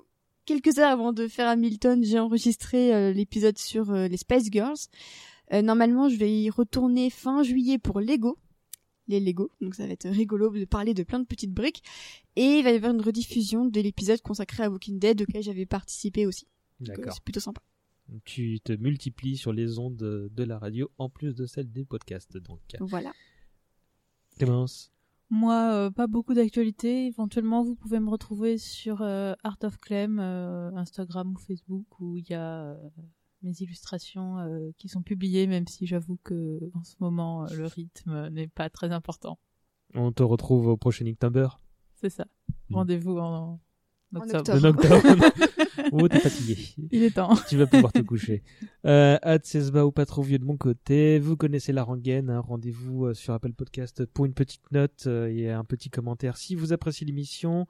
quelques 0.46 0.78
heures 0.78 0.90
avant 0.90 1.12
de 1.12 1.28
faire 1.28 1.48
Hamilton, 1.48 2.02
j'ai 2.02 2.18
enregistré 2.18 2.94
euh, 2.94 3.12
l'épisode 3.12 3.58
sur 3.58 3.90
euh, 3.90 4.08
les 4.08 4.16
Spice 4.16 4.48
Girls. 4.50 4.76
Euh, 5.52 5.60
normalement, 5.62 6.08
je 6.08 6.16
vais 6.16 6.32
y 6.32 6.48
retourner 6.50 7.10
fin 7.10 7.42
juillet 7.42 7.78
pour 7.78 8.00
Lego. 8.00 8.38
Les 9.08 9.20
Lego, 9.20 9.50
donc 9.60 9.74
ça 9.74 9.86
va 9.86 9.92
être 9.92 10.08
rigolo 10.08 10.50
de 10.50 10.64
parler 10.64 10.94
de 10.94 11.02
plein 11.02 11.20
de 11.20 11.26
petites 11.26 11.52
briques. 11.52 11.82
Et 12.34 12.58
il 12.58 12.64
va 12.64 12.72
y 12.72 12.74
avoir 12.74 12.92
une 12.92 13.00
rediffusion 13.00 13.66
de 13.66 13.80
l'épisode 13.80 14.20
consacré 14.20 14.64
à 14.64 14.70
Walking 14.70 14.98
Dead 14.98 15.22
auquel 15.22 15.42
j'avais 15.42 15.66
participé 15.66 16.26
aussi. 16.26 16.46
Euh, 16.80 16.86
D'accord. 16.86 17.12
C'est 17.12 17.22
plutôt 17.22 17.40
sympa. 17.40 17.62
Tu 18.24 18.60
te 18.60 18.72
multiplies 18.72 19.36
sur 19.36 19.52
les 19.52 19.78
ondes 19.78 19.96
de, 19.96 20.44
la 20.44 20.58
radio 20.58 20.90
en 20.98 21.08
plus 21.08 21.34
de 21.34 21.46
celles 21.46 21.70
des 21.70 21.84
podcasts. 21.84 22.36
Donc, 22.36 22.60
Voilà. 22.80 23.12
Clémence. 24.38 24.92
Moi, 25.28 25.72
euh, 25.72 25.90
pas 25.90 26.06
beaucoup 26.06 26.34
d'actualités. 26.34 27.06
Éventuellement, 27.06 27.64
vous 27.64 27.74
pouvez 27.74 27.98
me 27.98 28.08
retrouver 28.08 28.58
sur 28.58 29.02
euh, 29.02 29.34
Art 29.42 29.58
of 29.64 29.78
Clem, 29.78 30.20
euh, 30.20 30.70
Instagram 30.76 31.32
ou 31.32 31.38
Facebook, 31.38 31.86
où 32.00 32.16
il 32.16 32.28
y 32.28 32.34
a 32.34 32.66
euh, 32.66 32.76
mes 33.46 33.54
illustrations 33.60 34.38
euh, 34.38 34.70
qui 34.76 34.88
sont 34.88 35.02
publiées, 35.02 35.46
même 35.46 35.66
si 35.66 35.86
j'avoue 35.86 36.18
que 36.24 36.60
en 36.74 36.82
ce 36.84 36.96
moment, 37.00 37.44
euh, 37.44 37.54
le 37.56 37.66
rythme 37.66 38.28
n'est 38.28 38.48
pas 38.48 38.68
très 38.68 38.90
important. 38.92 39.38
On 39.94 40.12
te 40.12 40.22
retrouve 40.22 40.66
au 40.66 40.76
prochain 40.76 41.06
Inktober. 41.06 41.48
C'est 41.94 42.10
ça. 42.10 42.26
Mm. 42.68 42.74
Rendez-vous 42.74 43.18
en, 43.18 43.60
en 44.14 44.20
octobre. 44.20 44.52
En 44.54 44.64
octobre. 44.64 45.24
oh, 45.92 46.08
t'es 46.08 46.18
fatigué. 46.18 46.58
Il 46.90 47.02
est 47.04 47.14
temps. 47.14 47.34
Tu 47.48 47.56
vas 47.56 47.66
pouvoir 47.66 47.92
te 47.92 48.00
coucher. 48.00 48.42
Euh, 48.84 49.16
ou 49.84 49.92
pas 49.92 50.06
trop 50.06 50.22
vieux 50.22 50.38
de 50.38 50.44
mon 50.44 50.56
côté. 50.56 51.18
Vous 51.18 51.36
connaissez 51.36 51.72
la 51.72 51.84
rengaine. 51.84 52.28
hein. 52.28 52.40
Rendez-vous 52.40 53.06
euh, 53.06 53.14
sur 53.14 53.32
Apple 53.32 53.52
Podcast 53.52 54.04
pour 54.06 54.26
une 54.26 54.34
petite 54.34 54.70
note 54.72 55.06
et 55.06 55.50
un 55.50 55.64
petit 55.64 55.88
commentaire 55.88 56.36
si 56.36 56.54
vous 56.56 56.72
appréciez 56.72 57.06
l'émission. 57.06 57.66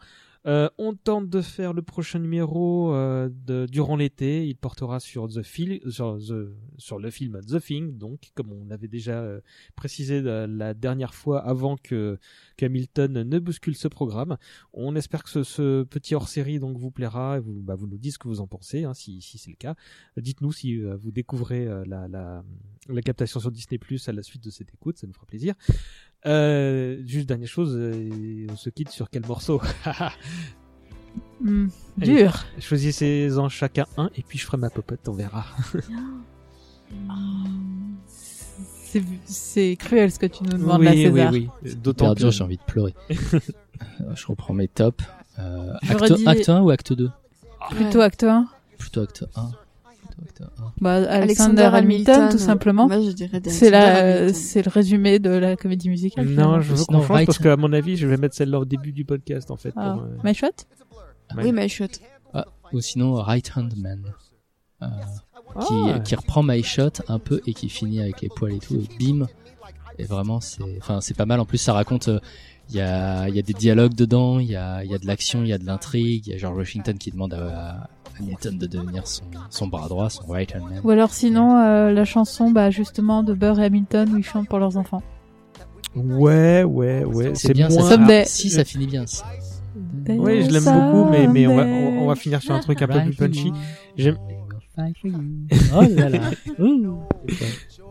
Euh, 0.47 0.69
on 0.79 0.95
tente 0.95 1.29
de 1.29 1.41
faire 1.41 1.73
le 1.73 1.83
prochain 1.83 2.21
numéro 2.21 2.95
euh, 2.95 3.29
durant 3.67 3.97
l'été. 3.97 4.47
Il 4.47 4.55
portera 4.57 5.01
sur 5.01 5.27
The 5.29 5.43
sur, 5.89 6.19
The- 6.19 6.55
sur 6.79 6.99
le 7.01 7.11
film 7.11 7.41
The 7.41 7.61
Thing, 7.61 7.99
donc 7.99 8.31
comme 8.35 8.53
on 8.53 8.65
l'avait 8.67 8.87
déjà 8.87 9.21
euh, 9.21 9.41
précisé 9.75 10.23
la, 10.23 10.47
la 10.47 10.73
dernière 10.73 11.15
fois 11.15 11.41
avant 11.41 11.77
que 11.77 12.19
qu'Hamilton 12.57 13.25
ne 13.25 13.39
bouscule 13.41 13.75
ce 13.75 13.89
programme. 13.89 14.37
On 14.73 14.95
espère 14.95 15.25
que 15.25 15.31
ce, 15.31 15.43
ce 15.43 15.83
petit 15.83 16.15
hors-série 16.15 16.61
donc 16.61 16.79
vous 16.79 16.91
plaira 16.93 17.39
et 17.39 17.41
vous, 17.41 17.61
bah, 17.63 17.75
vous 17.75 17.89
nous 17.89 17.99
dites 17.99 18.13
ce 18.13 18.19
que 18.19 18.29
vous 18.29 18.41
en 18.41 18.47
pensez, 18.47 18.85
hein, 18.85 18.95
si, 18.95 19.21
si 19.21 19.39
c'est 19.39 19.51
le 19.51 19.57
cas. 19.57 19.75
Dites-nous 20.17 20.53
si 20.53 20.81
euh, 20.81 20.97
vous 20.97 21.11
découvrez 21.11 21.67
euh, 21.67 21.85
la, 21.87 22.07
la, 22.07 22.45
la 22.89 23.03
captation 23.03 23.41
sur 23.41 23.51
Disney 23.51 23.79
Plus 23.79 24.09
à 24.09 24.13
la 24.13 24.23
suite 24.23 24.45
de 24.45 24.51
cette 24.51 24.73
écoute, 24.73 24.97
ça 24.99 25.07
nous 25.09 25.13
fera 25.13 25.27
plaisir. 25.27 25.55
Euh, 26.27 26.99
juste 27.07 27.27
dernière 27.29 27.49
chose, 27.49 27.77
euh, 27.77 28.47
on 28.51 28.57
se 28.57 28.71
quitte 28.71 28.91
sur 28.91 29.09
quel 29.11 29.25
morceau 29.27 29.61
Hmm, 31.41 31.69
Allez, 32.01 32.25
dur. 32.25 32.45
Choisissez-en 32.59 33.49
chacun 33.49 33.87
un 33.97 34.11
et 34.17 34.23
puis 34.23 34.39
je 34.39 34.45
ferai 34.45 34.57
ma 34.57 34.71
popote, 34.71 35.07
on 35.09 35.13
verra. 35.13 35.45
C'est 38.09 39.03
c'est 39.25 39.77
cruel 39.79 40.11
ce 40.11 40.19
que 40.19 40.27
tu 40.27 40.45
nous 40.45 40.51
demandes 40.57 40.79
Oui, 40.81 40.87
là, 40.87 40.93
oui, 40.93 41.03
César. 41.03 41.33
oui. 41.33 41.49
C'est 41.65 41.83
D'autant 41.83 42.15
que- 42.15 42.31
j'ai 42.31 42.45
envie 42.45 42.57
de 42.57 42.63
pleurer. 42.63 42.95
Euh, 43.11 44.15
je 44.15 44.27
reprends 44.27 44.55
mes 44.55 44.69
tops. 44.69 45.05
Euh, 45.39 45.75
acte, 45.83 46.01
redis- 46.01 46.27
acte 46.27 46.49
1 46.49 46.63
ou 46.63 46.71
acte 46.71 46.93
2 46.95 47.11
Plutôt 47.71 48.01
acte 48.01 48.23
1. 48.25 48.49
Plutôt 48.79 49.01
acte 49.03 49.25
1. 49.35 49.51
1. 50.41 50.73
Bah, 50.81 50.95
Alexander, 51.09 51.71
Hamilton, 51.73 52.29
tout 52.31 52.39
simplement. 52.39 52.87
Moi, 52.87 53.01
je 53.01 53.11
dirais 53.11 53.41
C'est 53.47 53.71
la, 53.71 54.27
le 54.29 54.69
résumé 54.69 55.19
de 55.19 55.31
la 55.31 55.57
comédie 55.57 55.89
musicale. 55.89 56.27
Non, 56.27 56.61
je 56.61 56.75
veux 56.75 56.85
qu'on 56.85 57.03
change 57.03 57.27
parce 57.27 57.39
qu'à 57.39 57.57
mon 57.57 57.73
avis, 57.73 57.97
je 57.97 58.07
vais 58.07 58.17
mettre 58.17 58.35
celle-là 58.35 58.61
au 58.61 58.65
début 58.65 58.93
du 58.93 59.05
podcast 59.05 59.51
en 59.51 59.57
fait. 59.57 59.73
Ah, 59.77 59.95
pour, 59.95 60.03
euh, 60.05 60.17
My 60.25 60.35
Shot 60.35 60.49
Oui, 61.37 61.53
My 61.53 61.69
Shot. 61.69 61.87
Ah, 62.35 62.47
ou 62.73 62.81
sinon 62.81 63.15
Right 63.15 63.51
Hand 63.57 63.75
Man. 63.77 64.05
Euh, 64.83 64.87
qui, 65.67 65.75
Ah. 65.75 66.01
qui 66.01 66.15
reprend 66.15 66.43
My 66.43 66.63
Shot 66.63 67.03
un 67.09 67.19
peu 67.19 67.41
et 67.47 67.55
qui 67.55 67.69
finit 67.69 68.01
avec 68.01 68.21
les 68.21 68.29
poils 68.29 68.53
et 68.55 68.59
tout 68.59 68.75
et 68.75 68.89
bim 68.99 69.27
et 69.99 70.05
vraiment 70.05 70.41
c'est 70.43 70.63
enfin 70.79 71.01
c'est 71.01 71.17
pas 71.17 71.25
mal 71.25 71.41
en 71.41 71.47
plus 71.47 71.57
ça 71.57 71.73
raconte 71.73 72.09
euh, 72.09 72.21
il 72.69 72.77
y 72.77 72.81
a 72.83 73.27
il 73.29 73.35
y 73.35 73.39
a 73.39 73.43
des 73.43 73.55
dialogues 73.55 73.95
dedans 73.95 74.39
il 74.39 74.49
y 74.49 74.57
a 74.57 74.85
y 74.85 74.95
a 74.95 74.99
de 74.99 75.07
l'action 75.07 75.43
il 75.43 75.49
y 75.49 75.55
a 75.55 75.59
de 75.59 75.65
l'intrigue 75.65 76.27
il 76.27 76.33
y 76.33 76.35
a 76.35 76.39
George 76.39 76.59
Washington 76.59 76.99
qui 76.99 77.11
demande 77.11 77.33
à 77.33 77.89
Hamilton 78.19 78.59
de 78.59 78.67
devenir 78.67 79.07
son 79.07 79.25
son 79.51 79.67
bras 79.69 79.89
droit 79.89 80.11
son 80.11 80.27
right 80.27 80.55
hand 80.55 80.63
man 80.63 80.81
Ou 80.85 80.91
alors 80.91 81.11
sinon, 81.11 81.59
euh, 81.59 81.93
la 81.93 82.05
chanson, 82.05 82.51
bah, 82.51 82.71
justement, 82.71 83.23
de 83.23 83.35
Burr 83.35 83.61
et 83.61 83.65
Hamilton 83.67 84.11
où 84.15 84.19
ils 84.19 84.25
chantent 84.25 84.49
pour 84.49 84.59
leurs 84.59 84.77
enfants. 84.77 85.03
Ouais, 85.95 86.63
ouais, 86.65 87.05
ouais. 87.05 87.35
c'est 87.35 87.55
bien 87.55 87.69
moins... 87.69 87.83
ça 87.83 87.95
Someday. 87.95 88.25
si 88.27 88.51
ça 88.51 88.65
finit 88.65 88.87
bien 88.87 89.07
ça. 89.07 89.25
Ouais, 90.09 90.43
je 90.43 90.51
l'aime 90.51 90.65
beaucoup, 90.65 91.11
mais, 91.11 91.27
mais 91.27 91.47
on, 91.47 91.57
va, 91.57 91.65
on, 91.65 92.03
on 92.03 92.07
va 92.07 92.15
finir 92.15 92.41
sur 92.43 92.55
un 92.55 92.61
truc 92.61 92.81
un 92.83 92.87
peu 92.87 93.01
plus 93.01 93.15
punchy. 93.15 93.53
J'aime. 93.97 94.17
Fight 94.77 94.95
for 95.01 95.09
you. 95.09 95.47
Oh 95.75 95.81
là 95.89 96.09
là. 96.11 96.31
Ouh. 96.59 97.01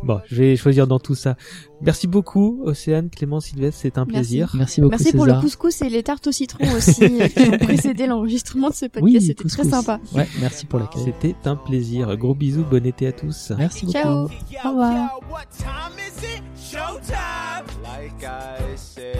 Bon, 0.03 0.21
je 0.27 0.35
vais 0.35 0.55
choisir 0.55 0.85
dans 0.85 0.99
tout 0.99 1.15
ça. 1.15 1.35
Merci 1.81 2.05
beaucoup, 2.07 2.61
Océane, 2.63 3.09
Clément, 3.09 3.39
Sylvestre, 3.39 3.79
c'est 3.81 3.97
un 3.97 4.05
Merci. 4.05 4.13
plaisir. 4.13 4.51
Merci 4.55 4.81
beaucoup 4.81 4.91
Merci 4.91 5.11
pour 5.13 5.25
le 5.25 5.33
couscous 5.41 5.81
et 5.81 5.89
les 5.89 6.03
tartes 6.03 6.27
au 6.27 6.31
citron 6.31 6.63
aussi 6.75 7.03
euh, 7.21 7.27
qui 7.27 7.39
ont 7.49 7.57
précédé 7.57 8.05
l'enregistrement 8.05 8.69
de 8.69 8.75
ce 8.75 8.85
podcast. 8.85 9.03
Oui, 9.03 9.21
C'était 9.21 9.47
très 9.49 9.63
sympa. 9.63 9.99
Ouais, 10.13 10.27
merci 10.39 10.65
pour 10.67 10.77
l'accueil. 10.79 11.03
C'était 11.05 11.35
un 11.45 11.55
plaisir. 11.55 12.15
Gros 12.17 12.35
bisous, 12.35 12.63
bon 12.69 12.85
été 12.85 13.07
à 13.07 13.11
tous. 13.11 13.51
Merci 13.57 13.85
beaucoup. 13.87 13.97
Ciao. 13.97 14.27
Au 14.63 14.69
revoir. 14.69 15.19
What 15.31 15.45
time 15.57 15.97
is 15.97 16.23
it? 16.23 16.43
Showtime. 16.55 17.65
Like 17.83 18.23
I 18.23 18.75
said. 18.75 19.15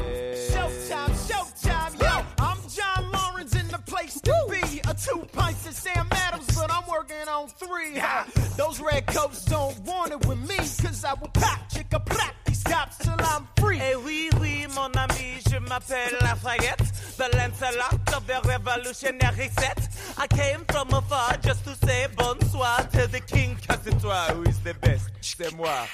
Showtime, 0.52 1.16
showtime, 1.28 2.00
yo. 2.00 2.24
I'm 2.40 2.58
John 2.70 3.12
Lawrence 3.12 3.54
in 3.54 3.68
the 3.70 3.80
place 3.86 4.20
to 4.24 4.34
be. 4.50 4.65
Two 5.04 5.26
pints 5.34 5.68
of 5.68 5.74
Sam 5.74 6.08
Adams, 6.12 6.48
but 6.56 6.72
I'm 6.72 6.84
working 6.90 7.28
on 7.28 7.48
three. 7.48 7.98
Ha. 8.00 8.26
Those 8.58 8.80
red 8.80 9.06
coats 9.08 9.44
don't 9.46 9.78
want 9.80 10.14
it 10.14 10.26
with 10.26 10.40
me, 10.48 10.56
cause 10.58 11.04
I 11.04 11.14
will 11.14 11.28
pop, 11.28 11.60
chicka 11.70 12.04
pop, 12.06 12.34
these 12.46 12.64
cops 12.64 12.98
till 13.00 13.16
I'm 13.20 13.48
free. 13.60 13.80
Eh 13.82 13.96
oui, 13.96 14.30
oui, 14.40 14.66
mon 14.74 14.92
ami, 14.96 15.40
je 15.50 15.60
m'appelle 15.60 16.16
Lafayette, 16.22 16.92
the 17.18 17.30
Lancelot 17.36 18.14
of 18.16 18.26
the 18.26 18.40
revolutionary 18.48 19.50
set. 19.60 19.88
I 20.18 20.28
came 20.28 20.64
from 20.70 20.88
afar 20.94 21.38
just 21.44 21.66
to 21.66 21.76
say 21.86 22.08
bonsoir 22.16 22.84
to 22.94 23.08
the 23.08 23.20
king, 23.20 23.58
car 23.68 23.78
c'est 23.84 24.00
toi 24.02 24.34
who 24.34 24.44
is 24.44 24.60
the 24.64 24.74
best, 24.76 25.10
c'est 25.22 25.54
moi. 25.56 25.88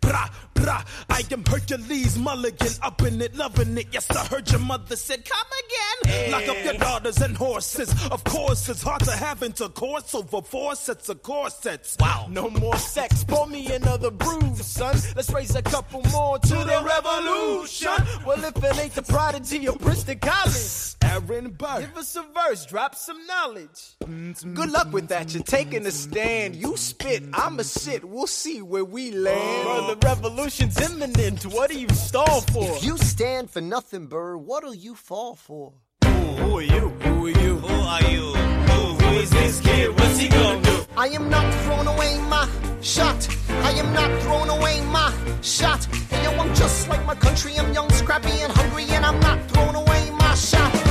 Bra, 0.00 0.28
bra, 0.62 0.82
I 1.08 1.22
am 1.30 1.44
Hercules 1.44 2.18
Mulligan, 2.18 2.72
up 2.82 3.02
in 3.02 3.20
it, 3.20 3.36
loving 3.36 3.76
it. 3.78 3.86
Yes, 3.92 4.10
I 4.10 4.24
heard 4.26 4.50
your 4.50 4.60
mother 4.60 4.96
said, 4.96 5.24
come 5.24 5.46
again. 5.64 6.32
Lock 6.32 6.48
up 6.48 6.64
your 6.64 6.74
daughters 6.74 7.20
and 7.20 7.36
horses. 7.36 7.90
Of 8.10 8.24
course, 8.24 8.68
it's 8.68 8.82
hard 8.82 9.02
to 9.04 9.12
have 9.12 9.42
intercourse 9.42 10.14
over 10.14 10.42
four 10.42 10.74
sets 10.74 11.08
of 11.08 11.22
corsets. 11.22 11.96
Wow. 12.00 12.26
No 12.30 12.50
more 12.50 12.76
sex, 12.76 13.24
pour 13.24 13.46
me 13.46 13.66
another 13.72 14.10
brew, 14.10 14.54
son. 14.56 14.96
Let's 15.16 15.30
raise 15.32 15.54
a 15.54 15.62
couple 15.62 16.02
more 16.10 16.38
to 16.38 16.54
the 16.54 16.82
revolution. 16.84 17.92
Well, 18.26 18.42
if 18.44 18.56
it 18.56 18.78
ain't 18.78 18.94
the 18.94 19.02
prodigy 19.02 19.66
of 19.66 19.78
Princeton 19.78 20.18
College, 20.18 20.94
Aaron 21.02 21.50
Burr, 21.50 21.80
give 21.80 21.96
us 21.96 22.16
a 22.16 22.24
verse, 22.34 22.66
drop 22.66 22.94
some 22.94 23.26
knowledge. 23.26 23.96
Mm-hmm. 24.04 24.54
Good 24.54 24.70
luck 24.70 24.92
with 24.92 25.08
that, 25.08 25.32
you're 25.34 25.42
taking 25.42 25.86
a 25.86 25.90
stand. 25.90 26.56
You 26.56 26.76
spit, 26.76 27.22
I'ma 27.32 27.62
sit, 27.62 28.04
we'll 28.04 28.26
see 28.26 28.62
where 28.62 28.84
we 28.84 29.12
land. 29.12 29.64
Bro, 29.64 29.86
the 29.88 30.30
revolution's 30.48 30.90
imminent, 30.90 31.42
what 31.44 31.70
do 31.70 31.78
you 31.78 31.88
stall 31.90 32.40
for? 32.40 32.76
If 32.76 32.82
you 32.82 32.96
stand 32.96 33.50
for 33.50 33.60
nothing, 33.60 34.06
Burr, 34.06 34.38
what'll 34.38 34.74
you 34.74 34.94
fall 34.94 35.34
for? 35.34 35.74
Who 36.04 36.56
are 36.56 36.62
you? 36.62 36.88
Who 36.88 37.26
are 37.26 37.28
you? 37.28 37.56
Who 37.58 37.68
are 37.68 38.02
you? 38.10 38.32
Who, 38.32 38.94
who 38.94 39.16
is 39.18 39.28
this 39.28 39.60
kid? 39.60 39.90
What's 39.90 40.18
he 40.18 40.28
gonna 40.28 40.62
do? 40.62 40.86
I 40.96 41.08
am 41.08 41.28
not 41.28 41.52
throwing 41.64 41.86
away 41.86 42.18
my 42.30 42.48
shot. 42.80 43.28
I 43.50 43.72
am 43.72 43.92
not 43.92 44.22
throwing 44.22 44.48
away 44.48 44.80
my 44.86 45.12
shot. 45.42 45.86
And 46.12 46.24
yo, 46.24 46.30
I'm 46.40 46.54
just 46.54 46.88
like 46.88 47.04
my 47.04 47.14
country. 47.14 47.52
I'm 47.58 47.74
young, 47.74 47.90
scrappy, 47.90 48.40
and 48.40 48.50
hungry, 48.50 48.84
and 48.88 49.04
I'm 49.04 49.20
not 49.20 49.38
throwing 49.50 49.74
away 49.74 50.10
my 50.12 50.34
shot. 50.34 50.87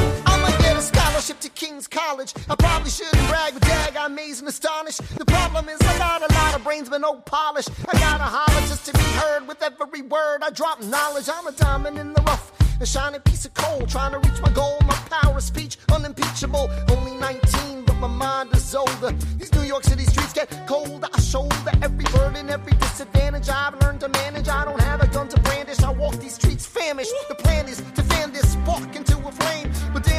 Scholarship 1.28 1.52
to 1.52 1.60
King's 1.60 1.88
College. 1.90 2.34
I 2.50 2.56
probably 2.56 2.90
shouldn't 2.90 3.28
brag, 3.28 3.54
but 3.54 3.64
dag, 3.64 3.98
I'm 3.98 4.14
amazed 4.14 4.40
and 4.40 4.48
astonished. 4.48 5.02
The 5.18 5.26
problem 5.26 5.68
is 5.68 5.78
I 5.82 5.98
got 5.98 6.22
a 6.22 6.34
lot 6.34 6.56
of 6.56 6.64
brains, 6.64 6.88
but 6.88 7.02
no 7.02 7.16
polish. 7.16 7.68
I 7.68 8.00
gotta 8.00 8.24
holler 8.24 8.68
just 8.68 8.86
to 8.86 8.94
be 8.94 9.04
heard 9.20 9.46
with 9.46 9.62
every 9.62 10.04
word. 10.04 10.40
I 10.42 10.52
drop 10.52 10.82
knowledge. 10.82 11.28
I'm 11.28 11.46
a 11.46 11.52
diamond 11.52 12.00
in 12.00 12.14
the 12.14 12.22
rough. 12.22 12.54
A 12.80 12.86
shining 12.86 13.20
piece 13.22 13.44
of 13.44 13.54
coal, 13.56 13.86
trying 13.88 14.14
to 14.14 14.20
reach 14.20 14.40
my 14.42 14.52
goal. 14.52 14.78
My 14.88 14.96
power 15.12 15.36
of 15.36 15.44
speech, 15.44 15.78
unimpeachable. 15.92 16.70
Only 16.92 17.18
19, 17.18 17.84
but 17.84 17.96
my 17.96 18.08
mind 18.08 18.56
is 18.56 18.74
older. 18.74 19.12
These 19.38 19.54
New 19.54 19.64
York 19.64 19.84
City 19.84 20.06
streets 20.06 20.32
get 20.32 20.48
colder. 20.66 21.10
I 21.14 21.20
shoulder 21.20 21.72
every 21.82 22.06
burden, 22.06 22.50
every 22.50 22.72
disadvantage 22.78 23.50
I've 23.50 23.78
learned 23.82 24.00
to 24.00 24.08
manage. 24.08 24.48
I 24.48 24.64
don't 24.64 24.82
have 24.82 25.02
a 25.02 25.08
gun 25.08 25.28
to 25.28 25.42
brandish. 25.42 25.82
I 25.84 25.92
walk 25.92 26.16
these 26.22 26.36
streets 26.36 26.66
famished. 26.66 27.12
The 27.28 27.36
plan 27.36 27.68
is 27.68 27.84
to 27.96 28.04
fan 28.04 28.32
this 28.32 28.54
spark 28.54 28.96
into 28.96 29.18
a 29.28 29.32
flame. 29.32 29.72
But 29.94 30.04
dark, 30.04 30.17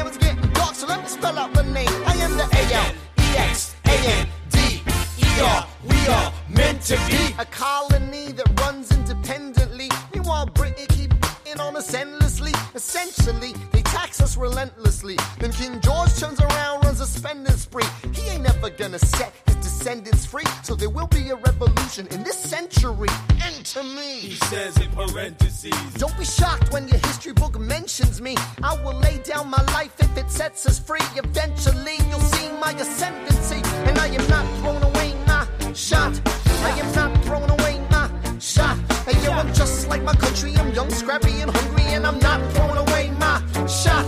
so 0.79 0.87
let 0.87 1.01
me 1.01 1.09
spell 1.09 1.37
out 1.37 1.53
the 1.53 1.63
name. 1.63 1.89
I 2.05 2.15
am 2.23 2.37
the 2.37 2.47
A-L-E-X-A-N-D-E-R. 2.55 3.67
We 5.83 6.07
are 6.07 6.33
meant 6.47 6.81
to 6.83 6.95
be 7.09 7.35
a 7.37 7.43
colony 7.43 8.31
that 8.31 8.47
runs 8.61 8.89
independently. 8.93 9.89
Meanwhile, 10.13 10.45
Britain 10.45 10.85
keep 10.87 11.13
on 11.59 11.75
us 11.75 11.93
endlessly. 11.93 12.53
Essentially, 12.75 13.53
us 14.21 14.37
relentlessly. 14.37 15.17
Then 15.39 15.51
King 15.51 15.79
George 15.81 16.13
turns 16.17 16.39
around, 16.39 16.83
runs 16.83 16.99
a 16.99 17.05
spending 17.05 17.55
spree. 17.55 17.85
He 18.13 18.21
ain't 18.29 18.47
ever 18.47 18.69
gonna 18.69 18.99
set 18.99 19.33
his 19.45 19.55
descendants 19.57 20.25
free. 20.25 20.45
So 20.63 20.75
there 20.75 20.89
will 20.89 21.07
be 21.07 21.29
a 21.29 21.35
revolution 21.35 22.07
in 22.11 22.23
this 22.23 22.37
century. 22.37 23.09
Enter 23.43 23.83
me. 23.83 24.19
He 24.19 24.35
says 24.35 24.77
in 24.77 24.89
parentheses. 24.91 25.73
Don't 25.95 26.17
be 26.17 26.25
shocked 26.25 26.71
when 26.71 26.87
your 26.87 26.99
history 26.99 27.33
book 27.33 27.59
mentions 27.59 28.21
me. 28.21 28.35
I 28.63 28.73
will 28.83 28.97
lay 28.99 29.17
down 29.19 29.49
my 29.49 29.63
life 29.73 29.95
if 29.99 30.17
it 30.17 30.29
sets 30.29 30.65
us 30.65 30.79
free. 30.79 31.05
Eventually, 31.15 31.97
you'll 32.09 32.19
see 32.19 32.49
my 32.59 32.71
ascendancy. 32.71 33.61
And 33.87 33.97
I 33.97 34.07
am 34.07 34.27
not 34.27 34.45
throwing 34.59 34.83
away 34.83 35.15
my 35.27 35.47
shot. 35.73 36.19
I 36.25 36.71
am 36.79 36.95
not 36.95 37.23
throwing 37.23 37.49
away 37.49 37.79
my 37.89 38.09
shot. 38.39 38.88
And 39.09 39.23
yo, 39.23 39.31
I'm 39.31 39.51
just 39.55 39.89
like 39.89 40.03
my 40.03 40.13
country. 40.13 40.55
I'm 40.57 40.71
young, 40.71 40.89
scrappy, 40.91 41.41
and 41.41 41.49
hungry. 41.49 41.85
And 41.95 42.05
I'm 42.05 42.19
not 42.19 42.39
throwing 42.53 42.77
away 42.77 43.09
my 43.17 43.41
shot. 43.65 44.05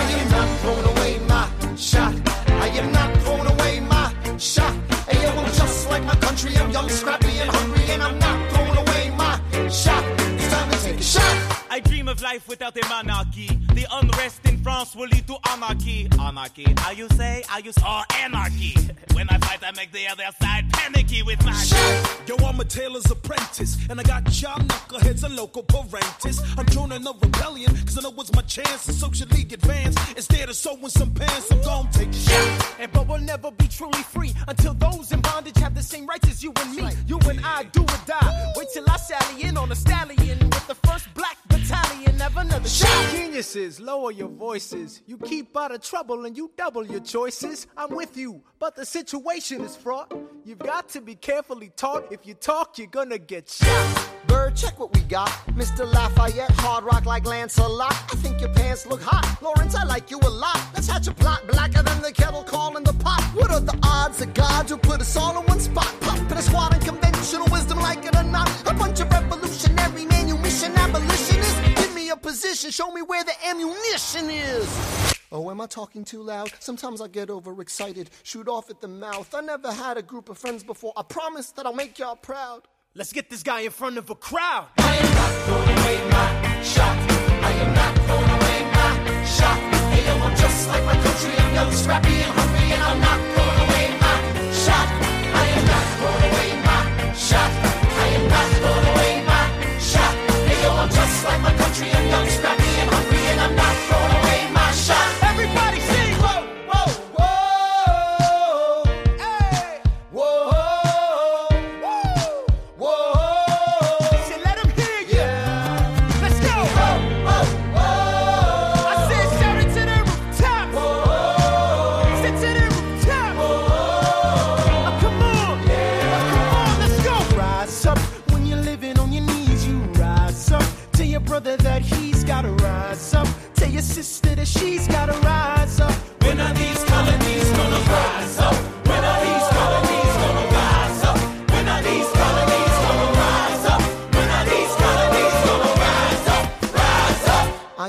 I 0.00 0.02
am 0.02 0.30
not 0.30 0.48
throwing 0.60 0.96
away 0.96 1.18
my 1.26 1.76
shot. 1.76 2.14
I 2.48 2.68
am 2.68 2.92
not 2.92 3.16
throwing 3.22 3.46
away 3.46 3.80
my 3.80 4.12
shot. 4.38 4.72
And 5.08 5.20
yo, 5.20 5.30
I'm 5.30 5.52
just 5.54 5.90
like 5.90 6.04
my 6.04 6.14
country. 6.16 6.56
I'm 6.56 6.70
young, 6.70 6.88
scrappy, 6.88 7.40
and 7.40 7.50
hungry. 7.50 7.84
And 7.90 8.02
I'm 8.02 8.16
not 8.20 8.52
throwing 8.52 8.76
away 8.76 9.10
my 9.16 9.40
shot. 9.68 10.04
It's 10.20 10.48
time 10.48 10.70
to 10.70 10.78
take 10.84 11.00
a 11.00 11.02
shot. 11.02 11.53
I 11.74 11.80
dream 11.80 12.06
of 12.06 12.22
life 12.22 12.46
without 12.46 12.76
a 12.76 12.88
monarchy. 12.88 13.48
The 13.74 13.84
unrest 13.90 14.46
in 14.46 14.58
France 14.62 14.94
will 14.94 15.08
lead 15.08 15.26
to 15.26 15.36
anarchy. 15.50 16.08
Anarchy, 16.20 16.72
how 16.78 16.92
you 16.92 17.08
say? 17.08 17.42
I 17.50 17.58
use 17.58 17.76
or 17.78 18.04
anarchy. 18.20 18.76
When 19.14 19.28
I 19.28 19.38
fight, 19.38 19.62
I 19.64 19.70
make 19.76 19.92
the 19.92 20.08
other 20.08 20.24
side 20.42 20.72
panicky 20.72 21.22
with 21.22 21.44
my 21.44 21.52
shit. 21.52 22.28
Yo, 22.28 22.34
I'm 22.44 22.58
a 22.58 22.64
tailor's 22.64 23.08
apprentice, 23.10 23.78
and 23.88 24.00
I 24.00 24.02
got 24.02 24.24
y'all 24.42 24.58
knuckleheads 24.58 25.22
and 25.22 25.36
local 25.36 25.62
parentis. 25.62 26.42
I'm 26.58 26.66
joining 26.66 27.06
a 27.06 27.12
rebellion, 27.12 27.70
cause 27.86 27.96
I 27.96 28.02
know 28.02 28.14
it's 28.18 28.32
my 28.34 28.42
chance 28.42 28.86
to 28.86 28.92
socially 28.92 29.42
advance. 29.42 29.96
Instead 30.16 30.48
of 30.48 30.56
sewing 30.56 30.88
some 30.88 31.14
pants, 31.14 31.50
I'm 31.52 31.62
gonna 31.62 31.88
take 31.92 32.08
a 32.08 32.12
shot. 32.12 32.74
And 32.80 32.92
but 32.92 33.06
we'll 33.06 33.20
never 33.20 33.52
be 33.52 33.68
truly 33.68 34.02
free 34.02 34.34
until 34.48 34.74
those 34.74 35.12
in 35.12 35.20
bondage 35.20 35.58
have 35.58 35.76
the 35.76 35.82
same 35.82 36.06
rights 36.06 36.28
as 36.28 36.42
you 36.42 36.52
and 36.60 36.74
me. 36.74 36.88
You 37.06 37.20
and 37.30 37.40
I 37.44 37.64
do 37.64 37.82
or 37.82 38.00
die. 38.06 38.52
Wait 38.56 38.66
till 38.72 38.84
I 38.90 38.96
sally 38.96 39.44
in 39.44 39.56
on 39.56 39.70
a 39.70 39.76
stallion 39.76 40.38
with 40.40 40.66
the 40.66 40.74
first 40.86 41.06
black 41.14 41.36
battalion. 41.58 42.18
Have 42.18 42.36
another 42.36 42.68
shot. 42.68 43.10
Geniuses, 43.12 43.80
lower 43.80 44.10
your 44.10 44.28
voices. 44.28 45.02
You 45.06 45.18
keep 45.18 45.56
out 45.56 45.72
of 45.74 45.82
trouble 45.82 46.24
and 46.24 46.36
you 46.36 46.50
double 46.56 46.86
your 46.86 47.00
choices. 47.00 47.66
I'm 47.76 47.94
with 47.94 48.16
you, 48.16 48.42
but 48.58 48.76
the 48.76 48.86
situation 48.86 49.60
is 49.60 49.76
fraught. 49.76 50.12
You've 50.44 50.58
got 50.58 50.88
to 50.90 51.00
be 51.00 51.14
carefully 51.16 51.70
taught. 51.76 52.10
If 52.10 52.26
you 52.26 52.34
talk, 52.34 52.78
you're 52.78 52.86
gonna 52.86 53.18
get 53.18 53.50
shot. 53.50 54.08
Bird, 54.26 54.56
check 54.56 54.78
what 54.78 54.94
we 54.94 55.00
got. 55.02 55.28
Mr. 55.50 55.84
Lafayette, 55.92 56.50
hard 56.52 56.84
rock 56.84 57.04
like 57.04 57.26
Lancelot. 57.26 57.92
I 57.92 58.16
think 58.16 58.40
your 58.40 58.54
pants 58.54 58.86
look 58.86 59.02
hot. 59.02 59.26
Lawrence, 59.42 59.74
I 59.74 59.84
like 59.84 60.10
you 60.10 60.18
a 60.18 60.30
lot. 60.30 60.60
Let's 60.74 60.88
hatch 60.88 61.08
a 61.08 61.14
plot 61.14 61.46
blacker 61.48 61.82
than 61.82 62.00
the 62.00 62.12
kettle 62.12 62.44
calling 62.44 62.84
the 62.84 62.94
pot. 62.94 63.22
What 63.34 63.50
are 63.50 63.60
the 63.60 63.78
odds 63.82 64.22
of 64.22 64.32
God 64.32 64.70
who 64.70 64.78
put 64.78 65.00
us 65.00 65.16
all 65.16 65.38
in 65.38 65.46
one 65.46 65.60
spot? 65.60 65.92
Pop 66.00 66.18
in 66.18 66.38
a 66.38 66.42
squad 66.42 66.72
and 66.74 66.82
conventional 66.82 67.48
wisdom 67.50 67.80
like 67.80 68.04
it 68.04 68.16
or 68.16 68.24
not. 68.24 68.48
A 68.66 68.72
bunch 68.72 69.00
of 69.00 69.10
revolutionary 69.10 70.06
manumission 70.54 70.78
abolitionists. 70.78 71.60
Give 71.80 71.94
me 71.94 72.10
a 72.10 72.16
position, 72.16 72.70
show 72.70 72.90
me 72.92 73.02
where 73.02 73.24
the 73.24 73.32
ammunition 73.46 74.30
is. 74.30 75.14
Oh, 75.32 75.50
am 75.50 75.60
I 75.60 75.66
talking 75.66 76.04
too 76.04 76.22
loud? 76.22 76.52
Sometimes 76.60 77.00
I 77.00 77.08
get 77.08 77.28
overexcited, 77.28 78.10
shoot 78.22 78.48
off 78.48 78.70
at 78.70 78.80
the 78.80 78.88
mouth. 78.88 79.34
I 79.34 79.40
never 79.40 79.72
had 79.72 79.96
a 79.96 80.02
group 80.02 80.28
of 80.28 80.38
friends 80.38 80.62
before. 80.62 80.92
I 80.96 81.02
promise 81.02 81.50
that 81.52 81.66
I'll 81.66 81.74
make 81.74 81.98
y'all 81.98 82.16
proud. 82.16 82.62
Let's 82.94 83.12
get 83.12 83.30
this 83.30 83.42
guy 83.42 83.60
in 83.60 83.72
front 83.72 83.98
of 83.98 84.10
a 84.10 84.14
crowd. 84.14 84.68
I 84.78 84.96
am 84.96 85.14
not 85.14 85.32
throwing 85.44 85.78
away 85.78 86.10
my 86.10 86.62
shot. 86.62 86.96
I 87.42 87.50
am 87.50 87.74
not 87.74 87.94
throwing 88.06 88.30
away 88.30 88.58
my 88.72 89.24
shot. 89.24 89.58
Hey, 89.92 90.06
yo, 90.06 90.24
I'm 90.24 90.36
just 90.36 90.68
like 90.68 90.84
my 90.84 91.02
country. 91.02 91.32
I'm 91.36 91.54
young, 91.54 91.72
scrappy, 91.72 92.14
and 92.14 92.32
hungry, 92.38 92.72
and 92.72 92.82
I'm 92.82 93.00
not 93.00 93.23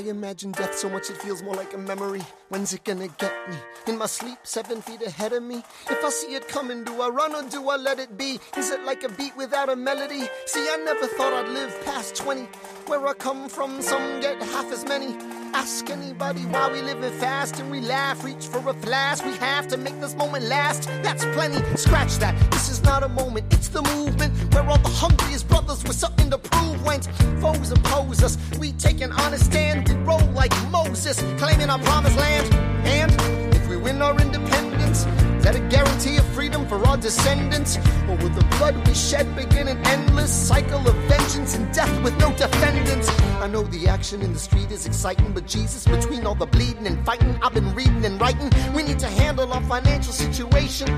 imagine 0.09 0.51
death 0.51 0.75
so 0.75 0.89
much 0.89 1.09
it 1.09 1.17
feels 1.17 1.41
more 1.43 1.55
like 1.55 1.73
a 1.73 1.77
memory. 1.77 2.21
When's 2.49 2.73
it 2.73 2.83
gonna 2.83 3.07
get 3.07 3.33
me? 3.49 3.55
In 3.87 3.97
my 3.97 4.05
sleep, 4.05 4.37
seven 4.43 4.81
feet 4.81 5.01
ahead 5.01 5.33
of 5.33 5.43
me. 5.43 5.63
If 5.89 6.03
I 6.03 6.09
see 6.09 6.35
it 6.35 6.47
coming, 6.47 6.83
do 6.83 7.01
I 7.01 7.09
run 7.09 7.35
or 7.35 7.43
do 7.49 7.69
I 7.69 7.77
let 7.77 7.99
it 7.99 8.17
be? 8.17 8.39
Is 8.57 8.71
it 8.71 8.83
like 8.83 9.03
a 9.03 9.09
beat 9.09 9.35
without 9.37 9.69
a 9.69 9.75
melody? 9.75 10.27
See, 10.45 10.67
I 10.69 10.77
never 10.83 11.07
thought 11.07 11.33
I'd 11.33 11.49
live 11.49 11.73
past 11.85 12.15
20. 12.15 12.41
Where 12.87 13.05
I 13.07 13.13
come 13.13 13.49
from, 13.49 13.81
some 13.81 14.21
get 14.21 14.41
half 14.41 14.71
as 14.71 14.85
many. 14.85 15.44
Ask 15.57 15.89
anybody 15.89 16.41
why 16.41 16.69
we 16.69 16.81
live 16.81 16.99
living 16.99 17.17
fast 17.17 17.61
and 17.61 17.71
we 17.71 17.79
laugh. 17.79 18.25
Reach 18.25 18.45
for 18.45 18.57
a 18.69 18.73
flask. 18.73 19.23
We 19.23 19.37
have 19.37 19.69
to 19.69 19.77
make 19.77 19.97
this 20.01 20.13
moment 20.13 20.43
last. 20.43 20.89
That's 21.01 21.23
plenty. 21.33 21.63
Scratch 21.77 22.17
that. 22.17 22.35
This 22.51 22.67
is 22.69 22.83
not 22.83 23.03
a 23.03 23.07
moment, 23.07 23.45
it's 23.53 23.69
the 23.69 23.81
movement. 23.81 24.33
Where 24.53 24.67
all 24.67 24.77
the 24.77 24.89
hungriest 24.89 25.47
brothers 25.47 25.81
with 25.83 25.95
something 25.95 26.29
to 26.31 26.37
prove 26.37 26.85
went. 26.85 27.05
Foes 27.39 27.71
oppose 27.71 28.21
us. 28.21 28.37
We 28.59 28.73
take 28.73 28.99
an 28.99 29.13
honest 29.13 29.45
stand. 29.45 29.87
We 29.87 29.95
roll 30.03 30.25
like 30.33 30.51
Moses, 30.71 31.23
claiming 31.37 31.69
our 31.69 31.79
promised 31.79 32.17
land. 32.17 32.53
And 32.85 33.55
if 33.55 33.65
we 33.69 33.77
win 33.77 34.01
our 34.01 34.19
independence, 34.19 35.05
that 35.45 35.55
a 35.55 35.61
guarantee 35.69 36.17
of 36.17 36.24
freedom 36.35 36.67
for 36.67 36.85
our 36.85 36.97
descendants? 36.97 37.77
Or 38.09 38.15
will 38.17 38.35
the 38.41 38.45
blood 38.57 38.75
we 38.85 38.93
shed 38.93 39.33
begin 39.37 39.69
an 39.69 39.79
endless 39.87 40.31
cycle 40.31 40.85
of 40.85 40.95
vengeance 41.07 41.55
and 41.55 41.73
death 41.73 41.93
with 42.03 42.15
no 42.19 42.29
defendants? 42.33 43.07
I 43.39 43.47
know 43.47 43.63
the 43.63 43.87
action 43.87 44.21
in 44.21 44.33
the 44.33 44.39
street 44.39 44.69
is 44.69 44.85
exciting, 44.85 45.31
but 45.31 45.47
Jesus, 45.47 45.85
between 45.85 46.25
all 46.25 46.35
the 46.35 46.45
bleeding 46.45 46.87
and 46.87 47.03
fighting, 47.05 47.39
I've 47.41 47.53
been 47.53 47.73
reading 47.73 48.03
and 48.03 48.19
writing. 48.19 48.51
We 48.75 48.83
need 48.83 48.99
to 48.99 49.07
handle 49.07 49.51
our 49.53 49.61
financial 49.61 50.11
situation. 50.11 50.89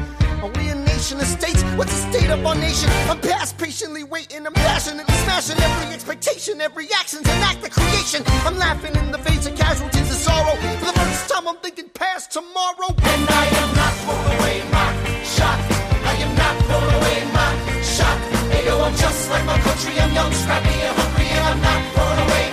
Are 0.41 0.49
we 0.57 0.69
a 0.69 0.76
nation 0.76 1.19
of 1.19 1.27
states? 1.27 1.61
What's 1.77 1.93
the 1.93 2.11
state 2.11 2.31
of 2.31 2.43
our 2.43 2.55
nation? 2.55 2.89
I'm 3.07 3.19
past 3.19 3.59
patiently 3.59 4.03
waiting, 4.03 4.47
I'm 4.47 4.53
passionately 4.53 5.14
smashing 5.26 5.59
every 5.61 5.93
expectation, 5.93 6.61
every 6.61 6.88
action's 6.99 7.27
an 7.30 7.41
act 7.43 7.64
of 7.64 7.72
creation. 7.72 8.23
I'm 8.47 8.57
laughing 8.57 8.95
in 8.95 9.11
the 9.11 9.19
face 9.19 9.45
of 9.45 9.55
casualties 9.55 10.09
of 10.09 10.18
sorrow. 10.18 10.55
For 10.80 10.85
the 10.85 10.99
first 10.99 11.30
time, 11.30 11.47
I'm 11.47 11.57
thinking 11.57 11.89
past 11.89 12.31
tomorrow. 12.31 12.89
And 13.14 13.30
I 13.30 13.45
am 13.61 13.76
not 13.76 13.93
throwing 14.01 14.39
away 14.39 14.57
my 14.72 14.77
shot. 15.38 15.59
I 16.11 16.14
am 16.26 16.34
not 16.41 16.55
throwing 16.65 16.93
away 16.97 17.18
my 17.38 17.49
shot. 17.95 18.18
Hey, 18.51 18.65
yo, 18.65 18.73
I'm 18.81 18.95
just 18.95 19.30
like 19.30 19.45
my 19.45 19.59
country. 19.68 19.93
I'm 20.03 20.11
young, 20.14 20.31
scrappy, 20.41 20.76
and 20.88 20.95
hungry, 20.99 21.27
and 21.38 21.45
I'm 21.51 21.59
not 21.68 21.80
throwing 21.93 22.19
away 22.26 22.47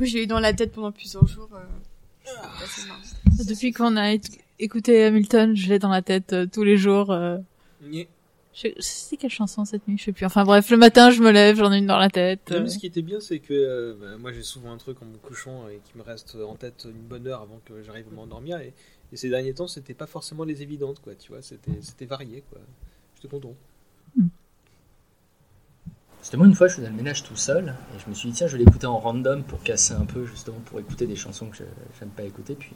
Coup, 0.00 0.06
j'ai 0.06 0.22
eu 0.22 0.26
dans 0.26 0.40
la 0.40 0.54
tête 0.54 0.72
pendant 0.72 0.92
plusieurs 0.92 1.26
jours. 1.26 1.50
euh, 1.54 1.58
c'est 2.66 2.88
marrant. 2.88 3.00
Depuis 3.46 3.72
qu'on 3.72 3.96
a 3.98 4.14
éc- 4.14 4.38
écouté 4.58 5.04
Hamilton, 5.04 5.54
je 5.54 5.68
l'ai 5.68 5.78
dans 5.78 5.90
la 5.90 6.00
tête 6.00 6.32
euh, 6.32 6.46
tous 6.50 6.64
les 6.64 6.78
jours. 6.78 7.10
euh. 7.10 7.36
Je- 8.54 8.68
C'était 8.78 9.18
quelle 9.18 9.30
chanson 9.30 9.66
cette 9.66 9.86
nuit 9.86 9.98
Je 9.98 10.04
sais 10.04 10.12
plus. 10.12 10.24
Enfin 10.24 10.44
bref, 10.44 10.70
le 10.70 10.78
matin, 10.78 11.10
je 11.10 11.22
me 11.22 11.30
lève, 11.30 11.56
j'en 11.56 11.70
ai 11.70 11.76
une 11.78 11.86
dans 11.86 11.98
la 11.98 12.08
tête. 12.08 12.50
Non, 12.50 12.56
euh. 12.56 12.62
mais 12.62 12.68
ce 12.70 12.78
qui 12.78 12.86
était 12.86 13.02
bien, 13.02 13.20
c'est 13.20 13.40
que 13.40 13.52
euh, 13.52 13.94
bah, 14.00 14.16
moi 14.18 14.32
j'ai 14.32 14.42
souvent 14.42 14.72
un 14.72 14.78
truc 14.78 15.02
en 15.02 15.04
me 15.04 15.18
couchant 15.18 15.68
et 15.68 15.80
qui 15.84 15.98
me 15.98 16.02
reste 16.02 16.34
en 16.34 16.54
tête 16.54 16.86
une 16.90 17.02
bonne 17.06 17.26
heure 17.26 17.42
avant 17.42 17.60
que 17.66 17.82
j'arrive 17.82 18.06
à 18.10 18.14
m'endormir. 18.14 18.58
Et, 18.60 18.72
et 19.12 19.16
ces 19.16 19.28
derniers 19.28 19.52
temps, 19.52 19.68
c'était 19.68 19.92
pas 19.92 20.06
forcément 20.06 20.44
les 20.44 20.62
évidentes, 20.62 21.00
quoi. 21.00 21.14
Tu 21.14 21.30
vois, 21.30 21.42
c'était 21.42 21.72
c'était 21.82 22.06
varié, 22.06 22.42
quoi. 22.50 22.58
J'étais 23.16 23.28
content. 23.28 23.54
C'était 26.30 26.36
moi 26.38 26.46
une 26.46 26.54
fois, 26.54 26.68
je 26.68 26.74
faisais 26.76 26.86
le 26.88 26.94
ménage 26.94 27.24
tout 27.24 27.34
seul 27.34 27.74
et 27.92 27.98
je 27.98 28.08
me 28.08 28.14
suis 28.14 28.28
dit 28.30 28.36
tiens, 28.36 28.46
je 28.46 28.56
vais 28.56 28.62
l'écouter 28.64 28.86
en 28.86 28.98
random 29.00 29.42
pour 29.42 29.60
casser 29.64 29.94
un 29.94 30.04
peu 30.04 30.24
justement 30.26 30.58
pour 30.66 30.78
écouter 30.78 31.08
des 31.08 31.16
chansons 31.16 31.46
que 31.48 31.56
je- 31.56 31.64
j'aime 31.98 32.10
pas 32.10 32.22
écouter. 32.22 32.54
Puis, 32.54 32.70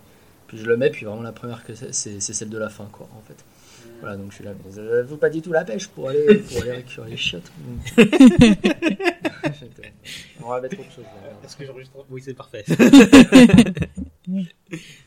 puis 0.49 0.59
je 0.59 0.65
le 0.67 0.77
mets, 0.77 0.91
puis 0.91 1.07
vraiment 1.07 1.23
la 1.23 1.31
première 1.31 1.63
que 1.65 1.73
c'est, 1.77 1.95
c'est 1.95 2.19
c'est 2.19 2.33
celle 2.33 2.49
de 2.51 2.59
la 2.59 2.69
fin 2.69 2.89
quoi 2.91 3.09
en 3.17 3.23
fait. 3.29 3.45
Voilà 4.01 4.17
donc 4.17 4.31
je 4.31 4.35
suis 4.37 4.45
là, 4.45 4.55
mais 4.67 4.73
ça 4.73 5.03
vaut 5.05 5.19
pas 5.19 5.31
du 5.31 5.41
tout 5.41 5.53
la 5.53 5.65
pêche 5.65 5.87
pour 5.87 6.09
aller 6.09 6.35
pour 6.35 6.63
aller 6.63 6.73
récupérer 6.73 7.11
les 7.11 7.17
chiottes. 7.17 7.53
On 10.43 10.49
va 10.49 10.61
mettre 10.61 10.81
autre 10.81 10.91
chose. 10.91 11.05
là. 11.05 11.31
Est-ce 11.45 11.57
que 11.57 11.65
j'enregistre? 11.65 11.95
Oui, 12.11 12.21
c'est 12.25 12.35
parfait. 12.35 12.65